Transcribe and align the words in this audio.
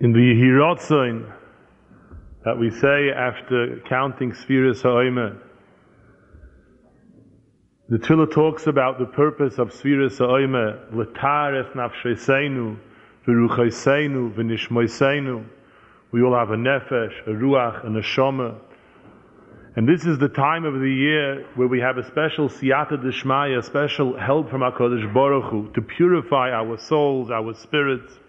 in 0.00 0.12
the 0.12 0.18
Yehirotzoin 0.18 1.30
that 2.42 2.58
we 2.58 2.70
say 2.70 3.10
after 3.10 3.82
counting 3.86 4.32
Spheres 4.32 4.80
Ha'omer, 4.80 5.36
the 7.90 7.98
Tilla 7.98 8.26
talks 8.26 8.66
about 8.66 8.98
the 8.98 9.04
purpose 9.04 9.58
of 9.58 9.74
Spheres 9.74 10.16
Ha'omer, 10.16 10.88
L'tares 10.92 11.66
nafsheseinu, 11.74 12.78
v'ruchaiseinu, 13.26 14.34
v'nishmoiseinu. 14.34 15.44
We 16.12 16.22
all 16.22 16.34
have 16.34 16.50
a 16.50 16.56
nefesh, 16.56 17.26
a 17.26 17.30
ruach, 17.30 17.84
and 17.84 17.96
a 17.98 18.02
shoma. 18.02 18.58
And 19.76 19.86
this 19.86 20.06
is 20.06 20.18
the 20.18 20.28
time 20.28 20.64
of 20.64 20.80
the 20.80 20.90
year 20.90 21.46
where 21.56 21.68
we 21.68 21.80
have 21.80 21.98
a 21.98 22.06
special 22.06 22.48
siyata 22.48 23.04
deshmaya, 23.04 23.58
a 23.58 23.62
special 23.62 24.18
help 24.18 24.48
from 24.48 24.62
HaKadosh 24.62 25.12
Baruch 25.12 25.50
Hu 25.50 25.70
to 25.74 25.82
purify 25.82 26.52
our 26.52 26.78
souls, 26.78 27.30
our 27.30 27.52
spirits. 27.52 28.19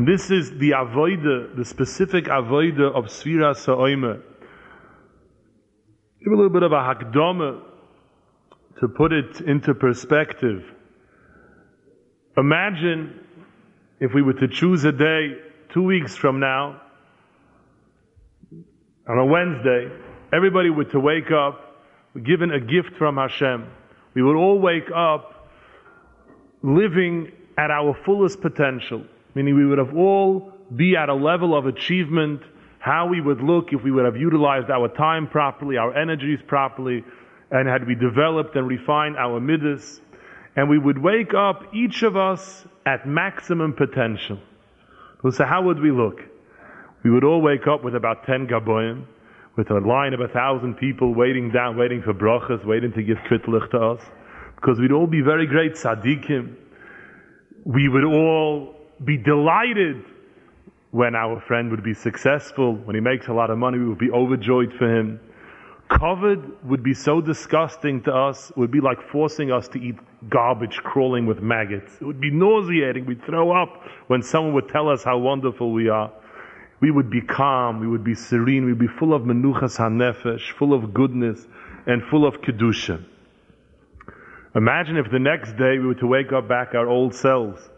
And 0.00 0.08
this 0.08 0.30
is 0.30 0.52
the 0.52 0.70
avoida, 0.70 1.54
the 1.54 1.62
specific 1.62 2.24
avoida 2.24 2.90
of 2.90 3.08
Sfira 3.08 3.54
Sa'oime. 3.54 4.22
Give 6.24 6.32
a 6.32 6.36
little 6.36 6.48
bit 6.48 6.62
of 6.62 6.72
a 6.72 6.76
hakdama 6.76 7.60
to 8.80 8.88
put 8.88 9.12
it 9.12 9.42
into 9.42 9.74
perspective. 9.74 10.62
Imagine 12.38 13.20
if 14.00 14.14
we 14.14 14.22
were 14.22 14.32
to 14.32 14.48
choose 14.48 14.84
a 14.84 14.92
day 14.92 15.34
two 15.74 15.82
weeks 15.82 16.16
from 16.16 16.40
now, 16.40 16.80
on 19.06 19.18
a 19.18 19.26
Wednesday, 19.26 19.90
everybody 20.32 20.70
were 20.70 20.84
to 20.84 20.98
wake 20.98 21.30
up 21.30 21.76
given 22.24 22.52
a 22.52 22.58
gift 22.58 22.96
from 22.96 23.18
Hashem. 23.18 23.70
We 24.14 24.22
would 24.22 24.36
all 24.36 24.60
wake 24.60 24.90
up 24.96 25.46
living 26.62 27.32
at 27.58 27.70
our 27.70 27.94
fullest 28.06 28.40
potential, 28.40 29.04
meaning 29.34 29.54
we 29.54 29.66
would 29.66 29.78
have 29.78 29.96
all 29.96 30.52
be 30.74 30.96
at 30.96 31.08
a 31.08 31.14
level 31.14 31.56
of 31.56 31.66
achievement, 31.66 32.42
how 32.78 33.06
we 33.06 33.20
would 33.20 33.42
look 33.42 33.72
if 33.72 33.82
we 33.82 33.90
would 33.90 34.04
have 34.04 34.16
utilized 34.16 34.70
our 34.70 34.88
time 34.88 35.28
properly, 35.28 35.76
our 35.76 35.94
energies 35.96 36.40
properly, 36.46 37.04
and 37.50 37.68
had 37.68 37.86
we 37.86 37.94
developed 37.94 38.56
and 38.56 38.66
refined 38.68 39.16
our 39.16 39.40
midas, 39.40 40.00
and 40.56 40.68
we 40.68 40.78
would 40.78 40.98
wake 40.98 41.34
up, 41.34 41.74
each 41.74 42.02
of 42.02 42.16
us, 42.16 42.64
at 42.86 43.06
maximum 43.06 43.72
potential. 43.72 44.38
So 45.30 45.44
how 45.44 45.62
would 45.62 45.80
we 45.80 45.90
look? 45.90 46.22
We 47.02 47.10
would 47.10 47.24
all 47.24 47.40
wake 47.40 47.66
up 47.66 47.84
with 47.84 47.94
about 47.94 48.24
10 48.24 48.46
gaboyim, 48.46 49.04
with 49.56 49.70
a 49.70 49.78
line 49.78 50.14
of 50.14 50.20
a 50.20 50.28
thousand 50.28 50.76
people 50.76 51.14
waiting 51.14 51.50
down, 51.50 51.76
waiting 51.76 52.02
for 52.02 52.14
brachas, 52.14 52.64
waiting 52.64 52.92
to 52.92 53.02
give 53.02 53.18
kitlich 53.28 53.70
to 53.72 53.78
us, 53.78 54.00
because 54.56 54.78
we'd 54.78 54.92
all 54.92 55.06
be 55.06 55.20
very 55.20 55.46
great 55.46 55.74
tzaddikim. 55.74 56.54
We 57.64 57.88
would 57.88 58.04
all 58.04 58.79
be 59.04 59.16
delighted 59.16 60.04
when 60.90 61.14
our 61.14 61.40
friend 61.40 61.70
would 61.70 61.82
be 61.82 61.94
successful, 61.94 62.74
when 62.74 62.94
he 62.94 63.00
makes 63.00 63.28
a 63.28 63.32
lot 63.32 63.50
of 63.50 63.58
money, 63.58 63.78
we 63.78 63.88
would 63.88 63.98
be 63.98 64.10
overjoyed 64.10 64.72
for 64.78 64.88
him. 64.88 65.20
Kovod 65.88 66.62
would 66.64 66.82
be 66.82 66.94
so 66.94 67.20
disgusting 67.20 68.02
to 68.02 68.14
us, 68.14 68.50
it 68.50 68.56
would 68.56 68.70
be 68.70 68.80
like 68.80 68.98
forcing 69.10 69.50
us 69.50 69.66
to 69.68 69.78
eat 69.78 69.96
garbage 70.28 70.76
crawling 70.76 71.26
with 71.26 71.40
maggots. 71.40 71.96
It 72.00 72.04
would 72.04 72.20
be 72.20 72.30
nauseating. 72.30 73.06
We'd 73.06 73.24
throw 73.24 73.50
up 73.50 73.82
when 74.06 74.22
someone 74.22 74.54
would 74.54 74.68
tell 74.68 74.88
us 74.88 75.02
how 75.02 75.18
wonderful 75.18 75.72
we 75.72 75.88
are. 75.88 76.12
We 76.80 76.90
would 76.90 77.10
be 77.10 77.20
calm, 77.20 77.80
we 77.80 77.88
would 77.88 78.04
be 78.04 78.14
serene, 78.14 78.64
we'd 78.64 78.78
be 78.78 78.86
full 78.86 79.12
of 79.12 79.22
menuchas 79.22 79.76
hanefesh, 79.76 80.52
full 80.52 80.72
of 80.72 80.94
goodness, 80.94 81.46
and 81.86 82.02
full 82.04 82.26
of 82.26 82.40
kedusha. 82.40 83.04
Imagine 84.54 84.96
if 84.96 85.10
the 85.10 85.18
next 85.18 85.56
day 85.56 85.78
we 85.78 85.86
were 85.86 85.94
to 85.94 86.06
wake 86.06 86.32
up 86.32 86.48
back 86.48 86.74
our 86.74 86.88
old 86.88 87.14
selves. 87.14 87.68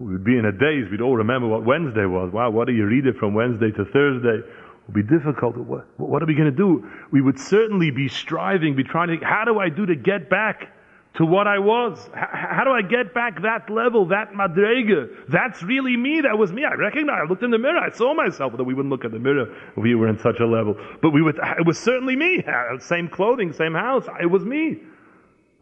We 0.00 0.12
would 0.12 0.24
be 0.24 0.38
in 0.38 0.44
a 0.44 0.52
daze, 0.52 0.90
we'd 0.90 1.00
all 1.00 1.16
remember 1.16 1.48
what 1.48 1.64
Wednesday 1.64 2.06
was. 2.06 2.32
Wow, 2.32 2.50
what 2.50 2.66
do 2.68 2.72
you 2.72 2.86
read 2.86 3.06
it 3.06 3.16
from 3.16 3.34
Wednesday 3.34 3.72
to 3.72 3.84
Thursday? 3.84 4.38
It 4.38 4.46
would 4.86 4.94
be 4.94 5.02
difficult. 5.02 5.56
What, 5.56 5.86
what 5.98 6.22
are 6.22 6.26
we 6.26 6.34
going 6.34 6.50
to 6.50 6.56
do? 6.56 6.88
We 7.10 7.20
would 7.20 7.38
certainly 7.38 7.90
be 7.90 8.08
striving, 8.08 8.76
be 8.76 8.84
trying 8.84 9.08
to, 9.08 9.14
think, 9.14 9.24
how 9.24 9.44
do 9.44 9.58
I 9.58 9.68
do 9.70 9.86
to 9.86 9.96
get 9.96 10.30
back 10.30 10.72
to 11.18 11.26
what 11.26 11.48
I 11.48 11.58
was. 11.58 11.98
H- 12.16 12.28
how 12.30 12.62
do 12.64 12.70
I 12.70 12.82
get 12.82 13.12
back 13.12 13.42
that 13.42 13.68
level, 13.68 14.06
that 14.06 14.32
madrega? 14.32 15.08
That's 15.28 15.62
really 15.64 15.96
me. 15.96 16.20
That 16.20 16.38
was 16.38 16.52
me. 16.52 16.64
I 16.64 16.74
recognize. 16.74 17.18
I 17.24 17.28
looked 17.28 17.42
in 17.42 17.50
the 17.50 17.58
mirror. 17.58 17.78
I 17.78 17.90
saw 17.90 18.14
myself. 18.14 18.52
Although 18.52 18.64
we 18.64 18.74
wouldn't 18.74 18.92
look 18.92 19.04
at 19.04 19.10
the 19.10 19.18
mirror 19.18 19.52
if 19.76 19.82
we 19.82 19.96
were 19.96 20.08
in 20.08 20.18
such 20.18 20.38
a 20.38 20.46
level. 20.46 20.76
But 21.02 21.10
we 21.10 21.22
would. 21.22 21.36
It 21.58 21.66
was 21.66 21.78
certainly 21.78 22.14
me. 22.14 22.44
Same 22.78 23.08
clothing, 23.08 23.52
same 23.52 23.74
house. 23.74 24.06
It 24.20 24.26
was 24.26 24.44
me. 24.44 24.78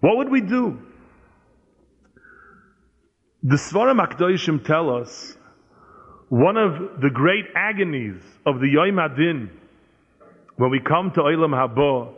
What 0.00 0.18
would 0.18 0.28
we 0.28 0.42
do? 0.42 0.78
The 3.48 3.54
Svarim 3.54 4.04
Akdoishim 4.04 4.64
tell 4.64 4.90
us 4.90 5.36
one 6.30 6.56
of 6.56 7.00
the 7.00 7.10
great 7.10 7.44
agonies 7.54 8.20
of 8.44 8.58
the 8.58 8.66
Yom 8.66 8.98
Adin 8.98 9.50
when 10.56 10.70
we 10.70 10.80
come 10.80 11.12
to 11.12 11.20
Olam 11.20 11.54
Haba 11.54 12.12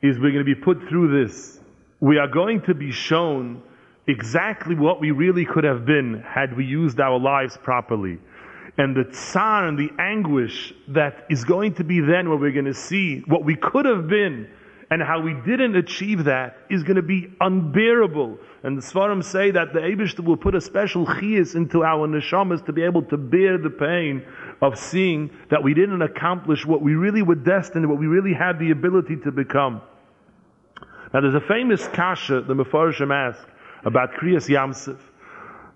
is 0.00 0.16
we're 0.16 0.30
going 0.30 0.44
to 0.46 0.54
be 0.54 0.54
put 0.54 0.78
through 0.88 1.24
this 1.24 1.58
we 1.98 2.18
are 2.18 2.28
going 2.28 2.60
to 2.68 2.74
be 2.74 2.92
shown 2.92 3.64
exactly 4.06 4.76
what 4.76 5.00
we 5.00 5.10
really 5.10 5.44
could 5.44 5.64
have 5.64 5.84
been 5.84 6.22
had 6.24 6.56
we 6.56 6.64
used 6.64 7.00
our 7.00 7.18
lives 7.18 7.56
properly. 7.56 8.20
And 8.78 8.94
the 8.94 9.10
tsar 9.10 9.66
and 9.66 9.76
the 9.76 9.90
anguish 9.98 10.72
that 10.86 11.26
is 11.30 11.42
going 11.42 11.74
to 11.74 11.84
be 11.84 11.98
then 11.98 12.28
where 12.28 12.38
we're 12.38 12.52
going 12.52 12.66
to 12.66 12.74
see 12.74 13.24
what 13.26 13.44
we 13.44 13.56
could 13.56 13.86
have 13.86 14.06
been 14.06 14.48
and 14.90 15.02
how 15.02 15.20
we 15.20 15.34
didn't 15.46 15.76
achieve 15.76 16.24
that 16.24 16.58
is 16.70 16.82
going 16.82 16.96
to 16.96 17.02
be 17.02 17.32
unbearable. 17.40 18.38
And 18.62 18.76
the 18.78 18.82
Svarim 18.82 19.22
say 19.24 19.50
that 19.50 19.72
the 19.72 19.80
Abishta 19.80 20.20
will 20.20 20.36
put 20.36 20.54
a 20.54 20.60
special 20.60 21.06
chiyas 21.06 21.54
into 21.54 21.84
our 21.84 22.06
neshamas 22.06 22.64
to 22.66 22.72
be 22.72 22.82
able 22.82 23.02
to 23.04 23.16
bear 23.16 23.58
the 23.58 23.70
pain 23.70 24.24
of 24.60 24.78
seeing 24.78 25.30
that 25.50 25.62
we 25.62 25.74
didn't 25.74 26.02
accomplish 26.02 26.64
what 26.66 26.82
we 26.82 26.94
really 26.94 27.22
were 27.22 27.34
destined, 27.34 27.88
what 27.88 27.98
we 27.98 28.06
really 28.06 28.34
had 28.34 28.58
the 28.58 28.70
ability 28.70 29.16
to 29.16 29.32
become. 29.32 29.80
Now 31.12 31.20
there's 31.20 31.34
a 31.34 31.40
famous 31.40 31.86
kasha 31.88 32.40
the 32.42 32.54
Mefarshim 32.54 33.12
ask 33.14 33.46
about 33.84 34.12
Kriyas 34.14 34.48
Yamsif. 34.48 34.98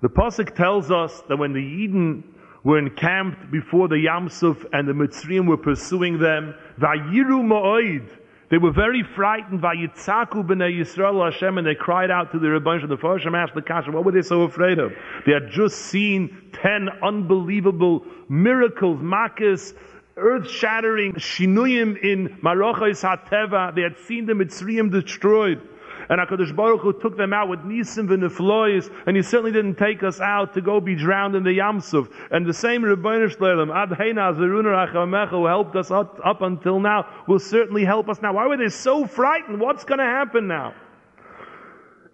The 0.00 0.08
Pasuk 0.08 0.54
tells 0.54 0.90
us 0.90 1.22
that 1.28 1.36
when 1.36 1.52
the 1.52 1.60
Eden 1.60 2.24
were 2.64 2.78
encamped 2.78 3.50
before 3.50 3.88
the 3.88 3.96
Yamsuf 3.96 4.64
and 4.72 4.88
the 4.88 4.92
Mitzrayim 4.92 5.46
were 5.46 5.56
pursuing 5.56 6.18
them, 6.18 6.54
Vayiru 6.78 7.42
Ma'oid, 7.42 8.08
they 8.50 8.58
were 8.58 8.72
very 8.72 9.02
frightened. 9.02 9.60
by 9.60 9.76
Vayitzaku 9.76 10.46
b'nei 10.46 10.80
Yisrael 10.80 11.30
Hashem, 11.30 11.58
and 11.58 11.66
they 11.66 11.74
cried 11.74 12.10
out 12.10 12.32
to 12.32 12.38
the 12.38 12.46
Rebbeinu. 12.46 12.88
The 12.88 12.96
Mefarshim 12.96 13.36
asked 13.36 13.54
the 13.54 13.62
Kasha, 13.62 13.90
what 13.90 14.04
were 14.04 14.12
they 14.12 14.22
so 14.22 14.42
afraid 14.42 14.78
of? 14.78 14.92
They 15.26 15.32
had 15.32 15.50
just 15.50 15.76
seen 15.76 16.50
ten 16.52 16.88
unbelievable 17.02 18.04
miracles, 18.28 19.00
makas, 19.00 19.74
earth-shattering 20.16 21.14
shinuyim 21.14 22.02
in 22.02 22.38
Marochais 22.42 23.02
HaTeva. 23.02 23.74
They 23.74 23.82
had 23.82 23.96
seen 23.98 24.26
the 24.26 24.32
Mitzrayim 24.32 24.90
destroyed. 24.90 25.60
And 26.08 26.20
HaKadosh 26.20 26.56
Baruch 26.56 26.80
Hu 26.80 26.92
took 26.94 27.16
them 27.18 27.34
out 27.34 27.48
with 27.48 27.60
Nisim 27.60 28.08
v'Neflois, 28.08 28.90
and 29.06 29.16
He 29.16 29.22
certainly 29.22 29.52
didn't 29.52 29.74
take 29.74 30.02
us 30.02 30.20
out 30.20 30.54
to 30.54 30.62
go 30.62 30.80
be 30.80 30.94
drowned 30.94 31.34
in 31.34 31.42
the 31.42 31.58
Yamsuf. 31.58 32.10
And 32.30 32.46
the 32.46 32.54
same 32.54 32.82
Rebbeinu 32.82 33.34
Shleim, 33.36 33.74
Ad 33.74 33.90
Heina 33.90 34.34
Zeruner 34.34 34.88
Achamecha, 34.88 35.30
who 35.30 35.46
helped 35.46 35.76
us 35.76 35.90
up, 35.90 36.18
up 36.24 36.40
until 36.40 36.80
now, 36.80 37.06
will 37.26 37.38
certainly 37.38 37.84
help 37.84 38.08
us 38.08 38.22
now. 38.22 38.32
Why 38.32 38.46
were 38.46 38.56
they 38.56 38.70
so 38.70 39.06
frightened? 39.06 39.60
What's 39.60 39.84
going 39.84 39.98
to 39.98 40.04
happen 40.04 40.48
now? 40.48 40.74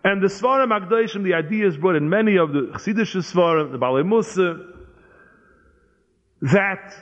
And 0.03 0.21
the 0.21 0.27
Svarim 0.27 0.69
Akdoshim, 0.77 1.23
the 1.23 1.35
idea 1.35 1.67
is 1.67 1.77
brought 1.77 1.97
in 1.97 2.09
many 2.09 2.37
of 2.37 2.53
the 2.53 2.73
Chassidish 2.73 3.15
Svarim, 3.33 3.71
the 3.71 3.79
Balei 3.79 4.05
Musa, 4.07 4.71
that 6.43 6.95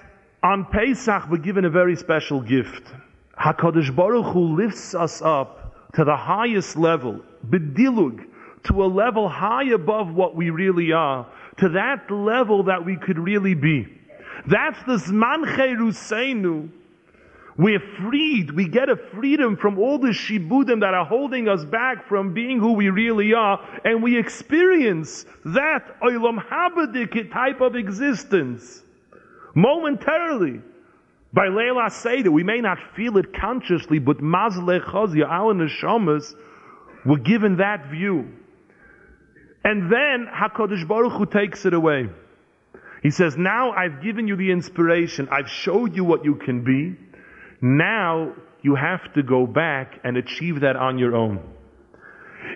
on 0.42 0.66
Pesach, 0.66 1.28
we're 1.30 1.38
given 1.38 1.64
a 1.64 1.70
very 1.70 1.96
special 1.96 2.40
gift. 2.40 2.92
HaKadosh 3.40 3.96
Baruch 3.96 4.32
Hu 4.34 4.56
lifts 4.56 4.94
us 4.94 5.22
up 5.22 5.61
to 5.94 6.04
the 6.04 6.16
highest 6.16 6.76
level, 6.76 7.20
bedilug, 7.48 8.24
to 8.64 8.84
a 8.84 8.86
level 8.86 9.28
high 9.28 9.70
above 9.72 10.14
what 10.14 10.34
we 10.34 10.50
really 10.50 10.92
are, 10.92 11.26
to 11.58 11.68
that 11.70 12.10
level 12.10 12.64
that 12.64 12.84
we 12.84 12.96
could 12.96 13.18
really 13.18 13.54
be. 13.54 13.86
That's 14.46 14.78
the 14.84 14.96
Zman 14.96 15.44
Cheruseinu. 15.56 16.70
We're 17.58 17.82
freed. 18.00 18.50
We 18.52 18.66
get 18.66 18.88
a 18.88 18.96
freedom 18.96 19.56
from 19.56 19.78
all 19.78 19.98
the 19.98 20.08
shibudim 20.08 20.80
that 20.80 20.94
are 20.94 21.04
holding 21.04 21.48
us 21.48 21.64
back 21.66 22.08
from 22.08 22.32
being 22.32 22.58
who 22.58 22.72
we 22.72 22.88
really 22.88 23.34
are, 23.34 23.60
and 23.84 24.02
we 24.02 24.18
experience 24.18 25.26
that 25.44 26.00
olam 26.00 26.42
habadik 26.42 27.30
type 27.30 27.60
of 27.60 27.76
existence 27.76 28.82
momentarily. 29.54 30.62
By 31.32 31.48
Leila 31.48 31.90
Seder, 31.90 32.30
we 32.30 32.44
may 32.44 32.60
not 32.60 32.78
feel 32.94 33.16
it 33.16 33.32
consciously, 33.32 33.98
but 33.98 34.20
Mazle 34.20 34.80
Chazia, 34.80 35.26
our 35.26 35.54
neshamas, 35.54 36.34
were 37.06 37.18
given 37.18 37.56
that 37.56 37.90
view. 37.90 38.28
And 39.64 39.90
then 39.90 40.26
HaKadosh 40.30 40.86
Baruch 40.86 41.12
Hu 41.12 41.26
takes 41.26 41.64
it 41.64 41.72
away. 41.72 42.08
He 43.02 43.10
says, 43.10 43.36
now 43.36 43.72
I've 43.72 44.02
given 44.02 44.28
you 44.28 44.36
the 44.36 44.50
inspiration. 44.50 45.28
I've 45.30 45.48
showed 45.48 45.96
you 45.96 46.04
what 46.04 46.24
you 46.24 46.36
can 46.36 46.64
be. 46.64 46.96
Now 47.60 48.34
you 48.60 48.74
have 48.74 49.12
to 49.14 49.22
go 49.22 49.46
back 49.46 50.00
and 50.04 50.16
achieve 50.16 50.60
that 50.60 50.76
on 50.76 50.98
your 50.98 51.16
own. 51.16 51.40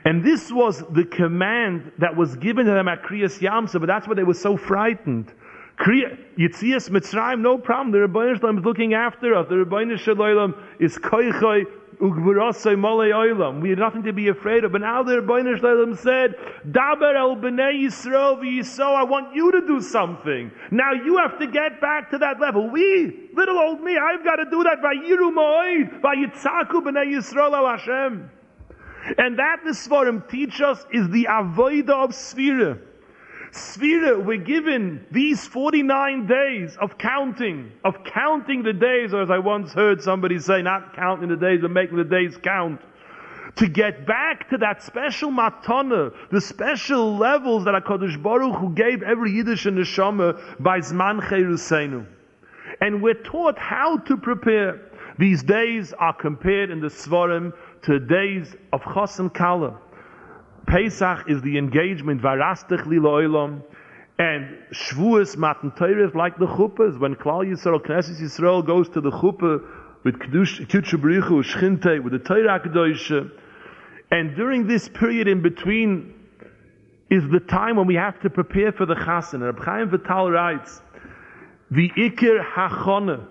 And 0.04 0.24
this 0.24 0.52
was 0.52 0.84
the 0.90 1.04
command 1.04 1.92
that 1.98 2.16
was 2.16 2.36
given 2.36 2.66
to 2.66 2.72
them 2.72 2.88
at 2.88 3.02
Kriyas 3.02 3.40
Yamsa, 3.40 3.80
but 3.80 3.86
that's 3.86 4.06
why 4.06 4.14
they 4.14 4.22
were 4.22 4.34
so 4.34 4.56
frightened 4.56 5.32
Yitzias 5.78 6.90
Mitzrayim, 6.90 7.40
no 7.40 7.58
problem. 7.58 7.92
The 7.92 8.08
Rebbeinu 8.08 8.38
Shalom 8.38 8.58
is 8.58 8.64
looking 8.64 8.94
after 8.94 9.34
us. 9.34 9.46
The 9.48 9.56
Rebbeinu 9.56 9.98
Shalom 9.98 10.54
is 10.80 10.96
koichoi 10.98 11.64
ugvurasai 11.98 13.62
We 13.62 13.70
have 13.70 13.78
nothing 13.78 14.02
to 14.04 14.12
be 14.12 14.28
afraid 14.28 14.64
of. 14.64 14.72
But 14.72 14.80
now 14.80 15.02
the 15.02 15.20
Rebbeinu 15.20 15.58
Shalom 15.58 15.94
said, 15.96 16.34
Daber 16.70 17.14
el 17.16 17.36
b'nei 17.36 17.84
Yisrael 17.84 18.38
v'yiso, 18.38 18.94
I 18.94 19.04
want 19.04 19.34
you 19.34 19.52
to 19.52 19.66
do 19.66 19.80
something. 19.80 20.50
Now 20.70 20.92
you 20.92 21.18
have 21.18 21.38
to 21.38 21.46
get 21.46 21.80
back 21.80 22.10
to 22.10 22.18
that 22.18 22.40
level. 22.40 22.70
We, 22.70 23.30
little 23.34 23.58
old 23.58 23.82
me, 23.82 23.96
I've 23.98 24.24
got 24.24 24.36
to 24.36 24.44
do 24.50 24.62
that. 24.64 24.78
Vayiru 24.82 25.32
mo'id, 25.32 26.00
vayitzaku 26.00 26.82
b'nei 26.82 27.14
Yisrael 27.14 27.52
al 27.52 27.66
Hashem. 27.66 28.30
And 29.18 29.38
that 29.38 29.60
the 29.64 29.70
Svarim 29.70 30.28
teach 30.28 30.60
us 30.60 30.84
is 30.92 31.08
the 31.10 31.28
avoida 31.30 31.90
of 31.90 32.10
Sphira. 32.10 32.78
Sphira, 33.52 34.24
we're 34.24 34.36
given 34.36 35.06
these 35.10 35.46
49 35.46 36.26
days 36.26 36.76
of 36.80 36.98
counting, 36.98 37.72
of 37.84 38.04
counting 38.04 38.62
the 38.62 38.72
days, 38.72 39.14
or 39.14 39.22
as 39.22 39.30
I 39.30 39.38
once 39.38 39.72
heard 39.72 40.02
somebody 40.02 40.38
say, 40.38 40.62
not 40.62 40.94
counting 40.94 41.28
the 41.28 41.36
days, 41.36 41.60
but 41.62 41.70
making 41.70 41.96
the 41.96 42.04
days 42.04 42.36
count. 42.36 42.80
To 43.56 43.68
get 43.68 44.06
back 44.06 44.50
to 44.50 44.58
that 44.58 44.82
special 44.82 45.30
matana, 45.30 46.12
the 46.30 46.40
special 46.40 47.16
levels 47.16 47.64
that 47.64 47.74
HaKadosh 47.82 48.22
Baruch 48.22 48.56
Hu 48.56 48.74
gave 48.74 49.02
every 49.02 49.32
Yiddish 49.32 49.64
and 49.64 49.78
Neshama 49.78 50.62
by 50.62 50.80
Zman 50.80 51.20
Cheruseinu. 51.22 52.06
And 52.82 53.02
we're 53.02 53.14
taught 53.14 53.58
how 53.58 53.96
to 53.98 54.16
prepare. 54.18 54.80
These 55.18 55.42
days 55.44 55.94
are 55.94 56.12
compared 56.12 56.70
in 56.70 56.80
the 56.80 56.88
Svarim 56.88 57.54
to 57.84 57.98
days 57.98 58.54
of 58.74 58.82
Chosim 58.82 59.32
Kala. 59.32 59.78
Pesach 60.66 61.24
is 61.28 61.42
the 61.42 61.58
engagement, 61.58 62.20
Varastich 62.20 62.84
Olam, 62.86 63.62
and 64.18 64.58
Shavuos 64.72 65.36
Matan 65.36 65.72
Torah 65.72 66.10
like 66.16 66.38
the 66.38 66.46
Chuppahs. 66.46 66.98
When 66.98 67.14
Klal 67.14 67.46
Yisrael, 67.46 67.80
Knesset 67.80 68.20
Yisrael 68.20 68.66
goes 68.66 68.88
to 68.90 69.00
the 69.00 69.10
Chuppah 69.10 69.62
with 70.04 70.20
Kiddush, 70.20 70.60
B'richu, 70.60 71.44
Shchinte, 71.44 72.02
with 72.02 72.12
the 72.12 72.18
Torah 72.18 72.60
Kedosha, 72.60 73.30
and 74.10 74.36
during 74.36 74.66
this 74.66 74.88
period 74.88 75.28
in 75.28 75.42
between 75.42 76.14
is 77.10 77.22
the 77.30 77.40
time 77.40 77.76
when 77.76 77.86
we 77.86 77.94
have 77.94 78.20
to 78.20 78.30
prepare 78.30 78.72
for 78.72 78.86
the 78.86 78.94
Chasen. 78.94 79.34
And 79.34 79.44
Reb 79.44 79.58
Chaim 79.58 79.90
Vital 79.90 80.30
writes, 80.30 80.80
the 81.70 81.90
Ikir 81.90 82.44
Hachona 82.44 83.26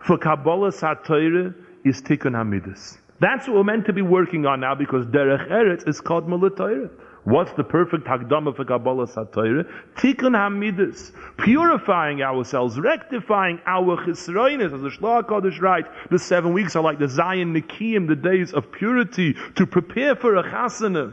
for 0.00 0.16
Kabbalah 0.16 0.72
SaTorah 0.72 1.54
is 1.84 2.00
Tikkun 2.02 2.32
Hamidus. 2.32 2.98
That's 3.20 3.48
what 3.48 3.56
we're 3.56 3.64
meant 3.64 3.86
to 3.86 3.92
be 3.92 4.02
working 4.02 4.46
on 4.46 4.60
now 4.60 4.74
because 4.76 5.04
Derech 5.06 5.48
Eretz 5.50 5.88
is 5.88 6.00
called 6.00 6.28
Mulatayra. 6.28 6.88
What's 7.24 7.52
the 7.52 7.64
perfect 7.64 8.04
Hagdama 8.04 8.56
for 8.56 8.64
Kabbalah 8.64 9.06
Satayra? 9.06 9.68
Tikkun 9.96 10.36
Hamidus. 10.36 11.12
Purifying 11.36 12.22
ourselves, 12.22 12.78
rectifying 12.78 13.60
our 13.66 13.96
Chisroinis. 14.06 14.72
As 14.72 14.80
the 14.80 14.88
Shlach 14.88 15.24
Kodesh 15.24 15.60
writes, 15.60 15.88
the 16.10 16.18
seven 16.18 16.52
weeks 16.52 16.76
are 16.76 16.82
like 16.82 17.00
the 17.00 17.08
Zion 17.08 17.52
Nikiim, 17.54 18.06
the 18.06 18.16
days 18.16 18.54
of 18.54 18.70
purity, 18.70 19.34
to 19.56 19.66
prepare 19.66 20.14
for 20.14 20.36
a 20.36 20.44
Chasana. 20.44 21.12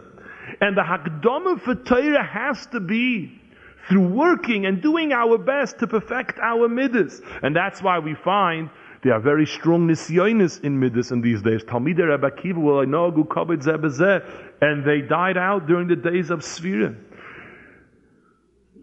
And 0.62 0.78
the 0.78 0.84
Hagdama 0.84 1.60
for 1.62 1.76
Torah 1.76 2.24
has 2.24 2.68
to 2.68 2.80
be 2.80 3.42
through 3.90 4.08
working 4.08 4.66
and 4.66 4.82
doing 4.82 5.12
our 5.12 5.38
best 5.38 5.80
to 5.80 5.88
perfect 5.88 6.40
our 6.40 6.70
midas. 6.70 7.22
And 7.42 7.56
that's 7.56 7.82
why 7.82 8.00
we 8.00 8.16
find 8.16 8.70
there 9.04 9.14
are 9.14 9.20
very 9.20 9.46
strong 9.46 9.88
nisyonis 9.88 10.64
in 10.64 10.80
Midas 10.80 11.12
in 11.12 11.22
these 11.22 11.42
days. 11.42 11.64
Talmidei 11.64 12.10
Rebbe 12.10 12.32
Akiva 12.32 12.62
will 12.62 12.86
inagu 12.86 13.28
kabed 13.28 13.64
zebezeh, 13.64 14.24
and 14.62 14.86
they 14.86 15.02
died 15.02 15.38
out 15.38 15.68
during 15.68 15.88
the 15.88 15.96
days 15.96 16.30
of 16.30 16.40
Sfira. 16.40 16.96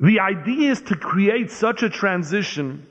The 0.01 0.21
idea 0.21 0.73
is 0.73 0.83
to 0.83 0.97
create 0.97 1.51
such 1.51 1.83
a 1.83 1.91
transition 1.91 2.87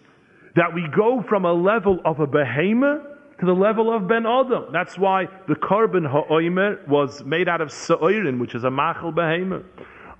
that 0.55 0.73
we 0.73 0.87
go 0.95 1.21
from 1.21 1.45
a 1.45 1.53
level 1.53 1.99
of 2.05 2.19
a 2.19 2.27
behemoth 2.27 3.03
to 3.39 3.45
the 3.45 3.53
level 3.53 3.93
of 3.93 4.07
Ben 4.07 4.25
Adam. 4.25 4.65
That's 4.71 4.97
why 4.97 5.27
the 5.47 5.55
korban 5.55 6.09
ha'oimer 6.09 6.87
was 6.87 7.23
made 7.23 7.49
out 7.49 7.59
of 7.59 7.71
sa'irin, 7.71 8.39
which 8.39 8.55
is 8.55 8.63
a 8.63 8.71
machal 8.71 9.11
behemoth. 9.11 9.65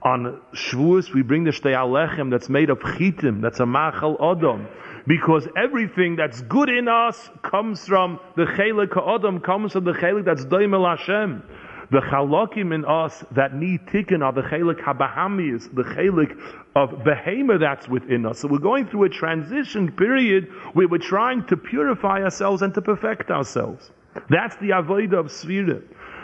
On 0.04 0.42
Shavuos, 0.54 1.14
we 1.14 1.22
bring 1.22 1.44
the 1.44 1.52
shtei 1.52 1.76
alechem 1.76 2.32
that's 2.32 2.50
made 2.50 2.70
of 2.70 2.80
chitim, 2.80 3.42
that's 3.42 3.60
a 3.60 3.66
machal 3.66 4.18
Adam 4.20 4.68
because 5.08 5.48
everything 5.58 6.16
that's 6.16 6.42
good 6.42 6.70
in 6.70 6.88
us 6.88 7.30
comes 7.44 7.86
from 7.86 8.20
the 8.36 8.44
chelik 8.44 8.94
ha'adam, 8.94 9.40
comes 9.40 9.74
from 9.74 9.84
the 9.84 9.94
chelik 9.94 10.26
that's 10.26 10.46
doimel 10.46 10.98
Hashem. 10.98 11.44
The 11.92 12.00
chalakim 12.00 12.74
in 12.74 12.86
us 12.86 13.24
that 13.32 13.54
need 13.54 13.86
tikkun 13.88 14.24
are 14.24 14.32
the 14.32 14.42
chelik 14.42 14.80
habahamis, 14.80 15.74
the 15.76 15.84
chelik 15.84 16.32
of 16.76 16.92
behema 17.04 17.60
that's 17.60 17.88
within 17.90 18.26
us. 18.26 18.40
So 18.40 18.48
we're 18.48 18.60
going 18.60 18.88
through 18.88 19.06
a 19.06 19.10
transition 19.10 19.92
period 19.92 20.48
where 20.74 20.88
we're 20.88 21.00
trying 21.00 21.46
to 21.48 21.58
purify 21.58 22.24
ourselves 22.24 22.62
and 22.62 22.74
to 22.76 22.82
perfect 22.82 23.30
ourselves. 23.30 23.92
That's 24.30 24.56
the 24.58 24.70
avodah 24.70 25.20
of 25.20 25.26
svira. 25.28 25.84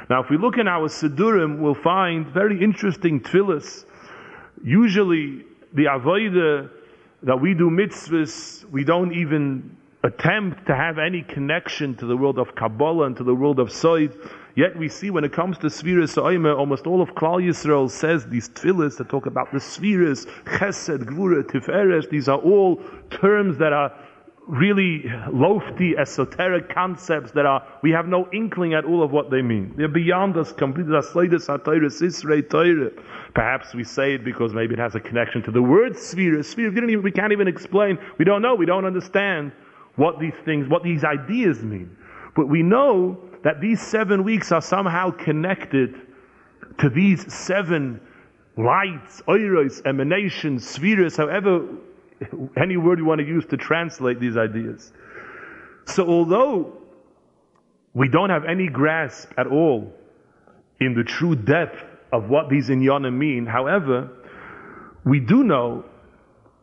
Now, 0.09 0.23
if 0.23 0.29
we 0.29 0.37
look 0.37 0.57
in 0.57 0.69
our 0.69 0.87
Sidurim, 0.87 1.59
we'll 1.59 1.73
find 1.73 2.25
very 2.27 2.63
interesting 2.63 3.19
tefillas. 3.19 3.85
Usually, 4.63 5.43
the 5.73 5.85
avodah 5.85 6.69
that 7.23 7.41
we 7.41 7.53
do 7.53 7.69
mitzvahs, 7.69 8.63
we 8.71 8.85
don't 8.85 9.11
even 9.11 9.75
attempt 10.03 10.65
to 10.67 10.75
have 10.75 10.97
any 10.97 11.23
connection 11.23 11.93
to 11.95 12.05
the 12.05 12.15
world 12.15 12.39
of 12.39 12.55
Kabbalah 12.55 13.07
and 13.07 13.17
to 13.17 13.23
the 13.25 13.35
world 13.35 13.59
of 13.59 13.67
Soid. 13.67 14.15
Yet 14.55 14.77
we 14.77 14.87
see 14.87 15.09
when 15.09 15.25
it 15.25 15.33
comes 15.33 15.57
to 15.57 15.67
Sfiras 15.67 16.15
Oime, 16.15 16.57
almost 16.57 16.87
all 16.87 17.01
of 17.01 17.09
Klal 17.09 17.43
Yisrael 17.43 17.89
says 17.89 18.25
these 18.27 18.47
tefillahs 18.49 18.97
that 18.97 19.09
talk 19.09 19.25
about 19.25 19.51
the 19.51 19.59
Sfiras, 19.59 20.25
Chesed, 20.45 21.03
Gvura, 21.03 21.43
Tiferes, 21.43 22.09
these 22.09 22.29
are 22.29 22.37
all 22.37 22.81
terms 23.09 23.57
that 23.57 23.73
are 23.73 23.93
really 24.47 25.03
lofty, 25.31 25.97
esoteric 25.97 26.69
concepts 26.69 27.31
that 27.31 27.45
are, 27.45 27.65
we 27.81 27.91
have 27.91 28.07
no 28.07 28.29
inkling 28.31 28.73
at 28.73 28.85
all 28.85 29.03
of 29.03 29.11
what 29.11 29.29
they 29.29 29.41
mean. 29.41 29.73
They're 29.75 29.87
beyond 29.87 30.37
us 30.37 30.53
completely. 30.53 30.97
Perhaps 33.33 33.73
we 33.73 33.83
say 33.83 34.13
it 34.13 34.23
because 34.23 34.53
maybe 34.53 34.73
it 34.73 34.79
has 34.79 34.95
a 34.95 34.99
connection 34.99 35.43
to 35.43 35.51
the 35.51 35.61
word 35.61 35.97
sphere. 35.97 36.41
Sphere, 36.43 36.71
we, 36.71 36.95
we 36.95 37.11
can't 37.11 37.33
even 37.33 37.47
explain. 37.47 37.97
We 38.17 38.25
don't 38.25 38.41
know. 38.41 38.55
We 38.55 38.65
don't 38.65 38.85
understand 38.85 39.51
what 39.95 40.19
these 40.19 40.35
things, 40.45 40.69
what 40.69 40.83
these 40.83 41.03
ideas 41.03 41.61
mean. 41.61 41.95
But 42.35 42.47
we 42.47 42.63
know 42.63 43.19
that 43.43 43.59
these 43.59 43.81
seven 43.81 44.23
weeks 44.23 44.51
are 44.51 44.61
somehow 44.61 45.11
connected 45.11 45.95
to 46.79 46.89
these 46.89 47.33
seven 47.33 47.99
lights, 48.55 49.21
oiros, 49.27 49.85
emanations, 49.85 50.67
spheres, 50.67 51.17
however 51.17 51.67
any 52.57 52.77
word 52.77 52.99
you 52.99 53.05
want 53.05 53.21
to 53.21 53.27
use 53.27 53.45
to 53.47 53.57
translate 53.57 54.19
these 54.19 54.37
ideas. 54.37 54.91
So 55.85 56.07
although 56.07 56.77
we 57.93 58.09
don't 58.09 58.29
have 58.29 58.45
any 58.45 58.67
grasp 58.67 59.31
at 59.37 59.47
all 59.47 59.93
in 60.79 60.93
the 60.93 61.03
true 61.03 61.35
depth 61.35 61.83
of 62.11 62.29
what 62.29 62.49
these 62.49 62.69
inyanim 62.69 63.13
mean, 63.17 63.45
however, 63.45 64.09
we 65.05 65.19
do 65.19 65.43
know 65.43 65.85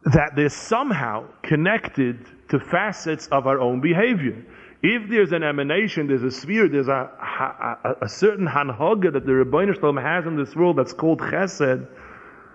that 0.04 0.32
they're 0.36 0.48
somehow 0.48 1.24
connected 1.42 2.26
to 2.50 2.60
facets 2.60 3.26
of 3.28 3.46
our 3.46 3.58
own 3.58 3.80
behavior. 3.80 4.44
If 4.82 5.08
there's 5.08 5.32
an 5.32 5.42
emanation, 5.42 6.08
there's 6.08 6.22
a 6.22 6.30
sphere, 6.30 6.68
there's 6.68 6.88
a, 6.88 6.92
a, 6.92 8.04
a 8.04 8.08
certain 8.08 8.46
hanhaga 8.46 9.12
that 9.14 9.24
the 9.24 9.32
Rebbeinu 9.32 9.74
Shalom 9.74 9.96
has 9.96 10.26
in 10.26 10.36
this 10.36 10.54
world 10.54 10.76
that's 10.76 10.92
called 10.92 11.20
chesed, 11.20 11.88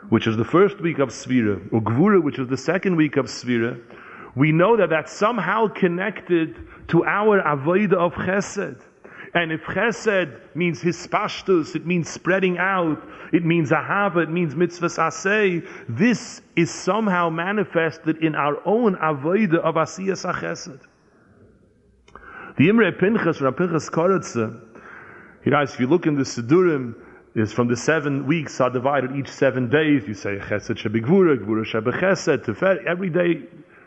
which 0.10 0.28
is 0.28 0.38
the 0.38 0.46
first 0.46 0.82
week 0.82 1.00
of 1.00 1.10
Svira, 1.10 1.62
or 1.72 1.82
Gvura, 1.82 2.22
which 2.22 2.40
is 2.40 2.48
the 2.48 2.58
second 2.58 2.96
week 2.96 3.18
of 3.18 3.26
Svira, 3.26 3.80
we 4.36 4.52
know 4.52 4.78
that 4.78 4.90
that's 4.90 5.14
somehow 5.14 5.68
connected 5.68 6.56
to 6.90 7.06
our 7.06 7.42
Avodah 7.42 7.94
of 7.94 8.14
Chesed. 8.14 8.82
And 9.34 9.52
if 9.52 9.62
Chesed 9.62 10.56
means 10.56 10.82
hispashtus, 10.82 11.76
it 11.76 11.86
means 11.86 12.10
spreading 12.10 12.58
out, 12.58 13.04
it 13.32 13.46
means 13.46 13.70
ahava, 13.70 14.24
it 14.24 14.30
means 14.30 14.56
mitzvahs 14.56 14.98
asay, 14.98 15.68
this 15.88 16.42
is 16.56 16.74
somehow 16.74 17.30
manifested 17.30 18.24
in 18.24 18.34
our 18.34 18.58
own 18.66 18.96
Avodah 18.96 19.60
of 19.60 19.76
Asiyas 19.76 20.32
HaChesed. 20.32 20.80
The 22.58 22.70
Imre 22.70 22.92
Pinchas, 22.92 23.38
from 23.38 23.54
Pinchas 23.54 23.90
Koretze, 23.90 24.60
he 25.44 25.52
writes, 25.52 25.76
if 25.76 25.80
you 25.80 25.88
look 25.88 26.08
in 26.08 26.16
the 26.16 26.24
Sidurim, 26.24 26.96
is 27.36 27.54
from 27.54 27.68
the 27.68 27.76
seven 27.76 28.26
weeks 28.26 28.60
are 28.60 28.70
divided 28.70 29.16
each 29.16 29.30
seven 29.30 29.70
days. 29.70 30.08
You 30.08 30.14
say 30.14 30.38
chesed 30.38 30.76
shebigvura, 30.76 31.38
gvura 31.38 31.66
shebechesed, 31.66 32.46
tefer, 32.46 32.84
every 32.86 33.10
day 33.10 33.44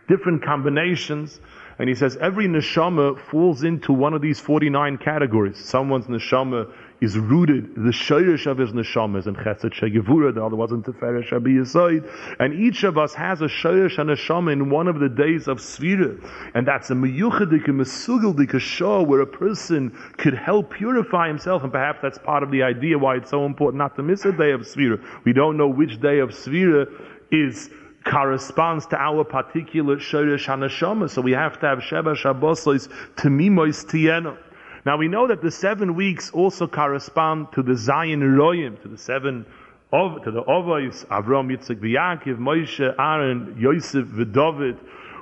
different 0.08 0.42
combinations. 0.44 1.40
And 1.78 1.88
he 1.88 1.94
says 1.94 2.16
every 2.20 2.46
neshama 2.46 3.18
falls 3.30 3.64
into 3.64 3.92
one 3.92 4.14
of 4.14 4.22
these 4.22 4.38
49 4.40 4.99
categories. 4.99 5.58
Someone's 5.58 6.06
neshama 6.06 6.72
is 7.02 7.18
rooted, 7.18 7.75
the 7.75 7.90
shayrish 7.90 8.47
of 8.47 8.59
his 8.59 8.71
neshama 8.71 9.18
is 9.18 9.26
in 9.26 9.35
chesed 9.35 9.73
shegevura, 9.75 10.32
the 10.32 10.42
other 10.42 10.54
was 10.54 10.71
in 10.71 10.85
teferes 10.85 11.28
shabiyasayid. 11.28 12.37
And 12.38 12.54
each 12.54 12.85
of 12.85 12.97
us 12.97 13.12
has 13.14 13.40
a 13.40 13.47
shayrish 13.47 13.99
and 13.99 14.09
neshama 14.09 14.52
in 14.52 14.71
one 14.71 14.87
of 14.87 15.00
the 15.00 15.09
days 15.09 15.49
of 15.49 15.59
svira. 15.59 16.16
And 16.54 16.66
that's 16.66 16.90
a 16.90 16.94
meyuchadik, 16.94 17.66
a 17.66 17.73
mesugaldik, 17.73 18.54
a 18.54 18.61
shah, 18.61 19.02
where 19.02 19.21
a 19.21 19.26
person 19.26 19.90
could 20.16 20.35
help 20.35 20.71
purify 20.71 21.26
himself. 21.26 21.64
And 21.64 21.73
perhaps 21.73 21.99
that's 22.02 22.18
part 22.18 22.44
of 22.44 22.52
the 22.52 22.62
idea 22.62 22.97
why 22.97 23.16
it's 23.16 23.30
so 23.30 23.47
important 23.47 23.78
not 23.78 23.97
to 23.97 24.04
miss 24.04 24.25
a 24.25 24.30
day 24.30 24.52
of 24.52 24.61
svira. 24.61 25.04
We 25.25 25.32
don't 25.32 25.56
know 25.56 25.68
which 25.68 26.00
day 26.00 26.21
of 26.21 26.30
svira 26.30 26.87
is 27.32 27.68
corresponds 28.04 28.87
to 28.87 28.97
our 28.97 29.25
particular 29.25 29.97
Shoresh 29.97 30.47
HaNeshama. 30.47 31.11
So 31.11 31.21
we 31.21 31.32
have 31.32 31.59
to 31.61 31.66
have 31.66 31.82
Sheba 31.82 32.14
Shabbosos 32.14 32.88
Temimois 33.16 33.85
Tieno. 33.87 34.37
Now 34.84 34.96
we 34.96 35.06
know 35.06 35.28
that 35.28 35.42
the 35.42 35.50
seven 35.50 35.94
weeks 35.94 36.30
also 36.30 36.66
correspond 36.66 37.52
to 37.52 37.62
the 37.62 37.76
Zion 37.76 38.20
Royim, 38.20 38.80
to 38.82 38.88
the 38.88 38.98
seven 38.98 39.46
of, 39.92 40.24
to 40.24 40.30
the 40.32 40.42
Ovos, 40.42 41.06
Avram, 41.06 41.56
Yitzchak, 41.56 41.80
Yaakov, 41.80 42.38
Moshe, 42.38 42.94
Aaron, 42.98 43.56
Yosef, 43.60 44.08
David, 44.32 44.78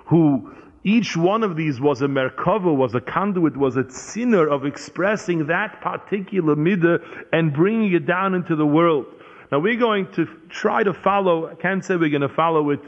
who 0.07 0.51
each 0.83 1.15
one 1.15 1.43
of 1.43 1.57
these 1.57 1.79
was 1.79 2.01
a 2.01 2.07
merkava, 2.07 2.75
was 2.75 2.95
a 2.95 3.01
conduit, 3.01 3.55
was 3.55 3.77
a 3.77 3.91
sinner 3.91 4.49
of 4.49 4.65
expressing 4.65 5.47
that 5.49 5.83
particular 5.83 6.57
midah 6.57 7.27
and 7.33 7.53
bringing 7.53 7.93
it 7.93 8.07
down 8.07 8.35
into 8.35 8.57
the 8.57 8.65
world. 8.67 9.05
Now 9.53 9.59
we're 9.59 9.77
going 9.77 10.11
to 10.13 10.27
try 10.49 10.83
to 10.83 10.95
follow, 10.95 11.51
I 11.51 11.55
can't 11.55 11.85
say 11.85 11.97
we're 11.97 12.09
going 12.09 12.23
to 12.23 12.31
follow 12.31 12.71
it 12.71 12.81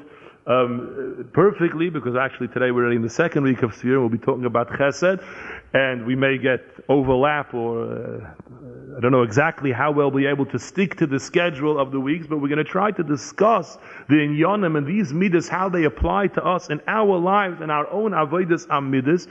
um, 0.47 1.29
perfectly 1.33 1.89
because 1.91 2.17
actually 2.17 2.49
today 2.49 2.71
we're 2.71 2.91
in 2.91 3.03
the 3.03 3.11
second 3.11 3.45
week 3.45 3.63
of 3.63 3.71
Sfir. 3.73 4.01
We'll 4.01 4.09
be 4.09 4.19
talking 4.19 4.45
about 4.45 4.69
Chesed, 4.71 5.25
and 5.73 6.05
we 6.05 6.17
may 6.17 6.39
get 6.39 6.61
overlap 6.89 7.55
or 7.55 7.85
uh, 7.85 8.97
I 8.97 9.01
don't 9.01 9.13
know 9.13 9.23
exactly 9.23 9.73
how 9.73 9.91
well 9.91 10.11
we'll 10.11 10.25
be 10.25 10.27
able 10.27 10.47
to 10.47 10.59
stick 10.59 10.97
to 10.97 11.07
the 11.07 11.19
schedule 11.19 11.79
of 11.79 11.93
the 11.93 12.01
weeks, 12.01 12.27
but 12.27 12.39
we're 12.39 12.49
going 12.49 12.59
to 12.59 12.65
try 12.65 12.91
to 12.91 13.03
discuss 13.03 13.79
the 14.09 14.17
inyanim 14.17 14.77
and 14.77 14.87
these 14.87 15.13
midas, 15.13 15.49
how 15.49 15.69
they 15.69 15.85
apply 15.85 16.27
to 16.29 16.45
us 16.45 16.69
in 16.69 16.81
our 16.87 17.17
lives 17.17 17.61
and 17.61 17.71
our 17.71 17.89
own 17.91 18.11
avodas 18.11 18.67
amidas, 18.67 19.29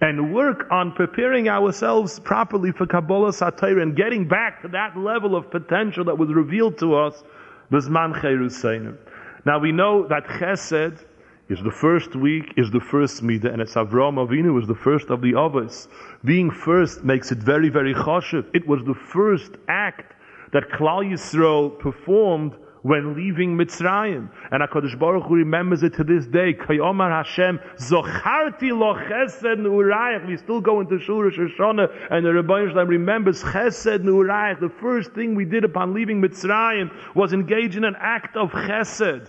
and 0.00 0.32
work 0.32 0.66
on 0.70 0.92
preparing 0.92 1.48
ourselves 1.48 2.20
properly 2.20 2.72
for 2.72 2.86
Kabbalah 2.86 3.32
Satire 3.32 3.80
and 3.80 3.96
getting 3.96 4.26
back 4.26 4.62
to 4.62 4.68
that 4.68 4.96
level 4.96 5.36
of 5.36 5.50
potential 5.50 6.04
that 6.04 6.16
was 6.16 6.30
revealed 6.30 6.78
to 6.78 6.94
us, 6.94 7.22
Bisman 7.70 8.14
Cherusainu. 8.14 8.96
Now 9.44 9.58
we 9.58 9.72
know 9.72 10.06
that 10.06 10.24
Chesed 10.26 11.04
is 11.48 11.58
the 11.64 11.70
first 11.72 12.14
week, 12.14 12.54
is 12.56 12.70
the 12.70 12.80
first 12.80 13.24
midah, 13.24 13.52
and 13.52 13.60
it's 13.60 13.74
Avram 13.74 14.14
Avinu 14.14 14.60
is 14.60 14.68
the 14.68 14.74
first 14.74 15.10
of 15.10 15.20
the 15.20 15.34
others. 15.34 15.88
Being 16.24 16.48
first 16.48 17.02
makes 17.02 17.32
it 17.32 17.38
very, 17.38 17.68
very 17.68 17.92
choshev. 17.92 18.46
It 18.54 18.66
was 18.68 18.84
the 18.84 18.94
first 18.94 19.52
act 19.66 20.14
that 20.52 20.68
Klal 20.68 21.04
Yisrael 21.04 21.76
performed 21.76 22.52
when 22.82 23.14
leaving 23.14 23.56
Mitzrayim. 23.56 24.28
And 24.50 24.62
HaKadosh 24.62 24.98
Baruch 24.98 25.24
Hu 25.24 25.34
remembers 25.34 25.82
it 25.82 25.94
to 25.94 26.04
this 26.04 26.26
day. 26.26 26.52
Kayomar 26.54 27.10
Hashem, 27.10 27.60
Zocharti 27.76 28.76
lo 28.76 28.94
chesed 28.94 29.58
nu'urayach. 29.58 30.26
We 30.26 30.36
still 30.36 30.60
go 30.60 30.80
into 30.80 30.98
Shul 30.98 31.22
Rosh 31.22 31.38
Hashanah, 31.38 32.08
and 32.10 32.26
the 32.26 32.30
Rebbeinu 32.30 32.70
Shalom 32.70 32.88
remembers 32.88 33.42
chesed 33.42 34.02
nu'urayach. 34.02 34.60
The 34.60 34.72
first 34.80 35.12
thing 35.12 35.34
we 35.34 35.44
did 35.44 35.64
upon 35.64 35.94
leaving 35.94 36.20
Mitzrayim 36.20 36.90
was 37.14 37.32
engage 37.32 37.76
in 37.76 37.84
an 37.84 37.96
act 37.98 38.36
of 38.36 38.50
chesed. 38.50 39.28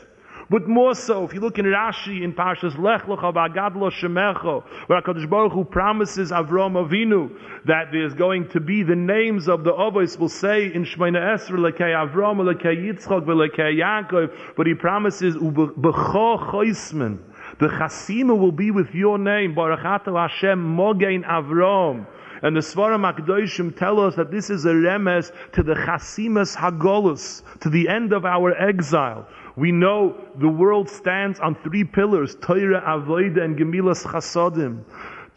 But 0.54 0.68
more 0.68 0.94
so, 0.94 1.24
if 1.24 1.34
you 1.34 1.40
look 1.40 1.58
in 1.58 1.66
Rashi 1.66 2.22
in 2.22 2.32
Parshas 2.32 2.78
Lech 2.78 3.08
Lecha 3.08 3.34
Ba'Gadlo 3.34 3.92
Shemecho, 3.92 4.64
where 4.86 5.02
HaKadosh 5.02 5.28
Baruch 5.28 5.52
Hu 5.52 5.64
promises 5.64 6.30
Avram 6.30 6.76
Avinu 6.76 7.32
that 7.66 7.86
there's 7.92 8.14
going 8.14 8.48
to 8.50 8.60
be 8.60 8.84
the 8.84 8.96
names 8.96 9.48
of 9.48 9.64
the 9.64 9.72
Avos 9.72 10.20
will 10.20 10.30
say 10.30 10.72
in 10.72 10.86
Shemina 10.86 11.18
Esra 11.34 11.58
Lekei 11.58 11.96
Avram, 11.96 12.38
Lekei 12.38 12.78
Yitzchak, 12.78 13.26
Lekei 13.26 13.80
Yaakov, 13.80 14.32
but 14.56 14.68
he 14.68 14.76
promises 14.76 15.36
Ubecho 15.38 16.52
Choisman, 16.52 17.18
the 17.60 17.70
Chasima 17.70 18.38
will 18.38 18.52
be 18.52 18.70
with 18.70 18.94
your 18.94 19.18
name, 19.18 19.56
Baruch 19.56 19.80
Hashem 19.80 20.60
Mogein 20.78 21.26
Avram. 21.26 22.06
And 22.44 22.56
the 22.58 22.60
Svarim 22.60 23.10
Akdoshim 23.10 23.76
tell 23.76 24.02
us 24.02 24.16
that 24.16 24.30
this 24.30 24.50
is 24.50 24.66
a 24.66 24.74
remes 24.74 25.32
to 25.54 25.64
the 25.64 25.76
Chasimas 25.76 26.56
Hagolus, 26.56 27.42
to 27.62 27.70
the 27.70 27.88
end 27.88 28.12
of 28.12 28.26
our 28.26 28.54
exile. 28.62 29.26
We 29.56 29.72
know 29.72 30.16
the 30.40 30.48
world 30.50 30.90
stands 30.90 31.40
on 31.40 31.56
three 31.56 31.84
pillars, 31.84 32.36
Torah, 32.42 32.82
Avodah, 32.82 33.44
and 33.44 33.58
Gemilas 33.58 34.04
Chasadim. 34.04 34.84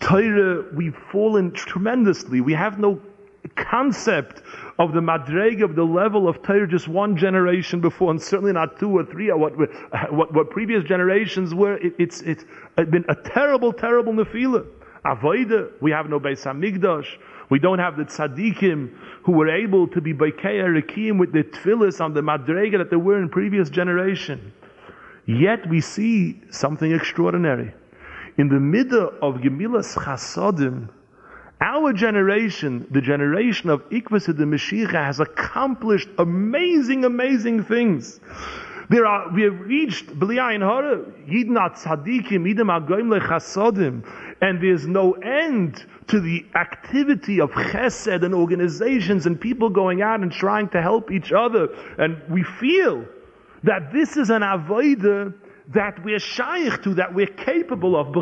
Torah, 0.01 0.65
we've 0.75 0.97
fallen 1.13 1.53
tremendously. 1.53 2.41
We 2.41 2.55
have 2.55 2.79
no 2.79 3.01
concept 3.57 4.43
of 4.79 4.93
the 4.93 5.01
madreg 5.01 5.63
of 5.63 5.77
the 5.77 5.85
level 5.85 6.29
of 6.29 6.43
Torah 6.43 6.67
just 6.67 6.89
one 6.89 7.17
generation 7.17 7.81
before, 7.81 8.11
and 8.11 8.21
certainly 8.21 8.53
not 8.53 8.79
two 8.79 8.91
or 8.91 9.05
three, 9.05 9.31
or 9.31 9.37
what, 9.37 9.53
what, 10.13 10.33
what 10.33 10.51
previous 10.51 10.85
generations 10.85 11.55
were. 11.55 11.77
It, 11.77 11.95
it's, 11.99 12.23
it's 12.23 12.45
been 12.77 13.05
a 13.09 13.15
terrible, 13.15 13.73
terrible 13.73 14.13
nefila. 14.13 14.67
Avodah, 15.05 15.71
we 15.81 15.91
have 15.91 16.09
no 16.09 16.19
Beis 16.19 16.43
Hamikdash. 16.45 17.07
We 17.49 17.59
don't 17.59 17.79
have 17.79 17.97
the 17.97 18.05
tzaddikim 18.05 18.91
who 19.23 19.33
were 19.33 19.49
able 19.49 19.89
to 19.89 20.01
be 20.01 20.13
Baikeya 20.13 20.83
Rekim 20.83 21.19
with 21.19 21.33
the 21.33 21.45
tefillis 21.45 22.01
on 22.01 22.15
the 22.15 22.21
madrega 22.21 22.79
that 22.79 22.91
they 22.91 22.97
were 22.97 23.21
in 23.21 23.29
previous 23.29 23.71
generation. 23.71 24.53
Yet 25.27 25.69
we 25.69 25.81
see 25.81 26.41
something 26.51 26.93
extraordinary. 26.93 27.73
In 28.39 28.49
the 28.49 28.61
middle 28.61 29.13
of 29.23 29.37
Gemilas 29.37 29.97
Chasodim, 29.97 30.89
our 31.61 31.93
generation, 31.93 32.87
the 32.91 33.01
generation 33.01 33.71
of 33.71 33.89
Ikvas 33.89 34.27
the 34.27 34.45
Mashiach, 34.45 34.93
has 34.93 35.21
accomplished 35.21 36.09
amazing, 36.19 37.05
amazing 37.05 37.65
things. 37.65 38.21
There 38.89 39.05
are, 39.05 39.33
we 39.33 39.43
have 39.43 39.59
reached 39.61 40.07
B'liyayin 40.19 40.61
Hara, 40.61 40.99
Yidnat 41.29 41.83
Tzadikim, 41.83 42.47
Yidam 42.47 42.71
Agoim 42.71 43.19
Lechasodim, 43.19 44.05
and 44.41 44.63
there's 44.63 44.87
no 44.87 45.13
end 45.15 45.85
to 46.07 46.21
the 46.21 46.47
activity 46.55 47.41
of 47.41 47.51
chesed 47.51 48.23
and 48.23 48.33
organizations 48.33 49.27
and 49.27 49.41
people 49.41 49.71
going 49.71 50.03
out 50.03 50.21
and 50.21 50.31
trying 50.31 50.69
to 50.69 50.81
help 50.81 51.11
each 51.11 51.33
other. 51.33 51.69
And 51.99 52.23
we 52.31 52.45
feel 52.45 53.05
that 53.65 53.93
this 53.93 54.17
is 54.17 54.31
an 54.31 54.43
avodah 54.43 55.35
that 55.75 56.03
we're 56.05 56.21
shaykh 56.21 56.81
to, 56.85 56.95
that 56.95 57.13
we're 57.13 57.27
capable 57.27 57.97
of. 57.97 58.15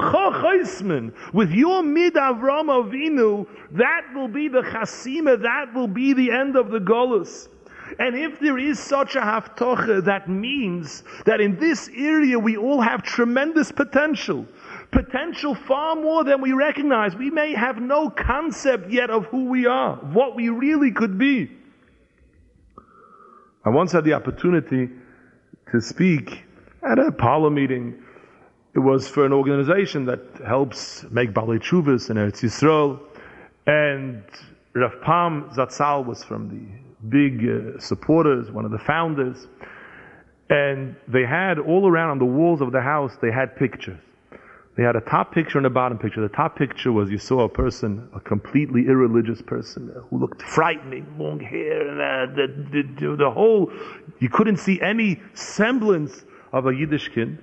With 1.34 1.50
your 1.50 1.82
mid 1.82 2.14
Avram 2.14 2.68
Avinu, 2.68 3.46
that 3.72 4.02
will 4.14 4.28
be 4.28 4.48
the 4.48 4.62
chasima, 4.62 5.42
that 5.42 5.74
will 5.74 5.88
be 5.88 6.14
the 6.14 6.30
end 6.30 6.56
of 6.56 6.70
the 6.70 6.78
golus. 6.78 7.48
And 7.98 8.16
if 8.16 8.40
there 8.40 8.58
is 8.58 8.78
such 8.78 9.14
a 9.14 9.20
haftocha, 9.20 10.04
that 10.04 10.28
means 10.28 11.04
that 11.26 11.40
in 11.40 11.58
this 11.58 11.90
area 11.94 12.38
we 12.38 12.56
all 12.56 12.80
have 12.80 13.02
tremendous 13.02 13.70
potential 13.70 14.46
potential 14.94 15.54
far 15.54 15.96
more 15.96 16.24
than 16.24 16.40
we 16.40 16.52
recognize. 16.52 17.16
We 17.16 17.28
may 17.28 17.52
have 17.52 17.80
no 17.80 18.08
concept 18.08 18.90
yet 18.90 19.10
of 19.10 19.26
who 19.26 19.46
we 19.46 19.66
are, 19.66 19.96
what 19.96 20.36
we 20.36 20.48
really 20.48 20.92
could 20.92 21.18
be. 21.18 21.50
I 23.64 23.70
once 23.70 23.92
had 23.92 24.04
the 24.04 24.12
opportunity 24.12 24.88
to 25.72 25.80
speak 25.80 26.44
at 26.82 26.98
a 26.98 27.10
parlor 27.10 27.50
meeting. 27.50 28.00
It 28.74 28.78
was 28.78 29.08
for 29.08 29.26
an 29.26 29.32
organization 29.32 30.04
that 30.06 30.20
helps 30.46 31.04
make 31.10 31.32
Balei 31.32 31.58
Chuvas 31.58 32.10
in 32.10 32.16
Eretz 32.16 32.42
Yisrael. 32.42 33.00
And 33.66 34.22
Rav 34.74 35.00
Pam 35.02 35.50
Zatzal 35.54 36.04
was 36.04 36.22
from 36.22 36.48
the 36.48 36.83
big 37.08 37.44
uh, 37.44 37.78
supporters, 37.78 38.50
one 38.50 38.64
of 38.64 38.70
the 38.70 38.78
founders. 38.78 39.46
And 40.50 40.96
they 41.08 41.24
had 41.24 41.58
all 41.58 41.88
around 41.88 42.10
on 42.10 42.18
the 42.18 42.24
walls 42.24 42.60
of 42.60 42.72
the 42.72 42.80
house, 42.80 43.12
they 43.22 43.32
had 43.32 43.56
pictures. 43.56 44.00
They 44.76 44.82
had 44.82 44.96
a 44.96 45.00
top 45.00 45.32
picture 45.32 45.58
and 45.58 45.66
a 45.66 45.70
bottom 45.70 45.98
picture. 45.98 46.20
The 46.20 46.34
top 46.34 46.58
picture 46.58 46.90
was 46.90 47.08
you 47.08 47.18
saw 47.18 47.44
a 47.44 47.48
person, 47.48 48.08
a 48.12 48.20
completely 48.20 48.86
irreligious 48.86 49.40
person 49.40 49.94
who 50.10 50.18
looked 50.18 50.42
frightening, 50.42 51.06
long 51.16 51.38
hair, 51.38 51.88
and 51.88 52.00
uh, 52.00 52.34
the, 52.34 52.46
the, 52.72 53.16
the, 53.16 53.30
whole, 53.30 53.72
you 54.18 54.28
couldn't 54.28 54.56
see 54.56 54.80
any 54.80 55.22
semblance 55.34 56.24
of 56.52 56.66
a 56.66 56.72
Yiddishkin. 56.72 57.38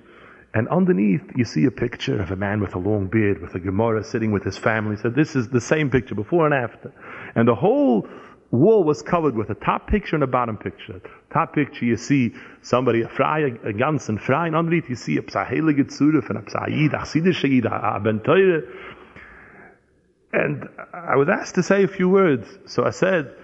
And 0.54 0.68
underneath, 0.68 1.22
you 1.34 1.46
see 1.46 1.64
a 1.64 1.70
picture 1.70 2.20
of 2.20 2.30
a 2.30 2.36
man 2.36 2.60
with 2.60 2.74
a 2.74 2.78
long 2.78 3.06
beard, 3.06 3.40
with 3.40 3.54
a 3.54 3.60
Gemara 3.60 4.04
sitting 4.04 4.32
with 4.32 4.44
his 4.44 4.58
family. 4.58 4.96
So 4.96 5.08
this 5.08 5.34
is 5.34 5.48
the 5.48 5.62
same 5.62 5.88
picture, 5.88 6.14
before 6.14 6.44
and 6.44 6.54
after. 6.54 6.92
And 7.34 7.48
the 7.48 7.54
whole 7.54 8.06
wall 8.52 8.84
was 8.84 9.02
covered 9.02 9.34
with 9.34 9.50
a 9.50 9.54
top 9.54 9.88
picture 9.88 10.14
and 10.14 10.22
a 10.22 10.26
bottom 10.26 10.56
picture. 10.56 11.00
Top 11.32 11.54
picture, 11.54 11.84
you 11.84 11.96
see 11.96 12.32
somebody, 12.60 13.00
a 13.00 13.06
a 13.06 13.72
ganzen 13.72 14.20
frei, 14.20 14.46
and 14.46 14.54
underneath 14.54 14.88
you 14.88 14.94
see 14.94 15.16
a 15.16 15.22
psahelige 15.22 15.90
Zurif 15.90 16.28
and 16.28 16.38
a 16.38 16.42
psahid, 16.42 16.92
a 16.92 16.98
chsidische 16.98 17.64
a. 17.64 18.62
And 20.34 20.68
I 20.92 21.16
was 21.16 21.28
asked 21.28 21.54
to 21.56 21.62
say 21.62 21.82
a 21.82 21.88
few 21.88 22.08
words. 22.08 22.46
So 22.66 22.84
I 22.84 22.90
said, 22.90 23.34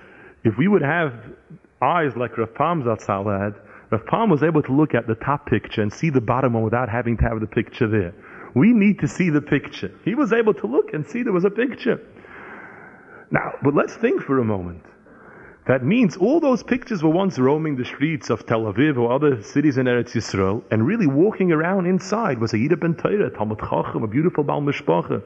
if 0.44 0.56
we 0.56 0.68
would 0.68 0.82
have 0.82 1.12
eyes 1.82 2.12
like 2.16 2.36
Rav 2.38 2.54
Pam 2.54 2.82
Zatzal 2.82 3.26
had, 3.26 3.54
Rav 3.90 4.06
Pam 4.06 4.30
was 4.30 4.42
able 4.42 4.62
to 4.62 4.72
look 4.72 4.94
at 4.94 5.06
the 5.06 5.14
top 5.14 5.46
picture 5.46 5.82
and 5.82 5.92
see 5.92 6.10
the 6.10 6.20
bottom 6.20 6.52
one 6.52 6.62
without 6.62 6.88
having 6.88 7.16
to 7.18 7.24
have 7.24 7.40
the 7.40 7.46
picture 7.46 7.88
there. 7.88 8.14
We 8.54 8.72
need 8.72 8.98
to 9.00 9.08
see 9.08 9.30
the 9.30 9.40
picture. 9.40 9.90
He 10.04 10.14
was 10.14 10.32
able 10.32 10.54
to 10.54 10.66
look 10.66 10.92
and 10.92 11.06
see 11.06 11.22
there 11.22 11.32
was 11.32 11.44
a 11.44 11.50
picture. 11.50 12.00
Now, 13.30 13.52
but 13.62 13.74
let's 13.74 13.94
think 13.94 14.22
for 14.22 14.38
a 14.38 14.44
moment. 14.44 14.82
That 15.68 15.84
means 15.84 16.16
all 16.16 16.40
those 16.40 16.62
pictures 16.62 17.02
were 17.02 17.10
once 17.10 17.38
roaming 17.38 17.76
the 17.76 17.84
streets 17.84 18.30
of 18.30 18.46
Tel 18.46 18.62
Aviv 18.62 18.96
or 18.96 19.12
other 19.12 19.42
cities 19.42 19.76
in 19.76 19.84
Eretz 19.84 20.14
Yisrael, 20.14 20.64
and 20.70 20.86
really 20.86 21.06
walking 21.06 21.52
around 21.52 21.84
inside 21.84 22.38
was 22.38 22.54
a 22.54 22.56
Yiddah 22.56 22.80
ben 22.80 22.94
Torah, 22.94 23.28
Talmud 23.28 23.58
Chacham, 23.58 24.02
a 24.02 24.06
beautiful 24.06 24.44
Baal 24.44 24.62
Mishpacha. 24.62 25.22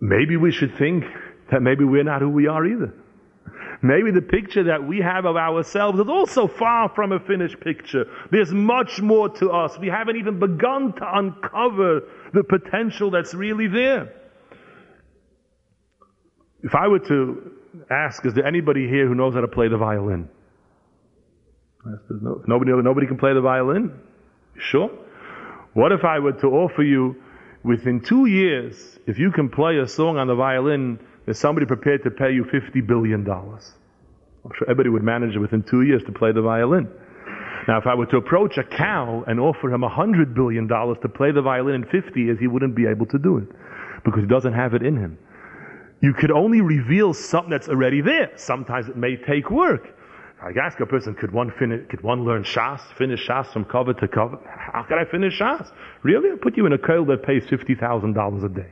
Maybe 0.00 0.36
we 0.36 0.50
should 0.50 0.76
think 0.76 1.04
that 1.52 1.62
maybe 1.62 1.84
we're 1.84 2.02
not 2.02 2.20
who 2.20 2.30
we 2.30 2.48
are 2.48 2.66
either. 2.66 2.92
Maybe 3.80 4.10
the 4.10 4.22
picture 4.22 4.64
that 4.64 4.84
we 4.84 4.98
have 4.98 5.24
of 5.24 5.36
ourselves 5.36 6.00
is 6.00 6.08
also 6.08 6.48
far 6.48 6.88
from 6.88 7.12
a 7.12 7.20
finished 7.20 7.60
picture. 7.60 8.06
There's 8.32 8.52
much 8.52 9.00
more 9.00 9.28
to 9.36 9.50
us. 9.50 9.78
We 9.78 9.86
haven't 9.86 10.16
even 10.16 10.40
begun 10.40 10.94
to 10.94 11.16
uncover 11.16 12.02
the 12.34 12.42
potential 12.42 13.12
that's 13.12 13.34
really 13.34 13.68
there. 13.68 14.12
If 16.64 16.74
I 16.74 16.88
were 16.88 16.98
to 16.98 17.52
ask, 17.90 18.24
is 18.24 18.34
there 18.34 18.46
anybody 18.46 18.88
here 18.88 19.06
who 19.06 19.14
knows 19.14 19.34
how 19.34 19.40
to 19.40 19.48
play 19.48 19.68
the 19.68 19.78
violin? 19.78 20.28
No, 22.10 22.42
nobody, 22.46 22.72
nobody 22.82 23.06
can 23.06 23.18
play 23.18 23.34
the 23.34 23.40
violin? 23.40 23.98
Sure? 24.58 24.90
What 25.74 25.92
if 25.92 26.04
I 26.04 26.18
were 26.18 26.32
to 26.32 26.46
offer 26.48 26.82
you, 26.82 27.16
within 27.62 28.00
two 28.00 28.26
years, 28.26 28.98
if 29.06 29.18
you 29.18 29.30
can 29.30 29.48
play 29.48 29.78
a 29.78 29.86
song 29.86 30.16
on 30.18 30.26
the 30.26 30.34
violin, 30.34 30.98
there's 31.24 31.38
somebody 31.38 31.66
prepared 31.66 32.02
to 32.04 32.10
pay 32.10 32.32
you 32.32 32.44
$50 32.44 32.86
billion. 32.86 33.28
I'm 33.28 34.54
sure 34.56 34.64
everybody 34.64 34.88
would 34.88 35.02
manage 35.02 35.36
it 35.36 35.38
within 35.38 35.62
two 35.62 35.82
years 35.82 36.02
to 36.04 36.12
play 36.12 36.32
the 36.32 36.42
violin. 36.42 36.88
Now, 37.68 37.78
if 37.78 37.86
I 37.86 37.94
were 37.94 38.06
to 38.06 38.16
approach 38.16 38.56
a 38.56 38.64
cow 38.64 39.24
and 39.26 39.38
offer 39.38 39.70
him 39.70 39.82
$100 39.82 40.34
billion 40.34 40.68
to 40.68 41.08
play 41.14 41.32
the 41.32 41.42
violin 41.42 41.74
in 41.74 41.84
50 41.84 42.18
years, 42.18 42.38
he 42.40 42.46
wouldn't 42.46 42.74
be 42.74 42.86
able 42.86 43.06
to 43.06 43.18
do 43.18 43.38
it 43.38 43.48
because 44.04 44.22
he 44.22 44.26
doesn't 44.26 44.54
have 44.54 44.72
it 44.72 44.82
in 44.82 44.96
him. 44.96 45.18
You 46.00 46.12
could 46.14 46.30
only 46.30 46.60
reveal 46.60 47.12
something 47.12 47.50
that's 47.50 47.68
already 47.68 48.00
there. 48.00 48.30
Sometimes 48.36 48.88
it 48.88 48.96
may 48.96 49.16
take 49.16 49.50
work. 49.50 49.94
I 50.40 50.52
ask 50.62 50.78
a 50.78 50.86
person, 50.86 51.14
could 51.14 51.32
one 51.32 51.50
finish, 51.58 51.88
could 51.88 52.02
one 52.02 52.24
learn 52.24 52.44
Shas, 52.44 52.80
finish 52.96 53.26
Shas 53.26 53.52
from 53.52 53.64
cover 53.64 53.92
to 53.94 54.06
cover? 54.06 54.38
How 54.46 54.84
could 54.84 54.98
I 54.98 55.04
finish 55.04 55.38
Shas? 55.38 55.72
Really? 56.04 56.30
I'll 56.30 56.36
put 56.36 56.56
you 56.56 56.64
in 56.66 56.72
a 56.72 56.78
koil 56.78 57.04
that 57.08 57.24
pays 57.24 57.44
$50,000 57.44 58.44
a 58.44 58.48
day. 58.48 58.70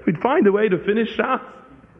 We'd 0.06 0.20
find 0.20 0.46
a 0.46 0.52
way 0.52 0.70
to 0.70 0.78
finish 0.82 1.14
Shas. 1.14 1.42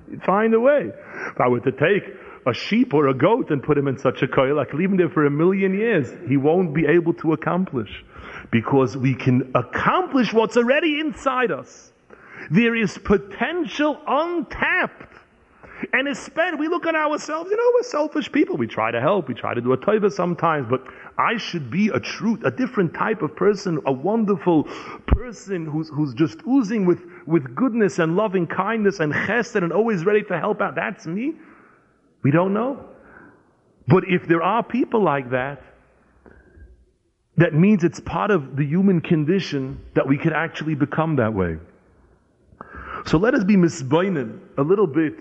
We'd 0.09 0.23
find 0.23 0.55
a 0.55 0.61
way. 0.61 0.91
If 1.33 1.41
I 1.41 1.49
were 1.49 1.61
to 1.61 1.73
take 1.73 2.15
a 2.47 2.55
sheep 2.55 2.95
or 2.95 3.09
a 3.09 3.15
goat 3.15 3.51
and 3.51 3.63
put 3.63 3.77
him 3.77 3.87
in 3.87 3.99
such 3.99 4.23
a 4.23 4.27
koil, 4.27 4.59
I 4.59 4.65
could 4.65 4.81
leave 4.81 4.91
him 4.91 4.97
there 4.97 5.11
for 5.11 5.27
a 5.27 5.31
million 5.31 5.75
years. 5.75 6.11
He 6.27 6.39
won't 6.39 6.75
be 6.75 6.87
able 6.87 7.13
to 7.15 7.35
accomplish. 7.35 7.91
Because 8.51 8.97
we 8.97 9.15
can 9.15 9.53
accomplish 9.55 10.33
what's 10.33 10.57
already 10.57 11.01
inside 11.01 11.51
us. 11.53 11.90
There 12.51 12.75
is 12.75 12.99
potential 12.99 14.01
untapped 14.07 15.11
and 15.93 16.09
especially, 16.09 16.59
we 16.59 16.69
look 16.69 16.87
at 16.87 16.95
ourselves, 16.95 17.51
you 17.51 17.57
know, 17.57 17.71
we're 17.75 17.83
selfish 17.83 18.31
people. 18.31 18.57
We 18.57 18.67
try 18.67 18.91
to 18.91 19.01
help, 19.01 19.29
we 19.29 19.35
try 19.35 19.55
to 19.55 19.61
do 19.61 19.73
a 19.73 19.79
taiva 19.79 20.13
sometimes, 20.13 20.67
but 20.69 20.83
I 21.19 21.37
should 21.37 21.71
be 21.71 21.89
a 21.89 22.01
truth, 22.01 22.45
a 22.45 22.51
different 22.51 22.95
type 22.95 23.23
of 23.23 23.35
person, 23.35 23.81
a 23.87 23.93
wonderful 23.93 24.65
person 25.07 25.67
who's, 25.67 25.89
who's 25.89 26.15
just 26.15 26.39
oozing 26.47 26.87
with, 26.87 27.03
with 27.27 27.55
goodness 27.55 27.99
and 27.99 28.17
loving 28.17 28.47
kindness 28.47 29.01
and 29.01 29.13
chesed 29.13 29.57
and 29.57 29.73
always 29.73 30.05
ready 30.05 30.23
to 30.25 30.39
help 30.39 30.61
out. 30.61 30.75
That's 30.75 31.07
me. 31.07 31.35
We 32.23 32.31
don't 32.31 32.53
know. 32.53 32.85
But 33.89 34.05
if 34.07 34.29
there 34.29 34.43
are 34.43 34.63
people 34.63 35.03
like 35.03 35.31
that, 35.31 35.63
that 37.37 37.55
means 37.55 37.85
it's 37.85 38.01
part 38.01 38.31
of 38.31 38.57
the 38.57 38.65
human 38.65 39.01
condition 39.01 39.81
that 39.95 40.07
we 40.07 40.19
can 40.19 40.35
actually 40.35 40.75
become 40.75 41.17
that 41.17 41.33
way. 41.33 41.57
So 43.11 43.19
let 43.19 43.35
us 43.35 43.43
be 43.43 43.57
misboinen 43.57 44.39
a 44.57 44.63
little 44.63 44.87
bit 44.87 45.21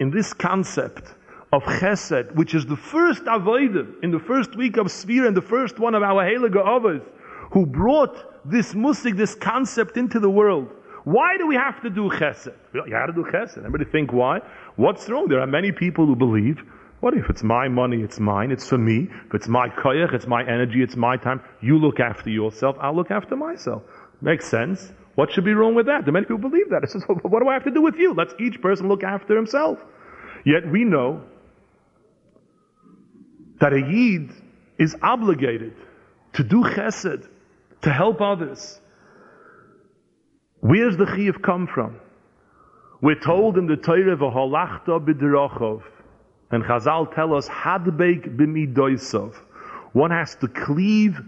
in 0.00 0.10
this 0.10 0.32
concept 0.32 1.14
of 1.52 1.62
chesed, 1.62 2.34
which 2.34 2.56
is 2.56 2.66
the 2.66 2.76
first 2.76 3.22
avodah 3.22 4.02
in 4.02 4.10
the 4.10 4.18
first 4.18 4.56
week 4.56 4.76
of 4.78 4.90
Sphere 4.90 5.28
and 5.28 5.36
the 5.36 5.40
first 5.40 5.78
one 5.78 5.94
of 5.94 6.02
our 6.02 6.24
Heilige 6.24 6.56
Avos, 6.56 7.00
who 7.52 7.66
brought 7.66 8.16
this 8.44 8.74
musik, 8.74 9.16
this 9.16 9.36
concept 9.36 9.96
into 9.96 10.18
the 10.18 10.28
world. 10.28 10.70
Why 11.04 11.36
do 11.36 11.46
we 11.46 11.54
have 11.54 11.80
to 11.82 11.88
do 11.88 12.10
chesed? 12.10 12.52
You 12.74 12.90
got 12.90 13.06
to 13.06 13.12
do 13.12 13.22
chesed. 13.22 13.58
Everybody 13.58 13.84
think 13.84 14.12
why? 14.12 14.40
What's 14.74 15.08
wrong? 15.08 15.28
There 15.28 15.40
are 15.40 15.46
many 15.46 15.70
people 15.70 16.06
who 16.06 16.16
believe, 16.16 16.58
what 16.98 17.14
if 17.14 17.30
it's 17.30 17.44
my 17.44 17.68
money, 17.68 18.02
it's 18.02 18.18
mine, 18.18 18.50
it's 18.50 18.68
for 18.68 18.76
me. 18.76 19.08
If 19.28 19.34
it's 19.34 19.46
my 19.46 19.68
koyach, 19.68 20.12
it's 20.14 20.26
my 20.26 20.42
energy, 20.42 20.82
it's 20.82 20.96
my 20.96 21.16
time. 21.16 21.40
You 21.60 21.78
look 21.78 22.00
after 22.00 22.28
yourself, 22.28 22.76
I'll 22.80 22.96
look 22.96 23.12
after 23.12 23.36
myself. 23.36 23.84
Makes 24.20 24.48
sense. 24.48 24.92
What 25.20 25.32
should 25.32 25.44
be 25.44 25.52
wrong 25.52 25.74
with 25.74 25.84
that? 25.84 26.06
Do 26.06 26.12
many 26.12 26.24
people 26.24 26.48
believe 26.48 26.70
that? 26.70 26.82
It 26.82 26.88
says, 26.88 27.04
what 27.22 27.42
do 27.42 27.48
I 27.50 27.52
have 27.52 27.64
to 27.64 27.70
do 27.70 27.82
with 27.82 27.96
you? 27.96 28.14
Let's 28.14 28.32
each 28.40 28.62
person 28.62 28.88
look 28.88 29.02
after 29.04 29.36
himself. 29.36 29.78
Yet 30.46 30.66
we 30.66 30.84
know 30.84 31.24
that 33.60 33.74
a 33.74 33.80
Yid 33.80 34.30
is 34.78 34.96
obligated 35.02 35.74
to 36.32 36.42
do 36.42 36.62
chesed, 36.62 37.28
to 37.82 37.92
help 37.92 38.22
others. 38.22 38.80
Where's 40.60 40.96
the 40.96 41.04
chiyuv 41.04 41.42
come 41.42 41.66
from? 41.66 42.00
We're 43.02 43.20
told 43.20 43.58
in 43.58 43.66
the 43.66 43.76
Torah, 43.76 44.16
"V'holachta 44.16 45.04
b'derachov," 45.04 45.82
and 46.50 46.64
Chazal 46.64 47.14
tell 47.14 47.34
us, 47.34 47.46
"Hadbeik 47.46 48.38
b'midoisov." 48.38 49.34
One 49.92 50.12
has 50.12 50.34
to 50.36 50.48
cleave 50.48 51.20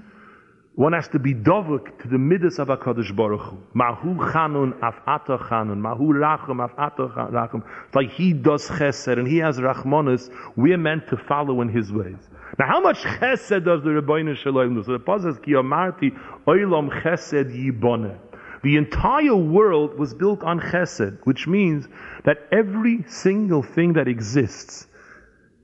one 0.75 0.95
has 0.95 1.07
to 1.09 1.19
be 1.19 1.35
dovuk 1.35 2.01
to 2.01 2.09
the 2.09 2.17
midas 2.17 2.59
of 2.59 2.69
HaKadosh 2.69 3.15
Baruch 3.15 3.43
Hu. 3.43 3.59
Mahu 3.75 4.15
chanun 4.33 4.73
af 4.83 4.95
ato 5.07 5.37
chanun. 5.37 5.79
Mahu 5.79 6.15
rachum 6.15 6.65
af 6.65 6.73
ato 6.79 7.09
rachum. 7.09 7.63
It's 7.87 7.95
like 7.95 8.11
he 8.11 8.33
does 8.33 8.67
chesed 8.69 9.19
and 9.19 9.29
he 9.29 9.37
has 9.39 9.59
rachmanis. 9.59 10.31
We're 10.57 10.79
meant 10.79 11.09
to 11.09 11.19
follow 11.19 11.61
in 11.61 11.69
his 11.69 11.93
ways. 11.93 12.17
Now 12.59 12.67
how 12.69 12.81
much 12.81 13.03
chesed 13.03 13.67
does 13.67 13.83
the 13.83 13.91
Rebbeinu 13.91 14.35
Shalom 14.35 14.75
do? 14.77 14.83
So 14.83 14.93
the 14.93 14.99
Pasuk 14.99 15.35
says, 15.35 15.39
Ki 15.45 15.53
amarti 15.53 16.19
oilam 16.47 16.91
chesed 17.03 17.55
yiboneh. 17.55 18.19
The 18.63 18.77
entire 18.77 19.37
world 19.37 19.99
was 19.99 20.15
built 20.15 20.43
on 20.43 20.59
chesed, 20.59 21.19
which 21.25 21.47
means 21.47 21.87
that 22.25 22.49
every 22.51 23.05
single 23.09 23.63
thing 23.63 23.93
that 23.95 24.09
exists 24.09 24.87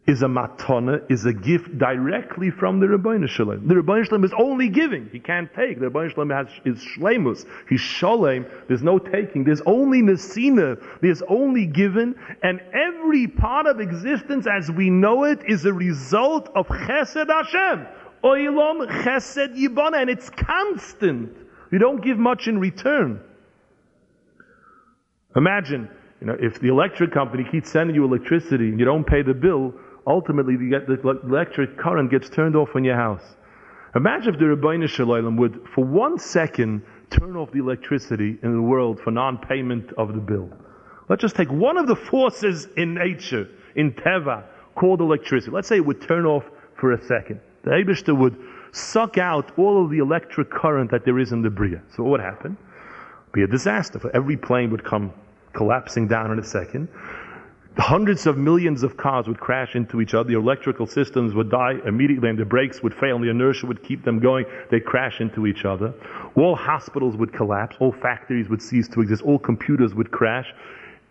is 0.08 0.22
a 0.22 0.26
matana, 0.26 1.02
is 1.10 1.26
a 1.26 1.34
gift 1.34 1.76
directly 1.76 2.50
from 2.50 2.80
the 2.80 2.86
Rebbeinu 2.86 3.28
Shalom. 3.28 3.68
The 3.68 3.74
Rebbeinu 3.74 4.06
Shalom 4.06 4.24
is 4.24 4.32
only 4.38 4.70
giving. 4.70 5.10
He 5.12 5.20
can't 5.20 5.52
take. 5.54 5.78
The 5.78 5.90
Rebbeinu 5.90 6.14
Shalom 6.14 6.30
has 6.30 6.46
is 6.64 6.82
shlemus. 6.96 7.44
He's 7.68 7.82
shalem. 7.82 8.46
There's 8.68 8.82
no 8.82 8.98
taking. 8.98 9.44
There's 9.44 9.60
only 9.66 10.00
nesina. 10.00 10.82
There's 11.02 11.20
only 11.28 11.66
given. 11.66 12.14
And 12.42 12.62
every 12.72 13.26
part 13.28 13.66
of 13.66 13.80
existence 13.80 14.46
as 14.50 14.70
we 14.70 14.88
know 14.88 15.24
it 15.24 15.40
is 15.46 15.66
a 15.66 15.74
result 15.74 16.48
of 16.56 16.66
chesed 16.68 17.28
Hashem. 17.28 17.86
Oilom 18.24 18.88
chesed 19.02 19.58
yibana. 19.58 20.00
And 20.00 20.08
it's 20.08 20.30
constant. 20.30 21.36
You 21.70 21.78
don't 21.78 22.02
give 22.02 22.16
much 22.16 22.48
in 22.48 22.58
return. 22.58 23.20
Imagine, 25.36 25.90
you 26.22 26.28
know, 26.28 26.36
if 26.40 26.58
the 26.60 26.68
electric 26.68 27.12
company 27.12 27.44
keeps 27.52 27.70
sending 27.70 27.94
you 27.94 28.06
electricity 28.06 28.70
and 28.70 28.80
you 28.80 28.86
don't 28.86 29.06
pay 29.06 29.20
the 29.20 29.34
bill, 29.34 29.74
ultimately 30.08 30.56
the 30.56 31.20
electric 31.24 31.76
current 31.76 32.10
gets 32.10 32.28
turned 32.28 32.56
off 32.56 32.74
in 32.74 32.84
your 32.84 32.96
house. 32.96 33.36
Imagine 33.94 34.34
if 34.34 34.40
the 34.40 34.46
Rebbeinu 34.46 34.88
Shalom 34.88 35.36
would, 35.36 35.66
for 35.74 35.84
one 35.84 36.18
second, 36.18 36.82
turn 37.10 37.36
off 37.36 37.50
the 37.52 37.58
electricity 37.58 38.38
in 38.42 38.54
the 38.54 38.62
world 38.62 39.00
for 39.00 39.10
non-payment 39.10 39.92
of 39.96 40.14
the 40.14 40.20
bill. 40.20 40.50
Let's 41.08 41.22
just 41.22 41.36
take 41.36 41.50
one 41.50 41.78
of 41.78 41.86
the 41.86 41.96
forces 41.96 42.68
in 42.76 42.94
nature, 42.94 43.48
in 43.76 43.92
Teva, 43.92 44.44
called 44.74 45.00
electricity. 45.00 45.52
Let's 45.52 45.68
say 45.68 45.76
it 45.76 45.86
would 45.86 46.02
turn 46.02 46.26
off 46.26 46.44
for 46.76 46.92
a 46.92 47.02
second. 47.06 47.40
The 47.64 47.70
Abishter 47.70 48.16
would 48.16 48.36
suck 48.72 49.18
out 49.18 49.58
all 49.58 49.82
of 49.82 49.90
the 49.90 49.98
electric 49.98 50.50
current 50.50 50.90
that 50.90 51.04
there 51.04 51.18
is 51.18 51.32
in 51.32 51.42
the 51.42 51.50
Bria. 51.50 51.82
So 51.96 52.02
what 52.02 52.10
would 52.10 52.20
happen? 52.20 52.56
Be 53.32 53.42
a 53.42 53.46
disaster. 53.46 53.98
For 53.98 54.14
every 54.14 54.36
plane 54.36 54.70
would 54.70 54.84
come 54.84 55.12
collapsing 55.54 56.08
down 56.08 56.30
in 56.30 56.38
a 56.38 56.44
second 56.44 56.88
hundreds 57.78 58.26
of 58.26 58.36
millions 58.36 58.82
of 58.82 58.96
cars 58.96 59.28
would 59.28 59.38
crash 59.38 59.76
into 59.76 60.00
each 60.00 60.14
other. 60.14 60.28
The 60.28 60.36
electrical 60.36 60.86
systems 60.86 61.34
would 61.34 61.50
die 61.50 61.74
immediately 61.86 62.28
and 62.28 62.38
the 62.38 62.44
brakes 62.44 62.82
would 62.82 62.94
fail 62.94 63.16
and 63.16 63.24
the 63.24 63.30
inertia 63.30 63.66
would 63.66 63.82
keep 63.82 64.04
them 64.04 64.18
going. 64.18 64.46
They'd 64.70 64.84
crash 64.84 65.20
into 65.20 65.46
each 65.46 65.64
other. 65.64 65.94
All 66.34 66.56
hospitals 66.56 67.16
would 67.16 67.32
collapse. 67.32 67.76
All 67.78 67.92
factories 67.92 68.48
would 68.48 68.60
cease 68.62 68.88
to 68.88 69.00
exist. 69.00 69.22
All 69.22 69.38
computers 69.38 69.94
would 69.94 70.10
crash. 70.10 70.52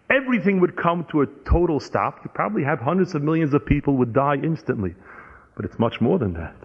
Everything 0.09 0.59
would 0.59 0.75
come 0.75 1.05
to 1.11 1.21
a 1.21 1.25
total 1.45 1.79
stop. 1.79 2.19
You 2.23 2.31
probably 2.33 2.63
have 2.63 2.79
hundreds 2.79 3.15
of 3.15 3.23
millions 3.23 3.53
of 3.53 3.65
people 3.65 3.97
would 3.97 4.13
die 4.13 4.35
instantly. 4.35 4.95
But 5.55 5.65
it's 5.65 5.79
much 5.79 6.01
more 6.01 6.19
than 6.19 6.33
that. 6.33 6.55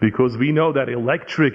Because 0.00 0.36
we 0.36 0.52
know 0.52 0.72
that 0.72 0.88
electric 0.88 1.54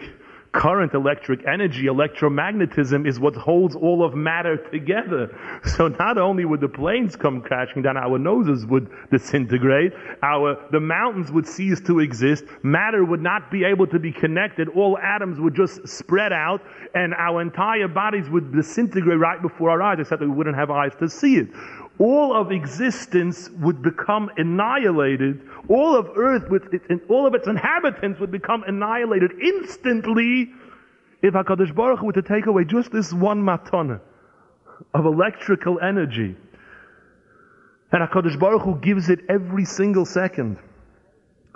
current, 0.54 0.94
electric 0.94 1.46
energy, 1.48 1.86
electromagnetism 1.86 3.08
is 3.08 3.20
what 3.20 3.36
holds 3.36 3.76
all 3.76 4.06
of 4.06 4.14
matter 4.14 4.58
together. 4.72 5.36
So 5.76 5.88
not 5.88 6.18
only 6.18 6.46
would 6.46 6.62
the 6.62 6.70
planes 6.70 7.16
come 7.16 7.42
crashing 7.42 7.82
down, 7.82 7.98
our 7.98 8.20
noses 8.20 8.66
would 8.68 8.90
disintegrate, 9.12 9.92
our, 10.22 10.58
the 10.72 10.80
mountains 10.80 11.32
would 11.32 11.48
cease 11.48 11.82
to 11.82 12.00
exist, 12.00 12.46
matter 12.62 13.04
would 13.04 13.22
not 13.22 13.50
be 13.52 13.64
able 13.64 13.88
to 13.88 14.00
be 14.00 14.12
connected, 14.12 14.70
all 14.70 14.98
atoms 15.00 15.40
would 15.40 15.56
just 15.56 15.88
spread 15.88 16.32
out, 16.32 16.62
and 16.94 17.14
our 17.16 17.42
entire 17.42 17.88
bodies 17.88 18.30
would 18.30 18.54
disintegrate 18.54 19.20
right 19.20 19.42
before 19.42 19.72
our 19.72 19.82
eyes, 19.82 19.98
except 20.00 20.20
that 20.20 20.28
we 20.28 20.36
wouldn't 20.36 20.56
have 20.56 20.70
eyes 20.70 20.92
to 21.00 21.10
see 21.10 21.38
it 21.38 21.48
all 22.00 22.36
of 22.36 22.52
existence 22.52 23.50
would 23.62 23.82
become 23.82 24.30
annihilated. 24.38 25.42
All 25.70 25.96
of 25.96 26.18
earth 26.18 26.50
with 26.50 26.64
all 27.10 27.28
of 27.28 27.36
its 27.36 27.48
inhabitants 27.48 28.20
would 28.20 28.32
become 28.32 28.64
annihilated 28.64 29.32
instantly 29.42 30.52
if 31.22 31.34
HaKadosh 31.34 31.74
Baruch 31.74 32.00
Hu 32.00 32.08
were 32.08 32.14
to 32.14 32.22
take 32.22 32.48
away 32.48 32.66
just 32.66 32.92
this 32.92 33.14
one 33.14 33.42
matana 33.42 34.02
of 34.94 35.06
electrical 35.06 35.80
energy. 35.80 36.36
And 37.92 38.10
HaKadosh 38.10 38.40
Baruch 38.40 38.64
Hu 38.64 38.80
gives 38.80 39.10
it 39.10 39.20
every 39.30 39.66
single 39.66 40.06
second. 40.06 40.58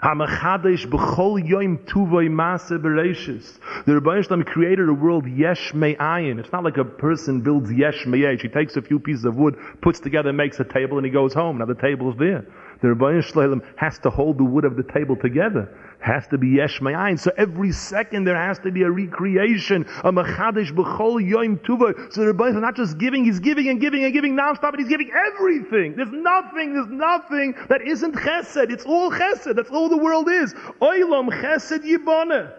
Hamachadesh 0.03 0.85
b'chol 0.85 1.43
yoim 1.43 1.79
tuvoi 1.87 2.29
maase 2.29 2.77
bereishis. 2.77 3.57
The 3.85 3.93
Rebbeinu 3.93 4.23
Shalom 4.23 4.43
created 4.43 4.87
a 4.87 4.93
world 4.93 5.25
yesh 5.27 5.73
me'ayin. 5.73 6.39
It's 6.39 6.51
not 6.51 6.63
like 6.63 6.77
a 6.77 6.85
person 6.85 7.41
builds 7.41 7.71
yesh 7.71 8.05
me'yesh. 8.05 8.41
He 8.41 8.47
takes 8.47 8.75
a 8.75 8.83
few 8.83 8.99
pieces 8.99 9.25
of 9.25 9.35
wood, 9.35 9.55
puts 9.81 9.99
together, 9.99 10.31
makes 10.31 10.59
a 10.59 10.65
table, 10.65 10.97
and 10.97 11.05
he 11.05 11.11
goes 11.11 11.33
home. 11.33 11.57
Now 11.57 11.65
the 11.65 11.73
table 11.73 12.11
is 12.11 12.19
there. 12.19 12.45
The 12.83 12.89
Rebbeinu 12.89 13.23
Shalom 13.23 13.63
has 13.77 13.97
to 13.99 14.11
hold 14.11 14.37
the 14.37 14.43
wood 14.43 14.65
of 14.65 14.75
the 14.75 14.83
table 14.83 15.15
together. 15.15 15.75
Has 15.99 16.27
to 16.27 16.37
be 16.37 16.49
yesh 16.49 16.79
me'ayin. 16.79 17.19
So 17.19 17.31
every 17.37 17.71
second 17.71 18.25
there 18.25 18.35
has 18.35 18.59
to 18.59 18.71
be 18.71 18.83
a 18.83 18.89
recreation. 18.89 19.85
A 20.03 20.11
machadish 20.11 20.71
b'chol 20.71 21.19
yoim 21.19 21.57
tuvoi. 21.59 22.13
So 22.13 22.23
the 22.23 22.33
Rebbeinu 22.33 22.55
is 22.55 22.61
not 22.61 22.75
just 22.75 22.97
giving, 22.97 23.25
he's 23.25 23.39
giving 23.39 23.67
and 23.67 23.81
giving 23.81 24.03
and 24.03 24.13
giving 24.13 24.35
nonstop, 24.35 24.71
but 24.71 24.79
he's 24.79 24.87
giving 24.87 25.11
everything. 25.11 25.95
There's 25.95 26.11
nothing, 26.11 26.75
there's 26.75 26.87
nothing 26.87 27.55
that 27.69 27.81
isn't 27.81 28.13
chesed. 28.15 28.71
It's 28.71 28.85
all 28.85 29.11
chesed. 29.11 29.55
That's 29.55 29.71
all 29.71 29.89
the 29.89 29.97
world 29.97 30.29
is. 30.29 30.53
Oilam 30.81 31.29
chesed 31.29 31.83
yiboneh. 31.83 32.53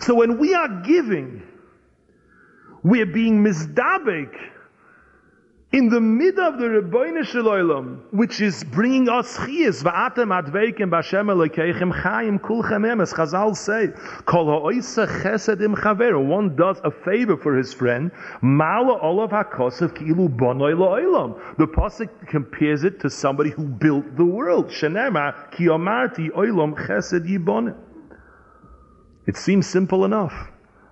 So 0.00 0.14
when 0.14 0.38
we 0.38 0.54
are 0.54 0.80
giving, 0.82 1.42
we 2.82 3.00
are 3.02 3.06
being 3.06 3.44
mizdabek 3.44 4.34
in 5.72 5.88
the 5.88 6.00
middle 6.00 6.44
of 6.44 6.58
the 6.58 6.64
Rebbeinu 6.64 7.24
Shalom, 7.24 8.02
which 8.10 8.40
is 8.40 8.64
bringing 8.64 9.08
us 9.08 9.36
chiyas, 9.36 9.84
va'atem 9.84 10.30
adveikim 10.42 10.90
b'Hashem 10.90 11.30
Elokeichem 11.30 11.92
chayim 12.02 12.40
kulchem 12.40 12.90
em, 12.90 13.00
as 13.00 13.12
Chazal 13.12 13.56
say, 13.56 13.88
kol 14.26 14.46
ha'oisa 14.46 15.06
chesed 15.06 15.62
im 15.62 15.76
chaver, 15.76 16.20
one 16.26 16.56
does 16.56 16.80
a 16.82 16.90
favor 16.90 17.36
for 17.36 17.56
his 17.56 17.72
friend, 17.72 18.10
mala 18.42 18.98
olav 19.00 19.30
ha'kosev 19.30 19.96
ki'ilu 19.96 20.28
bonoi 20.28 20.76
lo'olam. 20.76 21.40
The 21.56 21.68
Pasuk 21.68 22.26
compares 22.26 22.82
it 22.82 22.98
to 23.00 23.10
somebody 23.10 23.50
who 23.50 23.62
built 23.62 24.16
the 24.16 24.24
world. 24.24 24.70
Shenema 24.70 25.52
ki 25.52 25.66
omarti 25.66 26.30
oilam 26.30 26.74
chesed 26.74 27.28
yiboneh. 27.28 27.76
It 29.28 29.36
seems 29.36 29.68
simple 29.68 30.04
enough. 30.04 30.34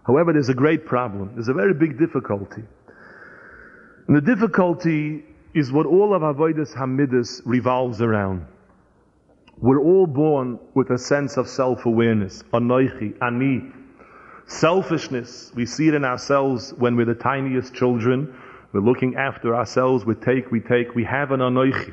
However, 0.06 0.32
there's 0.32 0.50
a 0.50 0.54
great 0.54 0.86
problem. 0.86 1.32
There's 1.34 1.48
a 1.48 1.52
very 1.52 1.74
big 1.74 1.98
difficulty. 1.98 2.62
And 4.08 4.16
the 4.16 4.22
difficulty 4.22 5.22
is 5.54 5.70
what 5.70 5.84
all 5.84 6.14
of 6.14 6.22
Avodas 6.22 6.74
Hamidus 6.74 7.42
revolves 7.44 8.00
around. 8.00 8.46
We're 9.58 9.80
all 9.80 10.06
born 10.06 10.58
with 10.74 10.90
a 10.90 10.98
sense 10.98 11.36
of 11.36 11.46
self-awareness. 11.46 12.42
Anoichi, 12.54 13.20
ani. 13.20 13.70
Selfishness. 14.46 15.52
We 15.54 15.66
see 15.66 15.88
it 15.88 15.94
in 15.94 16.06
ourselves 16.06 16.72
when 16.72 16.96
we're 16.96 17.04
the 17.04 17.14
tiniest 17.14 17.74
children. 17.74 18.34
We're 18.72 18.80
looking 18.80 19.16
after 19.16 19.54
ourselves. 19.54 20.06
We 20.06 20.14
take, 20.14 20.50
we 20.50 20.60
take. 20.60 20.94
We 20.94 21.04
have 21.04 21.32
an 21.32 21.40
anoichi. 21.40 21.92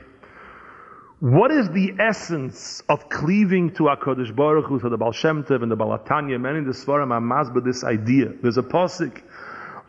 What 1.20 1.52
is 1.52 1.70
the 1.70 1.96
essence 2.00 2.82
of 2.88 3.10
cleaving 3.10 3.74
to 3.76 3.84
HaKadosh 3.84 4.36
Baruch 4.36 4.68
Hu, 4.68 4.80
so 4.80 4.90
the 4.90 4.98
Baal 4.98 5.12
Shem 5.12 5.44
Tov 5.44 5.64
and 5.64 5.72
the 5.72 5.78
Balatanya, 5.78 6.40
many 6.40 6.60
in 6.60 6.66
the 6.66 6.72
Svarim 6.72 7.12
are 7.12 7.22
masbah 7.22 7.64
this 7.64 7.84
idea. 7.84 8.32
There's 8.42 8.58
a 8.58 8.64
posik 8.64 9.22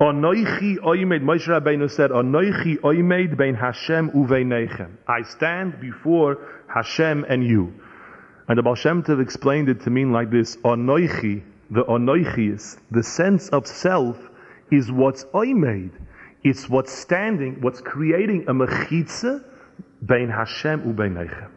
Moshe 0.01 1.49
Rabbeinu 1.49 1.91
said, 1.91 2.11
Hashem. 3.57 4.99
I 5.09 5.23
stand 5.23 5.81
before 5.81 6.39
Hashem 6.73 7.25
and 7.29 7.45
you. 7.45 7.73
And 8.49 8.59
the 8.59 8.63
Baal 8.63 8.75
Shem 8.75 9.03
Tov 9.03 9.23
explained 9.23 9.69
it 9.69 9.81
to 9.83 9.91
mean 9.91 10.13
like 10.13 10.31
this, 10.31 10.57
Onoichi, 10.59 11.43
the 11.71 11.85
Onoichi 11.85 12.79
the 12.91 13.03
sense 13.03 13.49
of 13.49 13.67
self 13.67 14.17
is 14.71 14.93
what's 14.93 15.25
oimed. 15.27 15.93
It's 16.45 16.69
what's 16.69 16.93
standing, 16.93 17.61
what's 17.61 17.81
creating 17.81 18.45
a 18.49 18.53
mechitza 18.53 19.45
bein 20.05 20.29
Hashem 20.29 20.95
uveinechem. 20.95 21.51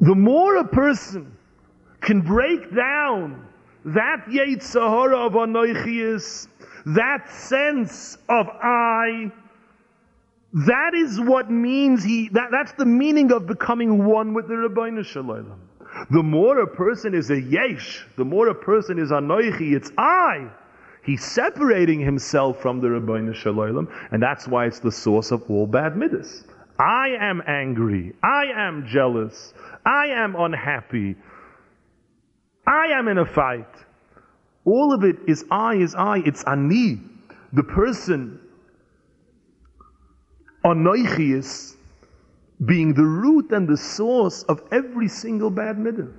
The 0.00 0.14
more 0.14 0.56
a 0.56 0.64
person 0.68 1.36
can 2.00 2.22
break 2.22 2.74
down 2.74 3.46
that 3.84 4.26
Yetzirah 4.26 5.26
of 5.26 5.32
Anoichi 5.32 6.48
that 6.86 7.30
sense 7.30 8.18
of 8.28 8.48
I, 8.48 9.30
that 10.52 10.94
is 10.94 11.20
what 11.20 11.50
means 11.50 12.04
he, 12.04 12.28
that, 12.30 12.50
that's 12.50 12.72
the 12.72 12.84
meaning 12.84 13.32
of 13.32 13.46
becoming 13.46 14.04
one 14.04 14.34
with 14.34 14.48
the 14.48 14.54
Rabbeinu 14.54 15.04
Shalom. 15.04 15.60
The 16.10 16.22
more 16.22 16.60
a 16.60 16.66
person 16.66 17.14
is 17.14 17.30
a 17.30 17.40
yesh, 17.40 18.04
the 18.16 18.24
more 18.24 18.48
a 18.48 18.54
person 18.54 18.98
is 18.98 19.10
anoichi, 19.10 19.74
it's 19.74 19.90
I. 19.96 20.48
He's 21.04 21.24
separating 21.24 22.00
himself 22.00 22.60
from 22.60 22.80
the 22.80 22.88
Rabbeinu 22.88 23.34
Shalom, 23.34 23.88
and 24.10 24.22
that's 24.22 24.46
why 24.46 24.66
it's 24.66 24.80
the 24.80 24.92
source 24.92 25.30
of 25.30 25.48
all 25.50 25.66
bad 25.66 25.96
midas. 25.96 26.44
I 26.78 27.10
am 27.20 27.42
angry. 27.46 28.14
I 28.22 28.46
am 28.54 28.86
jealous. 28.86 29.54
I 29.86 30.06
am 30.06 30.34
unhappy. 30.34 31.14
I 32.66 32.86
am 32.98 33.08
in 33.08 33.18
a 33.18 33.26
fight. 33.26 33.68
All 34.64 34.94
of 34.94 35.04
it 35.04 35.16
is 35.26 35.44
I, 35.50 35.74
is 35.76 35.94
I, 35.94 36.18
it's 36.24 36.42
ani. 36.44 37.00
The 37.52 37.62
person, 37.62 38.40
anoichius, 40.64 41.76
being 42.64 42.94
the 42.94 43.04
root 43.04 43.50
and 43.52 43.68
the 43.68 43.76
source 43.76 44.42
of 44.44 44.62
every 44.72 45.08
single 45.08 45.50
bad 45.50 45.76
midah. 45.76 46.10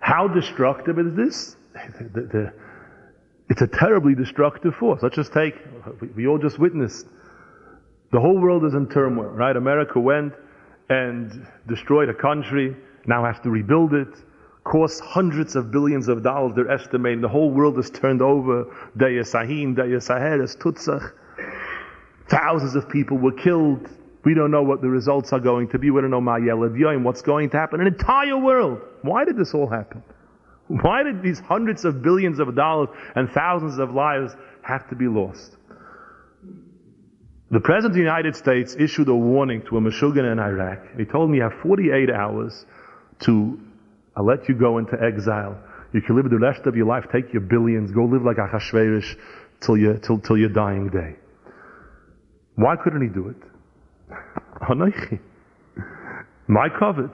How 0.00 0.28
destructive 0.28 0.98
is 0.98 1.14
this? 1.14 1.56
It's 3.48 3.62
a 3.62 3.66
terribly 3.66 4.14
destructive 4.14 4.74
force. 4.74 5.02
Let's 5.02 5.16
just 5.16 5.32
take, 5.32 5.54
we 6.14 6.26
all 6.26 6.38
just 6.38 6.58
witnessed. 6.58 7.06
The 8.12 8.20
whole 8.20 8.38
world 8.38 8.64
is 8.64 8.74
in 8.74 8.88
turmoil, 8.88 9.30
right? 9.30 9.56
America 9.56 9.98
went 9.98 10.34
and 10.90 11.46
destroyed 11.66 12.08
a 12.08 12.14
country, 12.14 12.76
now 13.06 13.24
has 13.24 13.40
to 13.40 13.50
rebuild 13.50 13.94
it 13.94 14.08
costs 14.66 15.00
hundreds 15.00 15.54
of 15.54 15.70
billions 15.70 16.08
of 16.08 16.22
dollars, 16.22 16.52
they're 16.56 16.70
estimating. 16.70 17.20
The 17.20 17.28
whole 17.28 17.50
world 17.50 17.78
is 17.78 17.88
turned 17.88 18.20
over. 18.20 18.64
Deya 18.98 19.22
Sahin, 19.22 19.76
Deya 19.76 20.02
Saheres, 20.02 20.56
Tutsach. 20.56 21.12
Thousands 22.28 22.74
of 22.74 22.88
people 22.88 23.16
were 23.16 23.32
killed. 23.32 23.88
We 24.24 24.34
don't 24.34 24.50
know 24.50 24.64
what 24.64 24.82
the 24.82 24.88
results 24.88 25.32
are 25.32 25.38
going 25.38 25.68
to 25.68 25.78
be. 25.78 25.90
We 25.90 26.00
don't 26.00 26.10
know 26.10 26.18
and 26.18 27.04
what's 27.04 27.22
going 27.22 27.50
to 27.50 27.56
happen. 27.56 27.80
An 27.80 27.86
entire 27.86 28.36
world. 28.36 28.80
Why 29.02 29.24
did 29.24 29.36
this 29.36 29.54
all 29.54 29.68
happen? 29.68 30.02
Why 30.66 31.04
did 31.04 31.22
these 31.22 31.38
hundreds 31.38 31.84
of 31.84 32.02
billions 32.02 32.40
of 32.40 32.56
dollars 32.56 32.88
and 33.14 33.30
thousands 33.30 33.78
of 33.78 33.94
lives 33.94 34.34
have 34.62 34.88
to 34.88 34.96
be 34.96 35.06
lost? 35.06 35.56
The 37.52 37.60
President 37.60 37.92
of 37.92 37.94
the 37.94 38.00
United 38.00 38.34
States 38.34 38.74
issued 38.76 39.06
a 39.06 39.14
warning 39.14 39.62
to 39.68 39.76
a 39.76 39.80
Meshuggah 39.80 40.32
in 40.32 40.40
Iraq. 40.40 40.96
He 40.96 41.04
told 41.04 41.30
me 41.30 41.36
you 41.36 41.44
have 41.44 41.54
48 41.62 42.10
hours 42.10 42.66
to 43.20 43.60
I'll 44.16 44.24
let 44.24 44.48
you 44.48 44.54
go 44.54 44.78
into 44.78 44.96
exile. 45.00 45.58
You 45.92 46.00
can 46.00 46.16
live 46.16 46.30
the 46.30 46.38
rest 46.38 46.66
of 46.66 46.74
your 46.74 46.86
life, 46.86 47.04
take 47.12 47.32
your 47.32 47.42
billions, 47.42 47.92
go 47.92 48.04
live 48.04 48.22
like 48.22 48.38
Achashverosh 48.38 49.14
till, 49.60 49.76
you, 49.76 49.98
till, 50.02 50.18
till 50.18 50.38
your 50.38 50.48
dying 50.48 50.88
day. 50.88 51.16
Why 52.54 52.76
couldn't 52.82 53.02
he 53.02 53.08
do 53.08 53.28
it? 53.28 53.36
My 56.48 56.68
kovod. 56.68 57.12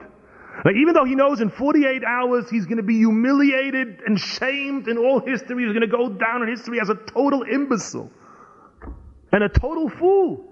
Now, 0.63 0.71
even 0.71 0.93
though 0.93 1.03
he 1.03 1.15
knows 1.15 1.41
in 1.41 1.49
48 1.49 2.03
hours 2.05 2.49
he's 2.49 2.65
going 2.65 2.77
to 2.77 2.83
be 2.83 2.97
humiliated 2.97 3.99
and 4.05 4.17
shamed 4.17 4.87
in 4.87 4.97
all 4.97 5.19
history, 5.19 5.65
he's 5.65 5.73
going 5.73 5.81
to 5.81 5.87
go 5.87 6.09
down 6.09 6.43
in 6.43 6.49
history 6.49 6.79
as 6.79 6.89
a 6.89 6.95
total 6.95 7.43
imbecile 7.43 8.09
and 9.31 9.43
a 9.43 9.49
total 9.49 9.89
fool. 9.89 10.45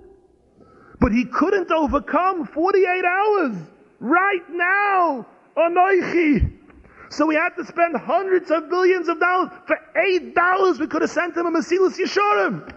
But 0.99 1.13
he 1.13 1.25
couldn't 1.25 1.71
overcome 1.71 2.45
48 2.47 3.05
hours 3.05 3.55
right 3.99 4.49
now 4.49 5.27
Anoichi. 5.57 6.59
So 7.09 7.25
we 7.25 7.35
had 7.35 7.49
to 7.57 7.65
spend 7.65 7.95
hundreds 7.97 8.49
of 8.51 8.69
billions 8.69 9.09
of 9.09 9.19
dollars. 9.19 9.49
For 9.67 9.77
eight 10.07 10.33
dollars, 10.33 10.79
we 10.79 10.87
could 10.87 11.01
have 11.01 11.11
sent 11.11 11.35
him 11.35 11.45
a 11.45 11.51
Mesilas 11.51 11.97
Yesharim. 11.97 12.73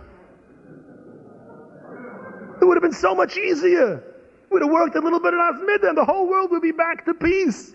It 2.60 2.64
would 2.64 2.76
have 2.76 2.82
been 2.82 2.92
so 2.92 3.14
much 3.14 3.36
easier. 3.36 4.02
We'd 4.50 4.62
have 4.62 4.70
worked 4.70 4.96
a 4.96 5.00
little 5.00 5.20
bit 5.20 5.34
on 5.34 5.54
Asmid 5.54 5.88
and 5.88 5.96
the 5.96 6.04
whole 6.04 6.28
world 6.28 6.50
would 6.50 6.62
be 6.62 6.72
back 6.72 7.04
to 7.06 7.14
peace. 7.14 7.74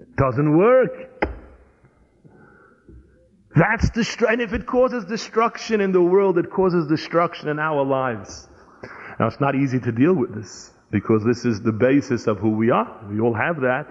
It 0.00 0.16
doesn't 0.16 0.56
work. 0.56 0.90
That's 3.54 3.88
destruction. 3.90 4.40
And 4.40 4.42
if 4.42 4.52
it 4.52 4.66
causes 4.66 5.04
destruction 5.06 5.80
in 5.80 5.92
the 5.92 6.02
world, 6.02 6.38
it 6.38 6.50
causes 6.50 6.86
destruction 6.86 7.48
in 7.48 7.58
our 7.58 7.84
lives. 7.84 8.48
Now, 9.18 9.26
it's 9.26 9.40
not 9.40 9.54
easy 9.54 9.80
to 9.80 9.92
deal 9.92 10.12
with 10.12 10.34
this 10.34 10.70
because 10.90 11.24
this 11.24 11.44
is 11.44 11.60
the 11.60 11.72
basis 11.72 12.26
of 12.26 12.38
who 12.38 12.50
we 12.50 12.70
are. 12.70 13.00
We 13.10 13.20
all 13.20 13.34
have 13.34 13.60
that. 13.60 13.86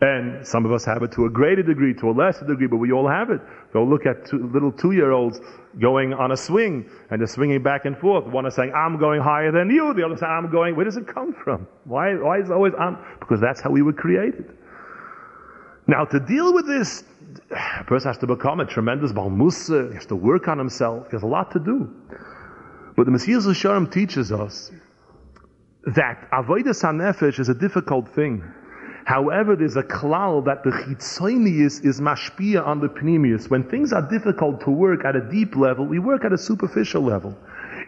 And 0.00 0.44
some 0.44 0.66
of 0.66 0.72
us 0.72 0.84
have 0.84 1.04
it 1.04 1.12
to 1.12 1.26
a 1.26 1.30
greater 1.30 1.62
degree, 1.62 1.94
to 1.94 2.10
a 2.10 2.12
lesser 2.12 2.44
degree, 2.44 2.66
but 2.66 2.78
we 2.78 2.90
all 2.90 3.06
have 3.06 3.30
it. 3.30 3.40
Go 3.72 3.84
look 3.84 4.04
at 4.04 4.26
two, 4.26 4.48
little 4.48 4.72
two-year-olds 4.72 5.40
going 5.78 6.12
on 6.12 6.32
a 6.32 6.36
swing, 6.36 6.90
and 7.10 7.20
they're 7.20 7.28
swinging 7.28 7.62
back 7.62 7.84
and 7.84 7.96
forth. 7.96 8.26
One 8.26 8.44
is 8.44 8.54
saying, 8.54 8.72
I'm 8.74 8.98
going 8.98 9.20
higher 9.20 9.52
than 9.52 9.70
you. 9.70 9.94
The 9.94 10.04
other 10.04 10.14
is 10.14 10.20
saying, 10.20 10.32
I'm 10.32 10.50
going, 10.50 10.74
where 10.74 10.84
does 10.84 10.96
it 10.96 11.06
come 11.06 11.32
from? 11.32 11.68
Why, 11.84 12.16
why 12.16 12.40
is 12.40 12.50
it 12.50 12.52
always 12.52 12.72
I'm? 12.76 12.98
Because 13.20 13.40
that's 13.40 13.60
how 13.60 13.70
we 13.70 13.82
were 13.82 13.92
created. 13.92 14.56
Now, 15.86 16.04
to 16.04 16.18
deal 16.18 16.52
with 16.52 16.66
this, 16.66 17.04
a 17.78 17.84
person 17.84 18.08
has 18.08 18.18
to 18.18 18.26
become 18.26 18.58
a 18.58 18.66
tremendous 18.66 19.12
balmusa. 19.12 19.90
He 19.90 19.94
has 19.94 20.06
to 20.06 20.16
work 20.16 20.48
on 20.48 20.58
himself. 20.58 21.10
He 21.10 21.16
has 21.16 21.22
a 21.22 21.26
lot 21.26 21.52
to 21.52 21.60
do. 21.60 21.88
But 22.96 23.06
the 23.06 23.12
Messiah 23.12 23.54
Shalom 23.54 23.88
teaches 23.88 24.32
us 24.32 24.72
that 25.86 26.28
avodas 26.30 26.82
hanefesh 26.82 27.38
is 27.38 27.48
a 27.48 27.54
difficult 27.54 28.08
thing. 28.14 28.42
However, 29.04 29.56
there's 29.56 29.76
a 29.76 29.82
klal 29.82 30.44
that 30.44 30.62
the 30.62 30.70
chitzonius 30.70 31.84
is 31.84 32.00
mashpia 32.00 32.64
on 32.64 32.80
the 32.80 32.88
pnimius. 32.88 33.50
When 33.50 33.68
things 33.68 33.92
are 33.92 34.08
difficult 34.08 34.60
to 34.60 34.70
work 34.70 35.04
at 35.04 35.16
a 35.16 35.20
deep 35.20 35.56
level, 35.56 35.84
we 35.86 35.98
work 35.98 36.24
at 36.24 36.32
a 36.32 36.38
superficial 36.38 37.02
level. 37.02 37.36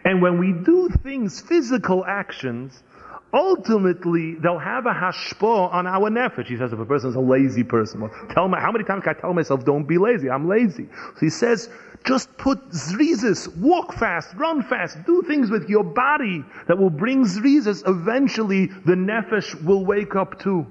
And 0.03 0.21
when 0.21 0.37
we 0.39 0.51
do 0.51 0.89
things, 1.03 1.39
physical 1.39 2.03
actions, 2.05 2.83
ultimately 3.33 4.35
they'll 4.35 4.59
have 4.59 4.85
a 4.85 4.93
hashpah 4.93 5.73
on 5.73 5.87
our 5.87 6.09
nefesh. 6.09 6.47
He 6.47 6.57
says 6.57 6.73
if 6.73 6.79
a 6.79 6.85
person 6.85 7.09
is 7.09 7.15
a 7.15 7.19
lazy 7.19 7.63
person, 7.63 8.01
well, 8.01 8.11
tell 8.31 8.47
me 8.47 8.57
how 8.59 8.71
many 8.71 8.83
times 8.83 9.03
can 9.03 9.15
I 9.17 9.19
tell 9.19 9.33
myself 9.33 9.65
don't 9.65 9.87
be 9.87 9.97
lazy? 9.97 10.29
I'm 10.29 10.47
lazy. 10.47 10.87
So 11.15 11.19
he 11.19 11.29
says 11.29 11.69
just 12.05 12.35
put 12.37 12.69
zrizis, 12.69 13.55
walk 13.57 13.93
fast, 13.93 14.35
run 14.35 14.61
fast, 14.61 14.97
do 15.05 15.23
things 15.23 15.49
with 15.49 15.67
your 15.69 15.83
body 15.83 16.45
that 16.67 16.77
will 16.77 16.91
bring 16.91 17.25
zrizis. 17.25 17.87
Eventually 17.87 18.67
the 18.67 18.93
nefesh 18.93 19.63
will 19.63 19.85
wake 19.85 20.15
up 20.15 20.39
too. 20.39 20.67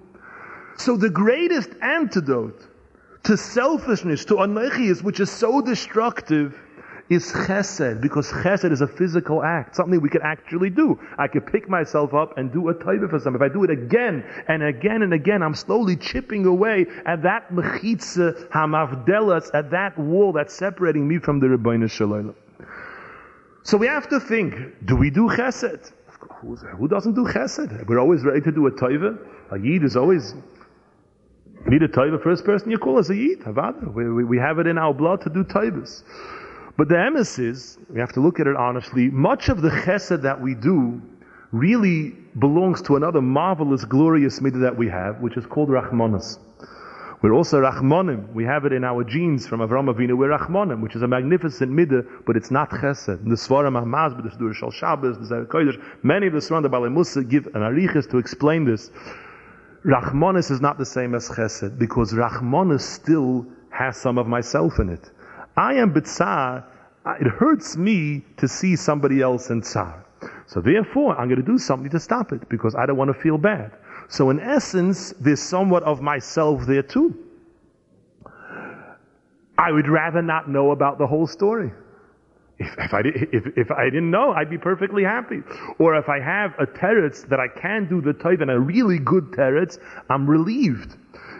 So 0.76 0.96
the 0.96 1.10
greatest 1.10 1.70
antidote 1.82 2.66
to 3.24 3.36
selfishness, 3.36 4.24
to 4.26 4.34
anochias, 4.34 5.02
which 5.02 5.18
is 5.18 5.30
so 5.30 5.60
destructive, 5.60 6.58
is 7.10 7.30
chesed, 7.32 8.00
because 8.00 8.30
chesed 8.30 8.70
is 8.72 8.80
a 8.80 8.86
physical 8.86 9.42
act, 9.42 9.76
something 9.76 10.00
we 10.00 10.08
can 10.08 10.22
actually 10.22 10.70
do. 10.70 10.98
I 11.18 11.28
could 11.28 11.46
pick 11.46 11.68
myself 11.68 12.14
up 12.14 12.38
and 12.38 12.52
do 12.52 12.68
a 12.70 12.74
taiva 12.74 13.10
for 13.10 13.18
some. 13.18 13.34
If 13.36 13.42
I 13.42 13.48
do 13.48 13.64
it 13.64 13.70
again 13.70 14.24
and 14.48 14.62
again 14.62 15.02
and 15.02 15.12
again, 15.12 15.42
I'm 15.42 15.54
slowly 15.54 15.96
chipping 15.96 16.46
away 16.46 16.86
at 17.04 17.22
that 17.22 17.50
mechitza 17.50 18.48
hamavdelas, 18.50 19.50
at 19.54 19.70
that 19.70 19.98
wall 19.98 20.32
that's 20.32 20.54
separating 20.54 21.06
me 21.06 21.18
from 21.18 21.40
the 21.40 21.46
Rebbeinu 21.46 21.90
Shalom. 21.90 22.34
So 23.64 23.76
we 23.76 23.86
have 23.86 24.08
to 24.08 24.20
think, 24.20 24.54
do 24.84 24.96
we 24.96 25.10
do 25.10 25.28
chesed? 25.28 25.92
Who 26.76 26.88
doesn't 26.88 27.14
do 27.14 27.24
chesed? 27.24 27.86
We're 27.86 28.00
always 28.00 28.24
ready 28.24 28.40
to 28.42 28.52
do 28.52 28.66
a 28.66 28.70
taiva. 28.70 29.18
A 29.52 29.58
yid 29.58 29.84
is 29.84 29.96
always 29.96 30.34
Meet 31.66 31.82
a 31.82 31.88
taiva, 31.88 32.22
first 32.22 32.44
person 32.44 32.70
you 32.70 32.76
call 32.76 32.98
is 32.98 33.08
a 33.08 33.16
yid, 33.16 33.42
We, 33.94 34.12
we, 34.12 34.24
we 34.24 34.38
have 34.38 34.58
it 34.58 34.66
in 34.66 34.76
our 34.76 34.92
blood 34.92 35.22
to 35.22 35.30
do 35.30 35.44
taivas. 35.44 36.02
But 36.76 36.88
the 36.88 36.96
emes 36.96 37.38
is, 37.38 37.78
we 37.88 38.00
have 38.00 38.12
to 38.14 38.20
look 38.20 38.40
at 38.40 38.46
it 38.46 38.56
honestly, 38.56 39.08
much 39.08 39.48
of 39.48 39.62
the 39.62 39.70
chesed 39.70 40.22
that 40.22 40.40
we 40.40 40.54
do 40.54 41.00
really 41.52 42.16
belongs 42.38 42.82
to 42.82 42.96
another 42.96 43.22
marvelous, 43.22 43.84
glorious 43.84 44.40
midah 44.40 44.60
that 44.62 44.76
we 44.76 44.88
have, 44.88 45.20
which 45.20 45.36
is 45.36 45.46
called 45.46 45.68
Rachmanas. 45.68 46.38
We're 47.22 47.32
also 47.32 47.60
Rachmanim. 47.60 48.32
We 48.34 48.44
have 48.44 48.64
it 48.64 48.72
in 48.72 48.82
our 48.82 49.04
genes 49.04 49.46
from 49.46 49.60
Avram 49.60 49.88
Avinu. 49.88 50.14
We're 50.16 50.36
Rachmanim, 50.36 50.82
which 50.82 50.96
is 50.96 51.02
a 51.02 51.06
magnificent 51.06 51.70
midah, 51.70 52.04
but 52.26 52.36
it's 52.36 52.50
not 52.50 52.70
chesed. 52.70 53.22
The 53.22 53.36
Svarim 53.36 53.80
Ahmaz, 53.80 54.20
the 54.20 54.28
Shdur 54.28 54.52
Shal 54.52 54.72
Shabbos, 54.72 55.16
the 55.28 55.46
Kodesh, 55.46 55.80
many 56.02 56.26
of 56.26 56.32
the 56.32 56.40
Svarim, 56.40 56.62
the 56.68 56.90
Musa 56.90 57.22
give 57.22 57.46
an 57.46 57.62
arichas 57.62 58.10
to 58.10 58.18
explain 58.18 58.64
this. 58.64 58.90
Rachmanis 59.86 60.50
is 60.50 60.60
not 60.60 60.76
the 60.76 60.84
same 60.84 61.14
as 61.14 61.28
chesed, 61.28 61.78
because 61.78 62.12
Rachmanis 62.12 62.80
still 62.80 63.46
has 63.70 63.96
some 63.96 64.18
of 64.18 64.26
myself 64.26 64.80
in 64.80 64.88
it. 64.88 65.10
I 65.56 65.74
am 65.74 65.92
bitzar. 65.92 66.64
It 67.20 67.28
hurts 67.28 67.76
me 67.76 68.24
to 68.38 68.48
see 68.48 68.76
somebody 68.76 69.20
else 69.20 69.50
in 69.50 69.62
tsar. 69.62 70.04
So 70.46 70.60
therefore, 70.60 71.16
I'm 71.18 71.28
going 71.28 71.40
to 71.40 71.46
do 71.46 71.58
something 71.58 71.90
to 71.90 72.00
stop 72.00 72.32
it 72.32 72.48
because 72.48 72.74
I 72.74 72.86
don't 72.86 72.96
want 72.96 73.14
to 73.14 73.20
feel 73.20 73.38
bad. 73.38 73.72
So 74.08 74.30
in 74.30 74.40
essence, 74.40 75.12
there's 75.20 75.40
somewhat 75.40 75.82
of 75.82 76.00
myself 76.00 76.66
there 76.66 76.82
too. 76.82 77.14
I 79.56 79.70
would 79.70 79.88
rather 79.88 80.22
not 80.22 80.48
know 80.48 80.72
about 80.72 80.98
the 80.98 81.06
whole 81.06 81.26
story. 81.26 81.72
If, 82.58 82.74
if, 82.78 82.94
I, 82.94 83.00
if, 83.04 83.46
if 83.56 83.70
I 83.70 83.84
didn't 83.84 84.10
know, 84.10 84.32
I'd 84.32 84.50
be 84.50 84.58
perfectly 84.58 85.02
happy. 85.04 85.40
Or 85.78 85.96
if 85.96 86.08
I 86.08 86.20
have 86.20 86.54
a 86.58 86.66
teretz 86.66 87.28
that 87.28 87.40
I 87.40 87.48
can 87.48 87.88
do 87.88 88.00
the 88.00 88.12
type 88.12 88.40
and 88.40 88.50
a 88.50 88.58
really 88.58 88.98
good 88.98 89.32
teretz, 89.32 89.78
I'm 90.08 90.28
relieved 90.28 90.96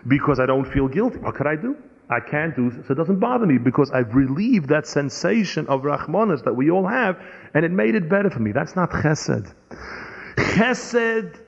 because 0.08 0.40
I 0.40 0.46
don't 0.46 0.70
feel 0.72 0.88
guilty. 0.88 1.18
What 1.18 1.34
could 1.34 1.46
I 1.46 1.56
do? 1.56 1.76
I 2.10 2.20
can't 2.20 2.54
do, 2.54 2.70
so 2.70 2.92
it 2.92 2.96
doesn't 2.96 3.18
bother 3.18 3.46
me 3.46 3.58
because 3.58 3.90
I've 3.90 4.14
relieved 4.14 4.68
that 4.68 4.86
sensation 4.86 5.66
of 5.68 5.82
Rahmanas 5.82 6.44
that 6.44 6.54
we 6.54 6.70
all 6.70 6.86
have 6.86 7.18
and 7.54 7.64
it 7.64 7.70
made 7.70 7.94
it 7.94 8.08
better 8.08 8.28
for 8.28 8.40
me. 8.40 8.52
That's 8.52 8.76
not 8.76 8.90
chesed. 8.90 9.52
Chesed 10.36 11.40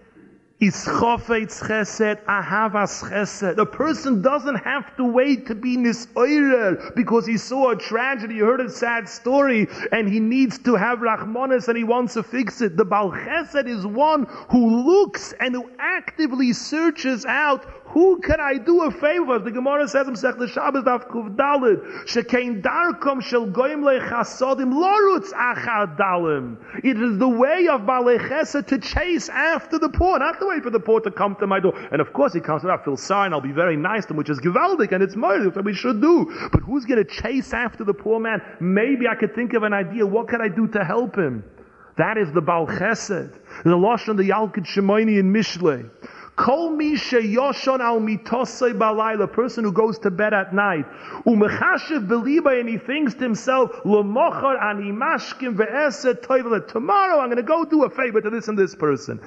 is 0.59 0.75
chofetz 0.87 1.63
chesed, 1.63 2.25
ahavas 2.25 3.05
chesed. 3.05 3.59
A 3.59 3.67
person 3.67 4.23
doesn't 4.23 4.55
have 4.57 4.97
to 4.97 5.05
wait 5.05 5.47
to 5.49 5.55
be 5.55 5.77
nisoirer 5.77 6.95
because 6.95 7.27
he 7.27 7.37
saw 7.37 7.73
a 7.73 7.77
tragedy, 7.77 8.37
he 8.37 8.41
heard 8.41 8.63
a 8.63 8.71
sad 8.71 9.07
story, 9.07 9.69
and 9.93 10.09
he 10.09 10.21
needs 10.21 10.59
to 10.61 10.75
have 10.75 11.01
rachmanis 11.01 11.69
and 11.69 11.77
he 11.77 11.85
wants 11.85 12.15
to 12.15 12.23
fix 12.23 12.63
it. 12.63 12.79
The 12.79 12.87
Bal 12.87 13.11
chesed 13.11 13.69
is 13.69 13.85
one 13.85 14.27
who 14.49 14.87
looks 14.87 15.35
and 15.39 15.55
who 15.55 15.71
actively 15.79 16.55
searches 16.55 17.27
out 17.27 17.67
who 17.97 18.21
can 18.21 18.39
I 18.41 18.59
do 18.59 18.83
a 18.83 18.91
favor? 18.91 19.39
The 19.39 19.51
Gemara 19.51 19.89
says 19.89 20.07
in 20.07 20.13
the 20.13 20.49
Shabbos 20.53 20.85
Daf 20.85 21.09
Kuv 21.09 21.35
Dalid, 21.35 21.81
Shekein 22.05 22.61
Darkom 22.61 23.23
Shel 23.23 23.47
Goyim 23.47 23.81
Lechasodim 23.81 24.71
Lorutz 24.71 25.33
Achad 25.33 25.97
Dalim. 25.97 26.59
It 26.85 27.01
is 27.01 27.19
the 27.19 27.27
way 27.27 27.69
of 27.69 27.81
Balei 27.81 28.67
to 28.67 28.79
chase 28.81 29.31
after 29.31 29.79
the 29.79 29.89
poor, 29.89 30.19
not 30.19 30.39
to 30.41 30.47
wait 30.47 30.63
for 30.63 30.69
the 30.69 30.79
poor 30.79 31.01
to 31.01 31.11
come 31.11 31.37
to 31.37 31.47
my 31.47 31.59
door. 31.59 31.73
And 31.91 32.03
of 32.03 32.13
course 32.13 32.35
he 32.35 32.41
comes 32.41 32.61
to 32.61 32.71
I 32.71 32.85
feel 32.85 32.99
sorry 32.99 33.29
and 33.29 33.35
I'll 33.35 33.41
be 33.41 33.51
very 33.51 33.79
nice 33.79 34.05
to 34.05 34.11
him, 34.11 34.19
which 34.19 34.29
is 34.29 34.41
Givaldik 34.41 34.93
and 34.93 35.03
it's 35.03 35.17
murder, 35.17 35.49
that 35.49 35.65
we 35.65 35.73
should 35.73 36.03
do. 36.03 36.51
But 36.53 36.61
who's 36.61 36.85
going 36.85 37.03
to 37.03 37.11
chase 37.11 37.55
after 37.55 37.83
the 37.83 37.95
poor 37.95 38.21
man? 38.21 38.43
Maybe 38.61 39.09
I 39.09 39.15
could 39.15 39.35
think 39.35 39.55
of 39.55 39.63
an 39.63 39.73
idea. 39.73 40.05
What 40.05 40.29
can 40.29 40.43
I 40.43 40.49
do 40.49 40.69
to 40.69 40.85
help 40.85 41.17
him? 41.17 41.45
That 41.97 42.19
is 42.19 42.31
the 42.35 42.43
Baal 42.43 42.67
Chesed. 42.67 43.33
The 43.65 43.71
Lashon, 43.71 44.19
the 44.19 44.29
Yalkut 44.29 44.67
Shimoni 44.67 45.19
in 45.19 45.33
Mishlei. 45.33 45.89
Kol 46.37 46.73
misha 46.73 47.17
yoshon 47.17 47.81
al 47.81 47.99
mitosei 47.99 48.77
balayla, 48.77 49.33
person 49.33 49.65
who 49.65 49.73
goes 49.73 49.99
to 50.01 50.11
bed 50.11 50.35
at 50.35 50.55
night. 50.55 50.85
Umechashiv 51.25 52.07
beliba, 52.07 52.61
and 52.61 52.69
he 52.69 52.77
thinks 52.77 53.15
to 53.15 53.21
himself, 53.21 53.73
Lomochar 53.85 54.63
ani 54.63 54.93
mashkim 54.93 55.57
ve'eset 55.57 56.21
toivelet. 56.21 56.69
Tomorrow 56.69 57.21
I'm 57.21 57.29
going 57.29 57.39
to 57.39 57.43
go 57.43 57.65
do 57.65 57.85
a 57.85 57.91
favor 57.91 58.21
to 58.21 58.29
this 58.29 58.49
and 58.49 58.59
this 58.59 58.75
person. 58.75 59.19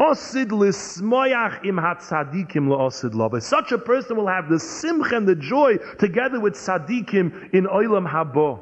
Osid 0.00 0.48
lismoyach 0.48 1.64
im 1.64 1.76
hatzadikim 1.76 2.66
osid 2.66 3.14
love. 3.14 3.40
Such 3.44 3.70
a 3.70 3.78
person 3.78 4.16
will 4.16 4.26
have 4.26 4.48
the 4.48 4.58
simcha 4.58 5.16
and 5.16 5.28
the 5.28 5.36
joy 5.36 5.76
together 6.00 6.40
with 6.40 6.54
tzadikim 6.54 7.54
in 7.54 7.66
oilam 7.66 8.10
habo. 8.10 8.60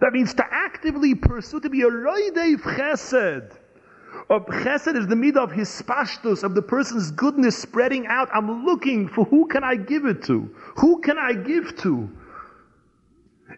That 0.00 0.12
means 0.12 0.34
to 0.34 0.44
actively 0.50 1.14
pursue, 1.14 1.60
to 1.60 1.70
be 1.70 1.82
a 1.82 1.86
roidev 1.86 2.60
chesed. 2.60 3.52
Of 4.30 4.46
chesed 4.46 4.96
is 4.96 5.06
the 5.06 5.14
midah 5.14 5.38
of 5.38 5.52
his 5.52 5.68
spashtus, 5.68 6.42
of 6.42 6.54
the 6.54 6.62
person's 6.62 7.10
goodness 7.10 7.56
spreading 7.56 8.06
out. 8.06 8.28
I'm 8.34 8.66
looking 8.66 9.08
for 9.08 9.24
who 9.24 9.46
can 9.46 9.64
I 9.64 9.76
give 9.76 10.04
it 10.04 10.22
to? 10.24 10.54
Who 10.76 11.00
can 11.00 11.18
I 11.18 11.32
give 11.32 11.76
to? 11.78 12.10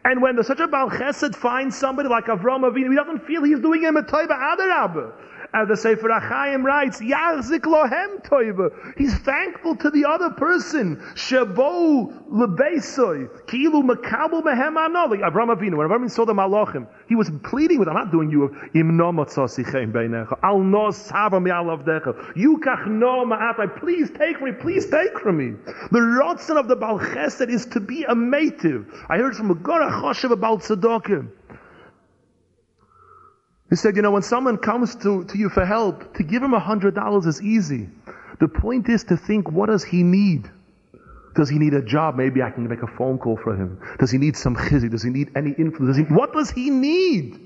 And 0.05 0.23
when 0.23 0.37
the, 0.37 0.45
such 0.45 0.61
a 0.61 0.69
Baal 0.69 0.89
Chesed 0.89 1.35
finds 1.35 1.77
somebody 1.77 2.09
like 2.09 2.27
Avram 2.27 2.63
Avinu, 2.63 2.91
he 2.91 2.97
doesn't 2.97 3.27
feel 3.27 3.43
he's 3.43 3.59
doing 3.61 3.83
him 3.83 3.97
a 3.97 4.03
taiva 4.03 4.29
adarabah. 4.31 5.13
As 5.53 5.67
the 5.67 5.77
Sefer 5.77 6.09
Achayim 6.09 6.63
writes, 6.63 7.01
Yachzik 7.01 7.63
lohem 7.63 8.23
toiva. 8.25 8.71
He's 8.97 9.19
thankful 9.19 9.75
to 9.77 9.91
the 9.91 10.05
other 10.05 10.31
person. 10.31 10.97
Shabo 11.15 12.29
lebesoy. 12.31 13.29
Kilu 13.47 13.83
makabel 13.83 14.43
mehem 14.43 14.77
ano. 14.77 15.09
Like 15.09 15.21
Avram 15.21 15.55
Avinu. 15.55 15.77
When 15.77 15.89
Avram 15.89 16.09
saw 16.09 16.25
the 16.25 16.35
malachim, 16.35 16.87
he 17.09 17.17
was 17.17 17.31
pleading 17.43 17.81
with, 17.81 17.89
I'm 17.89 17.95
not 17.95 18.13
doing 18.13 18.31
you, 18.31 18.57
im 18.75 18.97
no 18.97 19.13
matzosichem 19.13 19.93
beinecha. 19.93 20.39
Al 20.43 20.61
no 20.61 20.93
sava 20.93 21.41
mi 21.41 21.51
alavdecha. 21.51 22.37
You 22.37 22.59
kach 22.59 22.87
no 22.87 23.25
ma'atai. 23.25 23.81
Please 23.81 24.11
take 24.11 24.39
from 24.39 24.51
me. 24.51 24.53
Please 24.53 24.87
take 24.87 25.19
from 25.19 25.39
me. 25.39 25.57
The 25.91 25.99
rotzen 25.99 26.59
of 26.59 26.69
the 26.69 26.77
Baal 26.77 27.01
Chesed 27.01 27.49
is 27.49 27.67
to 27.67 27.81
be 27.81 28.05
a 28.05 28.15
mative. 28.15 28.87
I 29.09 29.19
heard 29.19 29.35
from 29.35 29.51
a 29.51 29.55
Gorach 29.57 30.01
Choshev 30.01 30.31
about 30.31 30.61
Tzedakah. 30.61 31.29
He 33.71 33.77
said, 33.77 33.95
you 33.95 34.03
know, 34.03 34.11
when 34.11 34.23
someone 34.23 34.59
comes 34.59 34.97
to, 34.97 35.25
to 35.25 35.39
you 35.39 35.49
for 35.49 35.65
help, 35.65 36.15
to 36.15 36.25
give 36.25 36.43
him 36.43 36.55
a 36.55 36.59
hundred 36.59 36.97
dollars 36.97 37.25
is 37.27 37.41
easy. 37.41 37.89
The 38.41 38.49
point 38.49 38.89
is 38.89 39.05
to 39.05 39.17
think, 39.17 39.51
what 39.51 39.69
does 39.69 39.85
he 39.85 40.03
need? 40.03 40.51
Does 41.37 41.49
he 41.49 41.59
need 41.59 41.75
a 41.75 41.83
job? 41.83 42.17
Maybe 42.17 42.43
I 42.43 42.51
can 42.51 42.69
make 42.69 42.83
a 42.83 42.89
phone 42.89 43.19
call 43.19 43.37
for 43.37 43.55
him. 43.55 43.81
Does 44.01 44.11
he 44.11 44.19
need 44.19 44.37
some 44.37 44.57
chizik? 44.57 44.91
Does 44.91 45.05
he 45.05 45.11
need 45.11 45.31
any 45.37 45.51
influence? 45.53 45.97
Does 45.97 46.09
he, 46.09 46.13
what 46.13 46.33
does 46.33 46.51
he 46.51 46.71
need? 46.71 47.39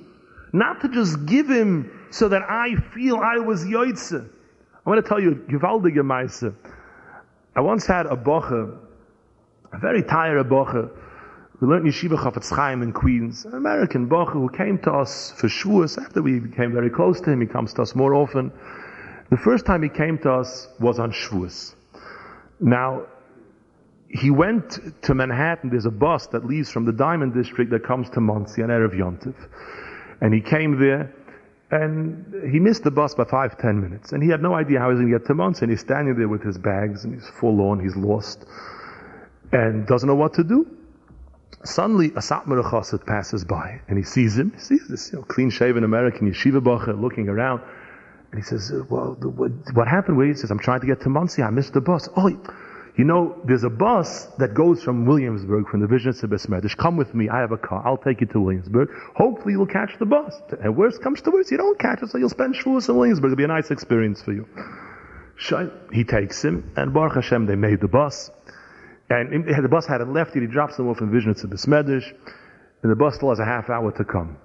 Not 0.55 0.81
to 0.81 0.89
just 0.89 1.27
give 1.27 1.49
him 1.49 1.91
so 2.11 2.29
that 2.29 2.43
I 2.49 2.77
feel 2.95 3.17
I 3.17 3.37
was 3.37 3.65
yoitze. 3.65 4.27
I 4.87 4.91
want 4.91 5.05
to 5.05 5.09
tell 5.09 5.21
you, 5.21 5.35
gewaldige 5.49 6.03
meise. 6.03 6.55
I 7.57 7.61
once 7.61 7.87
had 7.87 8.07
a 8.07 8.17
boche, 8.17 8.53
a 9.73 9.79
very 9.79 10.03
tired 10.03 10.49
boche, 10.49 10.89
we 11.61 11.69
learned 11.69 11.87
Yeshiva 11.87 12.17
Chafetz 12.19 12.55
Chaim 12.55 12.83
in 12.83 12.93
Queens, 12.93 13.45
an 13.45 13.55
American 13.55 14.09
Bocher 14.09 14.33
who 14.33 14.49
came 14.49 14.79
to 14.79 14.93
us 14.93 15.33
for 15.37 15.47
Shavuos. 15.47 16.03
After 16.03 16.21
we 16.21 16.41
became 16.41 16.73
very 16.73 16.91
close 16.91 17.21
to 17.21 17.31
him, 17.31 17.41
he 17.41 17.47
comes 17.47 17.73
to 17.75 17.83
us 17.83 17.95
more 17.95 18.15
often. 18.15 18.51
The 19.31 19.37
first 19.37 19.65
time 19.65 19.83
he 19.83 19.89
came 19.89 20.19
to 20.19 20.33
us 20.33 20.67
was 20.81 20.99
on 20.99 21.13
Shavuos. 21.13 21.75
Now, 22.59 23.07
he 24.09 24.31
went 24.31 24.79
to 25.03 25.15
Manhattan. 25.15 25.71
There's 25.71 25.87
a 25.87 25.93
bus 25.93 26.27
that 26.29 26.45
leaves 26.45 26.71
from 26.71 26.87
the 26.87 26.93
Diamond 26.93 27.35
District 27.35 27.71
that 27.71 27.85
comes 27.85 28.11
to 28.11 28.21
Monsey 28.21 28.63
on 28.63 28.69
Erev 28.69 28.95
Yontif. 28.95 29.35
And 30.21 30.35
he 30.35 30.41
came 30.41 30.81
there 30.81 31.15
and 31.71 32.51
he 32.53 32.59
missed 32.59 32.83
the 32.83 32.91
bus 32.91 33.15
by 33.15 33.25
five, 33.25 33.59
ten 33.59 33.81
minutes. 33.81 34.13
And 34.13 34.23
he 34.23 34.29
had 34.29 34.43
no 34.43 34.55
idea 34.55 34.81
how 34.81 34.89
he 34.89 34.95
was 34.95 35.01
going 35.01 35.13
to 35.13 35.19
get 35.19 35.27
to 35.29 35.35
Monsey. 35.35 35.63
And 35.63 35.71
he's 35.71 35.81
standing 35.81 36.17
there 36.17 36.29
with 36.29 36.43
his 36.43 36.59
bags 36.59 37.05
and 37.05 37.15
he's 37.15 37.29
forlorn, 37.41 37.79
he's 37.81 37.97
lost 37.97 38.45
and 39.53 39.87
doesn't 39.87 40.09
know 40.09 40.17
what 40.17 40.35
to 40.35 40.43
do. 40.43 40.67
Suddenly, 41.63 42.09
a 42.09 42.21
Satmar 42.21 42.63
Chassid 42.63 43.07
passes 43.07 43.45
by 43.45 43.81
and 43.89 43.97
he 43.97 44.05
sees 44.05 44.37
him. 44.37 44.53
He 44.53 44.61
sees 44.61 44.89
this 44.89 45.13
you 45.13 45.19
know, 45.19 45.25
clean 45.25 45.51
shaven 45.51 45.85
American 45.85 46.31
yeshiva 46.31 46.61
bacher 46.61 47.01
looking 47.01 47.29
around. 47.29 47.63
And 48.33 48.43
he 48.43 48.47
says, 48.47 48.73
Well, 48.91 49.17
what, 49.21 49.53
what 49.75 49.89
happened? 49.89 50.17
Where 50.17 50.27
he 50.27 50.35
says, 50.35 50.51
I'm 50.51 50.59
trying 50.59 50.81
to 50.81 50.87
get 50.87 51.03
to 51.03 51.09
Monsey. 51.09 51.43
I 51.43 51.51
missed 51.51 51.73
the 51.73 51.81
bus. 51.81 52.09
Oh, 52.17 52.29
you 52.97 53.05
know, 53.05 53.41
there's 53.45 53.65
a 53.65 53.71
bus 53.71 54.27
that 54.39 54.55
goes 54.55 54.83
from 54.83 55.05
Williamsburg, 55.05 55.69
from 55.69 55.81
the 55.81 55.87
Vision 55.89 56.15
to 56.15 56.29
Besmedish. 56.29 56.77
Come 56.77 56.97
with 56.97 57.13
me. 57.13 57.29
I 57.29 57.41
have 57.41 57.51
a 57.51 57.57
car. 57.57 57.83
I'll 57.85 57.97
take 57.97 58.21
you 58.21 58.27
to 58.29 58.41
Williamsburg. 58.41 58.89
Hopefully 59.17 59.55
you'll 59.55 59.67
catch 59.67 59.99
the 59.99 60.07
bus. 60.07 60.41
And 60.63 60.77
worst 60.77 61.03
comes 61.03 61.21
to 61.23 61.31
worst, 61.31 61.51
you 61.51 61.57
don't 61.57 61.79
catch 61.79 62.03
it, 62.03 62.11
so 62.11 62.19
you'll 62.19 62.29
spend 62.29 62.55
Shavuos 62.55 62.89
in 62.89 62.97
Williamsburg. 62.97 63.33
It'll 63.33 63.37
be 63.37 63.45
a 63.45 63.49
nice 63.49 63.73
experience 63.73 64.23
for 64.23 64.33
you. 64.33 64.47
He 65.93 66.05
takes 66.05 66.45
him, 66.45 66.73
and 66.77 66.95
Baruch 66.95 67.17
Hashem, 67.17 67.47
they 67.47 67.57
made 67.57 67.81
the 67.81 67.89
bus. 67.89 68.31
And 69.21 69.65
the 69.65 69.69
bus 69.69 69.87
hadn't 69.87 70.13
left 70.13 70.35
yet. 70.35 70.43
He 70.43 70.49
drops 70.49 70.77
them 70.77 70.89
off 70.89 71.01
in 71.01 71.11
Vision 71.11 71.35
to 71.35 71.49
Besmedish. 71.49 72.13
And 72.83 72.93
the 72.93 72.97
bus 72.97 73.17
still 73.17 73.31
has 73.31 73.39
a 73.39 73.45
half 73.45 73.71
hour 73.71 73.93
to 73.93 74.05
come. 74.05 74.37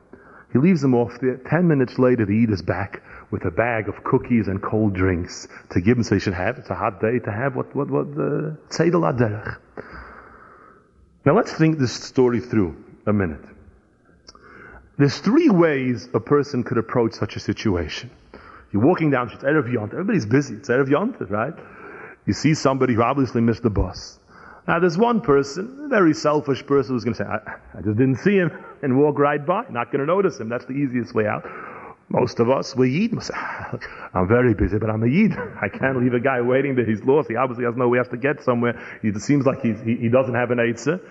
He 0.51 0.59
leaves 0.59 0.81
them 0.81 0.95
off 0.95 1.19
there. 1.21 1.37
Ten 1.49 1.67
minutes 1.67 1.99
later, 1.99 2.25
the 2.25 2.43
Eid 2.43 2.51
is 2.51 2.61
back 2.61 3.03
with 3.31 3.45
a 3.45 3.51
bag 3.51 3.87
of 3.87 4.03
cookies 4.03 4.47
and 4.47 4.61
cold 4.61 4.93
drinks 4.93 5.47
to 5.71 5.81
give 5.81 5.97
him 5.97 6.03
so 6.03 6.15
he 6.15 6.21
should 6.21 6.33
have. 6.33 6.57
It's 6.57 6.69
a 6.69 6.75
hot 6.75 6.99
day 6.99 7.19
to 7.19 7.31
have 7.31 7.55
what, 7.55 7.75
what, 7.75 7.89
what, 7.89 8.07
uh, 8.07 8.15
the 8.15 8.57
Tzedel. 8.69 9.57
Now 11.25 11.35
let's 11.35 11.53
think 11.53 11.77
this 11.77 11.93
story 11.93 12.39
through 12.39 12.75
a 13.05 13.13
minute. 13.13 13.45
There's 14.97 15.19
three 15.19 15.49
ways 15.49 16.09
a 16.13 16.19
person 16.19 16.63
could 16.63 16.77
approach 16.77 17.13
such 17.13 17.35
a 17.35 17.39
situation. 17.39 18.09
You're 18.71 18.85
walking 18.85 19.11
down, 19.11 19.29
it's 19.31 19.43
Erev 19.43 19.71
Yont, 19.71 19.93
everybody's 19.93 20.25
busy, 20.25 20.55
it's 20.55 20.69
Erev 20.69 20.89
Yont, 20.89 21.17
right? 21.29 21.53
You 22.25 22.33
see 22.33 22.53
somebody 22.53 22.95
who 22.95 23.01
obviously 23.01 23.41
missed 23.41 23.63
the 23.63 23.69
bus. 23.69 24.19
Now 24.69 24.77
there's 24.77 24.99
one 24.99 25.19
person, 25.19 25.81
a 25.85 25.87
very 25.87 26.13
selfish 26.13 26.63
person 26.63 26.93
who's 26.93 27.03
going 27.03 27.15
to 27.15 27.23
say, 27.23 27.27
I, 27.27 27.39
I 27.75 27.81
just 27.81 27.97
didn't 27.97 28.17
see 28.17 28.35
him 28.35 28.51
and 28.83 28.99
walk 28.99 29.17
right 29.17 29.43
by, 29.43 29.63
not 29.71 29.91
going 29.91 30.01
to 30.01 30.05
notice 30.05 30.39
him. 30.39 30.47
That's 30.47 30.65
the 30.65 30.73
easiest 30.73 31.15
way 31.15 31.25
out. 31.25 31.43
Most 32.09 32.39
of 32.39 32.51
us, 32.51 32.75
we 32.75 32.91
Yid. 32.91 33.17
Ah, 33.33 33.79
I'm 34.13 34.27
very 34.27 34.53
busy, 34.53 34.77
but 34.77 34.91
I'm 34.91 35.01
a 35.01 35.07
Yid. 35.07 35.31
I 35.61 35.69
can't 35.69 35.99
leave 35.99 36.13
a 36.13 36.19
guy 36.19 36.39
waiting 36.41 36.75
there. 36.75 36.85
He's 36.85 37.03
lost. 37.03 37.29
He 37.29 37.35
obviously 37.35 37.65
has 37.65 37.75
no 37.75 37.87
way 37.87 37.97
to 37.97 38.17
get 38.17 38.43
somewhere. 38.43 38.79
It 39.01 39.19
seems 39.19 39.47
like 39.47 39.59
he, 39.63 39.73
he 39.73 40.07
doesn't 40.07 40.35
have 40.35 40.51
an 40.51 40.59
Eitzah. 40.59 41.01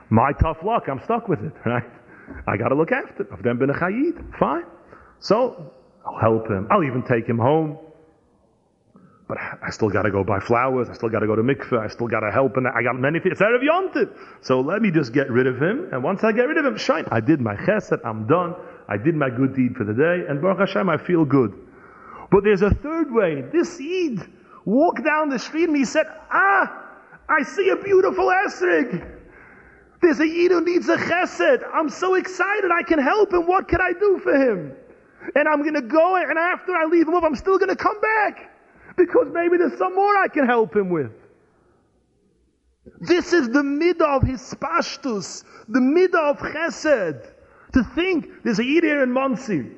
My 0.10 0.32
tough 0.32 0.64
luck, 0.64 0.88
I'm 0.88 1.00
stuck 1.04 1.28
with 1.28 1.44
it, 1.44 1.52
right? 1.64 1.88
I 2.48 2.56
gotta 2.56 2.74
look 2.74 2.90
after 2.90 3.22
him. 3.22 3.28
I've 3.32 3.44
then 3.44 3.56
been 3.56 3.70
a 3.70 3.74
Chayid. 3.74 4.36
Fine. 4.36 4.64
So, 5.20 5.72
I'll 6.04 6.18
help 6.18 6.50
him. 6.50 6.66
I'll 6.72 6.82
even 6.82 7.04
take 7.04 7.28
him 7.28 7.38
home. 7.38 7.78
But 9.30 9.38
I 9.62 9.70
still 9.70 9.90
gotta 9.90 10.10
go 10.10 10.24
buy 10.24 10.40
flowers. 10.40 10.88
I 10.90 10.94
still 10.94 11.08
gotta 11.08 11.28
go 11.28 11.36
to 11.36 11.42
mikveh. 11.42 11.78
I 11.78 11.86
still 11.86 12.08
gotta 12.08 12.32
help. 12.32 12.56
And 12.56 12.66
I 12.66 12.82
got 12.82 12.98
many 12.98 13.20
things. 13.20 13.34
It's 13.34 13.40
Erev 13.40 13.62
Yontif. 13.62 14.10
So 14.40 14.60
let 14.60 14.82
me 14.82 14.90
just 14.90 15.12
get 15.12 15.30
rid 15.30 15.46
of 15.46 15.62
him. 15.62 15.88
And 15.92 16.02
once 16.02 16.24
I 16.24 16.32
get 16.32 16.48
rid 16.48 16.58
of 16.58 16.64
him, 16.64 16.76
shine. 16.76 17.04
I 17.12 17.20
did 17.20 17.40
my 17.40 17.54
chesed. 17.54 18.00
I'm 18.04 18.26
done. 18.26 18.56
I 18.88 18.96
did 18.96 19.14
my 19.14 19.30
good 19.30 19.54
deed 19.54 19.76
for 19.76 19.84
the 19.84 19.94
day, 19.94 20.26
and 20.28 20.42
Baruch 20.42 20.58
Hashem, 20.58 20.88
I 20.88 20.96
feel 20.96 21.24
good. 21.24 21.54
But 22.32 22.42
there's 22.42 22.62
a 22.62 22.70
third 22.70 23.12
way. 23.12 23.42
This 23.52 23.80
Eid 23.80 24.28
walked 24.64 25.04
down 25.04 25.28
the 25.28 25.38
street 25.38 25.68
and 25.68 25.76
he 25.76 25.84
said, 25.84 26.06
Ah, 26.32 26.88
I 27.28 27.44
see 27.44 27.68
a 27.68 27.76
beautiful 27.76 28.26
esrig. 28.26 29.16
There's 30.02 30.18
a 30.18 30.26
Yid 30.26 30.50
who 30.50 30.64
needs 30.64 30.88
a 30.88 30.96
chesed. 30.96 31.62
I'm 31.72 31.88
so 31.88 32.16
excited. 32.16 32.72
I 32.72 32.82
can 32.82 32.98
help 32.98 33.32
him. 33.32 33.46
What 33.46 33.68
can 33.68 33.80
I 33.80 33.92
do 33.92 34.18
for 34.24 34.34
him? 34.34 34.72
And 35.36 35.46
I'm 35.46 35.62
going 35.62 35.74
to 35.74 35.82
go, 35.82 36.16
and 36.16 36.36
after 36.36 36.74
I 36.74 36.86
leave 36.86 37.06
him 37.06 37.14
I'm 37.14 37.36
still 37.36 37.58
going 37.58 37.68
to 37.68 37.76
come 37.76 38.00
back 38.00 38.49
because 39.06 39.28
maybe 39.32 39.56
there's 39.56 39.78
some 39.78 39.94
more 39.94 40.16
I 40.16 40.28
can 40.28 40.46
help 40.46 40.74
him 40.74 40.90
with. 40.90 41.12
This 43.00 43.32
is 43.32 43.48
the 43.48 43.62
midah 43.62 44.16
of 44.16 44.22
his 44.22 44.54
pashtus, 44.54 45.44
the 45.68 45.80
midah 45.80 46.30
of 46.30 46.38
chesed. 46.38 47.32
To 47.72 47.84
think 47.94 48.42
there's 48.42 48.58
a 48.58 48.64
Yid 48.64 48.82
here 48.82 49.02
in 49.02 49.12
Monsey 49.12 49.70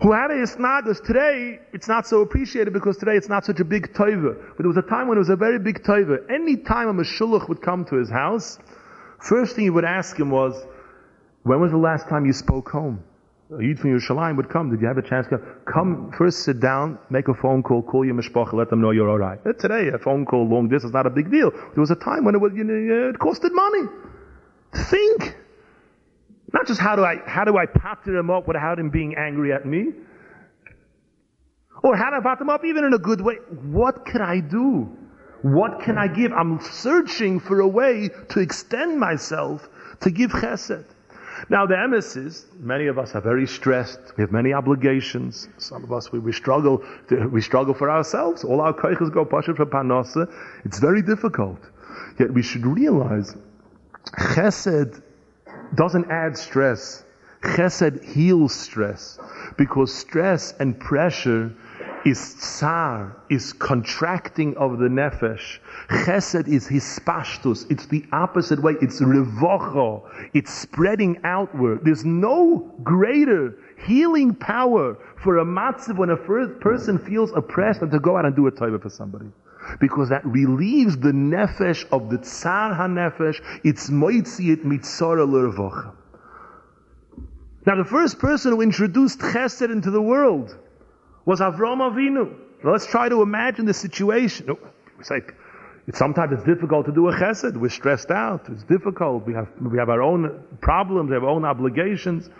who 0.00 0.12
had 0.12 0.30
a 0.30 0.34
Isnagas. 0.34 1.04
Today, 1.04 1.60
it's 1.72 1.88
not 1.88 2.06
so 2.06 2.22
appreciated 2.22 2.72
because 2.72 2.96
today 2.96 3.16
it's 3.16 3.28
not 3.28 3.44
such 3.44 3.60
a 3.60 3.64
big 3.64 3.92
toiva. 3.92 4.34
But 4.56 4.58
there 4.58 4.68
was 4.68 4.76
a 4.76 4.82
time 4.82 5.08
when 5.08 5.18
it 5.18 5.20
was 5.20 5.28
a 5.28 5.36
very 5.36 5.58
big 5.58 5.82
toiva. 5.82 6.18
Any 6.30 6.56
time 6.56 6.88
a 6.88 6.94
Meshulach 6.94 7.48
would 7.48 7.60
come 7.60 7.84
to 7.86 7.96
his 7.96 8.10
house, 8.10 8.58
first 9.20 9.56
thing 9.56 9.64
he 9.64 9.70
would 9.70 9.84
ask 9.84 10.18
him 10.18 10.30
was, 10.30 10.54
when 11.42 11.60
was 11.60 11.70
the 11.70 11.78
last 11.78 12.08
time 12.08 12.24
you 12.24 12.32
spoke 12.32 12.70
home? 12.70 13.02
A 13.48 13.62
Yid 13.62 13.78
from 13.78 13.90
Yerushalayim 13.90 14.36
would 14.36 14.48
come. 14.48 14.70
Did 14.70 14.80
you 14.80 14.88
have 14.88 14.98
a 14.98 15.08
chance 15.08 15.28
come? 15.28 15.40
Come, 15.72 16.12
first 16.18 16.40
sit 16.40 16.58
down, 16.58 16.98
make 17.10 17.28
a 17.28 17.34
phone 17.34 17.62
call, 17.62 17.80
call 17.80 18.04
your 18.04 18.14
mishpach, 18.14 18.52
let 18.52 18.70
them 18.70 18.80
know 18.80 18.90
you're 18.90 19.08
alright. 19.08 19.38
Today, 19.60 19.88
a 19.94 19.98
phone 19.98 20.26
call 20.26 20.48
long 20.48 20.68
distance 20.68 20.90
is 20.90 20.94
not 20.94 21.06
a 21.06 21.10
big 21.10 21.30
deal. 21.30 21.52
There 21.52 21.80
was 21.80 21.92
a 21.92 21.96
time 21.96 22.24
when 22.24 22.34
it 22.34 22.38
was, 22.38 22.52
you 22.56 22.64
know, 22.64 23.08
it 23.08 23.18
costed 23.20 23.52
money. 23.52 23.88
Think. 24.90 25.36
Not 26.52 26.66
just 26.66 26.80
how 26.80 26.96
do 26.96 27.04
I, 27.04 27.16
how 27.24 27.44
do 27.44 27.56
I 27.56 27.66
patter 27.66 28.16
him 28.16 28.30
up 28.30 28.48
without 28.48 28.80
him 28.80 28.90
being 28.90 29.14
angry 29.16 29.52
at 29.52 29.64
me? 29.64 29.92
Or 31.84 31.96
how 31.96 32.10
do 32.10 32.16
I 32.16 32.20
pat 32.20 32.40
him 32.40 32.50
up 32.50 32.64
even 32.64 32.84
in 32.84 32.94
a 32.94 32.98
good 32.98 33.20
way? 33.20 33.36
What 33.62 34.06
can 34.06 34.22
I 34.22 34.40
do? 34.40 34.90
What 35.42 35.82
can 35.82 35.98
I 35.98 36.08
give? 36.08 36.32
I'm 36.32 36.60
searching 36.60 37.38
for 37.38 37.60
a 37.60 37.68
way 37.68 38.10
to 38.30 38.40
extend 38.40 38.98
myself 38.98 39.68
to 40.00 40.10
give 40.10 40.30
chesed. 40.32 40.86
Now 41.48 41.64
the 41.64 41.78
emissaries, 41.78 42.46
many 42.58 42.88
of 42.88 42.98
us 42.98 43.14
are 43.14 43.20
very 43.20 43.46
stressed. 43.46 44.00
We 44.16 44.22
have 44.22 44.32
many 44.32 44.52
obligations. 44.52 45.48
Some 45.58 45.84
of 45.84 45.92
us, 45.92 46.10
we, 46.10 46.18
we 46.18 46.32
struggle, 46.32 46.82
to, 47.08 47.28
we 47.28 47.40
struggle 47.40 47.72
for 47.72 47.88
ourselves. 47.88 48.42
All 48.42 48.60
our 48.60 48.72
koiches 48.72 49.12
go 49.12 49.24
pasha 49.24 49.54
for 49.54 49.66
panasa. 49.66 50.32
It's 50.64 50.80
very 50.80 51.02
difficult. 51.02 51.58
Yet 52.18 52.32
we 52.32 52.42
should 52.42 52.66
realize 52.66 53.36
chesed 54.18 55.02
doesn't 55.74 56.10
add 56.10 56.36
stress. 56.36 57.04
Chesed 57.42 58.04
heals 58.04 58.54
stress 58.54 59.18
because 59.56 59.94
stress 59.94 60.52
and 60.58 60.78
pressure 60.80 61.52
is 62.06 62.34
tsar, 62.34 63.16
is 63.28 63.52
contracting 63.52 64.56
of 64.56 64.78
the 64.78 64.86
nefesh. 64.86 65.58
Chesed 65.90 66.46
is 66.46 66.68
hispashtus. 66.68 67.68
It's 67.68 67.86
the 67.86 68.04
opposite 68.12 68.62
way. 68.62 68.76
It's 68.80 69.00
revocho. 69.00 70.08
It's 70.32 70.54
spreading 70.54 71.18
outward. 71.24 71.80
There's 71.82 72.04
no 72.04 72.72
greater 72.84 73.58
healing 73.84 74.36
power 74.36 74.96
for 75.20 75.38
a 75.38 75.44
matzav 75.44 75.96
when 75.96 76.10
a 76.10 76.16
person 76.16 76.96
feels 76.98 77.32
oppressed 77.32 77.80
than 77.80 77.90
to 77.90 77.98
go 77.98 78.16
out 78.16 78.24
and 78.24 78.36
do 78.36 78.46
a 78.46 78.52
taiva 78.52 78.80
for 78.80 78.88
somebody 78.88 79.26
because 79.80 80.08
that 80.10 80.24
relieves 80.24 80.96
the 80.98 81.10
nefesh 81.10 81.84
of 81.90 82.08
the 82.08 82.18
tsar 82.18 82.72
ha-nefesh. 82.72 83.40
It's 83.64 83.90
moitzi 83.90 84.54
mitzara 84.62 85.26
l'revocha. 85.26 85.92
Now, 87.66 87.74
the 87.74 87.84
first 87.84 88.20
person 88.20 88.52
who 88.52 88.60
introduced 88.60 89.18
chesed 89.18 89.72
into 89.72 89.90
the 89.90 90.00
world 90.00 90.56
was 91.26 91.40
Avram 91.40 91.80
Avinu. 91.80 92.34
Now, 92.64 92.72
let's 92.72 92.86
try 92.86 93.10
to 93.10 93.20
imagine 93.20 93.66
the 93.66 93.74
situation. 93.74 94.56
We 94.96 95.04
say 95.04 95.20
it's, 95.86 95.98
sometimes 95.98 96.32
it's 96.32 96.44
difficult 96.44 96.86
to 96.86 96.92
do 96.92 97.08
a 97.08 97.12
chesed. 97.12 97.56
We're 97.56 97.68
stressed 97.68 98.10
out. 98.10 98.48
It's 98.48 98.62
difficult. 98.62 99.26
We 99.26 99.34
have 99.34 99.48
we 99.60 99.76
have 99.76 99.90
our 99.90 100.00
own 100.00 100.42
problems. 100.62 101.10
We 101.10 101.14
have 101.14 101.24
our 101.24 101.30
own 101.30 101.44
obligations. 101.44 102.30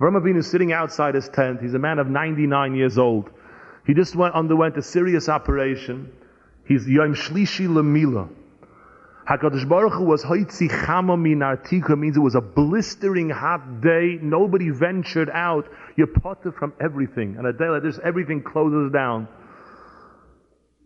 Avram 0.00 0.20
Avinu 0.20 0.38
is 0.38 0.50
sitting 0.50 0.72
outside 0.72 1.14
his 1.14 1.28
tent. 1.28 1.60
He's 1.60 1.74
a 1.74 1.78
man 1.78 1.98
of 1.98 2.06
99 2.06 2.76
years 2.76 2.98
old. 2.98 3.30
He 3.86 3.94
just 3.94 4.14
went, 4.14 4.34
underwent 4.34 4.76
a 4.76 4.82
serious 4.82 5.28
operation. 5.28 6.12
He's 6.66 6.86
Yom 6.86 7.14
Shlishi 7.14 7.66
Lamila. 7.68 8.28
HaKadosh 9.28 9.66
Baruch 9.66 9.94
Hu 9.94 10.04
was 10.04 10.22
Hoitzi 10.22 10.68
Chama 10.68 11.18
Min 11.18 11.38
means 11.98 12.16
it 12.16 12.20
was 12.20 12.34
a 12.34 12.42
blistering 12.42 13.30
hot 13.30 13.80
day. 13.80 14.18
Nobody 14.20 14.68
ventured 14.68 15.30
out. 15.30 15.66
You're 15.96 16.08
potter 16.08 16.52
from 16.52 16.74
everything. 16.78 17.36
And 17.38 17.46
a 17.46 17.52
day 17.54 17.68
like 17.70 17.82
this, 17.82 17.98
everything 18.04 18.42
closes 18.42 18.92
down. 18.92 19.26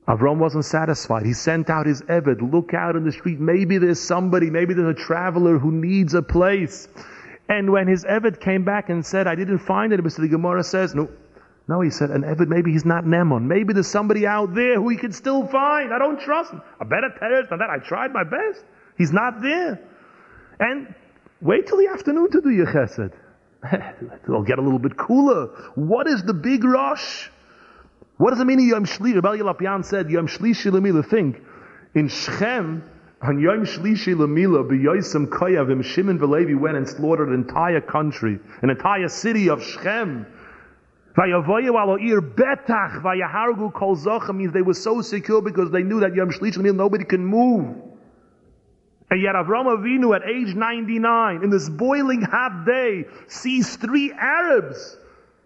Avram 0.07 0.39
wasn't 0.39 0.65
satisfied. 0.65 1.27
He 1.27 1.33
sent 1.33 1.69
out 1.69 1.87
his 1.87 2.01
Eved, 2.03 2.53
look 2.53 2.75
out 2.75 2.95
in 2.95 3.05
the 3.05 3.13
street. 3.13 3.41
Maybe 3.41 3.77
there's 3.77 4.01
somebody, 4.01 4.51
maybe 4.51 4.73
there's 4.73 4.97
a 4.97 4.99
traveler 4.99 5.59
who 5.59 5.73
needs 5.73 6.15
a 6.15 6.23
place. 6.23 6.87
And 7.49 7.73
when 7.73 7.89
his 7.89 8.05
Eved 8.05 8.41
came 8.41 8.65
back 8.65 8.89
and 8.89 9.05
said, 9.05 9.27
I 9.27 9.35
didn't 9.35 9.59
find 9.59 9.93
it, 9.93 10.01
Mr. 10.01 10.19
The 10.19 10.29
Gemara 10.29 10.63
says, 10.63 10.95
no, 10.95 11.09
no, 11.69 11.83
he 11.83 11.91
said, 11.91 12.11
and 12.11 12.25
Evid, 12.25 12.49
maybe 12.49 12.73
he's 12.73 12.87
not 12.87 13.05
Nemon. 13.05 13.43
Maybe 13.43 13.75
there's 13.75 13.87
somebody 13.87 14.27
out 14.27 14.55
there 14.55 14.77
who 14.77 14.89
he 14.89 14.97
can 14.97 15.13
still 15.13 15.47
find. 15.47 15.93
I 15.93 15.99
don't 15.99 16.19
trust 16.19 16.51
him. 16.51 16.63
A 16.81 16.85
better 16.87 17.11
terrorist 17.19 17.51
than 17.51 17.59
that. 17.59 17.69
I 17.69 17.79
tried 17.79 18.11
my 18.11 18.25
best. 18.25 18.65
He's 18.97 19.13
not 19.13 19.43
there. 19.43 19.79
And 20.59 20.95
wait 21.43 21.67
till 21.67 21.77
the 21.77 21.89
afternoon 21.89 22.31
to 22.31 22.41
do 22.41 22.49
your 22.49 22.67
chesed. 22.67 23.13
It'll 24.25 24.45
get 24.45 24.59
a 24.59 24.63
little 24.63 24.79
bit 24.79 24.97
cooler. 24.97 25.49
What 25.75 26.09
is 26.09 26.23
the 26.23 26.33
big 26.33 26.65
rush? 26.65 27.31
What 28.17 28.31
does 28.31 28.41
it 28.41 28.47
mean 28.47 28.67
Yom 28.67 28.87
Shlishi? 28.87 29.17
Rabbi 29.17 29.37
Lapian 29.37 29.85
said 29.85 30.11
Yom 30.11 30.27
Shlishi 30.27 30.71
Lemila. 30.73 31.07
Think. 31.07 31.37
In 31.95 32.09
Shechem, 32.09 32.83
on 33.21 33.41
Yom 33.41 33.67
Shlishi 33.67 34.15
Lamila, 34.15 34.67
B'Yosem 34.67 35.27
Koyavim, 35.27 35.85
Shimon 35.85 36.19
Velevi 36.19 36.59
went 36.59 36.79
and 36.79 36.89
slaughtered 36.89 37.29
an 37.29 37.35
entire 37.35 37.83
country, 37.83 38.39
an 38.63 38.71
entire 38.71 39.09
city 39.09 39.51
of 39.51 39.63
Shechem. 39.63 40.27
Vayavoyu 41.19 41.71
aloir 41.71 42.21
betach 42.21 43.03
vayahargu 43.03 43.75
kol 43.75 43.97
zocha 43.97 44.33
means 44.33 44.53
they 44.53 44.63
were 44.63 44.73
so 44.73 45.03
secure 45.03 45.43
because 45.43 45.69
they 45.73 45.83
knew 45.83 45.99
that 45.99 46.15
Yom 46.15 46.31
Shlishi 46.31 46.59
Lamila 46.59 46.77
nobody 46.77 47.05
can 47.05 47.25
move. 47.27 47.75
And 49.11 49.21
yet 49.21 49.35
Avram 49.35 49.67
Avinu 49.67 50.15
at 50.15 50.23
age 50.23 50.55
99, 50.55 51.43
in 51.43 51.51
this 51.51 51.69
boiling 51.69 52.23
hot 52.23 52.65
day, 52.65 53.07
sees 53.27 53.75
three 53.75 54.13
Arabs 54.13 54.97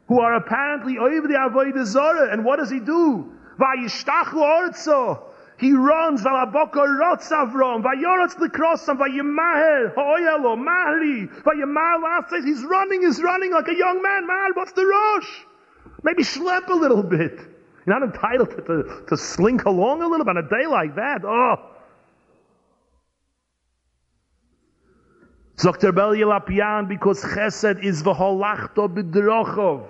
who 0.09 0.21
are 0.21 0.35
apparently 0.35 0.99
over 0.99 1.27
the 1.27 1.35
Avodah 1.35 1.87
Zorah. 1.87 2.31
And 2.31 2.45
what 2.45 2.59
does 2.59 2.69
he 2.69 2.81
do? 2.81 3.33
Vayishtachu 3.59 4.35
orzo. 4.35 5.23
He 5.59 5.73
runs, 5.73 6.23
Valaboka 6.23 6.85
rotz 6.85 7.31
Avram, 7.31 7.83
Vayorotz 7.83 8.35
Likrosam, 8.35 8.99
Vayimaher, 8.99 9.95
Hoyelo, 9.95 10.59
Mahri, 10.59 11.31
Vayimar 11.45 12.29
says 12.29 12.45
he's 12.45 12.63
running, 12.63 13.01
he's 13.03 13.23
running 13.23 13.53
like 13.53 13.69
a 13.69 13.75
young 13.75 14.03
man. 14.03 14.27
Mahar, 14.27 14.53
what's 14.55 14.73
the 14.73 14.85
rush? 14.85 15.47
Maybe 16.03 16.23
schlep 16.23 16.69
a 16.69 16.75
little 16.75 17.03
bit. 17.03 17.39
You're 17.87 17.99
not 17.99 18.03
entitled 18.03 18.51
to, 18.51 18.63
to, 18.63 19.05
to 19.09 19.17
slink 19.17 19.65
along 19.65 20.03
a 20.03 20.09
little 20.09 20.25
bit 20.25 20.37
on 20.37 20.45
a 20.45 20.49
day 20.49 20.67
like 20.67 20.95
that. 20.97 21.25
Oh. 21.25 21.57
Dr. 25.57 25.93
Bel 25.93 26.13
because 26.87 27.23
chesed 27.23 27.85
is 27.85 28.03
v'holachto 28.03 28.89
b'drochov. 28.89 29.87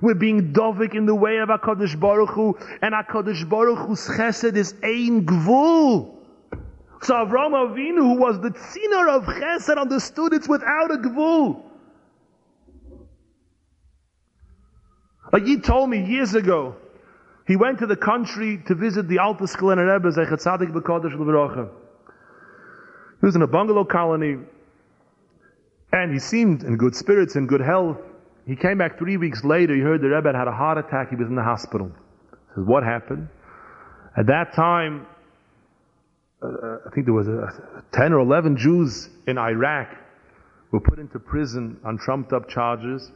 We're 0.00 0.14
being 0.14 0.52
dovik 0.52 0.94
in 0.94 1.06
the 1.06 1.14
way 1.14 1.38
of 1.38 1.48
HaKadosh 1.48 1.98
Baruch 1.98 2.30
Hu, 2.30 2.56
and 2.82 2.94
HaKadosh 2.94 3.48
Baruch 3.48 3.78
Hu's 3.86 4.06
chesed 4.06 4.56
is 4.56 4.74
ein 4.84 5.26
gvul. 5.26 6.14
So 7.02 7.14
Avram 7.14 7.52
Avinu, 7.52 7.98
who 7.98 8.14
was 8.14 8.40
the 8.40 8.50
tziner 8.50 9.08
of 9.08 9.24
chesed, 9.24 9.76
understood 9.76 10.34
it's 10.34 10.48
without 10.48 10.92
a 10.92 10.98
gvul. 10.98 11.67
A 15.32 15.40
Yid 15.40 15.64
told 15.64 15.90
me 15.90 16.04
years 16.04 16.34
ago, 16.34 16.76
he 17.46 17.56
went 17.56 17.78
to 17.80 17.86
the 17.86 17.96
country 17.96 18.62
to 18.66 18.74
visit 18.74 19.08
the 19.08 19.18
Alta 19.18 19.44
Skulener 19.44 19.92
Rebbe, 19.92 20.10
Zechat 20.10 20.42
Tzadik 20.42 20.72
B'Kodesh 20.72 21.18
L'Veracha. 21.18 21.68
He 23.20 23.26
was 23.26 23.36
in 23.36 23.42
a 23.42 23.46
bungalow 23.46 23.84
colony, 23.84 24.38
and 25.92 26.12
he 26.12 26.18
seemed 26.18 26.62
in 26.62 26.76
good 26.76 26.94
spirits, 26.94 27.36
in 27.36 27.46
good 27.46 27.60
health. 27.60 27.98
He 28.46 28.56
came 28.56 28.78
back 28.78 28.98
three 28.98 29.16
weeks 29.16 29.44
later. 29.44 29.74
He 29.74 29.80
heard 29.80 30.00
the 30.00 30.08
Rebbe 30.08 30.28
had 30.28 30.36
had 30.36 30.48
a 30.48 30.52
heart 30.52 30.78
attack. 30.78 31.10
He 31.10 31.16
was 31.16 31.28
in 31.28 31.34
the 31.34 31.42
hospital. 31.42 31.90
He 32.30 32.54
says, 32.54 32.64
what 32.66 32.82
happened? 32.82 33.28
At 34.16 34.26
that 34.26 34.54
time, 34.54 35.06
uh 36.42 36.78
I 36.86 36.90
think 36.94 37.06
there 37.06 37.14
was 37.14 37.28
a, 37.28 37.52
10 37.92 38.12
or 38.12 38.20
11 38.20 38.56
Jews 38.56 39.10
in 39.26 39.36
Iraq 39.36 39.94
were 40.70 40.80
put 40.80 40.98
into 40.98 41.18
prison 41.18 41.78
on 41.84 41.98
trumped 41.98 42.32
up 42.32 42.48
charges. 42.48 43.10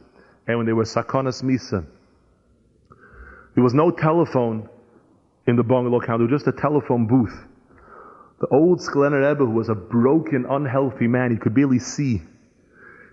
And 0.47 0.57
when 0.57 0.65
they 0.65 0.73
were 0.73 0.83
sakonas 0.83 1.41
misa, 1.41 1.85
there 3.55 3.63
was 3.63 3.73
no 3.73 3.91
telephone 3.91 4.69
in 5.47 5.55
the 5.55 5.63
bungalow 5.63 5.99
count. 5.99 6.19
There 6.19 6.27
was 6.27 6.43
just 6.43 6.47
a 6.47 6.59
telephone 6.59 7.07
booth. 7.07 7.35
The 8.39 8.47
old 8.47 8.79
Skulener 8.79 9.29
Rebbe, 9.29 9.45
who 9.45 9.51
was 9.51 9.69
a 9.69 9.75
broken, 9.75 10.45
unhealthy 10.49 11.07
man, 11.07 11.31
he 11.31 11.37
could 11.37 11.53
barely 11.53 11.79
see 11.79 12.21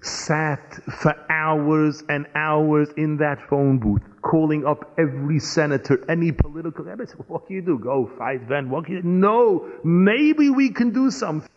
sat 0.02 0.78
for 1.00 1.14
hours 1.30 2.02
and 2.08 2.26
hours 2.34 2.88
in 2.96 3.18
that 3.18 3.38
phone 3.48 3.78
booth, 3.78 4.02
calling 4.22 4.66
up 4.66 4.92
every 4.98 5.38
senator, 5.38 6.04
any 6.08 6.32
political. 6.32 6.88
I 6.88 6.96
said, 7.04 7.16
what 7.28 7.46
can 7.46 7.56
you 7.56 7.62
do? 7.62 7.78
Go 7.78 8.10
fight 8.18 8.48
then. 8.48 8.70
What 8.70 8.86
can 8.86 8.96
you? 8.96 9.02
No, 9.02 9.68
maybe 9.84 10.50
we 10.50 10.70
can 10.70 10.92
do 10.92 11.10
something. 11.10 11.48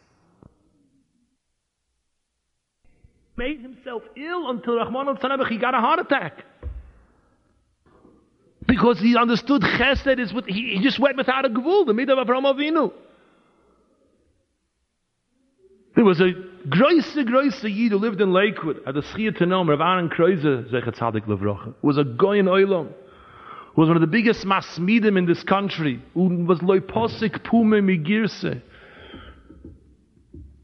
Made 3.35 3.61
himself 3.61 4.03
ill 4.15 4.49
until 4.49 4.75
Rahman 4.75 5.07
al 5.07 5.45
he 5.45 5.57
got 5.57 5.73
a 5.73 5.79
heart 5.79 5.99
attack. 5.99 6.43
Because 8.73 8.99
he 8.99 9.15
understood 9.15 9.61
chesed 9.61 10.17
is 10.17 10.33
what 10.33 10.49
he, 10.49 10.77
he 10.77 10.79
just 10.81 10.97
went 10.97 11.15
without 11.15 11.45
a 11.45 11.49
gvul, 11.49 11.85
the 11.85 11.93
middle 11.93 12.17
of 12.17 12.27
Avraham 12.27 12.51
Avinu. 12.51 12.91
There 15.95 16.03
was 16.03 16.19
a 16.19 16.31
groise, 16.67 17.15
groise 17.23 17.63
Yid 17.63 17.91
who 17.91 17.99
lived 17.99 18.19
in 18.19 18.33
Lakewood, 18.33 18.79
at 18.87 18.95
the 18.95 19.01
Schia 19.01 19.29
Tenom, 19.29 19.69
Rav 19.69 19.79
Aaron 19.79 20.09
Kreiser, 20.09 20.67
Zechat 20.71 20.97
Tzadik 20.97 21.27
Levrocha, 21.27 21.75
was 21.83 21.99
a 21.99 22.03
Goyen 22.03 22.47
Oilam, 22.47 22.87
who 23.75 23.81
was 23.81 23.89
one 23.89 23.95
of 23.95 24.01
the 24.01 24.07
biggest 24.07 24.43
masmidim 24.43 25.19
in 25.19 25.27
this 25.27 25.43
country, 25.43 26.01
who 26.15 26.43
was 26.43 26.57
loiposik 26.61 27.43
pume 27.43 27.79
migirse. 27.79 28.59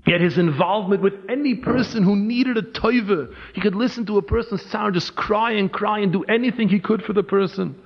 Yet 0.08 0.20
his 0.20 0.40
involvement 0.40 1.04
with 1.04 1.14
any 1.30 1.54
person 1.54 2.02
who 2.02 2.16
needed 2.16 2.58
a 2.58 2.64
toiva, 2.64 3.32
he 3.54 3.62
could 3.62 3.76
listen 3.76 4.08
to 4.08 4.18
a 4.18 4.24
person's 4.24 4.64
sound, 4.72 4.96
just 4.96 5.16
cry 5.16 5.52
and 5.52 5.72
cry 5.72 6.00
and 6.00 6.12
do 6.12 6.24
anything 6.24 6.70
he 6.70 6.80
could 6.80 7.04
for 7.04 7.14
the 7.14 7.22
person. 7.22 7.80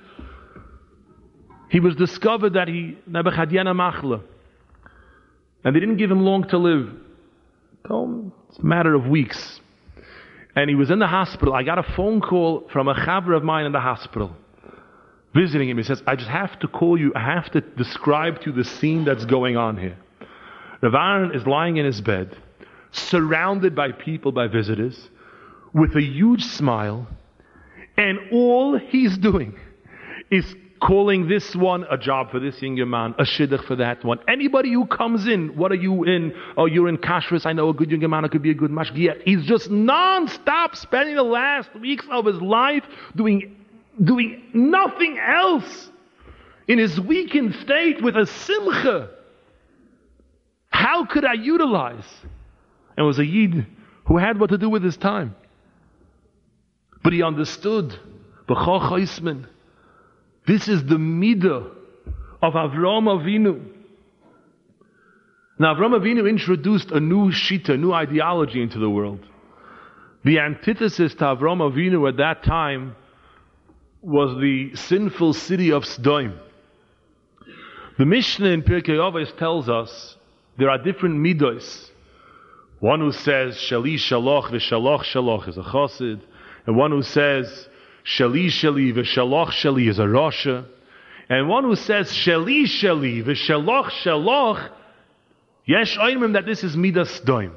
He 1.70 1.80
was 1.80 1.96
discovered 1.96 2.54
that 2.54 2.68
he, 2.68 2.96
Nebuchadnezzar 3.06 3.74
Machla, 3.74 4.22
and 5.64 5.74
they 5.74 5.80
didn't 5.80 5.96
give 5.96 6.10
him 6.10 6.20
long 6.20 6.46
to 6.48 6.58
live. 6.58 6.90
It's 7.84 8.58
a 8.58 8.64
matter 8.64 8.94
of 8.94 9.06
weeks. 9.06 9.60
And 10.56 10.68
he 10.70 10.76
was 10.76 10.90
in 10.90 10.98
the 11.00 11.06
hospital. 11.06 11.52
I 11.52 11.62
got 11.64 11.78
a 11.78 11.82
phone 11.82 12.20
call 12.20 12.68
from 12.72 12.86
a 12.86 12.94
chaver 12.94 13.36
of 13.36 13.42
mine 13.42 13.66
in 13.66 13.72
the 13.72 13.80
hospital, 13.80 14.36
visiting 15.34 15.68
him. 15.68 15.78
He 15.78 15.82
says, 15.82 16.02
I 16.06 16.16
just 16.16 16.30
have 16.30 16.58
to 16.60 16.68
call 16.68 16.98
you, 16.98 17.12
I 17.16 17.20
have 17.20 17.50
to 17.52 17.60
describe 17.60 18.40
to 18.42 18.50
you 18.50 18.56
the 18.56 18.64
scene 18.64 19.04
that's 19.04 19.24
going 19.24 19.56
on 19.56 19.76
here. 19.76 19.96
Rav 20.80 20.94
Aaron 20.94 21.34
is 21.34 21.46
lying 21.46 21.78
in 21.78 21.86
his 21.86 22.00
bed, 22.00 22.36
surrounded 22.92 23.74
by 23.74 23.90
people, 23.92 24.32
by 24.32 24.46
visitors, 24.46 25.08
with 25.72 25.96
a 25.96 26.02
huge 26.02 26.44
smile, 26.44 27.08
and 27.96 28.18
all 28.32 28.78
he's 28.78 29.18
doing 29.18 29.58
is 30.30 30.54
calling 30.84 31.28
this 31.28 31.56
one 31.56 31.84
a 31.90 31.96
job 31.96 32.30
for 32.30 32.38
this 32.38 32.60
younger 32.60 32.84
man, 32.84 33.14
a 33.18 33.22
shidduch 33.22 33.64
for 33.64 33.76
that 33.76 34.04
one. 34.04 34.18
Anybody 34.28 34.72
who 34.72 34.86
comes 34.86 35.26
in, 35.26 35.56
what 35.56 35.72
are 35.72 35.76
you 35.76 36.04
in? 36.04 36.34
Oh, 36.56 36.66
you're 36.66 36.88
in 36.88 36.98
kashrus. 36.98 37.46
I 37.46 37.54
know 37.54 37.70
a 37.70 37.74
good 37.74 37.90
younger 37.90 38.08
man. 38.08 38.24
It 38.24 38.30
could 38.30 38.42
be 38.42 38.50
a 38.50 38.54
good 38.54 38.70
mashgiach. 38.70 39.22
He's 39.24 39.44
just 39.46 39.70
non-stop 39.70 40.76
spending 40.76 41.16
the 41.16 41.22
last 41.22 41.74
weeks 41.80 42.06
of 42.10 42.26
his 42.26 42.40
life 42.40 42.84
doing, 43.16 43.56
doing 44.02 44.42
nothing 44.52 45.18
else 45.18 45.90
in 46.68 46.78
his 46.78 47.00
weakened 47.00 47.54
state 47.56 48.02
with 48.02 48.16
a 48.16 48.26
simcha. 48.26 49.10
How 50.68 51.06
could 51.06 51.24
I 51.24 51.34
utilize? 51.34 52.04
And 52.96 53.06
was 53.06 53.18
a 53.18 53.26
yid 53.26 53.66
who 54.06 54.18
had 54.18 54.38
what 54.38 54.50
to 54.50 54.58
do 54.58 54.68
with 54.68 54.82
his 54.82 54.98
time. 54.98 55.34
But 57.02 57.14
he 57.14 57.22
understood. 57.22 57.98
B'choch 58.46 58.90
this 60.46 60.68
is 60.68 60.84
the 60.84 60.96
midah 60.96 61.70
of 62.42 62.52
Avram 62.52 63.06
Avinu. 63.06 63.64
Now, 65.58 65.74
Avram 65.74 65.98
Avinu 65.98 66.28
introduced 66.28 66.90
a 66.90 67.00
new 67.00 67.30
shita, 67.30 67.70
a 67.70 67.76
new 67.76 67.92
ideology 67.92 68.60
into 68.60 68.78
the 68.78 68.90
world. 68.90 69.20
The 70.24 70.40
antithesis 70.40 71.14
to 71.14 71.24
Avram 71.24 71.60
Avinu 71.60 72.08
at 72.08 72.16
that 72.16 72.42
time 72.44 72.96
was 74.02 74.38
the 74.40 74.74
sinful 74.74 75.32
city 75.32 75.72
of 75.72 75.84
Sodom. 75.86 76.38
The 77.96 78.04
Mishnah 78.04 78.48
in 78.48 78.62
Pirkei 78.62 78.98
Avos 78.98 79.34
tells 79.38 79.68
us 79.68 80.16
there 80.58 80.68
are 80.68 80.78
different 80.78 81.16
midos. 81.16 81.90
One 82.80 83.00
who 83.00 83.12
says 83.12 83.56
shali 83.56 83.94
shaloch 83.94 84.50
v'shaloch 84.50 85.04
shaloch 85.04 85.48
is 85.48 85.56
a 85.56 85.62
chassid, 85.62 86.20
and 86.66 86.76
one 86.76 86.90
who 86.90 87.02
says 87.02 87.68
Shali 88.04 88.46
Shali 88.46 88.92
v'Shaloch 88.92 89.50
Shali 89.50 89.88
is 89.88 89.98
a 89.98 90.02
Rasha. 90.02 90.66
And 91.28 91.48
one 91.48 91.64
who 91.64 91.74
says 91.74 92.12
Shali 92.12 92.64
Shali 92.64 93.24
v'Shaloch 93.24 93.90
Shaloch, 94.02 94.70
Yesh 95.64 95.96
Oimim 95.96 96.34
that 96.34 96.44
this 96.44 96.62
is 96.62 96.76
Midas 96.76 97.20
Doim. 97.20 97.52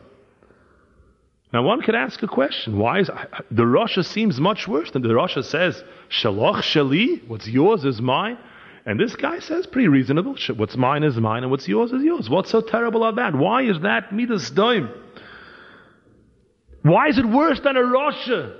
Now 1.51 1.63
one 1.63 1.81
could 1.81 1.95
ask 1.95 2.21
a 2.23 2.27
question. 2.27 2.77
Why 2.77 2.99
is 2.99 3.09
the 3.51 3.63
Rasha 3.63 4.05
seems 4.05 4.39
much 4.39 4.67
worse 4.67 4.91
than 4.91 5.01
the 5.01 5.09
Rasha 5.09 5.43
says 5.43 5.83
Shaloch 6.09 6.61
Shali, 6.61 7.27
what's 7.27 7.47
yours 7.47 7.83
is 7.83 8.01
mine. 8.01 8.37
And 8.85 8.97
this 8.97 9.17
guy 9.17 9.39
says 9.39 9.67
pretty 9.67 9.89
reasonable. 9.89 10.37
What's 10.55 10.77
mine 10.77 11.03
is 11.03 11.17
mine 11.17 11.43
and 11.43 11.51
what's 11.51 11.67
yours 11.67 11.91
is 11.91 12.03
yours. 12.03 12.29
What's 12.29 12.51
so 12.51 12.61
terrible 12.61 13.03
about 13.03 13.33
that? 13.33 13.37
Why 13.37 13.63
is 13.63 13.81
that 13.81 14.13
Midas 14.13 14.49
Doim? 14.51 14.89
Why 16.83 17.09
is 17.09 17.17
it 17.17 17.25
worse 17.25 17.59
than 17.59 17.75
a 17.75 17.81
Rasha? 17.81 18.55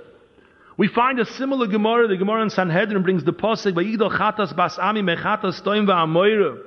We 0.78 0.86
find 0.88 1.18
a 1.18 1.26
similar 1.26 1.66
Gemara. 1.66 2.06
The 2.06 2.16
Gemara 2.16 2.44
in 2.44 2.50
Sanhedrin 2.50 3.02
brings 3.02 3.24
the 3.24 3.32
posik, 3.32 3.72
"Vayigdol 3.74 4.16
chatas 4.16 4.54
bas 4.56 4.78
ami 4.78 5.02
mechatas 5.02 5.60
toim 5.62 5.86
va'amoira." 5.86 6.58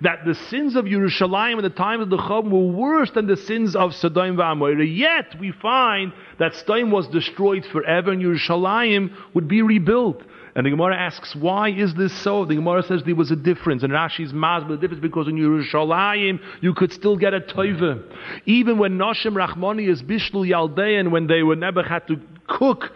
that 0.00 0.24
the 0.24 0.34
sins 0.34 0.76
of 0.76 0.84
Yerushalayim 0.84 1.56
in 1.56 1.62
the 1.62 1.70
time 1.70 2.00
of 2.00 2.08
the 2.08 2.16
Chum 2.16 2.50
were 2.50 2.72
worse 2.72 3.10
than 3.12 3.26
the 3.26 3.36
sins 3.36 3.74
of 3.74 3.94
Sodom 3.94 4.38
and 4.38 4.88
Yet 4.88 5.34
we 5.40 5.50
find 5.50 6.12
that 6.38 6.54
Sodom 6.54 6.90
was 6.90 7.08
destroyed 7.08 7.64
forever 7.66 8.12
and 8.12 8.22
Yerushalayim 8.22 9.10
would 9.34 9.48
be 9.48 9.62
rebuilt. 9.62 10.22
And 10.54 10.66
the 10.66 10.70
Gemara 10.70 10.96
asks, 10.96 11.36
why 11.36 11.70
is 11.70 11.94
this 11.94 12.12
so? 12.12 12.44
The 12.44 12.54
Gemara 12.54 12.82
says 12.82 13.02
there 13.04 13.14
was 13.14 13.30
a 13.30 13.36
difference. 13.36 13.82
And 13.82 13.92
Rashi's 13.92 14.32
but 14.32 14.68
the 14.68 14.76
difference 14.76 15.02
because 15.02 15.28
in 15.28 15.36
Yerushalayim 15.36 16.40
you 16.60 16.74
could 16.74 16.92
still 16.92 17.16
get 17.16 17.34
a 17.34 17.40
toiva. 17.40 18.02
Even 18.46 18.78
when 18.78 18.98
Noshim 18.98 19.34
Rachmani 19.34 19.88
is 19.88 20.02
Bishlu 20.02 20.48
Yaldean, 20.48 21.10
when 21.10 21.26
they 21.26 21.42
were 21.42 21.56
never 21.56 21.82
had 21.82 22.06
to 22.06 22.20
cook 22.46 22.92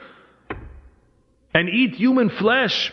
and 1.54 1.68
eat 1.68 1.94
human 1.94 2.30
flesh, 2.30 2.92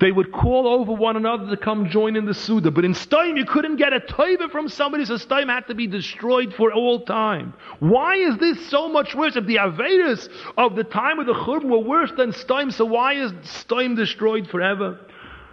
they 0.00 0.10
would 0.10 0.32
call 0.32 0.66
over 0.66 0.92
one 0.92 1.16
another 1.16 1.48
to 1.48 1.56
come 1.56 1.88
join 1.88 2.16
in 2.16 2.24
the 2.24 2.34
Suda. 2.34 2.70
But 2.70 2.84
in 2.84 2.94
Stein, 2.94 3.36
you 3.36 3.44
couldn't 3.44 3.76
get 3.76 3.92
a 3.92 4.00
taiva 4.00 4.50
from 4.50 4.68
somebody, 4.68 5.04
so 5.04 5.16
Stein 5.16 5.48
had 5.48 5.66
to 5.68 5.74
be 5.74 5.86
destroyed 5.86 6.52
for 6.54 6.72
all 6.72 7.04
time. 7.04 7.54
Why 7.78 8.16
is 8.16 8.36
this 8.38 8.68
so 8.68 8.88
much 8.88 9.14
worse? 9.14 9.36
If 9.36 9.46
the 9.46 9.56
Avedas 9.56 10.28
of 10.58 10.74
the 10.76 10.84
time 10.84 11.20
of 11.20 11.26
the 11.26 11.34
Churban 11.34 11.70
were 11.70 11.78
worse 11.78 12.12
than 12.16 12.32
Stein, 12.32 12.70
so 12.70 12.84
why 12.84 13.14
is 13.14 13.32
Stein 13.42 13.94
destroyed 13.94 14.48
forever? 14.48 14.98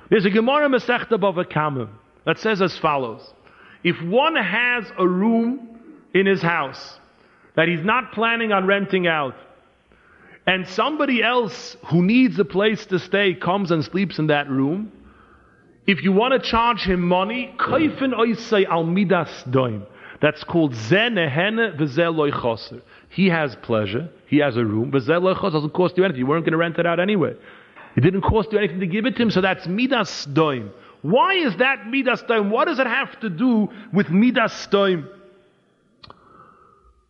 There's 0.10 0.26
a 0.26 0.30
Gemara 0.30 0.68
Masechta 0.68 1.18
Bava 1.20 1.50
Kama 1.50 1.88
that 2.26 2.40
says 2.40 2.62
as 2.62 2.78
follows. 2.78 3.34
If 3.84 4.02
one 4.02 4.36
has 4.36 4.86
a 4.98 5.08
room 5.08 5.80
in 6.14 6.26
his 6.26 6.42
house 6.42 7.00
that 7.56 7.68
he's 7.68 7.84
not 7.84 8.12
planning 8.12 8.52
on 8.52 8.66
renting 8.66 9.08
out, 9.08 9.36
and 10.48 10.68
somebody 10.68 11.24
else 11.24 11.78
who 11.86 12.04
needs 12.04 12.40
a 12.40 12.46
place 12.46 12.86
to 12.88 13.00
stay 13.00 13.36
comes 13.36 13.72
and 13.72 13.84
sleeps 13.84 14.20
in 14.20 14.28
that 14.28 14.50
room, 14.50 14.92
if 15.88 16.04
you 16.04 16.12
want 16.12 16.34
to 16.34 16.50
charge 16.50 16.82
him 16.82 17.02
money, 17.02 17.56
al 17.60 18.84
midas 18.84 19.44
doim. 19.50 19.86
That's 20.22 20.44
called 20.44 20.74
zenehene 20.74 21.78
v'zeloi. 21.78 22.82
He 23.10 23.30
has 23.30 23.56
pleasure. 23.58 24.10
He 24.28 24.38
has 24.38 24.56
a 24.56 24.64
room. 24.64 24.92
V'zeloi 24.92 25.52
doesn't 25.52 25.74
cost 25.74 25.98
you 25.98 26.04
anything. 26.04 26.20
You 26.20 26.28
weren't 26.28 26.46
going 26.46 26.54
to 26.54 26.58
rent 26.58 26.78
it 26.78 26.86
out 26.86 27.00
anyway. 27.00 27.36
It 27.96 28.02
didn't 28.02 28.22
cost 28.22 28.52
you 28.52 28.58
anything 28.58 28.80
to 28.80 28.88
give 28.88 29.06
it 29.06 29.16
to 29.18 29.24
him, 29.24 29.32
so 29.32 29.42
that's 29.42 29.68
midas 29.68 30.28
doim. 30.28 30.72
Why 31.02 31.34
is 31.34 31.58
that 31.58 31.88
midas 31.88 32.22
doim? 32.24 32.50
What 32.50 32.66
does 32.66 32.80
it 32.80 32.88
have 32.88 33.20
to 33.22 33.30
do 33.30 33.70
with 33.92 34.10
midas 34.10 34.68
doim? 34.72 35.08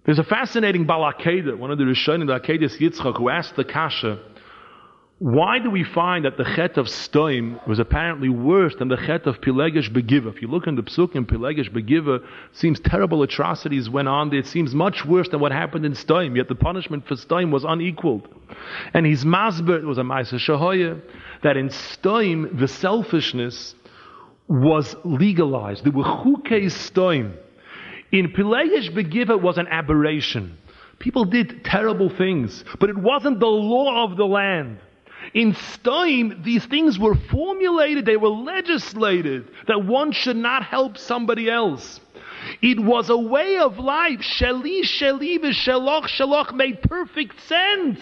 There's 0.03 0.19
a 0.19 0.23
fascinating 0.23 0.87
Balakeda, 0.87 1.57
one 1.57 1.69
of 1.69 1.77
the 1.77 1.83
Rishonim, 1.83 2.25
the 2.27 2.39
Akedas 2.39 2.79
Yitzchak, 2.79 3.17
who 3.17 3.29
asked 3.29 3.55
the 3.55 3.63
Kasha, 3.63 4.19
why 5.19 5.59
do 5.59 5.69
we 5.69 5.83
find 5.83 6.25
that 6.25 6.37
the 6.37 6.43
Chet 6.43 6.79
of 6.79 6.87
Stoim 6.87 7.67
was 7.67 7.77
apparently 7.77 8.27
worse 8.27 8.73
than 8.79 8.87
the 8.87 8.97
Chet 8.97 9.27
of 9.27 9.39
Pilegesh 9.39 9.91
Begiva? 9.93 10.33
If 10.33 10.41
you 10.41 10.47
look 10.47 10.65
in 10.65 10.75
the 10.75 10.81
Psukim, 10.81 11.27
Pilegesh 11.27 11.71
Begiva 11.71 12.25
seems 12.53 12.79
terrible 12.79 13.21
atrocities 13.21 13.87
went 13.87 14.07
on 14.07 14.31
there. 14.31 14.39
It 14.39 14.47
seems 14.47 14.73
much 14.73 15.05
worse 15.05 15.29
than 15.29 15.39
what 15.39 15.51
happened 15.51 15.85
in 15.85 15.91
Stoim, 15.91 16.35
yet 16.35 16.47
the 16.47 16.55
punishment 16.55 17.07
for 17.07 17.13
Stoim 17.13 17.51
was 17.51 17.63
unequaled. 17.63 18.27
And 18.95 19.05
his 19.05 19.23
Masber 19.23 19.83
was 19.83 19.99
a 19.99 20.01
Maisa 20.01 20.39
Shahoya, 20.39 20.99
that 21.43 21.55
in 21.55 21.69
Stoim, 21.69 22.59
the 22.59 22.67
selfishness 22.67 23.75
was 24.47 24.95
legalized. 25.03 25.83
There 25.83 25.91
were 25.91 26.03
Chukei 26.03 26.65
Stoim. 26.65 27.37
In 28.11 28.33
Pilegesh 28.33 28.91
Begiva 28.91 29.41
was 29.41 29.57
an 29.57 29.67
aberration. 29.67 30.57
People 30.99 31.25
did 31.25 31.63
terrible 31.63 32.09
things, 32.09 32.63
but 32.79 32.89
it 32.89 32.97
wasn't 32.97 33.39
the 33.39 33.47
law 33.47 34.05
of 34.05 34.17
the 34.17 34.25
land. 34.25 34.79
In 35.33 35.55
Stein, 35.55 36.41
these 36.43 36.65
things 36.65 36.99
were 36.99 37.15
formulated, 37.15 38.05
they 38.05 38.17
were 38.17 38.29
legislated, 38.29 39.49
that 39.67 39.85
one 39.85 40.11
should 40.11 40.35
not 40.35 40.63
help 40.63 40.97
somebody 40.97 41.49
else. 41.49 41.99
It 42.61 42.79
was 42.79 43.09
a 43.09 43.17
way 43.17 43.57
of 43.57 43.77
life. 43.77 44.19
Sheli, 44.19 44.81
sheli, 44.81 45.39
v'sheloch, 45.39 46.07
sheloch 46.07 46.53
made 46.53 46.81
perfect 46.81 47.39
sense. 47.41 47.99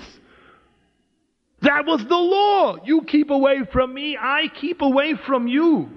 That 1.62 1.86
was 1.86 2.06
the 2.06 2.18
law. 2.18 2.78
You 2.86 3.02
keep 3.02 3.30
away 3.30 3.66
from 3.72 3.94
me, 3.94 4.18
I 4.18 4.48
keep 4.56 4.82
away 4.82 5.16
from 5.16 5.48
you. 5.48 5.90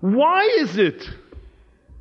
Why 0.00 0.42
is 0.60 0.78
it? 0.78 1.08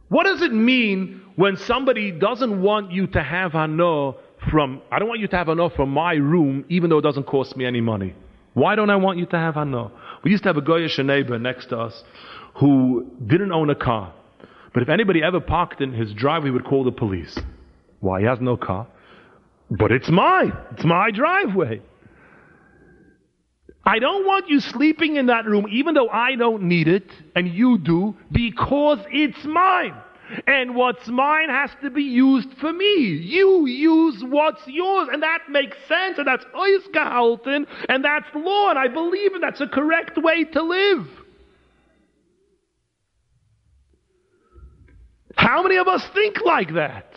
What 0.08 0.26
does 0.26 0.42
it 0.42 0.54
mean 0.54 1.22
when 1.42 1.58
somebody 1.58 2.12
doesn't 2.12 2.62
want 2.62 2.92
you 2.92 3.08
to 3.08 3.24
have 3.24 3.54
hano 3.54 4.16
from, 4.52 4.80
I 4.92 5.00
don't 5.00 5.08
want 5.08 5.22
you 5.22 5.28
to 5.30 5.36
have 5.36 5.48
hano 5.48 5.76
from 5.76 5.90
my 5.90 6.14
room, 6.14 6.66
even 6.70 6.92
though 6.92 7.00
it 7.00 7.02
doesn't 7.02 7.24
cost 7.24 7.58
me 7.58 7.66
any 7.66 7.82
money. 7.82 8.14
Why 8.54 8.76
don't 8.76 8.92
I 8.92 8.98
want 8.98 9.18
you 9.18 9.26
to 9.26 9.38
have 9.38 9.56
hano? 9.56 9.90
We 10.24 10.30
used 10.30 10.44
to 10.44 10.50
have 10.50 10.58
a 10.58 10.62
Goyish 10.62 11.04
neighbor 11.04 11.40
next 11.40 11.70
to 11.70 11.80
us 11.80 12.04
who 12.60 13.08
didn't 13.26 13.52
own 13.52 13.72
a 13.72 13.76
car. 13.76 14.14
But 14.72 14.84
if 14.84 14.90
anybody 14.90 15.24
ever 15.24 15.40
parked 15.40 15.82
in 15.82 15.94
his 15.94 16.14
driveway, 16.14 16.50
he 16.50 16.52
would 16.52 16.66
call 16.66 16.84
the 16.84 16.92
police. 16.92 17.36
Why? 18.02 18.20
He 18.20 18.28
has 18.28 18.40
no 18.40 18.56
car. 18.56 18.86
But 19.72 19.92
it's 19.92 20.10
mine. 20.10 20.56
It's 20.74 20.86
my 20.86 21.10
driveway. 21.10 21.82
I 23.84 23.98
don't 23.98 24.28
want 24.28 24.48
you 24.48 24.60
sleeping 24.60 25.16
in 25.16 25.26
that 25.26 25.46
room, 25.46 25.66
even 25.72 25.96
though 25.96 26.10
I 26.10 26.36
don't 26.36 26.62
need 26.64 26.88
it, 26.88 27.10
and 27.36 27.48
you 27.48 27.80
do, 27.80 28.16
because 28.32 29.00
it's 29.10 29.44
mine. 29.44 29.96
And 30.48 30.76
what's 30.76 31.08
mine 31.08 31.50
has 31.50 31.72
to 31.82 31.90
be 31.90 32.04
used 32.04 32.50
for 32.60 32.72
me. 32.72 32.96
You 32.96 33.66
use 33.66 34.24
what's 34.24 34.62
yours, 34.68 35.10
and 35.12 35.24
that 35.24 35.40
makes 35.50 35.78
sense, 35.88 36.18
and 36.18 36.28
that's 36.28 36.46
Oisgehalten, 36.56 37.66
and 37.90 38.06
that's 38.06 38.28
law, 38.36 38.70
and 38.70 38.80
I 38.80 38.88
believe 38.88 39.36
it. 39.36 39.42
That's 39.42 39.62
a 39.62 39.68
correct 39.68 40.18
way 40.18 40.44
to 40.46 40.62
live. 40.62 41.08
How 45.36 45.64
many 45.64 45.78
of 45.78 45.88
us 45.88 46.06
think 46.14 46.42
like 46.42 46.74
that? 46.76 47.08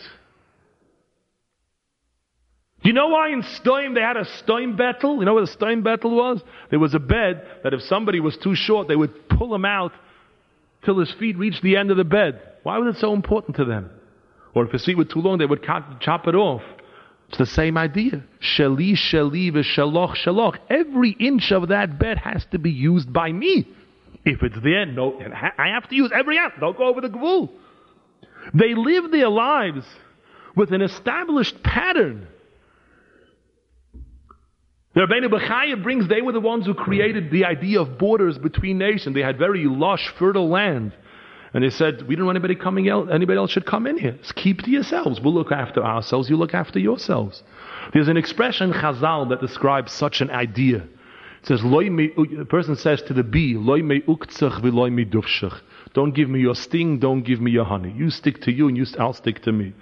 Do 2.81 2.89
you 2.89 2.93
know 2.93 3.07
why 3.07 3.29
in 3.29 3.41
Stoim 3.41 3.95
they 3.95 4.01
had 4.01 4.17
a 4.17 4.25
Stoim 4.25 4.77
battle? 4.77 5.17
You 5.17 5.25
know 5.25 5.33
what 5.33 5.49
a 5.49 5.57
Stoim 5.57 5.83
battle 5.83 6.15
was? 6.15 6.41
There 6.69 6.79
was 6.79 6.93
a 6.93 6.99
bed 6.99 7.45
that 7.63 7.73
if 7.73 7.81
somebody 7.81 8.19
was 8.19 8.37
too 8.37 8.55
short, 8.55 8.87
they 8.87 8.95
would 8.95 9.27
pull 9.27 9.53
him 9.53 9.65
out 9.65 9.91
till 10.83 10.99
his 10.99 11.11
feet 11.13 11.37
reached 11.37 11.63
the 11.63 11.77
end 11.77 11.91
of 11.91 11.97
the 11.97 12.03
bed. 12.03 12.39
Why 12.65 12.79
was 12.79 12.95
it 12.95 12.99
so 12.99 13.13
important 13.13 13.57
to 13.57 13.65
them? 13.65 13.91
Or 14.55 14.65
if 14.65 14.71
his 14.71 14.83
feet 14.83 14.97
were 14.97 15.05
too 15.05 15.19
long, 15.19 15.37
they 15.37 15.45
would 15.45 15.61
chop 15.61 16.27
it 16.27 16.33
off. 16.33 16.63
It's 17.29 17.37
the 17.37 17.45
same 17.45 17.77
idea. 17.77 18.23
Shali, 18.41 18.93
shali, 18.93 19.51
v'shaloch, 19.51 20.15
shaloch. 20.15 20.57
Every 20.67 21.11
inch 21.11 21.51
of 21.51 21.67
that 21.67 21.99
bed 21.99 22.17
has 22.17 22.43
to 22.53 22.57
be 22.57 22.71
used 22.71 23.13
by 23.13 23.31
me. 23.31 23.67
If 24.25 24.41
it's 24.41 24.57
there, 24.63 24.87
no, 24.87 25.21
I 25.59 25.67
have 25.67 25.87
to 25.89 25.95
use 25.95 26.11
every 26.11 26.39
ounce. 26.39 26.55
Don't 26.59 26.75
go 26.75 26.87
over 26.87 27.01
the 27.01 27.09
gvul. 27.09 27.51
They 28.55 28.73
live 28.73 29.11
their 29.11 29.29
lives 29.29 29.85
with 30.55 30.71
an 30.71 30.81
established 30.81 31.61
pattern. 31.61 32.27
The 34.95 35.01
Rabbeinu 35.01 35.29
Bechaya 35.29 35.83
brings, 35.83 36.07
they 36.07 36.23
were 36.23 36.31
the 36.31 36.39
ones 36.39 36.65
who 36.65 36.73
created 36.73 37.29
the 37.29 37.45
idea 37.45 37.79
of 37.79 37.99
borders 37.99 38.39
between 38.39 38.79
nations. 38.79 39.13
They 39.13 39.21
had 39.21 39.37
very 39.37 39.65
lush, 39.65 40.11
fertile 40.17 40.49
land. 40.49 40.93
And 41.55 41.63
they 41.63 41.69
said, 41.69 42.05
we 42.05 42.17
don't 42.17 42.25
want 42.25 42.35
anybody 42.35 42.53
coming 42.53 42.89
else, 42.89 43.07
anybody 43.09 43.37
else 43.37 43.49
should 43.49 43.65
come 43.65 43.87
in 43.87 43.97
here. 43.97 44.11
Just 44.21 44.35
keep 44.35 44.63
to 44.63 44.69
yourselves. 44.69 45.21
We'll 45.21 45.33
look 45.33 45.53
after 45.53 45.81
ourselves. 45.81 46.29
You 46.29 46.35
look 46.35 46.53
after 46.53 46.79
yourselves. 46.79 47.43
There's 47.93 48.09
an 48.09 48.17
expression 48.17 48.73
Chazal 48.73 49.29
that 49.29 49.39
describes 49.39 49.93
such 49.93 50.19
an 50.19 50.29
idea. 50.31 50.79
It 50.79 51.47
says, 51.47 51.61
the 51.61 52.45
person 52.49 52.75
says 52.75 53.01
to 53.03 53.13
the 53.13 53.23
bee, 53.23 53.53
Don't 55.93 56.13
give 56.13 56.29
me 56.29 56.39
your 56.41 56.55
sting, 56.55 56.99
don't 56.99 57.21
give 57.21 57.39
me 57.39 57.51
your 57.51 57.63
honey. 57.63 57.93
You 57.95 58.09
stick 58.09 58.41
to 58.41 58.51
you 58.51 58.67
and 58.67 58.75
you, 58.75 58.85
I'll 58.99 59.13
stick 59.13 59.41
to 59.43 59.53
me. 59.53 59.73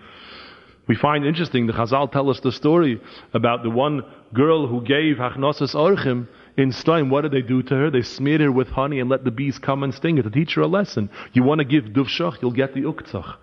We 0.86 0.96
find 0.96 1.26
interesting, 1.26 1.66
the 1.66 1.74
Chazal 1.74 2.12
tell 2.12 2.30
us 2.30 2.40
the 2.42 2.52
story 2.52 3.02
about 3.34 3.64
the 3.64 3.72
one 3.72 4.04
girl 4.32 4.68
who 4.68 4.84
gave 4.84 5.16
Hachnosas 5.16 5.74
Orchim 5.74 6.28
in 6.56 6.72
Stein, 6.72 7.10
what 7.10 7.22
did 7.22 7.32
they 7.32 7.42
do 7.42 7.64
to 7.64 7.76
her? 7.76 7.90
They 7.90 8.04
smeared 8.04 8.42
her 8.42 8.52
with 8.52 8.70
honey 8.70 9.00
and 9.00 9.10
let 9.10 9.24
the 9.24 9.32
bees 9.32 9.58
come 9.58 9.84
and 9.84 9.94
sting 9.94 10.18
her 10.18 10.24
to 10.24 10.30
teach 10.30 10.54
her 10.56 10.62
a 10.62 10.68
lesson. 10.68 11.10
You 11.34 11.44
want 11.44 11.60
to 11.60 11.66
give 11.66 11.86
duvshach, 11.86 12.42
you'll 12.42 12.52
get 12.52 12.74
the 12.74 12.82
uktzach. 12.82 13.36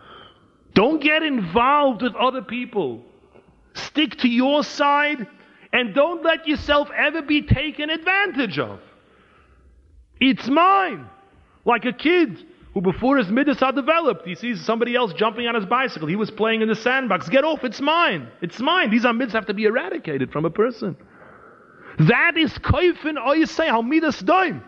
Don't 0.75 1.03
get 1.03 1.23
involved 1.23 2.03
with 2.03 2.15
other 2.15 2.43
people. 2.43 3.03
Stick 3.75 4.17
to 4.19 4.29
your 4.29 4.63
side 4.63 5.27
and 5.73 5.95
don't 5.95 6.23
let 6.25 6.47
yourself 6.47 6.89
ever 6.97 7.23
be 7.23 7.43
taken 7.43 7.91
advantage 7.91 8.59
of. 8.59 8.81
It's 10.21 10.49
mine. 10.49 11.07
Like 11.65 11.85
a 11.85 11.93
kid 11.93 12.45
who 12.75 12.81
before 12.81 13.19
his 13.19 13.29
midas 13.29 13.61
are 13.63 13.73
developed, 13.73 14.27
he 14.27 14.37
sees 14.37 14.65
somebody 14.65 14.95
else 14.95 15.13
jumping 15.15 15.47
on 15.47 15.57
his 15.57 15.67
bicycle. 15.67 16.07
He 16.07 16.17
was 16.17 16.31
playing 16.31 16.63
in 16.63 16.69
the 16.69 16.77
sandbox. 16.77 17.29
Get 17.29 17.45
off, 17.45 17.65
it's 17.65 17.81
mine. 17.81 18.29
It's 18.41 18.61
mine. 18.61 18.91
These 18.91 19.05
are 19.05 19.15
have 19.15 19.47
to 19.47 19.55
be 19.55 19.65
eradicated 19.65 20.31
from 20.31 20.45
a 20.45 20.51
person. 20.51 20.97
That 22.09 22.39
is 22.39 22.51
koifin 22.59 23.19
oisei 23.19 23.69
halmidas 23.69 24.23
doim. 24.23 24.63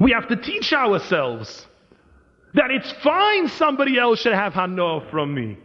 We 0.00 0.12
have 0.12 0.28
to 0.28 0.36
teach 0.36 0.72
ourselves 0.72 1.66
that 2.54 2.70
it's 2.72 2.90
fine 3.04 3.48
somebody 3.48 3.98
else 3.98 4.20
should 4.20 4.32
have 4.32 4.52
hano 4.52 5.08
from 5.10 5.32
me. 5.32 5.58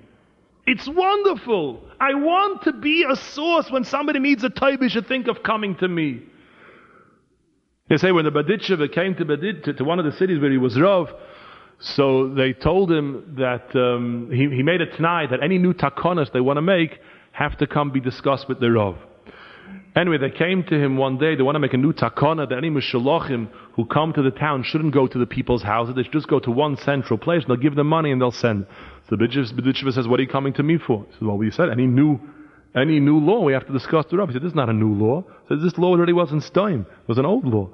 It's 0.67 0.87
wonderful. 0.87 1.81
I 1.99 2.13
want 2.13 2.63
to 2.63 2.73
be 2.73 3.03
a 3.09 3.15
source 3.15 3.71
when 3.71 3.83
somebody 3.83 4.19
needs 4.19 4.43
a 4.43 4.49
toiv, 4.49 4.87
should 4.89 5.07
think 5.07 5.27
of 5.27 5.41
coming 5.41 5.75
to 5.77 5.87
me. 5.87 6.21
They 7.89 7.97
say 7.97 8.11
when 8.11 8.25
the 8.25 8.31
Baditsheva 8.31 8.93
came 8.93 9.15
to, 9.15 9.25
Badit, 9.25 9.63
to, 9.63 9.73
to, 9.73 9.83
one 9.83 9.99
of 9.99 10.05
the 10.05 10.17
cities 10.17 10.39
where 10.39 10.51
he 10.51 10.57
was 10.57 10.79
Rav, 10.79 11.11
so 11.79 12.33
they 12.33 12.53
told 12.53 12.91
him 12.91 13.35
that 13.37 13.75
um, 13.75 14.29
he, 14.31 14.55
he 14.55 14.63
made 14.63 14.81
a 14.81 14.85
tonight 14.85 15.31
that 15.31 15.43
any 15.43 15.57
new 15.57 15.73
takonas 15.73 16.31
they 16.31 16.39
want 16.39 16.57
to 16.57 16.61
make 16.61 16.99
have 17.33 17.57
to 17.57 17.67
come 17.67 17.91
be 17.91 17.99
discussed 17.99 18.47
with 18.47 18.59
the 18.59 18.71
Rav. 18.71 18.95
Anyway, 19.95 20.17
they 20.17 20.31
came 20.31 20.63
to 20.63 20.75
him 20.75 20.97
one 20.97 21.17
day. 21.17 21.35
They 21.35 21.43
want 21.43 21.55
to 21.55 21.59
make 21.59 21.73
a 21.73 21.77
new 21.77 21.93
takana 21.93 22.49
that 22.49 22.57
any 22.57 22.69
mishalochim 22.69 23.47
who 23.75 23.85
come 23.85 24.11
to 24.13 24.23
the 24.23 24.31
town 24.31 24.63
shouldn't 24.63 24.93
go 24.93 25.05
to 25.07 25.19
the 25.19 25.25
people's 25.27 25.61
houses. 25.61 25.95
They 25.95 26.03
should 26.03 26.13
just 26.13 26.27
go 26.27 26.39
to 26.39 26.51
one 26.51 26.77
central 26.77 27.19
place. 27.19 27.43
And 27.43 27.49
they'll 27.49 27.61
give 27.61 27.75
them 27.75 27.87
money 27.87 28.11
and 28.11 28.19
they'll 28.19 28.31
send. 28.31 28.65
So 29.07 29.15
the 29.15 29.25
Bidishva 29.25 29.93
says, 29.93 30.07
"What 30.07 30.19
are 30.19 30.23
you 30.23 30.29
coming 30.29 30.53
to 30.53 30.63
me 30.63 30.77
for?" 30.77 31.05
He 31.07 31.13
says, 31.13 31.21
"Well, 31.21 31.37
we 31.37 31.51
said 31.51 31.69
any 31.69 31.85
new, 31.85 32.19
any 32.75 32.99
new 32.99 33.19
law 33.19 33.41
we 33.43 33.53
have 33.53 33.67
to 33.67 33.73
discuss 33.73 34.05
the 34.07 34.17
Rav." 34.17 34.29
He 34.29 34.33
said, 34.33 34.41
"This 34.41 34.51
is 34.51 34.55
not 34.55 34.69
a 34.69 34.73
new 34.73 34.93
law." 34.93 35.23
He 35.49 35.55
"This 35.55 35.77
law 35.77 35.89
already 35.89 36.13
was 36.13 36.31
in 36.31 36.41
Stein. 36.41 36.81
It 36.81 37.07
was 37.07 37.19
an 37.19 37.25
old 37.25 37.45
law." 37.45 37.69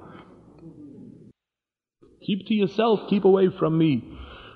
Keep 2.26 2.48
to 2.48 2.54
yourself. 2.54 3.10
Keep 3.10 3.24
away 3.24 3.50
from 3.50 3.78
me. 3.78 4.04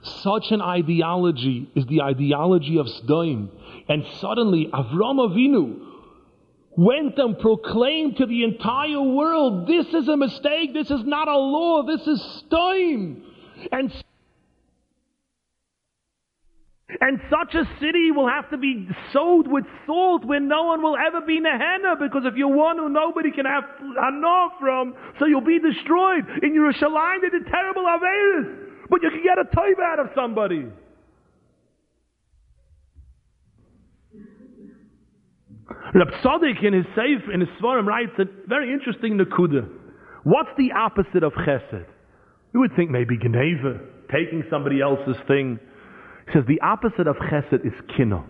Such 0.01 0.51
an 0.51 0.61
ideology 0.61 1.69
is 1.75 1.85
the 1.85 2.01
ideology 2.01 2.77
of 2.77 2.89
Stein. 2.89 3.49
And 3.89 4.05
suddenly, 4.19 4.69
Avram 4.73 5.19
Avinu, 5.19 5.79
went 6.75 7.17
and 7.17 7.37
proclaimed 7.37 8.17
to 8.17 8.25
the 8.25 8.43
entire 8.43 9.01
world, 9.01 9.67
this 9.67 9.85
is 9.93 10.07
a 10.07 10.17
mistake, 10.17 10.73
this 10.73 10.89
is 10.89 11.03
not 11.03 11.27
a 11.27 11.37
law, 11.37 11.83
this 11.83 12.01
is 12.07 12.41
Stein. 12.45 13.23
And 13.71 13.91
and 17.01 17.19
such 17.29 17.55
a 17.55 17.65
city 17.79 18.11
will 18.11 18.27
have 18.27 18.49
to 18.51 18.57
be 18.57 18.87
sowed 19.11 19.47
with 19.47 19.65
salt 19.87 20.25
where 20.25 20.39
no 20.39 20.63
one 20.63 20.83
will 20.83 20.95
ever 20.95 21.21
be 21.21 21.39
Nehenna 21.39 21.97
because 21.99 22.23
if 22.25 22.35
you're 22.35 22.53
one 22.53 22.77
who 22.77 22.89
nobody 22.89 23.31
can 23.31 23.45
have 23.45 23.63
Hana 23.79 24.49
from, 24.59 24.95
so 25.17 25.25
you'll 25.25 25.41
be 25.41 25.59
destroyed. 25.59 26.25
In 26.43 26.53
Yerushalayim 26.53 27.21
they 27.21 27.29
did 27.29 27.47
terrible 27.47 27.83
Averis, 27.83 28.89
but 28.89 29.01
you 29.01 29.09
can 29.09 29.23
get 29.23 29.39
a 29.39 29.45
toiv 29.55 29.81
out 29.81 29.99
of 29.99 30.07
somebody. 30.13 30.67
Rab 35.93 36.07
Tzadok 36.23 36.63
in 36.63 36.73
his 36.73 36.85
Seif, 36.97 37.31
in 37.31 37.39
his 37.39 37.49
Svarim 37.61 37.85
writes 37.85 38.13
a 38.17 38.25
very 38.47 38.73
interesting 38.73 39.17
Nakuda. 39.17 39.69
What's 40.23 40.49
the 40.57 40.71
opposite 40.71 41.23
of 41.23 41.33
Chesed? 41.33 41.85
You 42.53 42.61
would 42.61 42.75
think 42.75 42.89
maybe 42.89 43.17
Geneva, 43.17 43.79
taking 44.11 44.43
somebody 44.49 44.81
else's 44.81 45.17
thing. 45.27 45.59
He 46.25 46.33
says 46.33 46.43
the 46.47 46.61
opposite 46.61 47.07
of 47.07 47.17
Chesed 47.17 47.65
is 47.65 47.73
Kina. 47.95 48.23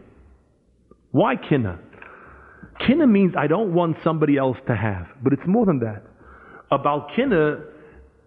Why 1.11 1.35
Kina? 1.37 1.79
Kina 2.85 3.07
means 3.07 3.33
I 3.37 3.47
don't 3.47 3.73
want 3.73 3.97
somebody 4.03 4.37
else 4.37 4.57
to 4.67 4.75
have, 4.75 5.07
but 5.21 5.31
it's 5.31 5.47
more 5.47 5.65
than 5.65 5.79
that. 5.79 6.03
A 6.71 6.79
Balkina 6.79 7.63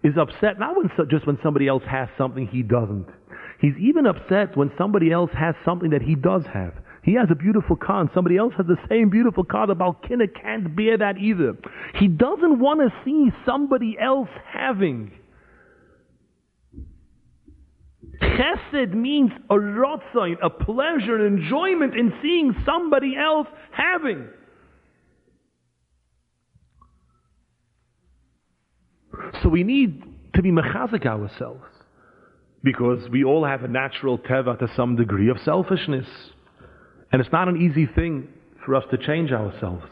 is 0.03 0.15
upset 0.17 0.59
not 0.59 0.77
when, 0.77 0.91
just 1.11 1.27
when 1.27 1.39
somebody 1.43 1.67
else 1.67 1.83
has 1.89 2.09
something 2.17 2.47
he 2.47 2.63
doesn't. 2.63 3.09
He's 3.61 3.77
even 3.81 4.07
upset 4.07 4.57
when 4.57 4.71
somebody 4.79 5.11
else 5.11 5.31
has 5.35 5.55
something 5.65 5.91
that 5.91 6.03
he 6.03 6.15
does 6.15 6.45
have. 6.53 6.75
He 7.07 7.15
has 7.15 7.29
a 7.31 7.37
beautiful 7.37 7.77
car 7.77 8.01
and 8.01 8.11
somebody 8.13 8.37
else 8.37 8.53
has 8.57 8.67
the 8.67 8.77
same 8.89 9.11
beautiful 9.11 9.45
car. 9.45 9.69
The 9.69 9.77
Balkina 9.77 10.27
can't 10.43 10.75
bear 10.75 10.99
that 10.99 11.19
either. 11.19 11.57
He 11.95 12.09
doesn't 12.09 12.59
want 12.59 12.81
to 12.81 12.93
see 13.05 13.31
somebody 13.47 13.97
else 13.99 14.29
having. 14.53 15.13
Chesed 18.21 18.93
means 18.93 19.31
a 19.49 19.55
rotzain, 19.55 20.35
a 20.43 20.51
pleasure, 20.51 21.25
an 21.25 21.39
enjoyment 21.39 21.95
in 21.95 22.13
seeing 22.21 22.57
somebody 22.67 23.15
else 23.17 23.47
having. 23.71 24.27
So 29.45 29.49
we 29.49 29.63
need 29.63 30.03
to 30.35 30.43
be 30.43 30.51
mechazik 30.51 31.07
ourselves 31.07 31.63
because 32.65 33.09
we 33.11 33.23
all 33.23 33.45
have 33.45 33.63
a 33.63 33.69
natural 33.69 34.19
teva 34.19 34.59
to 34.59 34.67
some 34.75 34.97
degree 34.97 35.31
of 35.31 35.37
selfishness. 35.45 36.07
And 37.17 37.25
it's 37.25 37.33
not 37.33 37.49
an 37.49 37.57
easy 37.57 37.87
thing 37.87 38.29
for 38.63 38.75
us 38.75 38.85
to 38.91 38.99
change 38.99 39.33
ourselves. 39.33 39.87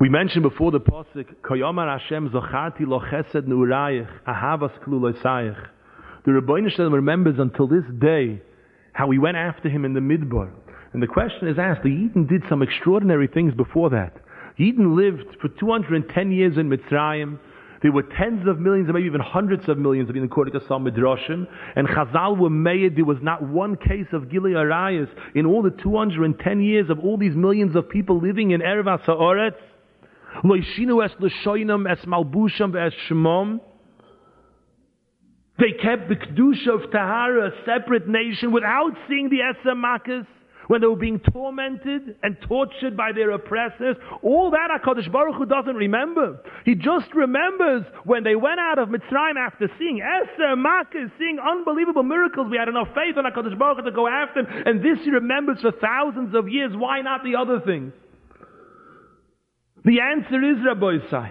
We 0.00 0.08
mentioned 0.08 0.42
before 0.42 0.72
the 0.72 0.80
pasuk, 0.80 1.32
"Koyamar 1.42 1.96
Hashem 1.96 2.30
zocharti 2.30 2.88
lo 2.88 2.98
chesed 2.98 3.46
neurayich 3.46 4.08
ahavas 4.26 4.72
kluloisayich." 4.82 5.64
The 6.24 6.32
Rebbeinu 6.32 6.72
Shalom 6.72 6.92
remembers 6.92 7.38
until 7.38 7.68
this 7.68 7.84
day 8.00 8.42
how 8.94 9.06
we 9.06 9.18
went 9.18 9.36
after 9.36 9.68
him 9.68 9.84
in 9.84 9.94
the 9.94 10.00
midbar. 10.00 10.50
And 10.92 11.00
the 11.00 11.06
question 11.06 11.46
is 11.46 11.56
asked: 11.56 11.84
The 11.84 11.90
Yidden 11.90 12.28
did 12.28 12.42
some 12.48 12.62
extraordinary 12.62 13.28
things 13.28 13.54
before 13.54 13.90
that. 13.90 14.16
Yidden 14.58 14.96
lived 14.96 15.36
for 15.40 15.46
210 15.46 16.32
years 16.32 16.58
in 16.58 16.68
Mitzrayim. 16.68 17.38
There 17.82 17.92
were 17.92 18.02
tens 18.02 18.46
of 18.48 18.58
millions, 18.58 18.88
or 18.88 18.94
maybe 18.94 19.06
even 19.06 19.20
hundreds 19.20 19.68
of 19.68 19.78
millions, 19.78 20.08
of 20.10 20.16
in 20.16 20.24
according 20.24 20.58
to 20.58 20.66
some 20.66 20.84
midrashim. 20.84 21.46
And 21.74 21.86
Chazal 21.88 22.38
were 22.38 22.50
made. 22.50 22.96
There 22.96 23.04
was 23.04 23.18
not 23.20 23.42
one 23.42 23.76
case 23.76 24.06
of 24.12 24.24
Gilei 24.24 24.54
Arayas 24.54 25.08
in 25.34 25.46
all 25.46 25.62
the 25.62 25.70
210 25.70 26.60
years 26.60 26.90
of 26.90 27.00
all 27.00 27.16
these 27.16 27.34
millions 27.34 27.76
of 27.76 27.88
people 27.88 28.20
living 28.20 28.52
in 28.52 28.60
Erev 28.60 29.00
Ha'aretz. 29.02 29.54
They 35.58 35.72
kept 35.72 36.08
the 36.08 36.16
Kedusha 36.16 36.68
of 36.68 36.90
Tahara, 36.90 37.48
a 37.48 37.64
separate 37.64 38.06
nation, 38.06 38.52
without 38.52 38.92
seeing 39.08 39.30
the 39.30 39.40
Esser 39.40 39.74
Makkahs 39.74 40.26
when 40.68 40.80
they 40.80 40.86
were 40.86 40.96
being 40.96 41.20
tormented 41.32 42.16
and 42.22 42.36
tortured 42.48 42.96
by 42.96 43.12
their 43.12 43.30
oppressors. 43.30 43.96
All 44.22 44.50
that 44.50 44.70
HaKadosh 44.70 45.10
Baruch 45.12 45.36
Hu 45.36 45.46
doesn't 45.46 45.76
remember. 45.76 46.40
He 46.64 46.74
just 46.74 47.12
remembers 47.14 47.84
when 48.04 48.24
they 48.24 48.36
went 48.36 48.60
out 48.60 48.78
of 48.78 48.88
Mitzrayim 48.88 49.36
after 49.38 49.68
seeing 49.78 50.00
Esther, 50.02 50.56
Makkah, 50.56 51.10
seeing 51.18 51.38
unbelievable 51.38 52.02
miracles. 52.02 52.48
We 52.50 52.58
had 52.58 52.68
enough 52.68 52.88
faith 52.94 53.16
on 53.16 53.24
HaKadosh 53.24 53.58
Baruch 53.58 53.78
Hu 53.78 53.84
to 53.84 53.92
go 53.92 54.08
after 54.08 54.40
him. 54.40 54.46
And 54.66 54.80
this 54.80 55.04
he 55.04 55.10
remembers 55.10 55.60
for 55.60 55.72
thousands 55.72 56.34
of 56.34 56.48
years. 56.48 56.72
Why 56.74 57.00
not 57.00 57.22
the 57.22 57.36
other 57.36 57.60
things? 57.60 57.92
The 59.84 60.00
answer 60.00 60.42
is, 60.42 60.56
Rabbi. 60.66 61.30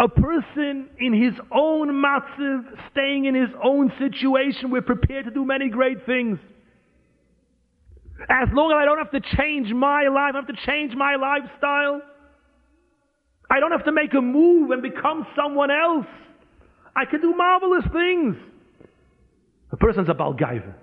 A 0.00 0.08
person 0.08 0.88
in 0.98 1.12
his 1.12 1.34
own 1.52 1.90
matziv, 1.90 2.62
staying 2.90 3.26
in 3.26 3.34
his 3.34 3.50
own 3.62 3.92
situation, 3.98 4.70
we're 4.70 4.82
prepared 4.82 5.24
to 5.26 5.30
do 5.30 5.44
many 5.44 5.68
great 5.68 6.06
things. 6.06 6.38
As 8.28 8.48
long 8.52 8.72
as 8.72 8.76
I 8.76 8.84
don't 8.84 8.98
have 8.98 9.12
to 9.12 9.36
change 9.36 9.72
my 9.72 10.08
life, 10.08 10.34
I 10.34 10.38
have 10.38 10.46
to 10.48 10.66
change 10.66 10.94
my 10.94 11.14
lifestyle. 11.14 12.02
I 13.50 13.60
don't 13.60 13.70
have 13.70 13.84
to 13.84 13.92
make 13.92 14.12
a 14.14 14.20
move 14.20 14.70
and 14.72 14.82
become 14.82 15.26
someone 15.36 15.70
else. 15.70 16.06
I 16.96 17.04
can 17.04 17.20
do 17.20 17.34
marvelous 17.34 17.84
things. 17.92 18.36
A 19.70 19.76
person's 19.76 20.08
a 20.08 20.14
balgaiva. 20.14 20.74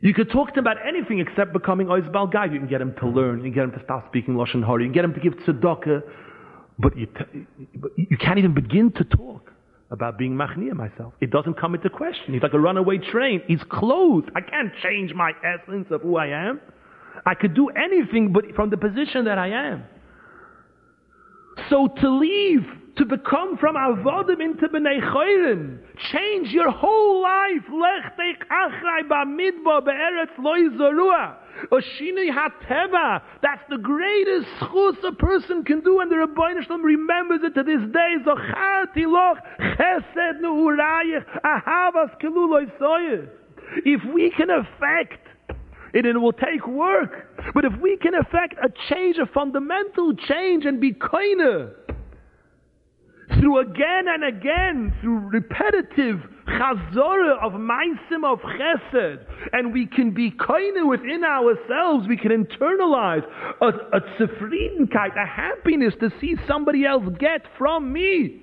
You 0.00 0.12
could 0.12 0.30
talk 0.30 0.48
to 0.48 0.58
him 0.58 0.66
about 0.66 0.76
anything 0.86 1.20
except 1.20 1.52
becoming 1.52 1.88
oh, 1.88 1.94
a 1.94 2.02
balgaiva. 2.02 2.52
You 2.52 2.58
can 2.58 2.68
get 2.68 2.80
him 2.80 2.94
to 3.00 3.08
learn. 3.08 3.38
You 3.38 3.44
can 3.44 3.52
get 3.52 3.64
him 3.64 3.72
to 3.72 3.84
stop 3.84 4.08
speaking 4.08 4.34
lashon 4.34 4.64
hara. 4.64 4.82
You 4.82 4.88
can 4.88 4.94
get 4.94 5.04
him 5.04 5.14
to 5.14 5.20
give 5.20 5.34
tzedakah, 5.34 6.02
but 6.78 6.96
you, 6.96 7.06
t- 7.06 7.46
you 7.96 8.18
can't 8.18 8.38
even 8.38 8.52
begin 8.52 8.92
to 8.92 9.04
talk 9.04 9.51
about 9.92 10.18
being 10.18 10.32
machnia 10.32 10.74
myself. 10.74 11.12
It 11.20 11.30
doesn't 11.30 11.60
come 11.60 11.74
into 11.74 11.90
question. 11.90 12.32
He's 12.32 12.42
like 12.42 12.54
a 12.54 12.58
runaway 12.58 12.98
train. 12.98 13.42
He's 13.46 13.62
closed. 13.70 14.28
I 14.34 14.40
can't 14.40 14.72
change 14.82 15.12
my 15.14 15.32
essence 15.44 15.86
of 15.90 16.00
who 16.00 16.16
I 16.16 16.28
am. 16.28 16.60
I 17.26 17.34
could 17.34 17.54
do 17.54 17.68
anything 17.68 18.32
but 18.32 18.44
from 18.56 18.70
the 18.70 18.78
position 18.78 19.26
that 19.26 19.38
I 19.38 19.48
am. 19.48 19.84
So 21.68 21.88
to 22.00 22.08
leave, 22.08 22.64
to 22.96 23.04
become 23.04 23.58
from 23.58 23.76
avodim 23.76 24.40
into 24.42 24.66
b'nei 24.66 25.00
chayrim, 25.12 25.78
change 26.10 26.48
your 26.48 26.70
whole 26.70 27.22
life. 27.22 27.62
Lech 27.70 28.16
teich 28.18 28.40
be'eretz 29.84 30.38
loy. 30.38 31.41
Oshini 31.70 32.28
Hateva. 32.30 33.22
That's 33.42 33.62
the 33.68 33.78
greatest 33.78 34.46
schus 34.60 34.96
a 35.06 35.12
person 35.12 35.64
can 35.64 35.80
do, 35.80 36.00
and 36.00 36.10
the 36.10 36.18
Rabbi 36.18 36.60
Shalom 36.64 36.82
remembers 36.82 37.40
it 37.42 37.54
to 37.54 37.62
this 37.62 37.80
day. 37.92 38.16
Zocharti 38.26 39.06
loch 39.06 39.38
chesed 39.60 40.40
nu'urayich 40.40 41.24
ahavas 41.44 42.20
keluloy 42.20 43.28
If 43.84 44.00
we 44.12 44.30
can 44.36 44.50
affect 44.50 45.28
it, 45.94 46.06
it 46.06 46.16
will 46.16 46.32
take 46.32 46.66
work. 46.66 47.28
But 47.54 47.64
if 47.64 47.72
we 47.80 47.96
can 47.96 48.14
affect 48.14 48.54
a 48.62 48.72
change, 48.88 49.18
a 49.18 49.26
fundamental 49.26 50.14
change, 50.14 50.64
and 50.64 50.80
be 50.80 50.92
kinder, 50.92 51.76
through 53.38 53.58
again 53.60 54.06
and 54.08 54.24
again, 54.24 54.94
through 55.00 55.18
repetitive 55.18 56.20
chazorah 56.46 57.42
of 57.42 57.52
maisim 57.52 58.24
of 58.24 58.40
chesed, 58.40 59.24
and 59.52 59.72
we 59.72 59.86
can 59.86 60.12
be 60.12 60.30
kind 60.30 60.88
within 60.88 61.22
ourselves, 61.24 62.06
we 62.08 62.16
can 62.16 62.30
internalize 62.30 63.24
a, 63.60 63.66
a 63.66 64.00
a 65.16 65.26
happiness 65.26 65.94
to 66.00 66.10
see 66.20 66.36
somebody 66.46 66.84
else 66.84 67.04
get 67.18 67.42
from 67.58 67.92
me. 67.92 68.42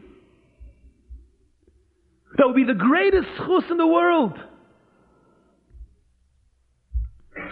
That 2.37 2.47
would 2.47 2.55
be 2.55 2.63
the 2.63 2.73
greatest 2.73 3.27
chus 3.37 3.63
in 3.69 3.77
the 3.77 3.87
world. 3.87 4.33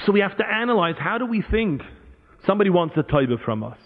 So 0.06 0.12
we 0.12 0.20
have 0.20 0.38
to 0.38 0.46
analyze 0.46 0.96
how 0.98 1.18
do 1.18 1.26
we 1.26 1.44
think 1.50 1.82
somebody 2.46 2.70
wants 2.70 2.96
a 2.98 3.04
taiba 3.04 3.44
from 3.44 3.64
us. 3.64 3.78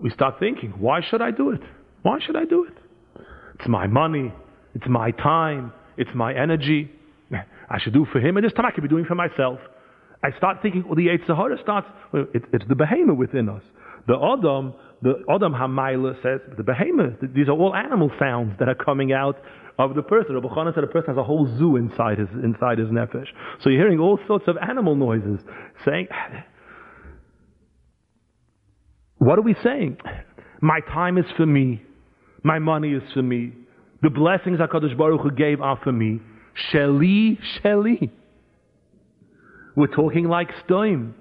we 0.00 0.10
start 0.10 0.36
thinking, 0.38 0.70
why 0.78 1.00
should 1.08 1.20
I 1.20 1.30
do 1.30 1.50
it? 1.50 1.60
Why 2.02 2.18
should 2.24 2.36
I 2.36 2.44
do 2.44 2.64
it? 2.64 2.74
It's 3.58 3.68
my 3.68 3.86
money. 3.86 4.32
It's 4.74 4.86
my 4.88 5.10
time. 5.12 5.72
It's 5.96 6.10
my 6.14 6.34
energy. 6.34 6.90
I 7.70 7.78
should 7.80 7.94
do 7.94 8.06
for 8.12 8.18
him, 8.20 8.36
and 8.36 8.44
this 8.44 8.52
time 8.52 8.66
I 8.66 8.70
could 8.70 8.82
be 8.82 8.88
doing 8.88 9.06
for 9.06 9.14
myself. 9.14 9.58
I 10.22 10.36
start 10.36 10.58
thinking, 10.62 10.84
well, 10.86 10.94
the 10.94 11.08
Sahara 11.26 11.56
starts, 11.62 11.88
well, 12.12 12.26
it, 12.34 12.44
it's 12.52 12.64
the 12.68 12.74
behemoth 12.74 13.16
within 13.16 13.48
us. 13.48 13.62
The 14.06 14.14
Adam, 14.14 14.74
the 15.00 15.22
Adam 15.30 15.52
Hamaila 15.52 16.22
says, 16.22 16.40
the 16.56 16.62
behemoth, 16.62 17.14
these 17.34 17.48
are 17.48 17.52
all 17.52 17.74
animal 17.74 18.10
sounds 18.18 18.54
that 18.58 18.68
are 18.68 18.74
coming 18.74 19.12
out 19.12 19.36
of 19.78 19.94
the 19.94 20.02
person. 20.02 20.34
Rabbi 20.34 20.48
Chanan 20.48 20.74
said 20.74 20.84
a 20.84 20.88
person 20.88 21.14
has 21.14 21.16
a 21.16 21.24
whole 21.24 21.46
zoo 21.58 21.76
inside 21.76 22.18
his, 22.18 22.28
inside 22.44 22.78
his 22.78 22.88
nefesh. 22.88 23.28
So 23.62 23.70
you're 23.70 23.80
hearing 23.80 23.98
all 23.98 24.18
sorts 24.26 24.44
of 24.46 24.56
animal 24.58 24.94
noises 24.94 25.40
saying, 25.84 26.08
what 29.18 29.38
are 29.38 29.42
we 29.42 29.56
saying? 29.62 29.98
My 30.60 30.80
time 30.80 31.16
is 31.16 31.24
for 31.36 31.46
me. 31.46 31.82
My 32.42 32.58
money 32.58 32.92
is 32.92 33.02
for 33.14 33.22
me. 33.22 33.52
The 34.02 34.10
blessings 34.10 34.58
HaKadosh 34.58 34.96
Baruch 34.96 35.20
Hu 35.20 35.30
gave 35.30 35.60
are 35.60 35.78
for 35.82 35.92
me. 35.92 36.20
Sheli, 36.72 37.38
Sheli. 37.62 38.10
We're 39.76 39.86
talking 39.86 40.28
like 40.28 40.50
Stoim. 40.66 41.12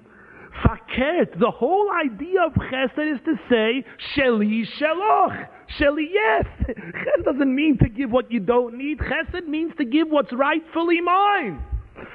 Fakert, 0.64 1.40
the 1.40 1.52
whole 1.52 1.90
idea 1.92 2.42
of 2.46 2.54
chesed 2.54 3.14
is 3.14 3.20
to 3.26 3.36
say, 3.50 3.86
Sheli, 4.16 4.66
Sheloch. 4.80 5.48
Sheli, 5.80 6.06
yes. 6.12 6.46
Chesed 6.68 7.24
doesn't 7.24 7.56
mean 7.56 7.78
to 7.78 7.88
give 7.88 8.12
what 8.12 8.32
you 8.32 8.40
don't 8.40 8.78
need. 8.78 8.98
Chesed 8.98 9.48
means 9.48 9.74
to 9.78 9.86
give 9.86 10.10
what's 10.10 10.34
rightfully 10.34 11.02
mine. 11.02 11.64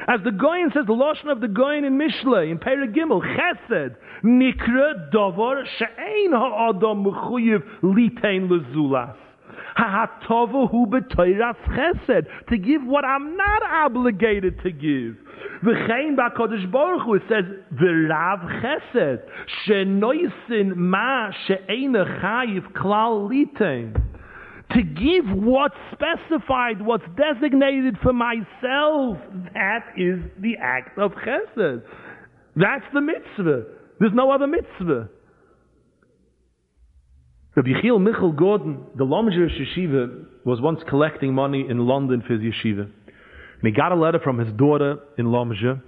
As 0.09 0.21
the 0.25 0.33
Goyen 0.33 0.71
says, 0.75 0.85
the 0.87 0.93
Lashon 0.93 1.31
of 1.31 1.41
the 1.41 1.49
Goyen 1.49 1.85
in 1.85 1.97
Mishle, 1.97 2.51
in 2.51 2.59
Perek 2.59 2.95
Gimel, 2.95 3.23
Chesed, 3.23 3.95
Nikra 4.25 5.12
Dovar, 5.12 5.64
She'ein 5.79 6.33
Ha'adam 6.33 7.05
Mechuyev 7.05 7.62
Litein 7.83 8.49
Lezulas. 8.49 9.17
To 12.49 12.59
give 12.59 12.83
what 12.85 13.05
I'm 13.05 13.37
not 13.37 13.62
obligated 13.62 14.61
to 14.62 14.70
give. 14.70 15.16
V'chein 15.64 16.16
ba'kodesh 16.16 16.70
baruch 16.72 17.03
hu, 17.03 17.14
it 17.14 17.22
says, 17.29 17.45
v'rav 17.74 18.62
chesed. 18.62 19.20
She'noisin 19.64 20.77
ma 20.77 21.31
she'ena 21.47 22.05
chayiv 22.22 22.72
klal 22.72 23.29
litein 23.31 23.95
to 24.72 24.83
give 24.83 25.27
what's 25.31 25.77
specified, 25.93 26.83
what's 26.83 27.05
designated 27.16 27.97
for 28.03 28.12
myself, 28.12 29.18
that 29.55 29.85
is 29.97 30.18
the 30.41 30.57
act 30.61 30.99
of 30.99 31.12
chesed. 31.12 31.83
That's 32.57 32.85
the 32.93 33.01
mitzvah. 33.01 33.64
There's 34.01 34.12
no 34.14 34.31
other 34.31 34.47
mitzvah. 34.47 35.09
Rabbi 37.57 37.71
Yechiel 37.71 37.99
Michal 38.03 38.33
Gordon, 38.33 38.85
the 38.97 39.05
Lomger 39.05 39.49
Yeshiva, 39.49 40.27
was 40.45 40.61
once 40.61 40.81
collecting 40.89 41.33
money 41.33 41.65
in 41.67 41.87
London 41.87 42.23
for 42.27 42.35
his 42.35 42.43
yeshiva. 42.43 42.83
And 42.83 43.63
he 43.63 43.71
got 43.71 43.93
a 43.93 43.95
letter 43.95 44.21
from 44.23 44.39
his 44.39 44.53
daughter 44.53 44.99
in 45.17 45.27
Lomger, 45.27 45.81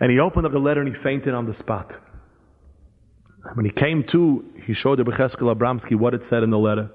and 0.00 0.10
he 0.10 0.18
opened 0.18 0.46
up 0.46 0.52
the 0.52 0.58
letter 0.58 0.80
and 0.80 0.92
he 0.92 1.02
fainted 1.04 1.34
on 1.34 1.46
the 1.46 1.56
spot. 1.60 1.92
When 3.54 3.64
he 3.64 3.70
came 3.70 4.04
to, 4.10 4.44
he 4.66 4.74
showed 4.74 4.98
Rabbi 4.98 5.16
Cheskel 5.16 5.54
Abramsky 5.54 5.94
what 5.94 6.14
it 6.14 6.22
said 6.28 6.42
in 6.42 6.50
the 6.50 6.58
letter. 6.58 6.90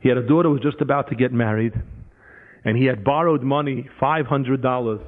He 0.00 0.08
had 0.08 0.16
a 0.16 0.26
daughter 0.26 0.48
who 0.48 0.54
was 0.54 0.62
just 0.62 0.80
about 0.80 1.08
to 1.08 1.16
get 1.16 1.32
married, 1.32 1.72
and 2.64 2.76
he 2.76 2.84
had 2.84 3.02
borrowed 3.02 3.42
money, 3.42 3.88
$500, 4.00 5.00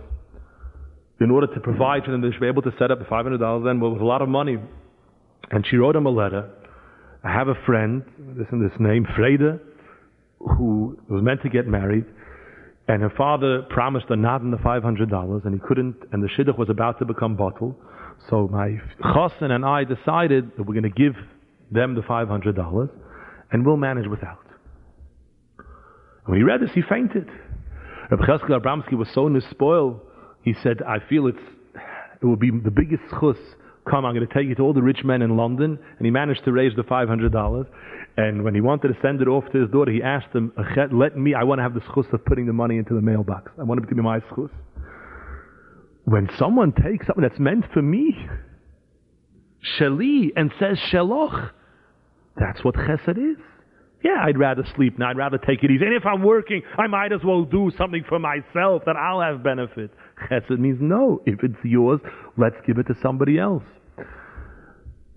in 1.20 1.30
order 1.30 1.46
to 1.46 1.60
provide 1.60 2.04
for 2.04 2.10
them. 2.10 2.22
They 2.22 2.32
should 2.32 2.40
be 2.40 2.48
able 2.48 2.62
to 2.62 2.72
set 2.76 2.90
up 2.90 2.98
the 2.98 3.04
$500 3.04 3.64
then, 3.64 3.78
well, 3.78 3.92
it 3.92 3.94
was 3.94 4.02
a 4.02 4.04
lot 4.04 4.20
of 4.20 4.28
money. 4.28 4.58
And 5.50 5.64
she 5.70 5.76
wrote 5.76 5.94
him 5.94 6.06
a 6.06 6.10
letter. 6.10 6.50
I 7.24 7.32
have 7.32 7.48
a 7.48 7.54
friend, 7.66 8.02
this 8.36 8.46
and 8.50 8.64
this 8.64 8.76
name, 8.80 9.06
Freda, 9.16 9.60
who 10.40 10.98
was 11.08 11.22
meant 11.22 11.42
to 11.42 11.48
get 11.48 11.66
married, 11.66 12.04
and 12.88 13.00
her 13.00 13.12
father 13.16 13.62
promised 13.70 14.06
her 14.08 14.16
not 14.16 14.40
in 14.40 14.50
the 14.50 14.56
$500, 14.56 15.44
and 15.44 15.54
he 15.54 15.60
couldn't, 15.60 15.96
and 16.10 16.22
the 16.22 16.28
shidduch 16.28 16.58
was 16.58 16.68
about 16.68 16.98
to 16.98 17.04
become 17.04 17.36
bottled. 17.36 17.76
So 18.28 18.48
my 18.48 18.80
chosin 19.00 19.50
and 19.50 19.64
I 19.64 19.84
decided 19.84 20.50
that 20.56 20.64
we're 20.64 20.74
going 20.74 20.82
to 20.82 20.88
give 20.90 21.14
them 21.70 21.94
the 21.94 22.02
$500, 22.02 22.90
and 23.52 23.64
we'll 23.64 23.76
manage 23.76 24.08
without. 24.08 24.38
When 26.26 26.38
he 26.38 26.44
read 26.44 26.60
this, 26.60 26.70
he 26.74 26.82
fainted. 26.82 27.28
Rabbi 28.10 28.24
Cheskel 28.26 28.60
Abramsky 28.60 28.94
was 28.94 29.08
so 29.14 29.30
spoiled. 29.50 30.00
He 30.42 30.54
said, 30.62 30.82
I 30.82 30.98
feel 31.08 31.28
it's, 31.28 31.38
it 32.20 32.26
will 32.26 32.36
be 32.36 32.50
the 32.50 32.70
biggest 32.70 33.02
chus. 33.20 33.36
Come, 33.88 34.04
I'm 34.04 34.14
going 34.14 34.26
to 34.26 34.32
take 34.32 34.46
you 34.46 34.54
to 34.56 34.62
all 34.62 34.72
the 34.72 34.82
rich 34.82 35.02
men 35.04 35.22
in 35.22 35.36
London. 35.36 35.78
And 35.98 36.04
he 36.04 36.10
managed 36.10 36.44
to 36.44 36.52
raise 36.52 36.74
the 36.76 36.82
$500. 36.82 37.66
And 38.16 38.44
when 38.44 38.54
he 38.54 38.60
wanted 38.60 38.88
to 38.88 38.94
send 39.02 39.22
it 39.22 39.28
off 39.28 39.44
to 39.52 39.60
his 39.62 39.70
daughter, 39.70 39.90
he 39.90 40.02
asked 40.02 40.34
him, 40.34 40.52
let 40.92 41.16
me, 41.16 41.34
I 41.34 41.44
want 41.44 41.58
to 41.58 41.62
have 41.62 41.74
the 41.74 41.80
schus 41.80 42.12
of 42.12 42.24
putting 42.24 42.46
the 42.46 42.52
money 42.52 42.76
into 42.76 42.94
the 42.94 43.00
mailbox. 43.00 43.50
I 43.58 43.62
want 43.64 43.82
it 43.82 43.88
to 43.88 43.94
be 43.94 44.02
my 44.02 44.20
schus. 44.20 44.50
When 46.04 46.28
someone 46.38 46.72
takes 46.72 47.06
something 47.06 47.22
that's 47.22 47.40
meant 47.40 47.64
for 47.72 47.80
me, 47.80 48.14
shali, 49.78 50.28
and 50.36 50.52
says 50.58 50.78
sheloch, 50.92 51.52
that's 52.36 52.62
what 52.64 52.74
chesed 52.74 53.16
is. 53.16 53.38
Yeah, 54.04 54.20
I'd 54.24 54.36
rather 54.36 54.64
sleep 54.74 54.98
now. 54.98 55.10
I'd 55.10 55.16
rather 55.16 55.38
take 55.38 55.62
it 55.62 55.70
easy. 55.70 55.84
And 55.84 55.94
if 55.94 56.04
I'm 56.04 56.22
working, 56.22 56.62
I 56.76 56.88
might 56.88 57.12
as 57.12 57.20
well 57.24 57.44
do 57.44 57.70
something 57.78 58.04
for 58.08 58.18
myself 58.18 58.82
that 58.84 58.96
I'll 58.96 59.20
have 59.20 59.44
benefit. 59.44 59.92
Chesed 60.30 60.58
means 60.58 60.78
no. 60.80 61.22
If 61.26 61.42
it's 61.42 61.62
yours, 61.64 62.00
let's 62.36 62.56
give 62.66 62.78
it 62.78 62.84
to 62.84 62.94
somebody 63.02 63.38
else. 63.38 63.64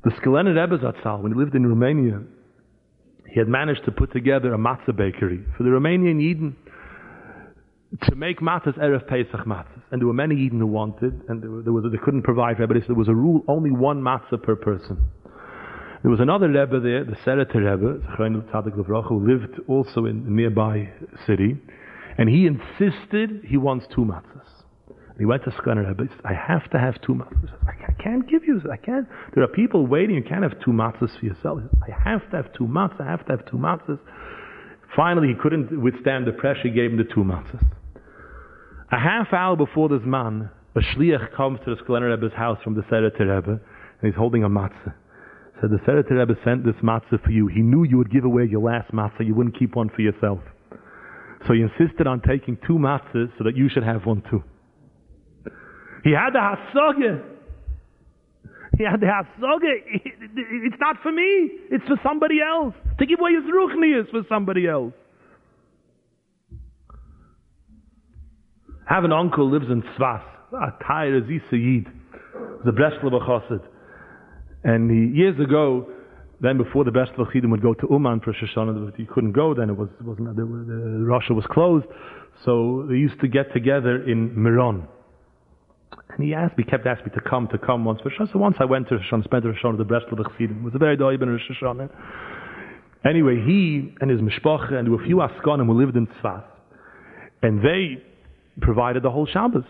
The 0.03 0.11
Skulener 0.11 0.53
Rebbe 0.53 0.77
Zatzal, 0.77 1.21
when 1.21 1.33
he 1.33 1.37
lived 1.37 1.55
in 1.55 1.65
Romania, 1.65 2.21
he 3.27 3.39
had 3.39 3.47
managed 3.47 3.85
to 3.85 3.91
put 3.91 4.13
together 4.13 4.53
a 4.53 4.57
matzah 4.57 4.95
bakery 4.95 5.43
for 5.57 5.63
the 5.63 5.69
Romanian 5.69 6.19
Yidden 6.21 6.53
to 8.03 8.15
make 8.15 8.39
matzahs 8.39 8.77
Erev 8.77 9.07
Pesach 9.07 9.45
matzahs. 9.45 9.81
And 9.91 10.01
there 10.01 10.07
were 10.07 10.13
many 10.13 10.35
Yidden 10.35 10.59
who 10.59 10.67
wanted, 10.67 11.21
and 11.27 11.41
there, 11.41 11.61
there 11.63 11.73
was, 11.73 11.85
they 11.91 11.97
couldn't 11.97 12.21
provide 12.21 12.53
everybody, 12.53 12.81
so 12.81 12.87
there 12.87 12.95
was 12.95 13.07
a 13.07 13.15
rule, 13.15 13.43
only 13.47 13.71
one 13.71 14.01
matzah 14.01 14.41
per 14.41 14.55
person. 14.55 14.97
There 16.01 16.11
was 16.11 16.19
another 16.19 16.47
Rebbe 16.49 16.79
there, 16.79 17.03
the 17.03 17.15
Sereter 17.25 17.55
Rebbe, 17.55 19.01
who 19.07 19.27
lived 19.27 19.59
also 19.67 20.05
in 20.05 20.25
a 20.27 20.29
nearby 20.29 20.91
city, 21.25 21.57
and 22.17 22.29
he 22.29 22.45
insisted 22.45 23.43
he 23.43 23.57
wants 23.57 23.87
two 23.93 24.01
matzahs. 24.01 24.54
He 25.17 25.25
went 25.25 25.43
to 25.45 25.51
Rebbe. 25.51 26.07
Said, 26.09 26.25
I 26.25 26.33
have 26.33 26.69
to 26.71 26.79
have 26.79 26.99
two 27.01 27.13
matzahs. 27.13 27.51
I 27.67 28.03
can't 28.03 28.29
give 28.29 28.43
you. 28.45 28.61
I 28.71 28.77
can't. 28.77 29.07
There 29.33 29.43
are 29.43 29.47
people 29.47 29.87
waiting. 29.87 30.15
You 30.15 30.23
can't 30.23 30.43
have 30.43 30.59
two 30.63 30.71
matzahs 30.71 31.17
for 31.19 31.25
yourself. 31.25 31.61
I 31.81 32.09
have 32.09 32.29
to 32.31 32.37
have 32.37 32.53
two 32.53 32.65
matzahs. 32.65 33.01
I 33.01 33.11
have 33.11 33.25
to 33.27 33.31
have 33.37 33.45
two 33.45 33.57
matzahs. 33.57 33.99
Finally, 34.95 35.29
he 35.29 35.35
couldn't 35.41 35.81
withstand 35.81 36.27
the 36.27 36.33
pressure. 36.33 36.63
He 36.63 36.71
gave 36.71 36.91
him 36.91 36.97
the 36.97 37.05
two 37.05 37.23
matzahs. 37.23 37.65
A 38.91 38.99
half 38.99 39.33
hour 39.33 39.55
before 39.55 39.89
this 39.89 40.01
man, 40.05 40.49
a 40.75 40.79
shliach 40.79 41.33
comes 41.35 41.59
to 41.65 41.75
the 41.75 41.81
Skulener 41.81 42.11
Rebbe's 42.11 42.35
house 42.35 42.59
from 42.63 42.75
the 42.75 42.81
Sereter 42.81 43.35
Rebbe, 43.35 43.51
and 43.51 43.59
he's 44.01 44.15
holding 44.15 44.43
a 44.43 44.49
matzah 44.49 44.93
said 45.61 45.69
the 45.71 45.77
Sereter 45.77 46.19
Rebbe 46.19 46.35
sent 46.43 46.65
this 46.65 46.75
matzah 46.83 47.23
for 47.23 47.31
you. 47.31 47.47
He 47.47 47.61
knew 47.61 47.83
you 47.83 47.97
would 47.97 48.11
give 48.11 48.25
away 48.25 48.45
your 48.45 48.61
last 48.61 48.91
matzah. 48.91 49.25
You 49.25 49.35
wouldn't 49.35 49.57
keep 49.57 49.75
one 49.75 49.89
for 49.89 50.01
yourself. 50.01 50.39
So 51.47 51.53
he 51.53 51.61
insisted 51.61 52.07
on 52.07 52.21
taking 52.21 52.57
two 52.67 52.77
matzahs 52.77 53.31
so 53.37 53.43
that 53.43 53.55
you 53.55 53.69
should 53.69 53.83
have 53.83 54.05
one 54.05 54.23
too. 54.29 54.43
He 56.05 56.11
had 56.11 56.33
the 56.33 56.39
hasoge. 56.39 57.23
He 58.77 58.83
had 58.83 59.01
the 59.01 59.07
hasoge. 59.07 59.73
It's 60.35 60.79
not 60.79 60.97
for 61.01 61.11
me. 61.11 61.49
It's 61.71 61.83
for 61.85 61.99
somebody 62.03 62.41
else. 62.41 62.75
To 62.99 63.07
give 63.07 63.19
away 63.19 63.31
his 63.33 63.43
ruchni 63.45 63.99
is 63.99 64.07
for 64.11 64.21
somebody 64.29 64.67
else. 64.67 64.93
I 68.87 68.93
have 68.93 69.03
an 69.03 69.11
uncle 69.11 69.49
lives 69.49 69.65
in 69.71 69.81
Tzfas. 69.81 70.21
A 70.53 70.73
Tair 70.85 71.17
Yid. 71.17 71.87
The 72.63 72.71
Breslov 72.71 73.19
Chassid. 73.27 73.61
And 74.63 74.91
he, 74.91 75.17
years 75.17 75.39
ago, 75.39 75.89
then 76.39 76.59
before 76.59 76.83
the 76.83 76.91
best 76.91 77.13
of 77.17 77.25
Chassidim 77.25 77.49
would 77.49 77.63
go 77.63 77.73
to 77.73 77.87
Uman 77.89 78.19
for 78.19 78.31
Shoshana, 78.31 78.85
but 78.85 78.95
he 78.95 79.05
couldn't 79.05 79.31
go 79.31 79.55
then, 79.55 79.71
it 79.71 79.77
was, 79.77 79.89
wasn't, 80.01 80.35
the, 80.35 80.43
the, 80.43 81.03
Russia 81.03 81.33
was 81.33 81.45
closed. 81.49 81.87
So 82.45 82.85
they 82.87 82.95
used 82.95 83.19
to 83.21 83.27
get 83.27 83.51
together 83.53 84.03
in 84.07 84.39
Miron. 84.39 84.87
And 86.09 86.23
he 86.23 86.33
asked 86.33 86.57
me, 86.57 86.63
kept 86.63 86.85
asking 86.85 87.07
me 87.07 87.11
to 87.15 87.29
come, 87.29 87.47
to 87.49 87.57
come 87.57 87.83
once. 87.83 87.99
So 88.17 88.39
once 88.39 88.57
I 88.59 88.65
went 88.65 88.87
to 88.89 88.95
Shoshana, 88.95 89.23
spent 89.23 89.43
Shoshana, 89.43 89.77
the 89.77 89.85
Breslov 89.85 90.17
Chassidim. 90.17 90.59
It 90.59 90.63
was 90.63 90.75
a 90.75 90.77
very 90.77 90.95
doiben 90.95 91.27
Rosh 91.27 91.41
Hashanah. 91.61 91.89
Anyway, 93.05 93.35
he 93.45 93.93
and 94.01 94.09
his 94.09 94.19
mishpacha 94.21 94.73
and 94.73 94.87
a 94.87 95.03
few 95.03 95.17
Askanim 95.17 95.65
who 95.65 95.73
lived 95.73 95.95
in 95.95 96.07
Tzfas. 96.07 96.43
And 97.41 97.59
they 97.63 98.01
provided 98.61 99.03
the 99.03 99.11
whole 99.11 99.25
Shabbos. 99.25 99.65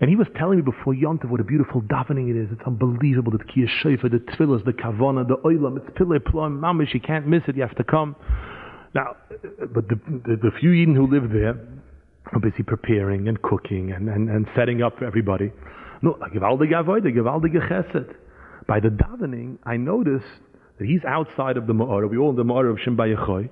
And 0.00 0.08
he 0.08 0.16
was 0.16 0.26
telling 0.36 0.58
me 0.58 0.62
before 0.62 0.94
Yontav 0.94 1.28
what 1.28 1.40
a 1.40 1.44
beautiful 1.44 1.82
davening 1.82 2.30
it 2.30 2.36
is. 2.36 2.48
It's 2.52 2.62
unbelievable. 2.66 3.32
The 3.32 3.38
Kiyah 3.38 3.68
Shofar, 3.82 4.10
the 4.10 4.18
Tfilas, 4.18 4.64
the 4.64 4.72
Kavana, 4.72 5.26
the 5.26 5.36
Oilam. 5.38 5.76
It's 5.76 5.96
Pile 5.96 6.18
Plum, 6.24 6.60
Mamish. 6.60 6.94
You 6.94 7.00
can't 7.00 7.26
miss 7.26 7.42
it. 7.48 7.56
You 7.56 7.62
have 7.62 7.76
to 7.76 7.84
come. 7.84 8.14
Now, 8.94 9.16
but 9.74 9.88
the, 9.88 10.00
the, 10.26 10.36
the 10.36 10.50
few 10.60 10.72
Eden 10.72 10.94
who 10.94 11.06
live 11.06 11.30
there 11.30 11.58
are 12.32 12.40
busy 12.40 12.62
preparing 12.62 13.28
and 13.28 13.40
cooking 13.42 13.92
and, 13.92 14.08
and, 14.08 14.28
and 14.28 14.46
setting 14.56 14.82
up 14.82 14.98
for 14.98 15.04
everybody. 15.04 15.52
No. 16.02 16.18
By 18.66 18.80
the 18.80 18.88
davening, 18.88 19.58
I 19.64 19.76
noticed 19.76 20.26
that 20.78 20.86
he's 20.86 21.04
outside 21.06 21.56
of 21.56 21.66
the 21.66 21.72
Ma'ara. 21.72 22.08
We 22.08 22.18
all 22.18 22.30
in 22.30 22.36
the 22.36 22.44
Ma'ara 22.44 22.70
of 22.70 22.78
Shem 22.84 22.96
Bayechoy. 22.96 23.48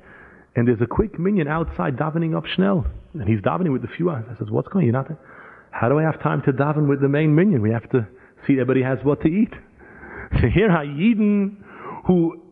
And 0.54 0.68
there's 0.68 0.80
a 0.80 0.86
quick 0.86 1.18
minion 1.18 1.48
outside 1.48 1.96
davening 1.96 2.36
up 2.36 2.44
Schnell. 2.54 2.86
And 3.14 3.28
he's 3.28 3.40
davening 3.40 3.72
with 3.72 3.82
the 3.82 3.88
few 3.96 4.10
eyes. 4.10 4.24
I 4.30 4.38
says, 4.38 4.48
what's 4.50 4.68
going 4.68 4.94
on? 4.94 5.04
You're 5.06 5.18
How 5.70 5.88
do 5.88 5.98
I 5.98 6.02
have 6.02 6.22
time 6.22 6.42
to 6.42 6.52
daven 6.52 6.88
with 6.88 7.00
the 7.00 7.08
main 7.08 7.34
minion? 7.34 7.62
We 7.62 7.70
have 7.70 7.88
to 7.90 8.06
see 8.46 8.54
everybody 8.54 8.82
has 8.82 8.98
what 9.02 9.22
to 9.22 9.28
eat. 9.28 9.52
So 10.40 10.48
here 10.48 10.68
Hayidin, 10.68 11.54
who 12.08 12.42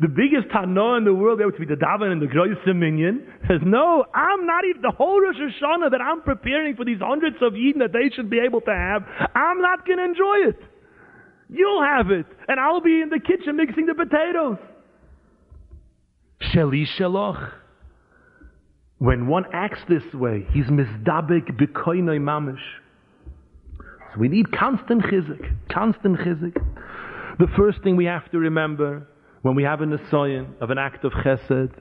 the 0.00 0.08
biggest 0.08 0.50
Tana 0.52 0.94
in 0.94 1.04
the 1.04 1.14
world, 1.14 1.40
there 1.40 1.50
to 1.50 1.58
be 1.58 1.66
the 1.66 1.74
Daven 1.74 2.12
and 2.12 2.20
the 2.20 2.26
Groise 2.26 2.56
minion, 2.66 3.26
says, 3.48 3.60
no, 3.64 4.04
I'm 4.14 4.46
not 4.46 4.64
even, 4.64 4.82
the 4.82 4.90
whole 4.90 5.20
Rosh 5.20 5.36
Hashanah 5.36 5.90
that 5.90 6.00
I'm 6.00 6.22
preparing 6.22 6.76
for 6.76 6.84
these 6.84 7.00
hundreds 7.00 7.36
of 7.42 7.52
Yidden 7.52 7.78
that 7.80 7.92
they 7.92 8.14
should 8.14 8.30
be 8.30 8.40
able 8.40 8.60
to 8.62 8.70
have, 8.74 9.04
I'm 9.34 9.60
not 9.60 9.86
going 9.86 9.98
to 9.98 10.04
enjoy 10.04 10.48
it. 10.48 10.60
You'll 11.48 11.82
have 11.82 12.10
it, 12.10 12.26
and 12.48 12.58
I'll 12.58 12.80
be 12.80 13.02
in 13.02 13.10
the 13.10 13.20
kitchen 13.20 13.56
mixing 13.56 13.86
the 13.86 13.94
potatoes. 13.94 14.56
Sheli 16.52 16.86
Sheloch. 16.98 17.52
When 18.98 19.26
one 19.26 19.44
acts 19.52 19.80
this 19.88 20.04
way, 20.14 20.46
he's 20.52 20.66
misdabek 20.66 21.58
b'koinoi 21.60 22.20
mamish. 22.20 22.62
So 23.78 24.20
we 24.20 24.28
need 24.28 24.52
constant 24.52 25.02
chizik, 25.02 25.56
constant 25.70 26.18
chizik. 26.18 26.54
The 27.38 27.48
first 27.56 27.82
thing 27.82 27.96
we 27.96 28.04
have 28.04 28.30
to 28.30 28.38
remember 28.38 29.08
when 29.42 29.54
we 29.54 29.64
have 29.64 29.80
an 29.80 29.92
assignment 29.92 30.60
of 30.60 30.70
an 30.70 30.78
act 30.78 31.04
of 31.04 31.12
chesed, 31.12 31.72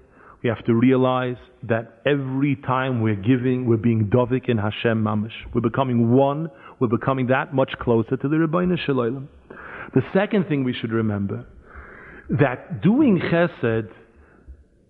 we 0.43 0.49
have 0.49 0.65
to 0.65 0.73
realize 0.73 1.37
that 1.63 2.01
every 2.05 2.55
time 2.55 3.01
we're 3.01 3.15
giving, 3.15 3.67
we're 3.67 3.77
being 3.77 4.09
dovik 4.09 4.49
in 4.49 4.57
Hashem 4.57 5.03
mamish. 5.03 5.33
We're 5.53 5.61
becoming 5.61 6.11
one. 6.11 6.49
We're 6.79 6.87
becoming 6.87 7.27
that 7.27 7.53
much 7.53 7.73
closer 7.79 8.17
to 8.17 8.27
the 8.27 8.35
Rebbeinu 8.35 8.77
Shalom. 8.85 9.29
The 9.93 10.01
second 10.13 10.47
thing 10.47 10.63
we 10.63 10.73
should 10.73 10.91
remember 10.91 11.45
that 12.29 12.81
doing 12.81 13.19
chesed 13.19 13.89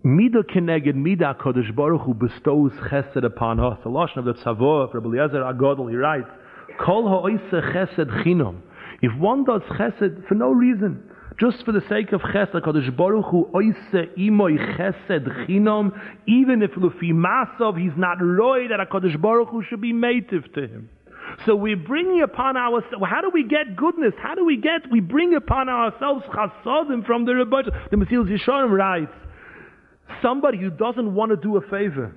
Mida 0.04 0.42
keneged 0.42 0.96
mida 0.96 1.36
Kodesh 1.40 1.72
Baruch 1.76 2.02
Hu 2.02 2.14
bestows 2.14 2.72
chesed 2.90 3.24
upon 3.24 3.60
us. 3.60 3.78
The 3.84 3.90
lashon 3.90 4.16
of 4.16 4.24
the 4.24 4.34
Tzavor, 4.34 4.92
Rabbi 4.92 5.06
Eliezer 5.06 5.42
Agadol, 5.42 5.88
he 5.90 5.96
writes, 5.96 6.28
Kol 6.84 7.08
ha'oise 7.08 7.38
chesed 7.52 8.24
chinom. 8.24 8.62
If 9.00 9.16
one 9.20 9.44
does 9.44 9.60
chesed 9.78 10.26
for 10.26 10.34
no 10.34 10.50
reason, 10.50 11.04
just 11.42 11.64
for 11.64 11.72
the 11.72 11.82
sake 11.88 12.12
of 12.12 12.20
chesed, 12.20 12.52
Kodesh 12.52 12.96
Baruch 12.96 13.24
Hu 13.32 13.50
oise 13.52 13.74
imoy 14.16 14.56
chesed 14.76 15.26
chinom, 15.48 15.90
even 16.28 16.62
if 16.62 16.70
lufi 16.72 17.10
masov, 17.10 17.76
he's 17.80 17.96
not 17.96 18.18
roy 18.22 18.68
that 18.68 18.78
a 18.78 18.86
Kodesh 18.86 19.20
Baruch 19.20 19.48
Hu 19.48 19.64
should 19.68 19.80
be 19.80 19.92
mative 19.92 20.54
to 20.54 20.68
him. 20.68 20.88
So 21.44 21.56
we 21.56 21.74
bring 21.74 22.22
upon 22.22 22.56
ourselves, 22.56 23.04
how 23.08 23.22
do 23.22 23.30
we 23.34 23.42
get 23.42 23.74
goodness? 23.74 24.14
How 24.22 24.36
do 24.36 24.44
we 24.44 24.56
get, 24.56 24.88
we 24.92 25.00
bring 25.00 25.34
upon 25.34 25.68
ourselves 25.68 26.24
chasadim 26.26 27.04
from 27.04 27.24
the 27.24 27.34
Rebbe. 27.34 27.64
The 27.90 27.96
Mesilas 27.96 28.30
Yesharim 28.30 28.70
writes, 28.70 29.12
somebody 30.22 30.58
who 30.58 30.70
doesn't 30.70 31.12
want 31.12 31.30
to 31.30 31.36
do 31.36 31.56
a 31.56 31.60
favor. 31.62 32.14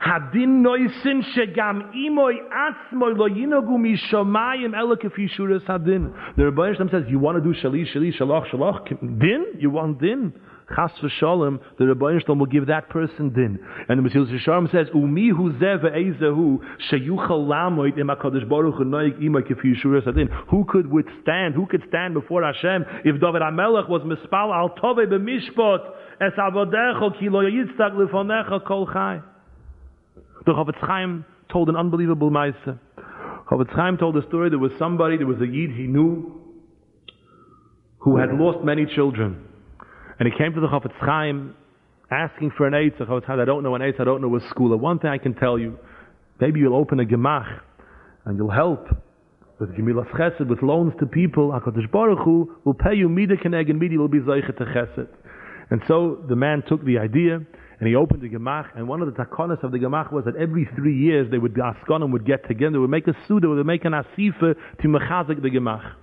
Hadin 0.00 0.62
noisin 0.64 1.22
shegam 1.34 1.92
imoy 1.94 2.36
atzmoy 2.50 3.16
lo 3.16 3.28
yinogu 3.28 3.76
mishamayim 3.76 4.74
ela 4.74 4.96
kefi 4.96 5.28
hadin. 5.66 6.12
The 6.36 6.46
Rebbe 6.46 6.90
says, 6.90 7.04
you 7.08 7.18
want 7.18 7.42
to 7.42 7.52
do 7.52 7.58
shali, 7.60 7.84
shali, 7.94 8.10
shalach, 8.18 8.50
shalach, 8.50 8.88
din? 9.20 9.44
You 9.58 9.68
want 9.68 10.00
din? 10.00 10.32
Chas 10.74 10.92
v'shalom, 11.02 11.58
the 11.78 11.84
Rebbeinu 11.84 12.22
Shalom 12.22 12.38
will 12.38 12.46
give 12.46 12.68
that 12.68 12.88
person 12.88 13.30
din. 13.30 13.58
And 13.88 13.98
the 13.98 14.08
Mesilas 14.08 14.32
Yesharim 14.32 14.70
says, 14.70 14.86
Umi 14.94 15.30
hu 15.30 15.52
zeh 15.54 15.82
ve'ezehu 15.82 16.60
sheyuchal 16.90 17.46
lamoid 17.48 17.98
im 17.98 18.06
HaKadosh 18.06 18.48
Baruch 18.48 18.76
Hu 18.76 18.84
noig 18.84 19.20
ima 19.20 19.42
kefi 19.42 19.74
yishuras 19.74 20.06
adin. 20.06 20.28
Who 20.48 20.64
could 20.66 20.86
withstand, 20.86 21.54
who 21.54 21.66
could 21.66 21.82
stand 21.88 22.14
before 22.14 22.44
Hashem 22.44 22.84
if 23.04 23.20
David 23.20 23.42
HaMelech 23.42 23.88
was 23.88 24.02
mispal 24.02 24.54
al 24.54 24.70
tove 24.80 25.06
b'mishpot 25.06 25.90
es 26.20 26.32
avodecho 26.38 27.18
ki 27.18 27.28
lo 27.28 27.40
yitztag 27.42 27.96
lefonecha 27.96 28.64
kol 28.64 28.86
chai. 28.86 29.20
The 30.46 30.52
Chofetz 30.52 30.78
Chaim 30.80 31.24
told 31.52 31.68
an 31.68 31.76
unbelievable 31.76 32.30
ma'aseh. 32.30 32.78
Chofetz 33.50 33.74
Chaim 33.74 33.98
told 33.98 34.16
a 34.16 34.26
story, 34.28 34.48
there 34.48 34.58
was 34.58 34.72
somebody, 34.78 35.16
there 35.18 35.26
was 35.26 35.40
a 35.40 35.46
Yid 35.46 35.70
he 35.72 35.86
knew, 35.86 36.40
who 37.98 38.16
had 38.16 38.30
lost 38.32 38.64
many 38.64 38.86
children. 38.86 39.44
And 40.18 40.30
he 40.30 40.36
came 40.36 40.54
to 40.54 40.60
the 40.60 40.66
Chofetz 40.66 40.98
Chaim 41.00 41.54
asking 42.10 42.52
for 42.56 42.66
an 42.66 42.72
Eitz. 42.72 42.98
The 42.98 43.04
Chofetz 43.04 43.26
Chaim, 43.26 43.40
I 43.40 43.44
don't 43.44 43.62
know 43.62 43.74
an 43.74 43.82
Eitz, 43.82 44.00
I 44.00 44.04
don't 44.04 44.22
know 44.22 44.34
a 44.34 44.40
school. 44.48 44.74
One 44.78 44.98
thing 44.98 45.10
I 45.10 45.18
can 45.18 45.34
tell 45.34 45.58
you, 45.58 45.78
maybe 46.40 46.60
you'll 46.60 46.76
open 46.76 47.00
a 47.00 47.04
Gemach 47.04 47.60
and 48.24 48.38
you'll 48.38 48.50
help 48.50 48.88
with 49.58 49.76
Gemilas 49.76 50.10
Chesed, 50.12 50.48
with 50.48 50.62
loans 50.62 50.94
to 51.00 51.06
people. 51.06 51.50
HaKadosh 51.50 51.90
Baruch 51.90 52.24
Hu 52.24 52.56
will 52.64 52.74
pay 52.74 52.94
you 52.94 53.10
Mida 53.10 53.36
Keneg 53.36 53.68
and 53.68 53.78
Midi 53.78 53.98
will 53.98 54.08
be 54.08 54.20
Zeiche 54.20 54.56
to 54.56 54.64
Chesed. 54.64 55.08
And 55.70 55.82
so 55.86 56.24
the 56.28 56.36
man 56.36 56.62
took 56.66 56.82
the 56.84 56.98
idea 56.98 57.40
and 57.80 57.88
he 57.88 57.94
opened 57.94 58.20
the 58.20 58.28
Gemach, 58.28 58.66
and 58.76 58.86
one 58.86 59.00
of 59.00 59.12
the 59.12 59.24
takonas 59.24 59.64
of 59.64 59.72
the 59.72 59.78
Gemach 59.78 60.12
was 60.12 60.26
that 60.26 60.36
every 60.36 60.68
three 60.76 60.96
years 60.96 61.30
they 61.30 61.38
would, 61.38 61.54
Askonim 61.54 62.12
would 62.12 62.26
get 62.26 62.46
together, 62.46 62.72
they 62.72 62.78
would 62.78 62.90
make 62.90 63.08
a 63.08 63.16
Suda, 63.26 63.48
they 63.48 63.54
would 63.54 63.66
make 63.66 63.86
an 63.86 63.92
Asifa 63.92 64.54
to 64.82 64.88
Mechazik 64.88 65.40
the 65.40 65.48
Gemach. 65.48 65.94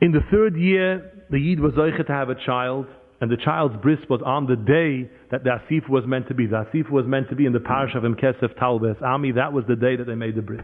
In 0.00 0.12
the 0.12 0.20
third 0.30 0.56
year, 0.56 1.10
the 1.30 1.38
Yid 1.38 1.58
was 1.58 1.72
Zeicha 1.72 2.06
to 2.06 2.12
have 2.12 2.28
a 2.28 2.36
child, 2.46 2.86
and 3.20 3.28
the 3.28 3.36
child's 3.36 3.74
bris 3.82 3.98
was 4.08 4.20
on 4.24 4.46
the 4.46 4.54
day 4.54 5.10
that 5.32 5.42
the 5.42 5.50
Asif 5.50 5.88
was 5.88 6.04
meant 6.06 6.28
to 6.28 6.34
be. 6.34 6.46
The 6.46 6.64
Asif 6.64 6.90
was 6.90 7.06
meant 7.06 7.28
to 7.30 7.34
be 7.34 7.46
in 7.46 7.52
the 7.52 7.60
parish 7.60 7.94
of 7.96 8.04
Imkesef 8.04 8.56
Talbes. 8.56 9.02
Ami, 9.02 9.32
that 9.32 9.52
was 9.52 9.64
the 9.66 9.76
day 9.76 9.96
that 9.96 10.06
they 10.06 10.14
made 10.14 10.36
the 10.36 10.42
bris. 10.42 10.62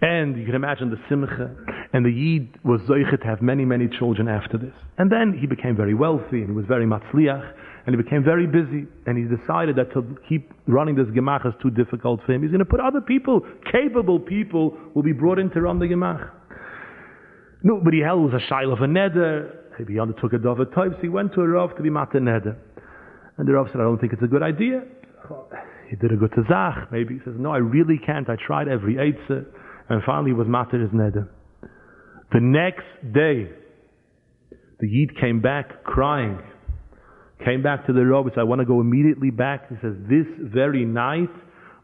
And 0.00 0.36
you 0.36 0.44
can 0.44 0.54
imagine 0.54 0.90
the 0.90 0.98
simcha. 1.08 1.56
And 1.92 2.04
the 2.04 2.10
Yid 2.10 2.60
was 2.64 2.80
Zeicha 2.82 3.20
to 3.20 3.26
have 3.26 3.40
many, 3.40 3.64
many 3.64 3.88
children 3.88 4.28
after 4.28 4.58
this. 4.58 4.74
And 4.98 5.10
then 5.10 5.36
he 5.36 5.46
became 5.46 5.74
very 5.74 5.94
wealthy, 5.94 6.40
and 6.42 6.48
he 6.48 6.52
was 6.52 6.66
very 6.66 6.84
matzliach, 6.84 7.52
and 7.86 7.94
he 7.94 8.02
became 8.02 8.24
very 8.24 8.46
busy. 8.46 8.86
And 9.06 9.18
he 9.18 9.24
decided 9.24 9.76
that 9.76 9.92
to 9.92 10.16
keep 10.28 10.52
running 10.66 10.94
this 10.94 11.06
Gemach 11.08 11.46
is 11.46 11.52
too 11.60 11.70
difficult 11.70 12.20
for 12.24 12.32
him. 12.32 12.42
He's 12.42 12.50
going 12.50 12.60
to 12.60 12.64
put 12.64 12.80
other 12.80 13.00
people, 13.00 13.42
capable 13.70 14.18
people, 14.18 14.76
will 14.94 15.02
be 15.02 15.12
brought 15.12 15.38
in 15.38 15.50
to 15.50 15.60
run 15.60 15.78
the 15.78 15.86
Gemach. 15.86 16.30
Nobody 17.62 18.02
else 18.02 18.32
was 18.32 18.42
a 18.42 18.52
shail 18.52 18.72
of 18.72 18.80
a 18.80 18.86
neder. 18.86 19.50
He 19.88 19.98
undertook 19.98 20.32
a 20.32 20.38
dover 20.38 20.66
type, 20.66 20.92
so 20.96 21.00
he 21.02 21.08
went 21.08 21.34
to 21.34 21.40
a 21.40 21.48
Rav 21.48 21.76
to 21.76 21.82
be 21.82 21.90
mata 21.90 22.18
neder. 22.18 22.56
And 23.36 23.48
the 23.48 23.52
Rav 23.52 23.66
said, 23.68 23.80
I 23.80 23.84
don't 23.84 23.98
think 23.98 24.12
it's 24.12 24.22
a 24.22 24.28
good 24.28 24.42
idea. 24.42 24.82
He 25.90 25.96
did 25.96 26.12
a 26.12 26.16
good 26.16 26.30
tazach. 26.30 26.92
Maybe 26.92 27.14
he 27.14 27.20
says, 27.24 27.34
no, 27.36 27.50
I 27.50 27.58
really 27.58 27.98
can't. 28.04 28.28
I 28.30 28.36
tried 28.46 28.68
every 28.68 28.94
eitzah. 28.94 29.44
And 29.88 30.02
finally 30.04 30.30
he 30.30 30.34
was 30.34 30.46
matter 30.46 30.78
his 30.78 30.90
neder. 30.90 31.28
The 32.32 32.40
next 32.40 32.86
day, 33.12 33.50
the 34.80 34.88
Yid 34.88 35.18
came 35.20 35.40
back 35.40 35.84
crying. 35.84 36.38
Came 37.42 37.62
back 37.62 37.86
to 37.86 37.92
the. 37.92 38.00
He 38.24 38.30
said, 38.30 38.40
I 38.40 38.44
want 38.44 38.60
to 38.60 38.64
go 38.64 38.80
immediately 38.80 39.30
back. 39.30 39.68
He 39.68 39.76
says, 39.82 39.94
this 40.08 40.26
very 40.38 40.84
night, 40.84 41.30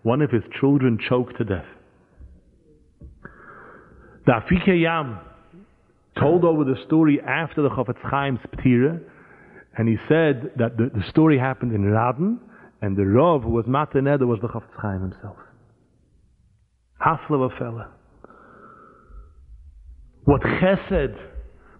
one 0.02 0.22
of 0.22 0.30
his 0.30 0.42
children 0.60 0.98
choked 1.08 1.38
to 1.38 1.44
death. 1.44 1.64
The 4.26 4.32
Afike 4.32 4.80
Yam, 4.80 5.18
told 6.18 6.44
over 6.44 6.64
the 6.64 6.76
story 6.86 7.20
after 7.20 7.62
the 7.62 7.68
Chofetz 7.68 7.98
Chaim's 8.10 8.40
Ptira, 8.54 9.00
and 9.76 9.88
he 9.88 9.96
said 10.08 10.52
that 10.56 10.76
the, 10.76 10.90
the 10.94 11.02
story 11.10 11.38
happened 11.38 11.72
in 11.72 11.82
Radin, 11.82 12.38
and 12.82 12.96
the 12.96 13.06
Rav 13.06 13.42
who 13.42 13.50
was 13.50 13.64
Mataneda 13.66 14.26
was 14.26 14.38
the 14.40 14.48
Chofetz 14.48 14.80
Chaim 14.80 15.00
himself. 15.00 15.36
Hasla 17.04 17.58
fella. 17.58 17.88
What 20.24 20.42
chesed 20.42 21.16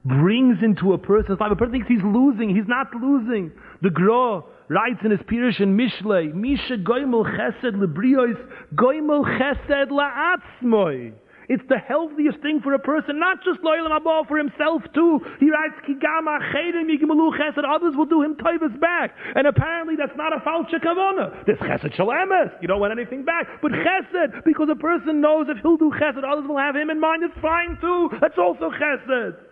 brings 0.05 0.59
into 0.63 0.93
a 0.93 0.99
person's 0.99 1.41
life, 1.41 1.53
a 1.53 1.57
person 1.57 1.73
thinks 1.73 1.89
he's 1.89 2.05
losing, 2.05 2.55
he's 2.55 2.69
not 2.69 2.89
losing. 2.95 3.53
The 3.83 3.91
Gra 3.91 4.43
writes 4.69 5.01
in 5.05 5.11
his 5.11 5.21
Pirish 5.21 5.61
in 5.61 5.77
Mishlei, 5.77 6.33
Misha 6.33 6.79
goimel 6.79 7.25
chesed 7.25 7.75
lebrios, 7.77 8.39
goimel 8.75 9.25
chesed 9.39 9.91
la'atzmoi. 9.91 11.13
It's 11.51 11.67
the 11.69 11.83
healthiest 11.83 12.39
thing 12.47 12.61
for 12.63 12.75
a 12.75 12.79
person, 12.79 13.19
not 13.19 13.43
just 13.43 13.59
loyal 13.65 13.91
above 13.91 14.27
for 14.29 14.39
himself 14.39 14.83
too. 14.95 15.19
He 15.41 15.51
writes, 15.51 15.75
Kigama 15.83 16.39
chesed, 16.55 17.65
others 17.67 17.95
will 17.97 18.07
do 18.07 18.23
him 18.23 18.37
taivas 18.37 18.79
back. 18.79 19.17
And 19.35 19.49
apparently 19.49 19.97
that's 19.99 20.17
not 20.17 20.33
a 20.33 20.39
falsha 20.47 20.79
kavana. 20.79 21.45
There's 21.47 21.59
chesed 21.59 21.93
shalemes. 21.99 22.53
You 22.63 22.69
don't 22.69 22.79
want 22.79 22.93
anything 22.97 23.25
back. 23.25 23.49
But 23.61 23.73
chesed, 23.73 24.45
because 24.45 24.69
a 24.71 24.77
person 24.77 25.21
knows 25.21 25.49
if 25.51 25.59
he'll 25.61 25.77
do 25.77 25.91
chesed, 26.01 26.23
others 26.23 26.47
will 26.47 26.57
have 26.57 26.77
him 26.77 26.89
in 26.89 27.01
mind, 27.01 27.25
it's 27.25 27.35
fine 27.43 27.77
too. 27.81 28.11
That's 28.21 28.39
also 28.39 28.71
chesed. 28.71 29.50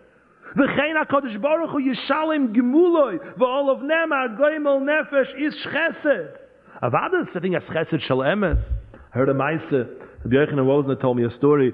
V'chein 0.57 0.95
HaKadosh 1.03 1.41
Baruch 1.41 1.69
Hu 1.69 1.79
Yishalim 1.79 2.55
Gemuloi 2.55 3.19
of 3.39 3.79
Nema 3.79 4.37
Goimel 4.37 4.81
Nefesh 4.81 5.39
Is 5.39 5.55
Chesed 5.65 6.37
Avadas, 6.81 7.27
I 7.35 7.39
think 7.39 7.53
that's 7.53 7.65
Chesed 7.65 8.01
Shal 8.07 8.19
Emes. 8.19 8.63
Heard 9.11 9.29
a 9.29 9.33
Maisa 9.33 9.87
Rabbi 10.23 10.35
Yochanan 10.35 10.65
Wosner 10.65 10.99
told 10.99 11.17
me 11.17 11.25
a 11.25 11.37
story. 11.37 11.73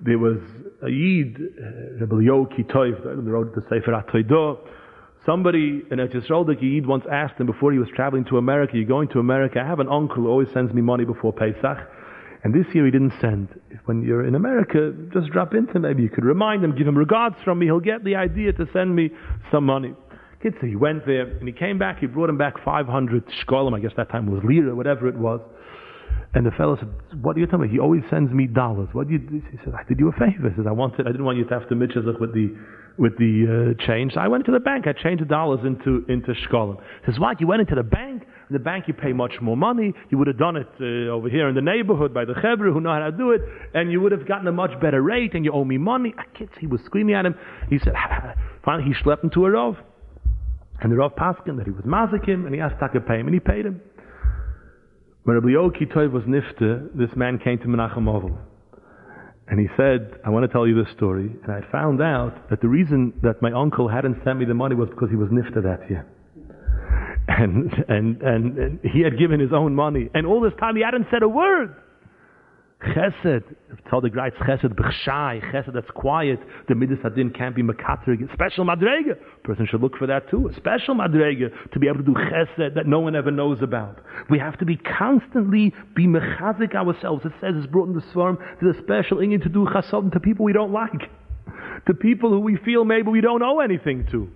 There 0.00 0.18
was 0.18 0.38
a 0.82 0.88
Yid, 0.88 1.36
uh, 1.36 2.00
Rabbi 2.00 2.22
Yo 2.22 2.46
Kitoiv, 2.46 3.02
the 3.02 3.30
road 3.30 3.54
to 3.54 3.60
Sefer 3.62 3.92
HaToidah. 3.92 4.58
Somebody 5.24 5.82
in 5.90 5.98
Eretz 5.98 6.14
Yisrael, 6.14 6.46
the 6.46 6.54
Yid 6.60 6.86
once 6.86 7.04
asked 7.10 7.38
him 7.38 7.46
before 7.46 7.72
he 7.72 7.78
was 7.78 7.88
traveling 7.94 8.24
to 8.26 8.38
America, 8.38 8.76
you're 8.76 8.86
going 8.86 9.08
to 9.08 9.20
America, 9.20 9.60
I 9.60 9.66
have 9.66 9.78
an 9.78 9.88
uncle 9.88 10.16
who 10.16 10.28
always 10.28 10.48
sends 10.52 10.72
me 10.72 10.82
money 10.82 11.04
before 11.04 11.32
Pesach. 11.32 11.78
And 12.44 12.52
this 12.52 12.66
year 12.74 12.84
he 12.84 12.90
didn't 12.90 13.12
send. 13.20 13.48
When 13.84 14.02
you're 14.02 14.26
in 14.26 14.34
America, 14.34 14.92
just 15.12 15.30
drop 15.30 15.54
into. 15.54 15.78
Maybe 15.78 16.02
you 16.02 16.10
could 16.10 16.24
remind 16.24 16.64
him, 16.64 16.76
give 16.76 16.88
him 16.88 16.98
regards 16.98 17.36
from 17.44 17.60
me. 17.60 17.66
He'll 17.66 17.80
get 17.80 18.04
the 18.04 18.16
idea 18.16 18.52
to 18.54 18.66
send 18.72 18.94
me 18.94 19.10
some 19.50 19.64
money. 19.64 19.94
Kids, 20.42 20.56
so 20.60 20.66
he 20.66 20.74
went 20.74 21.06
there 21.06 21.22
and 21.22 21.46
he 21.46 21.52
came 21.52 21.78
back. 21.78 22.00
He 22.00 22.06
brought 22.06 22.28
him 22.28 22.36
back 22.36 22.54
500 22.64 23.24
shkolim. 23.46 23.76
I 23.76 23.80
guess 23.80 23.92
that 23.96 24.10
time 24.10 24.26
was 24.26 24.42
lira, 24.44 24.74
whatever 24.74 25.06
it 25.06 25.16
was. 25.16 25.40
And 26.34 26.44
the 26.46 26.50
fellow 26.52 26.76
said, 26.76 26.88
"What 27.22 27.36
are 27.36 27.40
you 27.40 27.46
talking 27.46 27.60
about? 27.60 27.70
He 27.70 27.78
always 27.78 28.02
sends 28.10 28.32
me 28.32 28.46
dollars. 28.46 28.88
What 28.92 29.06
do 29.06 29.12
you?" 29.12 29.18
Do? 29.18 29.42
He 29.50 29.58
said, 29.64 29.74
"I 29.74 29.84
did 29.84 30.00
you 30.00 30.08
a 30.08 30.12
favor." 30.12 30.48
He 30.48 30.56
said, 30.56 30.66
"I 30.66 30.72
wanted. 30.72 31.06
I 31.06 31.12
didn't 31.12 31.26
want 31.26 31.38
you 31.38 31.44
to 31.44 31.54
have 31.54 31.68
to 31.68 31.74
mitchazach 31.74 32.18
with 32.18 32.32
the 32.32 32.56
with 32.96 33.16
the 33.18 33.76
uh, 33.78 33.86
change. 33.86 34.14
So 34.14 34.20
I 34.20 34.28
went 34.28 34.46
to 34.46 34.52
the 34.52 34.60
bank. 34.60 34.86
I 34.86 34.94
changed 34.94 35.22
the 35.22 35.28
dollars 35.28 35.60
into 35.64 36.04
into 36.08 36.32
shkolim." 36.32 36.78
He 37.04 37.12
says, 37.12 37.20
"What? 37.20 37.40
You 37.40 37.46
went 37.46 37.60
into 37.60 37.74
the 37.74 37.82
bank? 37.82 38.24
In 38.52 38.58
the 38.58 38.62
bank, 38.62 38.86
you 38.86 38.92
pay 38.92 39.14
much 39.14 39.32
more 39.40 39.56
money. 39.56 39.94
You 40.10 40.18
would 40.18 40.26
have 40.26 40.36
done 40.36 40.56
it 40.56 40.68
uh, 40.78 41.10
over 41.10 41.30
here 41.30 41.48
in 41.48 41.54
the 41.54 41.62
neighborhood 41.62 42.12
by 42.12 42.26
the 42.26 42.34
chevra 42.34 42.70
who 42.70 42.82
know 42.82 42.92
how 42.92 42.98
to 42.98 43.10
do 43.10 43.30
it, 43.30 43.40
and 43.72 43.90
you 43.90 43.98
would 44.02 44.12
have 44.12 44.28
gotten 44.28 44.46
a 44.46 44.52
much 44.52 44.78
better 44.78 45.00
rate. 45.00 45.32
And 45.32 45.42
you 45.42 45.52
owe 45.52 45.64
me 45.64 45.78
money." 45.78 46.12
Ah, 46.18 46.24
kids, 46.34 46.52
he 46.60 46.66
was 46.66 46.82
screaming 46.84 47.14
at 47.14 47.24
him. 47.24 47.34
He 47.70 47.78
said, 47.78 47.94
"Finally, 48.62 48.92
he 48.92 48.94
schlepped 49.02 49.24
him 49.24 49.30
to 49.30 49.46
a 49.46 49.48
rov." 49.48 49.78
And 50.80 50.92
the 50.92 50.96
Rav 50.96 51.16
Paskin 51.16 51.56
that 51.56 51.64
he 51.64 51.70
was 51.70 51.84
mazikim, 51.84 52.44
and 52.44 52.54
he 52.54 52.60
asked 52.60 52.78
Taka 52.78 53.00
pay 53.00 53.20
him, 53.20 53.26
and 53.26 53.32
he 53.32 53.40
paid 53.40 53.64
him. 53.64 53.80
When 55.24 55.36
Rabbi 55.36 55.48
Yoki 55.48 55.90
Tov 55.90 56.12
was 56.12 56.24
nifta, 56.24 56.94
this 56.94 57.16
man 57.16 57.38
came 57.38 57.58
to 57.60 57.64
Menachem 57.64 58.06
Ovel. 58.06 58.36
And 59.48 59.58
he 59.58 59.68
said, 59.78 60.20
I 60.26 60.28
want 60.28 60.44
to 60.44 60.52
tell 60.52 60.66
you 60.66 60.74
this 60.74 60.92
story. 60.94 61.30
And 61.42 61.50
I 61.50 61.62
found 61.72 62.02
out 62.02 62.50
that 62.50 62.60
the 62.60 62.68
reason 62.68 63.14
that 63.22 63.40
my 63.40 63.52
uncle 63.52 63.88
hadn't 63.88 64.22
sent 64.24 64.40
me 64.40 64.44
the 64.44 64.52
money 64.52 64.74
was 64.74 64.90
because 64.90 65.08
he 65.08 65.16
was 65.16 65.30
nifta 65.30 65.62
that 65.62 65.88
year. 65.88 66.06
And, 67.28 67.72
and, 67.88 68.20
and, 68.22 68.58
and 68.58 68.80
he 68.82 69.00
had 69.00 69.18
given 69.18 69.40
his 69.40 69.52
own 69.52 69.74
money. 69.74 70.08
And 70.14 70.26
all 70.26 70.40
this 70.40 70.54
time 70.58 70.76
he 70.76 70.82
hadn't 70.82 71.06
said 71.10 71.22
a 71.22 71.28
word. 71.28 71.76
Chesed, 72.84 73.44
the 73.44 74.10
writes 74.10 74.36
Chesed 74.40 74.74
b'chshai, 74.74 75.40
Chesed 75.52 75.72
that's 75.72 75.90
quiet. 75.94 76.40
The 76.68 76.74
midas 76.74 76.98
hadin 76.98 77.32
can't 77.32 77.54
be 77.54 77.62
mekatrig. 77.62 78.32
Special 78.32 78.64
madrega. 78.64 79.16
Person 79.44 79.68
should 79.70 79.80
look 79.80 79.96
for 79.96 80.06
that 80.08 80.28
too. 80.30 80.48
A 80.48 80.56
special 80.56 80.96
madrega 80.96 81.50
to 81.72 81.78
be 81.78 81.86
able 81.86 81.98
to 81.98 82.04
do 82.04 82.14
Chesed 82.14 82.74
that 82.74 82.86
no 82.86 82.98
one 82.98 83.14
ever 83.14 83.30
knows 83.30 83.58
about. 83.62 84.00
We 84.30 84.38
have 84.40 84.58
to 84.58 84.64
be 84.64 84.76
constantly 84.76 85.72
be 85.94 86.06
mechazik 86.06 86.74
ourselves. 86.74 87.24
It 87.24 87.32
says 87.40 87.54
it's 87.56 87.66
brought 87.70 87.88
in 87.88 87.94
the 87.94 88.02
Svarm. 88.12 88.36
There's 88.60 88.76
a 88.76 88.82
special 88.82 89.18
ingin 89.18 89.42
to 89.44 89.48
do 89.48 89.66
chasad 89.66 90.12
to 90.12 90.20
people 90.20 90.44
we 90.44 90.52
don't 90.52 90.72
like, 90.72 91.08
to 91.86 91.94
people 91.94 92.30
who 92.30 92.40
we 92.40 92.56
feel 92.64 92.84
maybe 92.84 93.10
we 93.10 93.20
don't 93.20 93.42
owe 93.42 93.60
anything 93.60 94.06
to. 94.10 94.28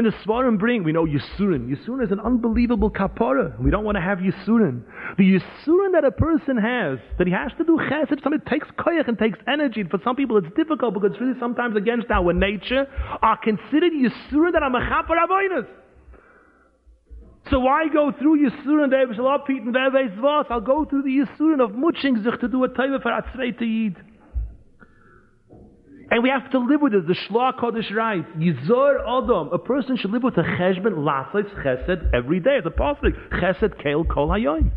And 0.00 0.10
the 0.10 0.16
Svarim 0.24 0.58
bring, 0.58 0.82
we 0.82 0.92
know 0.92 1.04
Yisurin. 1.04 1.68
Yisurin 1.68 2.02
is 2.02 2.10
an 2.10 2.20
unbelievable 2.20 2.90
kapara. 2.90 3.60
We 3.60 3.70
don't 3.70 3.84
want 3.84 3.96
to 3.96 4.00
have 4.00 4.16
Yisurin. 4.16 4.80
The 5.18 5.38
Yisurin 5.38 5.92
that 5.92 6.06
a 6.06 6.10
person 6.10 6.56
has, 6.56 6.98
that 7.18 7.26
he 7.26 7.34
has 7.34 7.52
to 7.58 7.64
do 7.64 7.76
chesed, 7.76 8.22
something 8.22 8.40
takes 8.48 8.66
koyach 8.78 9.08
and 9.08 9.18
takes 9.18 9.38
energy. 9.46 9.84
For 9.84 10.00
some 10.02 10.16
people 10.16 10.38
it's 10.38 10.46
difficult 10.56 10.94
because 10.94 11.10
it's 11.12 11.20
really 11.20 11.38
sometimes 11.38 11.76
against 11.76 12.10
our 12.10 12.32
nature, 12.32 12.86
are 13.20 13.36
considered 13.44 13.92
Yisurin 13.92 14.54
that 14.54 14.62
are 14.62 14.70
mechaper 14.70 15.20
avoinus. 15.20 15.66
So 17.50 17.60
why 17.60 17.88
go 17.92 18.10
through 18.18 18.48
Yisurin, 18.48 18.94
I'll 20.50 20.60
go 20.62 20.84
through 20.86 21.02
the 21.02 21.26
Yisurin 21.26 21.62
of 21.62 21.74
Mutching 21.74 22.24
sich 22.24 22.40
to 22.40 22.48
do 22.48 22.64
a 22.64 22.70
taiva 22.70 23.02
for 23.02 23.10
Atzvei 23.10 23.58
to 23.58 23.66
Yid. 23.66 23.96
And 26.10 26.24
we 26.24 26.28
have 26.28 26.50
to 26.50 26.58
live 26.58 26.80
with 26.80 26.92
it. 26.92 27.06
The 27.06 27.14
Shloah 27.14 27.56
Kodesh 27.56 27.94
writes, 27.94 28.26
Yizor 28.36 29.00
Adam, 29.06 29.50
a 29.52 29.58
person 29.58 29.96
should 29.96 30.10
live 30.10 30.24
with 30.24 30.36
a 30.38 30.42
cheshbon 30.42 30.94
lasais 30.98 31.48
chesed 31.62 32.12
every 32.12 32.40
day. 32.40 32.58
It's 32.58 32.66
a 32.66 32.70
pasuk, 32.70 33.14
chesed 33.30 33.80
keil 33.80 34.08
kol 34.08 34.28
hayoim. 34.28 34.72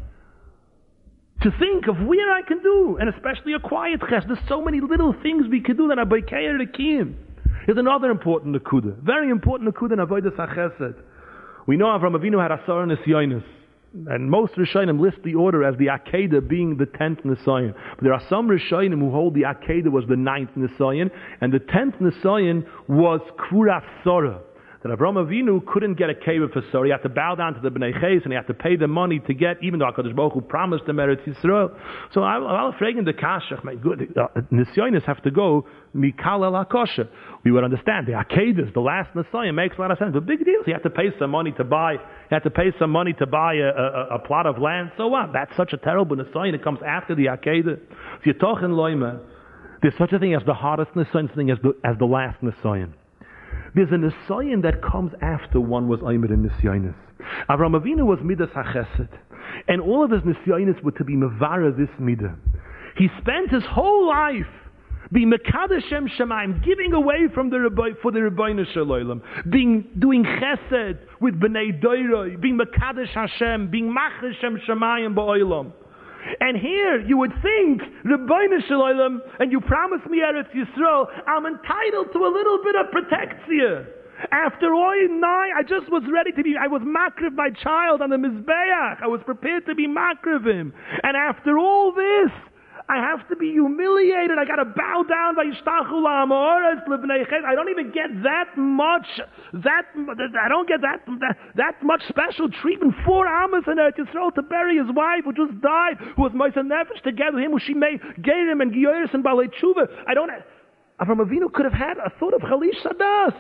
To 1.42 1.52
think 1.60 1.88
of 1.88 1.98
where 2.06 2.32
I 2.32 2.44
can 2.48 2.62
do, 2.62 2.98
and 3.00 3.10
especially 3.10 3.54
a 3.54 3.60
quiet 3.60 4.00
chesed. 4.02 4.28
There's 4.28 4.48
so 4.48 4.62
many 4.62 4.80
little 4.80 5.16
things 5.24 5.48
we 5.50 5.62
can 5.62 5.76
do 5.76 5.88
that 5.88 5.98
are 5.98 6.06
beikeir 6.06 6.60
kiyim. 6.80 7.16
Here's 7.66 7.80
another 7.80 8.12
important 8.12 8.56
nakuda. 8.56 9.02
Very 9.02 9.32
important 9.32 9.74
nakuda 9.74 9.94
in 9.94 10.00
avodas 10.00 10.38
chesed. 10.38 10.96
We 11.66 11.78
know 11.78 11.88
Avram 11.88 12.16
Avinu 12.16 12.40
had 12.40 12.52
asar 12.52 12.86
nisyonis. 12.86 13.44
And 14.08 14.30
most 14.30 14.54
Rishonim 14.54 15.00
list 15.00 15.18
the 15.24 15.36
order 15.36 15.64
as 15.64 15.78
the 15.78 15.88
Akedah 15.88 16.48
being 16.48 16.78
the 16.78 16.88
tenth 16.88 17.20
Nisayan. 17.24 17.74
But 17.96 18.04
there 18.04 18.14
are 18.14 18.24
some 18.28 18.48
Rishonim 18.48 19.00
who 19.00 19.12
hold 19.12 19.36
the 19.36 19.44
Akedah 19.44 19.92
was 19.92 20.06
the 20.08 20.16
ninth 20.16 20.50
Nisayan, 20.58 21.12
and 21.42 21.54
the 21.54 21.60
tenth 21.60 21.96
Nisayan 22.00 22.66
was 22.88 23.22
Kuras 23.38 23.84
Sorah 24.04 24.42
that 24.84 24.92
Avram 24.92 25.16
Avinu 25.16 25.66
couldn't 25.66 25.96
get 25.96 26.10
a 26.10 26.14
cave 26.14 26.42
for 26.52 26.62
Sorah. 26.64 26.86
He 26.86 26.92
had 26.92 27.04
to 27.04 27.10
bow 27.10 27.36
down 27.36 27.54
to 27.54 27.62
the 27.62 27.70
Bnei 27.70 27.94
Ches 27.94 28.24
and 28.24 28.34
he 28.34 28.36
had 28.36 28.48
to 28.48 28.54
pay 28.54 28.76
the 28.76 28.88
money 28.88 29.20
to 29.28 29.34
get, 29.34 29.64
even 29.64 29.80
though 29.80 29.86
HaKadosh 29.86 30.14
Baruch 30.14 30.34
Hu 30.34 30.42
promised 30.42 30.84
him 30.84 30.98
Eretz 30.98 31.24
Yisrael. 31.24 31.74
So 32.14 32.22
I'll 32.22 32.74
fragen 32.74 33.06
the 33.06 33.14
Kashach, 33.14 33.64
my 33.64 33.76
good, 33.76 34.14
uh, 34.18 34.42
Nisyonis 34.52 35.04
have 35.04 35.24
to 35.24 35.32
go 35.32 35.66
Mikal 35.96 36.44
el 36.44 36.66
HaKosher. 36.66 37.08
We 37.46 37.52
would 37.52 37.64
understand 37.64 38.08
the 38.08 38.12
Akedas, 38.12 38.74
the 38.74 38.82
last 38.82 39.16
Messiah, 39.16 39.54
makes 39.54 39.78
a 39.78 39.82
lot 39.82 39.92
of 39.92 40.00
sense. 40.00 40.12
But 40.14 40.26
big 40.26 40.44
deal. 40.44 40.64
He 40.66 40.72
had 40.72 40.84
to 40.84 40.90
pay 40.90 41.12
some 41.18 41.32
money 41.32 41.54
to 41.54 41.64
buy, 41.64 41.94
he 42.30 42.36
had 42.36 42.44
to 42.44 42.52
pay 42.52 42.74
some 42.78 42.90
money 42.90 43.14
to 43.14 43.26
buy 43.26 43.54
a, 43.54 43.70
a, 43.70 44.16
a 44.16 44.20
plot 44.20 44.46
of 44.46 44.58
land. 44.60 44.92
So 44.98 45.08
what? 45.08 45.32
That's 45.32 45.56
such 45.56 45.72
a 45.72 45.78
terrible 45.78 46.18
Messiah. 46.18 46.54
It 46.54 46.64
comes 46.64 46.80
after 46.86 47.16
the 47.16 47.28
Akedah. 47.28 47.80
So 47.90 48.22
you're 48.26 48.34
talking 48.36 48.70
Loima. 48.70 49.22
There's 49.82 49.98
such 49.98 50.12
a 50.12 50.20
thing 50.20 50.34
as 50.34 50.44
the 50.46 50.54
hardest 50.54 50.94
Messiah, 50.94 51.24
as 51.24 51.58
the, 51.64 51.74
as 51.86 51.98
the 52.00 52.06
last 52.06 52.44
Messiah. 52.44 52.88
There's 53.76 53.92
an 53.92 54.10
Nisayan 54.10 54.62
that 54.64 54.82
comes 54.82 55.12
after 55.22 55.60
one 55.60 55.88
was 55.88 56.00
Aymer 56.02 56.34
in 56.34 56.48
Nisyanis. 56.48 56.96
Avram 57.50 57.80
Avinu 57.80 58.06
was 58.06 58.20
Midas 58.24 58.50
HaChesed. 58.56 59.10
And 59.68 59.82
all 59.82 60.04
of 60.04 60.12
his 60.12 60.22
Nisyanis 60.22 60.82
were 60.84 60.92
to 60.92 61.04
be 61.04 61.16
Mavara 61.16 61.76
this 61.76 61.90
Midah. 62.00 62.36
He 62.98 63.10
spent 63.20 63.52
his 63.52 63.64
whole 63.64 64.08
life 64.08 64.46
being 65.12 65.32
Mekadeshem 65.32 66.10
Shemaim, 66.18 66.64
giving 66.66 66.94
away 66.94 67.28
from 67.34 67.50
the 67.50 67.60
Rabbi, 67.60 67.90
for 68.02 68.12
the 68.12 68.20
Rabbeinu 68.20 68.66
Shalom, 68.74 69.22
being 69.50 69.86
doing 70.00 70.24
Chesed 70.24 70.98
with 71.22 71.40
Bnei 71.40 71.80
Doiroi, 71.82 72.42
being 72.42 72.58
Mekadesh 72.58 73.10
Hashem, 73.10 73.70
being 73.70 73.94
Macheshem 73.94 74.58
Shemayim 74.68 75.14
Ba'olam. 75.14 75.72
And 76.40 76.58
here 76.58 77.00
you 77.02 77.18
would 77.18 77.34
think, 77.42 77.82
Rabbeinu 78.06 78.68
Shalom, 78.68 79.22
and 79.40 79.52
you 79.52 79.62
promised 79.62 80.06
me 80.10 80.20
Eretz 80.20 80.52
Yisrael, 80.54 81.08
I'm 81.28 81.46
entitled 81.46 82.14
to 82.14 82.20
a 82.20 82.32
little 82.32 82.60
bit 82.64 82.76
of 82.76 82.92
protection. 82.92 83.88
After 84.32 84.74
all 84.74 84.96
nine, 85.10 85.52
I 85.58 85.64
just 85.64 85.92
was 85.92 86.04
ready 86.12 86.32
to 86.32 86.44
be, 86.44 86.56
I 86.60 86.68
was 86.68 86.82
makriv 86.82 87.34
my 87.34 87.50
child 87.50 88.02
on 88.02 88.10
the 88.10 88.16
Mizbeach. 88.16 89.02
I 89.02 89.08
was 89.08 89.22
prepared 89.26 89.66
to 89.66 89.76
be 89.76 89.88
makriv 89.88 90.46
him. 90.46 90.74
And 91.04 91.18
after 91.18 91.58
all 91.58 91.92
this, 91.92 92.32
I 92.90 92.98
have 92.98 93.28
to 93.30 93.36
be 93.36 93.52
humiliated. 93.52 94.38
I 94.38 94.46
got 94.46 94.58
to 94.58 94.66
bow 94.66 95.04
down 95.08 95.36
by 95.36 95.44
I 95.44 97.56
don't 97.56 97.70
even 97.70 97.92
get 97.92 98.24
that 98.24 98.58
much, 98.58 99.08
that, 99.54 99.86
I 99.96 100.50
don't 100.50 100.68
get 100.68 100.82
that, 100.82 101.06
that, 101.06 101.38
that 101.56 101.84
much 101.84 102.02
special 102.10 102.50
treatment. 102.50 102.94
Four 103.06 103.26
Amos 103.26 103.64
in 103.68 103.78
Eretz 103.78 103.98
Yisrael 103.98 104.34
to 104.36 104.42
bury 104.42 104.78
his 104.78 104.94
wife 104.94 105.24
who 105.24 105.32
just 105.34 105.62
died, 105.62 105.98
who 106.16 106.24
was 106.24 106.34
Moisa 106.34 106.60
Nefesh 106.60 107.02
together 107.04 107.38
with 107.38 107.46
him, 107.46 107.52
who 107.52 107.60
she 107.60 107.74
made, 107.74 108.02
gave 108.22 108.48
him 108.48 108.60
and 108.60 108.74
Giyoris 108.74 109.14
and 109.14 109.24
Balei 109.24 109.48
Tshuva. 109.48 109.88
I 110.08 110.14
don't, 110.14 110.30
Avram 111.00 111.20
Avinu 111.20 111.52
could 111.52 111.66
have 111.66 111.74
had 111.74 111.98
a 111.98 112.10
thought 112.20 112.34
of 112.34 112.42
Chalish 112.42 112.82
Sadas. 112.84 113.34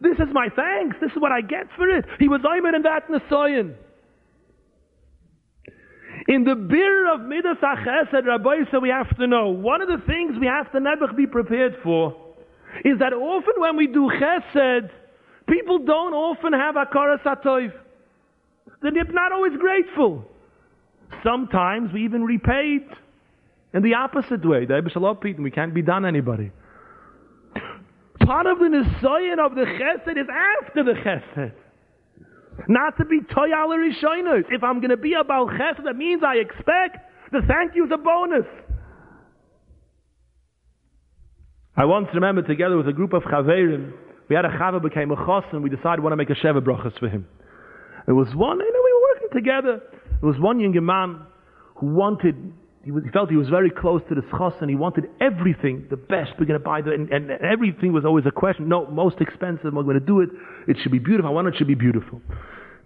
This 0.00 0.18
is 0.18 0.28
my 0.32 0.48
thanks. 0.54 0.96
This 1.00 1.10
is 1.10 1.18
what 1.18 1.32
I 1.32 1.40
get 1.40 1.66
for 1.76 1.88
it. 1.88 2.04
He 2.20 2.28
was 2.28 2.40
Ayman 2.42 2.76
in 2.76 2.82
that 2.82 3.08
Nisayan. 3.08 3.74
In 6.26 6.44
the 6.44 6.54
beer 6.54 7.12
of 7.12 7.20
Midas 7.22 7.58
HaChesed, 7.62 8.26
Rabbi 8.26 8.70
said 8.70 8.82
we 8.82 8.88
have 8.88 9.16
to 9.18 9.26
know, 9.26 9.48
one 9.48 9.82
of 9.82 9.88
the 9.88 10.04
things 10.06 10.36
we 10.40 10.46
have 10.46 10.70
to 10.72 10.80
never 10.80 11.12
be 11.12 11.26
prepared 11.26 11.76
for 11.82 12.16
is 12.84 12.98
that 12.98 13.12
often 13.12 13.54
when 13.58 13.76
we 13.76 13.86
do 13.86 14.10
Chesed, 14.20 14.90
people 15.48 15.78
don't 15.78 16.14
often 16.14 16.52
have 16.52 16.74
Akara 16.74 17.22
Satoiv. 17.22 17.72
They're 18.82 18.92
not 18.92 19.32
always 19.32 19.56
grateful. 19.58 20.24
Sometimes 21.22 21.92
we 21.92 22.04
even 22.04 22.22
repay 22.22 22.78
it 22.80 22.88
in 23.74 23.82
the 23.82 23.94
opposite 23.94 24.46
way. 24.46 24.66
The 24.66 24.74
Ebesh 24.74 25.38
we 25.38 25.50
can't 25.50 25.74
be 25.74 25.82
done 25.82 26.04
anybody. 26.04 26.50
Part 28.20 28.46
of 28.46 28.58
the 28.58 28.66
Nisayan 28.66 29.38
of 29.44 29.54
the 29.54 29.64
Chesed 29.64 30.16
is 30.18 30.26
after 30.30 30.84
the 30.84 30.92
Chesed. 30.92 31.52
Not 32.66 32.96
to 32.98 33.04
be 33.04 33.20
toyal 33.20 33.76
rishonos. 33.76 34.44
If 34.50 34.64
I'm 34.64 34.80
going 34.80 34.90
to 34.90 34.96
be 34.96 35.14
a 35.14 35.22
bal 35.22 35.46
chesed, 35.46 35.84
that 35.84 35.96
means 35.96 36.22
I 36.26 36.36
expect 36.36 36.98
the 37.30 37.40
thank 37.46 37.76
you 37.76 37.84
is 37.86 37.92
a 37.92 37.98
bonus. 37.98 38.46
I 41.76 41.84
once 41.84 42.08
remember 42.12 42.42
together 42.42 42.76
with 42.76 42.88
a 42.88 42.92
group 42.92 43.12
of 43.12 43.22
chaverim, 43.22 43.92
we 44.28 44.34
had 44.34 44.44
a 44.44 44.48
chaver 44.48 44.82
became 44.82 45.10
a 45.12 45.16
chos, 45.16 45.44
and 45.52 45.62
we 45.62 45.70
decided 45.70 46.00
we 46.00 46.04
want 46.04 46.12
to 46.12 46.16
make 46.16 46.30
a 46.30 46.34
sheva 46.34 46.60
brachas 46.60 46.98
for 46.98 47.08
him. 47.08 47.26
There 48.06 48.14
was 48.14 48.28
one, 48.34 48.58
you 48.58 48.72
know, 48.72 48.82
we 48.84 48.92
were 48.92 49.00
working 49.14 49.28
together. 49.32 49.82
There 50.20 50.28
was 50.28 50.40
one 50.40 50.58
young 50.58 50.84
man 50.84 51.20
who 51.76 51.86
wanted, 51.86 52.34
he, 52.84 52.90
was, 52.90 53.04
he 53.04 53.10
felt 53.10 53.30
he 53.30 53.36
was 53.36 53.48
very 53.48 53.70
close 53.70 54.00
to 54.08 54.14
the 54.14 54.22
chos, 54.36 54.54
and 54.60 54.70
he 54.70 54.76
wanted 54.76 55.04
everything, 55.20 55.86
the 55.90 55.96
best. 55.96 56.30
We're 56.38 56.46
going 56.46 56.60
to 56.60 56.64
buy 56.64 56.80
the, 56.80 56.92
and, 56.92 57.10
and 57.10 57.30
everything 57.30 57.92
was 57.92 58.04
always 58.04 58.24
a 58.26 58.30
question. 58.30 58.68
No, 58.68 58.86
most 58.86 59.20
expensive. 59.20 59.66
I'm 59.66 59.84
going 59.84 59.98
to 59.98 60.00
do 60.00 60.20
it. 60.20 60.30
It 60.66 60.76
should 60.82 60.92
be 60.92 60.98
beautiful. 60.98 61.30
I 61.30 61.32
want 61.32 61.48
it 61.48 61.54
should 61.56 61.66
be 61.66 61.74
beautiful. 61.74 62.20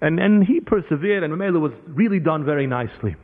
And, 0.00 0.18
and 0.18 0.42
he 0.42 0.60
persevered, 0.60 1.22
and 1.22 1.32
Mamela 1.32 1.60
was 1.60 1.72
really 1.86 2.18
done 2.18 2.44
very 2.44 2.66
nicely. 2.66 3.14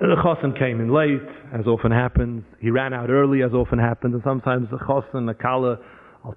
The 0.00 0.16
chassan 0.24 0.58
came 0.58 0.80
in 0.80 0.94
late, 0.94 1.20
as 1.52 1.66
often 1.66 1.92
happens. 1.92 2.42
He 2.58 2.70
ran 2.70 2.94
out 2.94 3.10
early, 3.10 3.42
as 3.42 3.52
often 3.52 3.78
happens. 3.78 4.14
And 4.14 4.22
sometimes 4.24 4.68
the 4.70 4.78
chassan, 4.78 5.26
the 5.26 5.34
kala, 5.34 5.78
but 6.24 6.36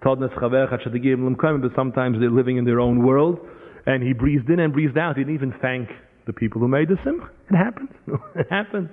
sometimes 1.76 2.20
they're 2.20 2.30
living 2.30 2.58
in 2.58 2.66
their 2.66 2.82
own 2.82 3.06
world. 3.06 3.40
And 3.86 4.04
he 4.04 4.12
breathed 4.12 4.50
in 4.50 4.60
and 4.60 4.74
breathed 4.74 4.98
out. 4.98 5.18
He 5.18 5.24
didn't 5.24 5.36
even 5.36 5.54
thank 5.62 5.90
the 6.26 6.34
people 6.34 6.62
who 6.62 6.68
made 6.68 6.90
the 6.90 6.98
simcha. 7.04 7.30
It 7.50 7.56
happens. 7.56 7.90
it 8.36 8.48
happens. 8.50 8.90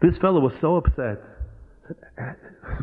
This 0.00 0.16
fellow 0.20 0.40
was 0.40 0.52
so 0.60 0.76
upset. 0.76 1.20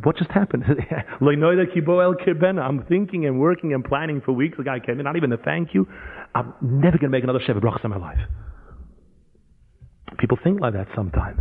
What 0.04 0.18
just 0.18 0.32
happened? 0.32 0.64
I'm 1.22 2.86
thinking 2.90 3.26
and 3.26 3.40
working 3.40 3.74
and 3.74 3.84
planning 3.84 4.22
for 4.26 4.32
weeks. 4.32 4.58
The 4.58 4.64
guy 4.64 4.80
came 4.80 5.00
in, 5.00 5.06
not 5.06 5.16
even 5.16 5.32
a 5.32 5.38
thank 5.38 5.74
you. 5.74 5.88
I'm 6.34 6.54
never 6.62 6.98
going 6.98 7.12
to 7.12 7.18
make 7.18 7.24
another 7.24 7.40
Sheva 7.40 7.62
Brachas 7.62 7.86
in 7.86 7.92
my 7.92 7.98
life. 7.98 8.18
People 10.18 10.38
think 10.44 10.60
like 10.60 10.74
that 10.74 10.88
sometimes. 10.96 11.40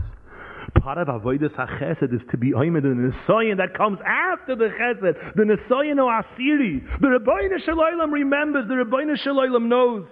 Part 0.80 0.98
of 0.98 1.08
Avodah 1.08 1.54
HaChesed 1.54 2.14
is 2.14 2.20
to 2.30 2.36
be 2.36 2.52
oimed 2.52 2.82
the 2.82 2.88
Nisayan 2.88 3.58
that 3.58 3.76
comes 3.76 3.98
after 4.06 4.56
the 4.56 4.64
Chesed. 4.64 5.34
The 5.36 5.42
Nisayan 5.42 5.98
o 5.98 6.06
Asiri. 6.06 6.82
The 7.00 7.06
Rebbeinu 7.06 7.64
Shalom 7.64 8.12
remembers. 8.12 8.66
The 8.68 8.74
Rebbeinu 8.74 9.16
Shalom 9.18 9.68
knows. 9.68 10.04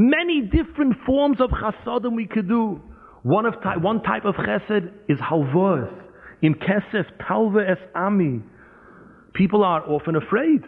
Many 0.00 0.42
different 0.42 0.94
forms 1.04 1.40
of 1.40 1.50
chasadim 1.50 2.14
we 2.14 2.28
could 2.28 2.46
do. 2.46 2.80
One, 3.24 3.46
of 3.46 3.54
one 3.82 4.00
type 4.04 4.24
of 4.24 4.36
chesed 4.36 4.92
is 5.08 5.18
halvos. 5.18 5.92
In 6.40 6.54
kesef 6.54 7.04
talva 7.26 7.68
es 7.68 7.78
ami. 7.96 8.40
People 9.34 9.64
are 9.64 9.82
often 9.90 10.14
afraid 10.14 10.62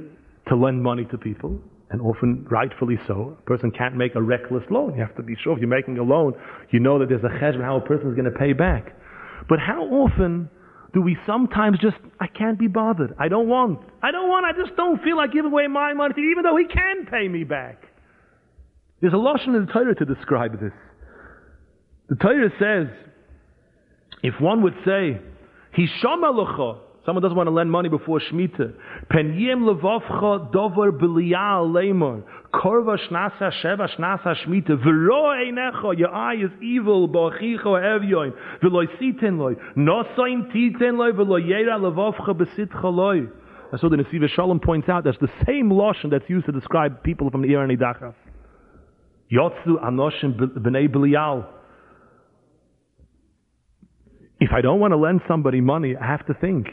to 0.49 0.57
lend 0.57 0.83
money 0.83 1.05
to 1.13 1.17
people, 1.17 1.61
and 1.91 2.01
often 2.03 2.45
rightfully 2.51 2.99
so. 3.07 3.37
A 3.39 3.43
person 3.43 3.71
can't 3.71 3.95
make 3.95 4.17
a 4.17 4.21
reckless 4.21 4.65
loan. 4.69 4.95
You 4.97 5.01
have 5.03 5.15
to 5.15 5.23
be 5.23 5.37
sure 5.45 5.53
if 5.53 5.61
you're 5.61 5.69
making 5.69 5.99
a 5.99 6.03
loan, 6.03 6.33
you 6.71 6.81
know 6.81 6.99
that 6.99 7.09
there's 7.09 7.23
a 7.23 7.29
cheshbon 7.29 7.63
how 7.63 7.77
a 7.77 7.81
person 7.81 8.09
is 8.09 8.17
going 8.17 8.33
to 8.33 8.37
pay 8.37 8.53
back. 8.53 8.97
But 9.49 9.61
how 9.61 9.85
often 9.85 10.51
do 10.93 11.03
we 11.03 11.17
sometimes 11.25 11.79
just, 11.79 11.99
I 12.19 12.27
can't 12.27 12.59
be 12.59 12.67
bothered. 12.67 13.15
I 13.17 13.29
don't 13.29 13.47
want. 13.47 13.79
I 14.03 14.11
don't 14.11 14.29
want. 14.29 14.45
I 14.45 14.61
just 14.61 14.77
don't 14.77 15.01
feel 15.05 15.17
like 15.17 15.31
giving 15.33 15.53
away 15.53 15.69
my 15.69 15.95
money, 15.95 16.15
even 16.33 16.43
though 16.43 16.57
he 16.57 16.67
can 16.67 17.07
pay 17.07 17.29
me 17.29 17.45
back. 17.45 17.85
There's 19.01 19.13
a 19.13 19.17
lashon 19.17 19.57
in 19.57 19.67
the 19.67 19.73
Torah 19.73 19.95
to 19.95 20.05
describe 20.05 20.61
this. 20.61 20.73
The 22.09 22.17
Torah 22.17 22.51
says, 22.59 22.89
if 24.23 24.35
one 24.41 24.63
would 24.63 24.75
say, 24.85 25.19
Hisham 25.73 26.23
someone 27.07 27.23
doesn't 27.23 27.37
want 27.37 27.47
to 27.47 27.53
lend 27.53 27.71
money 27.71 27.89
before 27.89 28.21
Shemitah, 28.21 28.75
Pen 29.09 29.39
yem 29.39 29.61
levavcha 29.61 30.53
dover 30.53 30.93
b'liyal 30.93 31.71
lemor, 31.71 32.23
korva 32.53 32.99
shnasa 33.09 33.51
sheva 33.63 33.89
shnasa 33.97 34.37
Shemitah, 34.45 34.83
v'ro 34.85 35.35
einecha, 35.35 35.99
your 35.99 36.15
eye 36.15 36.35
is 36.35 36.51
evil, 36.63 37.09
ba'achicha 37.09 37.65
evyoin, 37.65 38.35
v'loi 38.63 38.87
sitin 39.01 39.39
loi, 39.39 39.55
nosoin 39.77 40.53
titin 40.53 40.99
loi, 40.99 41.13
v'loi 41.13 41.49
yera 41.49 41.79
levavcha 41.79 42.35
b'sitcha 42.37 42.95
loi. 42.95 43.27
That's 43.71 43.83
what 43.83 43.93
the 43.93 43.99
Nesiva 43.99 44.29
Shalom 44.29 44.59
points 44.59 44.89
out. 44.89 45.05
That's 45.05 45.19
the 45.21 45.31
same 45.47 45.71
lashon 45.71 46.11
that's 46.11 46.29
used 46.29 46.47
to 46.47 46.53
describe 46.53 47.05
people 47.05 47.31
from 47.31 47.43
the 47.43 47.53
Ir 47.53 47.59
HaNidachas. 47.67 48.15
Yotzu 49.33 49.81
anoshim 49.83 50.35
b'nei 50.35 50.89
b'liyal. 50.89 51.47
If 54.41 54.51
I 54.53 54.61
don't 54.61 54.81
want 54.81 54.93
to 54.93 54.97
lend 54.97 55.21
somebody 55.29 55.61
money, 55.61 55.95
I 55.97 56.07
have 56.07 56.27
to 56.27 56.35
think, 56.35 56.67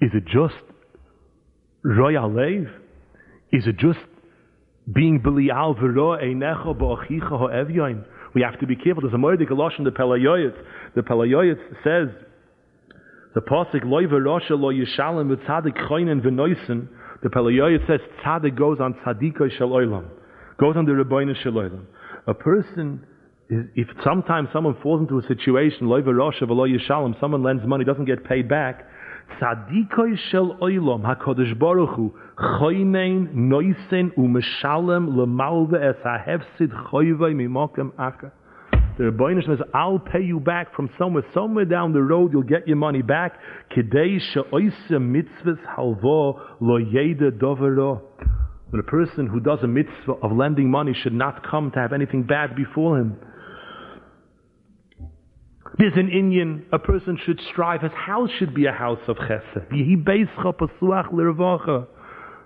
is 0.00 0.10
it 0.14 0.24
just 0.24 0.54
royal 1.84 2.32
lev? 2.32 2.68
Is 3.52 3.66
it 3.66 3.76
just 3.76 3.98
being 4.90 5.20
b'liyal 5.20 5.78
v'ro 5.78 6.22
einecha 6.22 6.74
ba'achicha 6.74 7.28
ha'evyoin? 7.28 8.04
We 8.34 8.40
have 8.42 8.58
to 8.60 8.66
be 8.66 8.76
careful. 8.76 9.02
There's 9.02 9.12
a 9.12 9.18
Moedik 9.18 9.50
Alosh 9.50 9.78
in 9.78 9.84
the 9.84 9.92
Pele 9.92 10.18
Yoetz. 10.18 10.56
The 10.94 11.02
Pele 11.02 11.28
Yoetz 11.28 11.60
says, 11.84 12.08
the 13.34 13.42
Pasik 13.42 13.84
loy 13.84 14.04
v'rosha 14.04 14.52
lo 14.52 14.72
yishalim 14.72 15.36
v'tzadik 15.36 15.76
choinen 15.90 16.22
v'noisen. 16.22 16.88
The 17.22 17.28
Pele 17.28 17.52
Yoetz 17.52 17.86
says, 17.86 18.00
tzadik 18.24 18.56
goes 18.56 18.78
on 18.80 18.94
tzadikoi 18.94 19.58
shel 19.58 19.68
oilam 19.68 20.06
goes 20.62 20.76
on 20.76 20.84
the 20.84 20.92
Rabbeinu. 20.92 21.80
A 22.28 22.34
person, 22.34 23.04
if 23.50 23.88
sometimes 24.04 24.48
someone 24.52 24.76
falls 24.80 25.00
into 25.00 25.18
a 25.18 25.22
situation, 25.26 25.88
loiva 25.88 26.14
rosha 26.14 26.42
v'lo 26.42 26.68
yishalom, 26.72 27.18
someone 27.18 27.42
lends 27.42 27.66
money, 27.66 27.84
doesn't 27.84 28.04
get 28.04 28.22
paid 28.24 28.48
back, 28.48 28.86
tzadikoi 29.40 30.16
shel 30.30 30.56
oilom, 30.62 31.02
HaKadosh 31.02 31.58
Baruch 31.58 31.96
Hu, 31.96 32.14
choynein 32.38 33.34
noisen 33.34 34.14
u'meshalem 34.16 35.16
lemalve 35.16 35.74
es 35.74 35.96
ha'hefsid 36.04 36.70
choyvei 36.92 37.34
mimokem 37.34 37.90
aka. 37.98 38.30
The 38.98 39.04
Rebbeinu 39.04 39.44
says, 39.44 39.58
I'll 39.74 39.98
pay 39.98 40.22
you 40.22 40.38
back 40.38 40.76
from 40.76 40.90
somewhere. 40.96 41.24
Somewhere 41.34 41.64
down 41.64 41.92
the 41.92 42.02
road, 42.02 42.30
you'll 42.32 42.42
get 42.42 42.68
your 42.68 42.76
money 42.76 43.02
back. 43.02 43.36
Kidei 43.74 44.20
she'oise 44.20 44.90
mitzvahs 44.90 45.58
halvo 45.76 46.40
lo 46.60 46.78
yeda. 46.78 47.32
But 48.72 48.80
a 48.80 48.84
person 48.84 49.26
who 49.26 49.38
does 49.38 49.58
a 49.62 49.66
mitzvah 49.66 50.14
of 50.22 50.32
lending 50.32 50.70
money 50.70 50.94
should 51.02 51.12
not 51.12 51.46
come 51.46 51.70
to 51.72 51.78
have 51.78 51.92
anything 51.92 52.22
bad 52.22 52.56
befall 52.56 52.94
him. 52.94 53.18
There's 55.78 55.92
an 55.96 56.08
Indian, 56.08 56.64
a 56.72 56.78
person 56.78 57.18
should 57.24 57.38
strive, 57.52 57.82
his 57.82 57.92
house 57.92 58.30
should 58.38 58.54
be 58.54 58.64
a 58.64 58.72
house 58.72 59.00
of 59.08 59.16
chesed. 59.16 59.70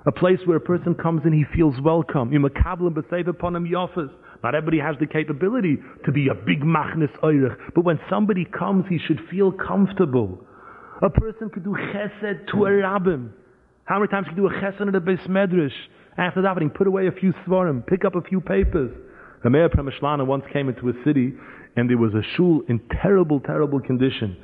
A 0.06 0.12
place 0.12 0.38
where 0.44 0.56
a 0.56 0.60
person 0.60 0.94
comes 0.96 1.22
and 1.24 1.34
he 1.34 1.44
feels 1.54 1.80
welcome. 1.80 2.32
Not 2.32 4.54
everybody 4.54 4.78
has 4.78 4.96
the 5.00 5.06
capability 5.06 5.78
to 6.04 6.12
be 6.12 6.28
a 6.28 6.34
big 6.34 6.62
machnis 6.62 7.10
oirich, 7.22 7.56
but 7.74 7.84
when 7.84 7.98
somebody 8.10 8.44
comes, 8.44 8.84
he 8.88 8.98
should 8.98 9.20
feel 9.30 9.52
comfortable. 9.52 10.44
A 11.02 11.10
person 11.10 11.50
could 11.50 11.64
do 11.64 11.70
chesed 11.70 12.50
to 12.52 12.66
a 12.66 12.76
rabbin. 12.78 13.32
How 13.84 14.00
many 14.00 14.08
times 14.08 14.26
can 14.28 14.36
you 14.36 14.48
do 14.48 14.56
a 14.56 14.60
chesed 14.60 14.86
at 14.86 14.94
a 14.94 15.00
base 15.00 15.26
medrash? 15.28 15.72
After 16.18 16.40
davening, 16.40 16.74
put 16.74 16.86
away 16.86 17.08
a 17.08 17.12
few 17.12 17.32
svarim, 17.46 17.86
pick 17.86 18.04
up 18.04 18.14
a 18.14 18.22
few 18.22 18.40
papers. 18.40 18.90
The 19.44 19.50
Meir 19.50 19.68
Premishlaner 19.68 20.26
once 20.26 20.44
came 20.52 20.68
into 20.68 20.88
a 20.88 20.92
city 21.04 21.34
and 21.76 21.90
there 21.90 21.98
was 21.98 22.14
a 22.14 22.22
shul 22.36 22.62
in 22.68 22.80
terrible, 23.02 23.40
terrible 23.40 23.80
condition. 23.80 24.36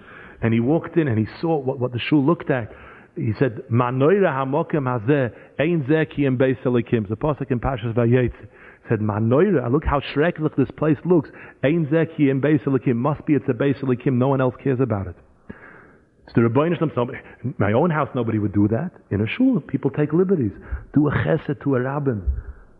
And 0.42 0.52
he 0.52 0.60
walked 0.60 0.96
in 0.96 1.08
and 1.08 1.18
he 1.18 1.26
saw 1.40 1.58
what, 1.58 1.78
what 1.78 1.92
the 1.92 1.98
shul 1.98 2.24
looked 2.24 2.50
at. 2.50 2.70
He 3.16 3.32
said, 3.38 3.62
Manoira 3.70 4.32
hamokim 4.32 4.84
hazeh, 4.84 5.32
ein 5.58 5.84
zeh 5.88 6.14
ki 6.14 6.26
em 6.26 6.38
beis 6.38 6.58
elikim. 6.64 7.08
The 7.08 7.16
pasuk 7.16 7.50
in 7.50 7.60
Pashas 7.60 7.94
Vayetz 7.94 8.34
said, 8.88 9.00
Manoira, 9.00 9.70
look 9.70 9.84
how 9.84 10.00
schrecklich 10.14 10.54
this 10.56 10.70
place 10.76 10.96
looks. 11.04 11.30
Ein 11.64 11.86
zeh 11.90 12.16
ki 12.16 12.30
em 12.30 12.40
beis 12.40 12.62
elikim. 12.64 12.96
Must 12.96 13.24
be 13.26 13.34
it's 13.34 13.48
a 13.48 13.52
beis 13.52 13.78
elikim. 13.82 14.14
No 14.14 14.28
one 14.28 14.40
else 14.40 14.54
cares 14.62 14.80
about 14.80 15.06
it. 15.06 15.16
It's 16.32 16.36
the 16.36 16.48
Rebbeinu 16.48 16.78
Shalom. 16.78 17.10
In 17.44 17.54
my 17.58 17.72
own 17.72 17.90
house, 17.90 18.08
nobody 18.14 18.38
would 18.38 18.54
do 18.54 18.66
that. 18.68 18.90
In 19.10 19.20
a 19.20 19.26
shul, 19.36 19.60
people 19.60 19.90
take 19.90 20.14
liberties. 20.14 20.52
Do 20.94 21.08
a 21.08 21.10
chesed 21.10 21.62
to 21.62 21.76
a 21.76 21.80
rabbin. 21.82 22.22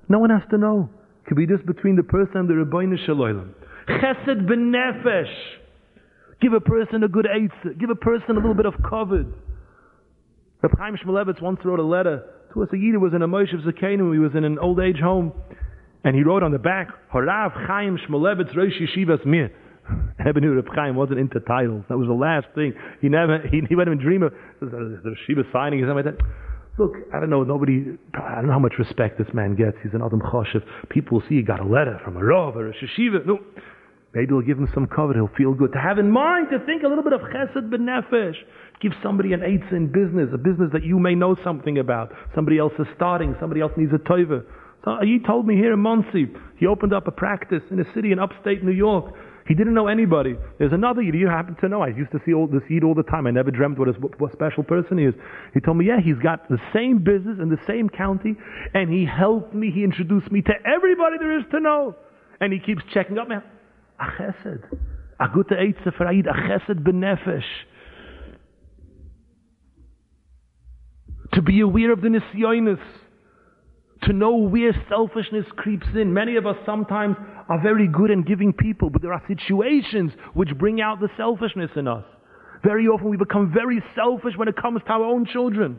No 0.09 0.21
one 0.21 0.31
has 0.31 0.41
to 0.53 0.57
know. 0.57 0.89
It 1.21 1.29
could 1.29 1.37
be 1.37 1.47
just 1.47 1.67
between 1.67 1.97
the 1.97 2.03
person 2.03 2.39
and 2.39 2.49
the 2.49 2.55
Rebbeinu 2.55 3.05
Shalom. 3.05 3.55
Chesed 3.89 4.47
b'nefesh. 4.49 5.35
Give 6.41 6.55
a 6.55 6.61
person 6.61 7.03
a 7.05 7.09
good 7.09 7.27
eitzah. 7.27 7.79
Give 7.79 7.91
a 7.91 7.95
person 7.95 8.31
a 8.31 8.35
little 8.41 8.55
bit 8.55 8.65
of 8.65 8.73
covered. 8.89 9.31
Reb 10.63 10.73
Chaim 10.79 10.97
Shmulevitz 10.97 11.43
once 11.43 11.61
wrote 11.63 11.79
a 11.79 11.83
letter 11.83 12.25
to 12.55 12.63
us. 12.63 12.71
A 12.73 12.77
Yiddi 12.77 12.99
was 12.99 13.13
in 13.13 13.21
a 13.21 13.29
moshav 13.29 13.67
zekeinim. 13.67 14.15
He 14.15 14.19
was 14.19 14.35
in 14.35 14.45
an 14.45 14.59
old 14.61 14.81
age 14.81 14.99
home. 14.99 15.31
And 16.05 16.17
he 16.17 16.23
wrote 16.23 16.43
on 16.43 16.53
the 16.53 16.59
back, 16.59 16.89
Harav 17.13 17.53
Chaim 17.67 17.99
Shmulevitz 17.99 18.57
Rosh 18.57 18.81
Yeshivas 18.81 19.27
Mir. 19.27 19.53
Eben 20.27 20.45
Reb 20.45 20.97
wasn't 20.97 21.19
into 21.19 21.41
titles. 21.41 21.85
That 21.89 21.99
was 21.99 22.09
the 22.09 22.15
last 22.15 22.47
thing. 22.55 22.75
He 23.01 23.09
never, 23.09 23.39
he, 23.51 23.61
he 23.69 23.75
wouldn't 23.75 23.97
even 23.97 24.05
dream 24.05 24.23
of 24.23 24.33
the 24.61 25.15
Shiva 25.27 25.43
signing 25.53 25.83
or 25.83 25.89
something 25.89 26.07
like 26.07 26.17
that. 26.17 26.25
Look, 26.79 26.93
I 27.13 27.21
don't 27.21 27.29
know, 27.29 27.43
nobody, 27.43 27.99
I 28.15 28.37
don't 28.37 28.47
know 28.47 28.53
how 28.55 28.59
much 28.59 28.75
respect 28.79 29.19
this 29.19 29.29
man 29.35 29.55
gets. 29.57 29.77
He's 29.83 29.93
an 29.93 30.01
Adam 30.03 30.21
Choshev. 30.21 30.65
People 30.89 31.19
will 31.19 31.25
see 31.29 31.37
he 31.37 31.43
got 31.43 31.61
a 31.61 31.67
letter 31.67 32.01
from 32.03 32.17
a 32.17 32.25
Rav 32.25 32.57
or 32.57 32.71
a 32.71 32.73
Sheshiva. 32.73 33.27
No. 33.27 33.41
Maybe 34.15 34.29
he'll 34.29 34.43
give 34.43 34.59
him 34.59 34.69
some 34.75 34.87
cover. 34.87 35.15
He'll 35.15 35.31
feel 35.37 35.55
good. 35.55 35.73
To 35.73 35.79
have 35.79 35.99
in 35.99 36.11
mind, 36.11 36.49
to 36.51 36.65
think 36.65 36.83
a 36.83 36.89
little 36.89 37.05
bit 37.05 37.13
of 37.13 37.21
chesed 37.21 37.71
benefesh. 37.71 38.37
Give 38.81 38.93
somebody 39.03 39.33
an 39.33 39.41
eitzah 39.41 39.73
in 39.73 39.93
business, 39.93 40.29
a 40.35 40.39
business 40.39 40.71
that 40.73 40.83
you 40.83 40.99
may 40.99 41.15
know 41.15 41.37
something 41.45 41.79
about. 41.79 42.13
Somebody 42.35 42.59
else 42.59 42.73
is 42.79 42.87
starting. 42.97 43.35
Somebody 43.41 43.61
else 43.61 43.73
needs 43.77 43.93
a 43.93 43.99
toiva. 43.99 44.45
So 44.85 44.97
he 45.03 45.19
told 45.25 45.47
me 45.47 45.55
here 45.57 45.73
in 45.73 45.79
Monsey, 45.79 46.27
he 46.57 46.67
opened 46.67 46.93
up 46.93 47.07
a 47.07 47.13
practice 47.13 47.63
in 47.71 47.81
a 47.81 47.85
city 47.95 48.13
in 48.13 48.19
upstate 48.19 48.65
New 48.65 48.73
York. 48.73 49.15
He 49.53 49.57
didn't 49.57 49.75
know 49.75 49.89
anybody. 49.89 50.35
There's 50.59 50.73
another 50.73 51.03
Yid 51.03 51.15
you 51.15 51.27
happen 51.27 51.55
to 51.61 51.69
know. 51.69 51.83
I 51.83 51.89
used 51.89 52.11
to 52.13 52.21
see 52.25 52.33
all 52.33 52.47
this 52.47 52.63
Yid 52.71 52.85
all 52.85 52.95
the 52.95 53.03
time. 53.03 53.27
I 53.27 53.33
never 53.33 53.51
dreamt 53.51 53.79
what 53.79 53.87
a, 53.87 53.93
what 53.93 54.33
special 54.33 54.63
person 54.63 54.97
he 54.97 55.05
is. 55.05 55.15
He 55.53 55.61
told 55.61 55.77
me, 55.77 55.85
yeah, 55.85 56.01
he's 56.03 56.17
got 56.23 56.49
the 56.49 56.57
same 56.73 57.05
business 57.05 57.37
in 57.39 57.51
the 57.51 57.59
same 57.67 57.91
county, 57.91 58.35
and 58.73 58.91
he 58.91 59.05
helped 59.05 59.53
me. 59.53 59.71
He 59.71 59.85
introduced 59.85 60.33
me 60.33 60.41
to 60.41 60.53
everybody 60.65 61.19
there 61.19 61.39
is 61.39 61.45
to 61.51 61.61
know. 61.61 61.95
And 62.41 62.51
he 62.51 62.61
keeps 62.61 62.81
checking 62.95 63.19
up, 63.19 63.29
man. 63.29 63.43
A 64.01 64.05
chesed. 64.05 64.63
A 65.21 65.29
gute 65.29 65.53
eitze 65.53 65.97
for 65.99 66.09
Aid. 66.09 66.27
A 66.29 66.33
chesed 66.33 66.83
benefesh. 66.83 67.45
To 71.35 71.43
be 71.43 71.61
aware 71.61 71.93
of 71.93 72.01
the 72.01 72.09
nisyonis 72.09 72.81
to 74.05 74.13
know 74.13 74.35
where 74.35 74.73
selfishness 74.89 75.47
creeps 75.57 75.87
in. 75.95 76.13
Many 76.13 76.37
of 76.37 76.47
us 76.47 76.57
sometimes 76.67 77.17
are 77.49 77.61
very 77.63 77.89
good 77.89 78.11
in 78.11 78.23
giving 78.23 78.53
people, 78.53 78.91
but 78.91 79.03
there 79.03 79.13
are 79.13 79.23
situations 79.29 80.13
which 80.35 80.51
bring 80.59 80.81
out 80.81 81.01
the 81.01 81.09
selfishness 81.17 81.71
in 81.77 81.87
us. 81.87 82.05
Very 82.65 82.87
often 82.87 83.11
we 83.11 83.17
become 83.17 83.53
very 83.53 83.83
selfish 83.95 84.35
when 84.37 84.49
it 84.49 84.57
comes 84.57 84.81
to 84.87 84.93
our 84.93 85.05
own 85.05 85.27
children. 85.27 85.79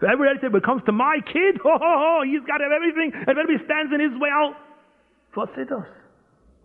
So 0.00 0.08
every 0.10 0.26
day 0.38 0.48
when 0.48 0.56
it 0.56 0.64
comes 0.64 0.82
to 0.86 0.92
my 0.92 1.18
kid, 1.32 1.58
oh, 1.64 2.22
he's 2.24 2.42
got 2.46 2.60
everything, 2.60 3.12
and 3.14 3.28
everybody 3.28 3.64
stands 3.64 3.92
in 3.94 4.00
his 4.00 4.20
way 4.20 4.28
out. 4.30 4.54
us? 5.36 5.86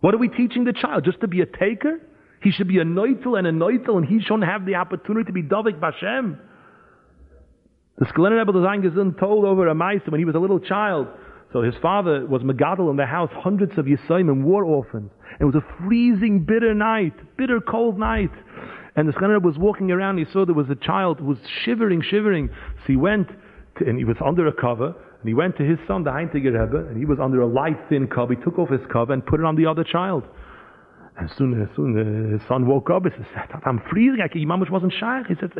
What 0.00 0.14
are 0.14 0.18
we 0.18 0.28
teaching 0.28 0.64
the 0.64 0.72
child? 0.72 1.04
Just 1.04 1.20
to 1.20 1.28
be 1.28 1.40
a 1.40 1.46
taker? 1.46 2.00
He 2.42 2.52
should 2.52 2.68
be 2.68 2.78
a 2.78 2.84
noitel 2.84 3.38
and 3.38 3.46
a 3.46 3.52
noitel, 3.52 3.96
and 3.96 4.06
he 4.06 4.20
shouldn't 4.20 4.44
have 4.44 4.64
the 4.64 4.76
opportunity 4.76 5.26
to 5.26 5.32
be 5.32 5.42
Davik 5.42 5.80
Bashem. 5.80 6.38
The 7.98 8.06
Skulener 8.06 8.38
Rebbe 8.38 8.52
Zangazun 8.52 9.18
told 9.18 9.44
over 9.44 9.66
a 9.66 9.74
mice 9.74 10.02
when 10.06 10.20
he 10.20 10.24
was 10.24 10.36
a 10.36 10.38
little 10.38 10.60
child. 10.60 11.08
So 11.52 11.62
his 11.62 11.74
father 11.82 12.26
was 12.26 12.42
Megadol 12.42 12.90
in 12.90 12.96
the 12.96 13.06
house, 13.06 13.30
hundreds 13.32 13.76
of 13.76 13.86
Yisayim 13.86 14.42
war 14.42 14.64
orphans. 14.64 15.10
It 15.40 15.44
was 15.44 15.54
a 15.54 15.64
freezing, 15.80 16.44
bitter 16.44 16.74
night, 16.74 17.14
bitter, 17.36 17.60
cold 17.60 17.98
night. 17.98 18.30
And 18.94 19.08
the 19.08 19.12
Skulener 19.12 19.42
was 19.42 19.56
walking 19.58 19.90
around, 19.90 20.18
he 20.18 20.26
saw 20.32 20.44
there 20.44 20.54
was 20.54 20.70
a 20.70 20.76
child 20.76 21.18
who 21.18 21.26
was 21.26 21.38
shivering, 21.64 22.02
shivering. 22.02 22.50
So 22.78 22.84
he 22.86 22.96
went, 22.96 23.28
to, 23.78 23.88
and 23.88 23.98
he 23.98 24.04
was 24.04 24.16
under 24.24 24.46
a 24.46 24.52
cover, 24.52 24.86
and 24.86 25.26
he 25.26 25.34
went 25.34 25.56
to 25.56 25.64
his 25.64 25.78
son, 25.88 26.04
the 26.04 26.10
Heintiger 26.10 26.52
Rebbe, 26.52 26.88
and 26.88 26.96
he 26.96 27.04
was 27.04 27.18
under 27.20 27.40
a 27.40 27.46
light, 27.46 27.78
thin 27.88 28.06
cover. 28.06 28.34
He 28.34 28.42
took 28.42 28.58
off 28.58 28.68
his 28.68 28.80
cover 28.92 29.12
and 29.12 29.24
put 29.24 29.40
it 29.40 29.46
on 29.46 29.56
the 29.56 29.66
other 29.66 29.82
child. 29.82 30.24
And 31.18 31.28
soon, 31.36 31.60
as 31.60 31.68
soon 31.74 31.98
uh, 31.98 32.38
his 32.38 32.48
son 32.48 32.66
woke 32.66 32.90
up, 32.90 33.02
he 33.02 33.10
said, 33.10 33.50
I'm 33.66 33.82
freezing. 33.90 34.20
I, 34.22 34.28
mamash 34.28 34.70
wasn't 34.70 34.92
shy. 35.00 35.22
He 35.28 35.34
said, 35.40 35.50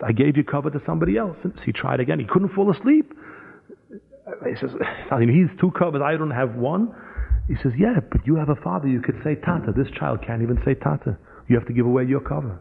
I 0.00 0.12
gave 0.12 0.36
you 0.36 0.44
cover 0.44 0.70
to 0.70 0.80
somebody 0.86 1.16
else. 1.16 1.36
So 1.42 1.50
he 1.64 1.72
tried 1.72 1.98
again. 1.98 2.20
He 2.20 2.24
couldn't 2.24 2.54
fall 2.54 2.70
asleep. 2.70 3.12
Uh, 3.92 4.48
he 4.48 4.54
says, 4.60 4.70
he's 5.20 5.60
two 5.60 5.72
covers. 5.72 6.02
I 6.04 6.16
don't 6.16 6.30
have 6.30 6.54
one. 6.54 6.94
He 7.48 7.56
says, 7.64 7.72
yeah, 7.76 7.98
but 8.12 8.24
you 8.24 8.36
have 8.36 8.48
a 8.48 8.54
father. 8.62 8.86
You 8.86 9.00
could 9.00 9.16
say 9.24 9.34
Tata. 9.34 9.72
This 9.76 9.88
child 9.98 10.20
can't 10.24 10.40
even 10.40 10.62
say 10.64 10.74
Tata. 10.74 11.18
You 11.48 11.56
have 11.58 11.66
to 11.66 11.72
give 11.72 11.86
away 11.86 12.04
your 12.04 12.20
cover. 12.20 12.60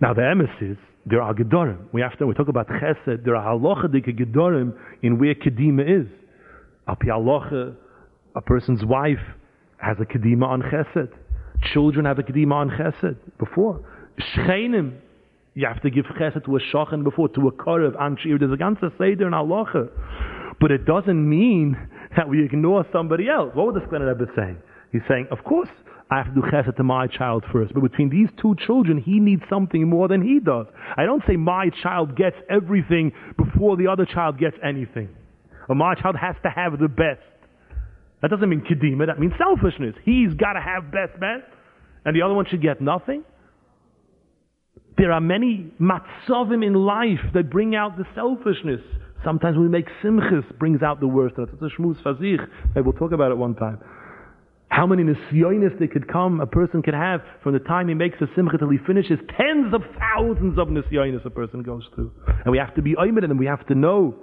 Now 0.00 0.12
the 0.12 0.26
emissaries, 0.26 0.76
there 1.06 1.22
are 1.22 1.32
gedorim. 1.32 1.86
We 1.92 2.00
have 2.00 2.18
to, 2.18 2.26
we 2.26 2.34
talk 2.34 2.48
about 2.48 2.66
chesed, 2.68 3.24
there 3.24 3.36
are 3.36 3.56
halachadike 3.56 4.18
gedorim 4.18 4.74
in 5.02 5.20
where 5.20 5.36
kedima 5.36 6.02
is. 6.02 6.08
Api 6.88 7.06
halacha, 7.06 7.76
a 8.34 8.40
person's 8.40 8.84
wife 8.84 9.22
has 9.78 9.96
a 10.00 10.04
kedima 10.04 10.46
on 10.46 10.62
chesed. 10.62 11.10
Children 11.72 12.04
have 12.06 12.18
a 12.18 12.22
kedima 12.22 12.52
on 12.52 12.70
chesed 12.70 13.16
before. 13.38 13.80
Shchenim, 14.18 14.98
you 15.54 15.66
have 15.66 15.80
to 15.82 15.90
give 15.90 16.04
chesed 16.20 16.44
to 16.44 16.56
a 16.56 16.60
shochan 16.60 17.04
before, 17.04 17.28
to 17.30 17.48
a 17.48 17.52
korev, 17.52 17.96
anshir. 17.96 18.38
There's 18.38 18.52
a 18.52 18.56
ganze 18.56 18.90
seder 18.98 19.26
in 19.26 19.32
halacha. 19.32 19.88
But 20.60 20.70
it 20.70 20.86
doesn't 20.86 21.28
mean 21.28 21.76
that 22.16 22.28
we 22.28 22.44
ignore 22.44 22.86
somebody 22.92 23.28
else. 23.28 23.50
What 23.54 23.74
was 23.74 23.82
the 23.82 23.88
Skulener 23.88 24.18
Rebbe 24.18 24.30
saying? 24.34 24.58
He's 24.92 25.02
saying, 25.08 25.28
of 25.30 25.44
course, 25.44 25.68
I 26.10 26.18
have 26.18 26.26
to 26.26 26.40
do 26.40 26.42
chesed 26.42 26.76
to 26.76 26.82
my 26.82 27.08
child 27.08 27.44
first. 27.52 27.74
But 27.74 27.82
between 27.82 28.10
these 28.10 28.28
two 28.40 28.54
children, 28.64 28.98
he 28.98 29.18
needs 29.18 29.42
something 29.50 29.88
more 29.88 30.08
than 30.08 30.22
he 30.22 30.38
does. 30.38 30.66
I 30.96 31.04
don't 31.04 31.22
say 31.26 31.36
my 31.36 31.70
child 31.82 32.16
gets 32.16 32.36
everything 32.48 33.12
before 33.36 33.76
the 33.76 33.88
other 33.88 34.06
child 34.06 34.38
gets 34.38 34.56
anything. 34.64 35.08
Or 35.68 35.74
my 35.74 35.94
child 35.94 36.16
has 36.16 36.36
to 36.44 36.50
have 36.50 36.78
the 36.78 36.88
best. 36.88 37.20
That 38.26 38.38
doesn't 38.38 38.48
mean 38.48 38.62
kedima, 38.62 39.06
that 39.06 39.20
means 39.20 39.34
selfishness. 39.38 39.94
He's 40.04 40.34
got 40.34 40.54
to 40.54 40.60
have 40.60 40.90
best 40.90 41.12
man, 41.20 41.44
and 42.04 42.16
the 42.16 42.22
other 42.22 42.34
one 42.34 42.44
should 42.50 42.60
get 42.60 42.80
nothing. 42.80 43.22
There 44.98 45.12
are 45.12 45.20
many 45.20 45.72
matzovim 45.80 46.66
in 46.66 46.74
life 46.74 47.20
that 47.34 47.50
bring 47.50 47.76
out 47.76 47.96
the 47.96 48.04
selfishness. 48.16 48.80
Sometimes 49.22 49.56
we 49.56 49.68
make 49.68 49.86
simchas 50.02 50.42
brings 50.58 50.82
out 50.82 50.98
the 50.98 51.06
worst. 51.06 51.36
It's 51.38 51.52
a 51.62 51.80
shmuz 51.80 52.02
fazich. 52.02 52.44
Maybe 52.74 52.80
we'll 52.80 52.94
talk 52.94 53.12
about 53.12 53.30
it 53.30 53.38
one 53.38 53.54
time. 53.54 53.78
How 54.70 54.88
many 54.88 55.04
nisyonis 55.04 55.78
there 55.78 55.86
could 55.86 56.08
come, 56.08 56.40
a 56.40 56.46
person 56.46 56.82
could 56.82 56.94
have 56.94 57.20
from 57.44 57.52
the 57.52 57.60
time 57.60 57.86
he 57.86 57.94
makes 57.94 58.20
a 58.20 58.26
simcha 58.34 58.58
till 58.58 58.70
he 58.70 58.78
finishes. 58.84 59.20
Tens 59.36 59.72
of 59.72 59.82
thousands 60.00 60.58
of 60.58 60.66
nisyonis 60.66 61.24
a 61.24 61.30
person 61.30 61.62
goes 61.62 61.84
through. 61.94 62.10
And 62.26 62.50
we 62.50 62.58
have 62.58 62.74
to 62.74 62.82
be 62.82 62.96
oimed 62.96 63.22
and 63.22 63.38
we 63.38 63.46
have 63.46 63.64
to 63.68 63.76
know 63.76 64.16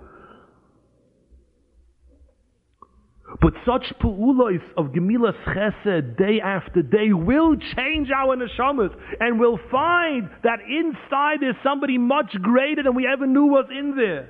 But 3.42 3.54
such 3.66 3.84
pu'ulois 4.02 4.62
of 4.78 4.88
Gemilas 4.88 5.36
Chesed 5.46 6.18
day 6.18 6.40
after 6.44 6.82
day 6.82 7.14
will 7.14 7.56
change 7.76 8.10
our 8.16 8.36
neshamas 8.36 8.96
and 9.20 9.40
we'll 9.40 9.60
find 9.72 10.30
that 10.44 10.60
inside 10.62 11.38
there's 11.42 11.56
somebody 11.64 11.98
much 11.98 12.32
greater 12.42 12.84
than 12.84 12.96
we 12.96 13.08
ever 13.12 13.26
knew 13.26 13.46
was 13.46 13.66
in 13.72 13.96
there. 13.96 14.30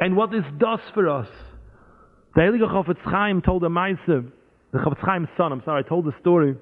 And 0.00 0.16
what 0.16 0.30
this 0.30 0.44
does 0.58 0.80
for 0.94 1.08
us. 1.08 1.28
The 2.34 2.40
Heilige 2.40 2.70
Chofetz 2.70 3.02
Chaim 3.04 3.42
told 3.42 3.62
a 3.64 3.68
Meise, 3.68 3.98
the 4.06 4.78
Chofetz 4.78 5.04
Chaim's 5.04 5.28
son, 5.36 5.52
I'm 5.52 5.62
sorry, 5.64 5.84
I 5.84 5.88
told 5.88 6.06
the 6.06 6.14
story. 6.20 6.56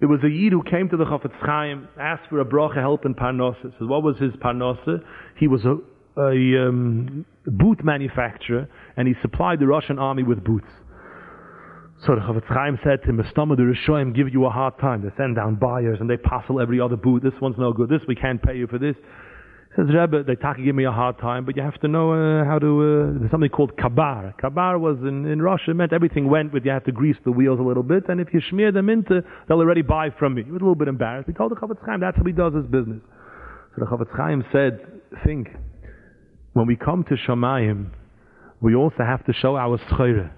It 0.00 0.06
was 0.06 0.20
a 0.24 0.28
Yid 0.28 0.52
who 0.52 0.62
came 0.62 0.88
to 0.88 0.96
the 0.96 1.04
Chofetz 1.04 1.36
Chaim, 1.40 1.88
asked 2.00 2.28
for 2.28 2.40
a 2.40 2.44
bracha 2.44 2.76
help 2.76 3.04
in 3.04 3.14
Parnasa. 3.14 3.72
So 3.78 3.86
what 3.86 4.02
was 4.02 4.16
his 4.18 4.32
Parnasa? 4.32 5.02
He 5.38 5.46
was 5.46 5.64
a, 5.64 5.76
a 6.20 6.68
um, 6.68 7.24
boot 7.46 7.84
manufacturer, 7.84 8.68
and 8.96 9.08
he 9.08 9.14
supplied 9.22 9.60
the 9.60 9.66
Russian 9.66 9.98
army 9.98 10.22
with 10.22 10.44
boots. 10.44 10.68
So 12.06 12.14
the 12.14 12.20
Chofetz 12.20 12.46
Chaim 12.48 12.78
said 12.84 13.02
to 13.02 13.08
him, 13.08 13.16
the 13.16 13.24
Rishoyim 13.24 14.14
give 14.14 14.32
you 14.32 14.44
a 14.44 14.50
hard 14.50 14.78
time. 14.78 15.02
They 15.02 15.10
send 15.16 15.36
down 15.36 15.56
buyers 15.56 15.98
and 16.00 16.10
they 16.10 16.18
passel 16.18 16.60
every 16.60 16.80
other 16.80 16.96
boot. 16.96 17.22
This 17.22 17.32
one's 17.40 17.56
no 17.56 17.72
good. 17.72 17.88
This, 17.88 18.02
we 18.06 18.14
can't 18.14 18.42
pay 18.42 18.56
you 18.56 18.66
for 18.66 18.78
this. 18.78 18.94
He 18.96 19.82
says, 19.82 19.86
Rebbe, 19.92 20.22
they 20.22 20.34
talk 20.36 20.56
give 20.62 20.74
me 20.74 20.84
a 20.84 20.92
hard 20.92 21.18
time, 21.18 21.44
but 21.44 21.56
you 21.56 21.62
have 21.62 21.80
to 21.80 21.88
know 21.88 22.12
uh, 22.12 22.44
how 22.44 22.58
to, 22.58 22.66
uh, 22.66 23.18
there's 23.18 23.30
something 23.30 23.48
called 23.48 23.76
kabar. 23.76 24.34
Kabar 24.40 24.78
was 24.78 24.98
in, 25.00 25.26
in 25.26 25.40
Russia, 25.40 25.70
it 25.70 25.74
meant 25.74 25.92
everything 25.92 26.28
went 26.28 26.52
with, 26.52 26.64
you 26.64 26.70
have 26.70 26.84
to 26.84 26.92
grease 26.92 27.16
the 27.24 27.32
wheels 27.32 27.58
a 27.58 27.62
little 27.62 27.82
bit, 27.82 28.04
and 28.08 28.20
if 28.20 28.28
you 28.32 28.40
smear 28.50 28.70
them 28.70 28.88
into, 28.88 29.22
they'll 29.48 29.58
already 29.58 29.82
buy 29.82 30.10
from 30.16 30.34
me. 30.34 30.44
He 30.44 30.50
was 30.52 30.60
a 30.60 30.64
little 30.64 30.76
bit 30.76 30.86
embarrassed. 30.86 31.26
He 31.26 31.32
told 31.32 31.50
the 31.50 31.56
Chofetz 31.56 31.84
Chaim, 31.84 32.00
that's 32.00 32.16
how 32.16 32.22
he 32.22 32.32
does 32.32 32.54
his 32.54 32.66
business. 32.66 33.00
So 33.74 33.80
the 33.80 33.86
Chofetz 33.86 34.16
Chaim 34.16 34.44
said, 34.52 34.78
think, 35.24 35.48
when 36.52 36.66
we 36.66 36.76
come 36.76 37.02
to 37.04 37.16
Shamayim, 37.16 37.90
we 38.64 38.74
also 38.74 39.04
have 39.04 39.22
to 39.26 39.32
show 39.34 39.56
our 39.56 39.78
schayre. 39.90 40.30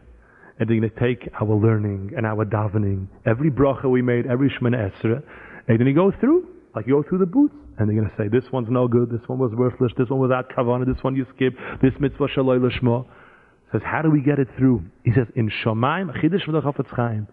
And 0.59 0.69
they're 0.69 0.81
going 0.81 0.91
to 0.91 1.01
take 1.01 1.31
our 1.41 1.55
learning 1.55 2.13
and 2.17 2.27
our 2.27 2.45
davening, 2.45 3.07
every 3.25 3.51
bracha 3.51 3.89
we 3.89 4.03
made, 4.03 4.27
every 4.27 4.51
Shemana 4.51 4.91
Esra, 4.91 5.23
and 5.69 5.79
then 5.79 5.87
you 5.87 5.95
go 5.95 6.11
through, 6.19 6.49
like 6.75 6.87
you 6.89 6.95
go 7.01 7.09
through 7.09 7.19
the 7.19 7.27
boots, 7.27 7.55
and 7.79 7.89
they're 7.89 7.97
going 7.97 8.09
to 8.09 8.17
say, 8.17 8.27
this 8.27 8.51
one's 8.53 8.69
no 8.69 8.89
good, 8.89 9.11
this 9.11 9.21
one 9.29 9.39
was 9.39 9.53
worthless, 9.55 9.93
this 9.97 10.09
one 10.09 10.19
without 10.19 10.51
kavanah, 10.51 10.87
this 10.87 11.03
one 11.05 11.15
you 11.15 11.25
skip, 11.37 11.55
this 11.83 11.93
mitzvah 12.01 12.27
shaloi 12.35 12.61
l'shmo. 12.61 13.07
Says, 13.71 13.83
how 13.85 14.03
do 14.03 14.11
we 14.11 14.21
get 14.21 14.39
it 14.39 14.49
through? 14.59 14.83
He 15.05 15.13
says, 15.13 15.27
in 15.37 15.51
Shemaim, 15.63 16.17
Chidish 16.21 16.47
Chofetz 16.49 16.89
Chaim, 16.97 17.29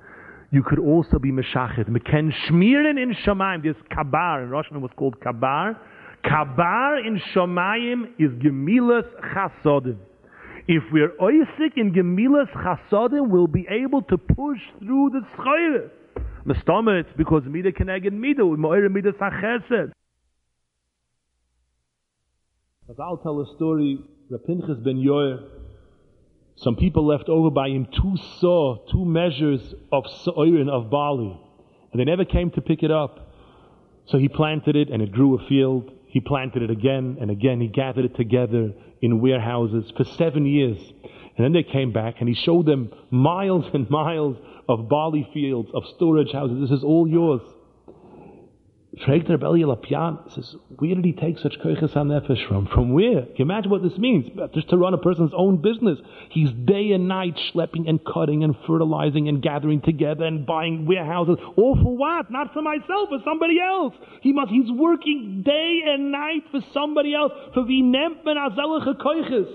you 0.51 0.61
could 0.61 0.79
also 0.79 1.17
be 1.17 1.31
meshachet. 1.31 1.87
Meken 1.89 2.31
shmirin 2.47 3.01
in 3.01 3.15
Shemaim. 3.25 3.63
This 3.63 3.75
kabar 3.89 4.43
in 4.43 4.49
Russian 4.49 4.81
was 4.81 4.91
called 4.95 5.19
kabar. 5.21 5.79
Kabar 6.23 6.99
in 6.99 7.19
Shomayim 7.33 8.09
is 8.19 8.31
Gemilas 8.43 9.07
Chasodim. 9.33 9.97
If 10.67 10.83
we're 10.93 11.09
oisik 11.19 11.77
in 11.77 11.93
Gemilas 11.93 12.49
Chasodim, 12.53 13.29
we'll 13.29 13.47
be 13.47 13.67
able 13.69 14.01
to 14.03 14.17
push 14.17 14.59
through 14.79 15.09
the 15.11 15.21
Schreire. 15.35 15.89
Mestama, 16.45 17.01
it's 17.01 17.09
because 17.17 17.43
Mida 17.45 17.71
Keneged 17.71 18.13
Mida, 18.13 18.43
Moira 18.45 18.89
Mida 18.89 19.11
Sachesed. 19.11 19.91
As 22.89 22.95
I'll 22.99 23.17
tell 23.17 23.41
a 23.41 23.55
story, 23.55 23.99
Rapinchas 24.31 24.83
ben 24.83 24.97
Yoir, 24.97 25.43
some 26.55 26.75
people 26.75 27.05
left 27.05 27.27
over 27.27 27.49
by 27.49 27.67
him 27.67 27.85
two 27.85 28.15
saw, 28.39 28.77
two 28.89 29.03
measures 29.03 29.73
of 29.91 30.05
soirin 30.25 30.69
of 30.69 30.89
barley, 30.89 31.39
and 31.91 31.99
they 31.99 32.05
never 32.05 32.23
came 32.23 32.51
to 32.51 32.61
pick 32.61 32.83
it 32.83 32.91
up. 32.91 33.31
So 34.05 34.17
he 34.17 34.29
planted 34.29 34.75
it 34.75 34.89
and 34.89 35.01
it 35.01 35.11
grew 35.11 35.37
a 35.37 35.47
field. 35.47 35.91
He 36.07 36.19
planted 36.19 36.61
it 36.61 36.69
again 36.69 37.17
and 37.19 37.31
again. 37.31 37.59
He 37.59 37.67
gathered 37.67 38.05
it 38.05 38.15
together 38.15 38.73
in 39.03 39.19
warehouses 39.19 39.91
for 39.97 40.05
seven 40.05 40.45
years. 40.45 40.77
And 41.35 41.43
then 41.43 41.51
they 41.51 41.63
came 41.63 41.91
back 41.91 42.15
and 42.19 42.29
he 42.29 42.35
showed 42.35 42.65
them 42.65 42.89
miles 43.11 43.65
and 43.73 43.87
miles 43.89 44.37
of 44.69 44.87
barley 44.87 45.29
fields, 45.33 45.69
of 45.73 45.83
storage 45.95 46.31
houses. 46.31 46.57
This 46.61 46.77
is 46.79 46.85
all 46.85 47.05
yours. 47.05 47.41
Fragt 48.99 49.27
der 49.27 49.33
Reb 49.35 49.43
Elya 49.43 49.65
Lopian, 49.65 50.19
says, 50.29 50.55
where 50.77 50.93
did 50.93 51.03
he 51.03 51.13
take 51.13 51.39
such 51.39 51.57
koiches 51.59 51.93
nefesh 51.93 52.47
from? 52.47 52.67
From 52.67 52.93
where? 52.93 53.23
Can 53.23 53.35
you 53.37 53.45
imagine 53.45 53.71
what 53.71 53.81
this 53.81 53.97
means? 53.97 54.27
Just 54.53 54.69
to 54.69 54.77
run 54.77 54.93
a 54.93 54.99
person's 54.99 55.31
own 55.35 55.63
business. 55.63 55.97
He's 56.29 56.51
day 56.51 56.91
and 56.91 57.07
night 57.07 57.35
schlepping 57.51 57.89
and 57.89 57.99
cutting 58.05 58.43
and 58.43 58.55
fertilizing 58.67 59.27
and 59.29 59.41
gathering 59.41 59.81
together 59.81 60.25
and 60.25 60.45
buying 60.45 60.85
warehouses. 60.85 61.37
All 61.57 61.75
for 61.75 61.97
what? 61.97 62.29
Not 62.29 62.53
for 62.53 62.61
myself, 62.61 63.09
for 63.09 63.17
somebody 63.25 63.59
else. 63.59 63.95
He 64.21 64.31
must, 64.31 64.51
he's 64.51 64.71
working 64.71 65.41
day 65.43 65.79
and 65.87 66.11
night 66.11 66.43
for 66.51 66.61
somebody 66.71 67.15
else. 67.15 67.31
For 67.55 67.63
vi 67.63 67.81
nehmt 67.81 68.23
men 68.23 68.37
azelige 68.37 68.95
koiches. 69.01 69.49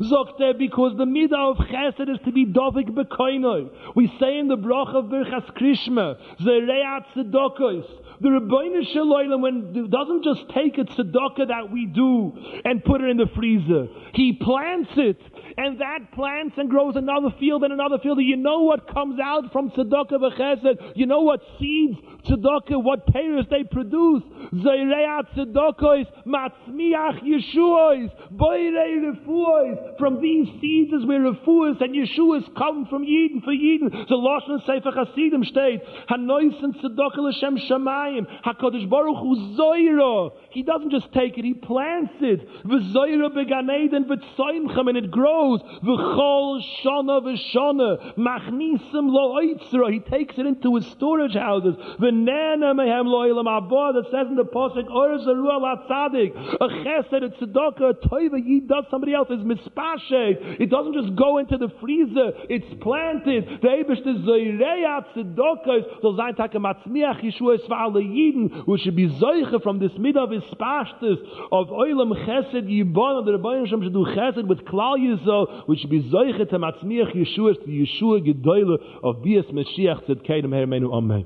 Sagt 0.00 0.40
er, 0.40 0.52
because 0.54 0.96
the 0.98 1.04
midah 1.04 1.52
of 1.52 1.56
chesed 1.56 2.10
is 2.10 2.18
to 2.24 2.32
be 2.32 2.44
dovik 2.44 2.90
bekoinoi. 2.90 3.70
We 3.94 4.12
say 4.20 4.38
in 4.38 4.48
the 4.48 4.56
bracha 4.56 4.96
of 4.96 5.04
Birchas 5.06 5.50
Krishma, 5.56 6.16
Zereat 6.42 7.04
tzedokos, 7.14 7.84
the 8.22 8.28
Rebbeinu 8.28 8.92
Shalom 8.92 9.90
doesn't 9.90 10.22
just 10.22 10.48
take 10.54 10.78
a 10.78 10.84
tzedakah 10.84 11.48
that 11.48 11.70
we 11.72 11.86
do 11.86 12.32
and 12.64 12.84
put 12.84 13.00
it 13.00 13.10
in 13.10 13.16
the 13.16 13.26
freezer. 13.34 13.88
He 14.14 14.38
plants 14.40 14.90
it 14.96 15.20
and 15.56 15.80
that 15.80 16.12
plants 16.12 16.54
and 16.56 16.70
grows 16.70 16.94
another 16.96 17.34
field 17.38 17.64
and 17.64 17.72
another 17.72 17.98
field. 17.98 18.18
You 18.20 18.36
know 18.36 18.60
what 18.60 18.92
comes 18.92 19.18
out 19.22 19.52
from 19.52 19.70
tzedakah 19.70 20.12
v'chesed. 20.12 20.92
You 20.94 21.06
know 21.06 21.22
what 21.22 21.40
seeds 21.58 21.98
tzedakah, 22.26 22.82
what 22.82 23.06
payers 23.06 23.46
they 23.50 23.64
produce. 23.64 24.22
Zayreat 24.52 25.34
tzedakahs, 25.36 26.06
matzmiach 26.26 27.20
yeshuos, 27.22 28.10
boirei 28.32 29.12
refuos. 29.12 29.98
From 29.98 30.20
these 30.20 30.48
seeds 30.60 30.92
is 30.92 31.06
where 31.06 31.20
refuos 31.20 31.80
and 31.80 31.94
yeshuos 31.94 32.54
come 32.56 32.86
from 32.86 33.04
Yidden 33.04 33.42
for 33.44 33.52
Yidden. 33.52 34.08
The 34.08 34.14
Lashon 34.14 34.64
Sefer 34.66 34.92
Hasidim 34.92 35.44
steht, 35.44 35.82
hanoisen 36.08 36.74
tzedakah 36.80 37.18
l'shem 37.18 37.58
shamayim, 37.58 38.26
hakadosh 38.44 38.88
baruch 38.88 39.16
hu 39.18 39.56
zoyro. 39.56 40.32
He 40.50 40.62
doesn't 40.62 40.90
just 40.90 41.12
take 41.12 41.38
it, 41.38 41.44
he 41.44 41.54
plants 41.54 42.14
it. 42.20 42.48
V'zoyro 42.64 43.30
beganeden 43.30 44.06
v'tzoimchem, 44.06 44.88
and 44.88 44.98
it 44.98 45.10
grows. 45.10 45.60
V'chol 45.82 46.62
shana 46.84 47.20
v'shana, 47.22 48.16
machnisim 48.16 49.10
lo 49.10 49.40
oitzra. 49.40 49.92
He 49.92 50.00
takes 50.00 50.38
it 50.38 50.46
into 50.46 50.76
his 50.76 50.86
storage 50.86 51.34
houses. 51.34 51.76
V'nena 52.12 52.74
mehem 52.74 53.06
lo 53.06 53.24
ilam 53.24 53.48
abba, 53.48 54.00
that 54.00 54.10
says 54.10 54.26
in 54.28 54.36
the 54.36 54.44
Pasuk, 54.44 54.90
or 54.90 55.18
zeru 55.18 55.48
al 55.50 55.64
tzadik. 55.88 56.32
A 56.60 56.68
chesed, 56.84 57.24
a 57.24 57.28
tzedakah, 57.30 57.90
a 57.90 58.08
toiva, 58.08 58.42
he 58.44 58.60
does 58.60 58.84
somebody 58.90 59.14
else, 59.14 59.28
is 59.30 59.40
mispashe. 59.40 60.60
It 60.60 60.70
doesn't 60.70 60.94
just 60.94 61.16
go 61.16 61.38
into 61.38 61.56
the 61.56 61.68
freezer, 61.80 62.32
it's 62.48 62.66
planted. 62.82 63.60
The 63.62 63.68
Ebesh 63.68 64.00
is 64.00 64.22
zoireya 64.26 65.04
tzedakah, 65.14 66.02
so 66.02 66.12
zayin 66.12 66.36
taka 66.36 66.58
matzmiach 66.58 67.22
yeshua 67.22 67.58
esva'al 67.58 67.94
yidin, 67.94 68.64
who 68.64 68.78
should 68.78 68.96
be 68.96 69.08
zoiche 69.08 69.62
from 69.62 69.78
this 69.78 69.92
mid 69.98 70.16
of 70.16 70.30
his 70.30 70.42
spashtis 70.52 71.18
of 71.50 71.68
oilam 71.68 72.12
chesed 72.26 72.68
yibon, 72.68 73.24
the 73.24 73.38
Rebbeinu 73.38 73.68
Shem 73.68 73.82
should 73.82 73.92
do 73.92 74.04
chesed 74.04 74.46
with 74.46 74.64
klal 74.64 74.98
yisrael, 74.98 75.66
which 75.66 75.80
should 75.80 75.90
be 75.90 76.02
zoiche 76.02 76.48
to 76.48 76.58
matzmiach 76.58 77.14
yeshua, 77.14 77.54
to 77.54 77.66
Yeshua 77.72 78.20
gedoyle 78.26 78.78
of 79.02 79.22
bias 79.22 79.46
Mashiach 79.46 80.04
tzedkedim 80.04 80.50
hermenu 80.50 80.92
amen. 80.92 81.24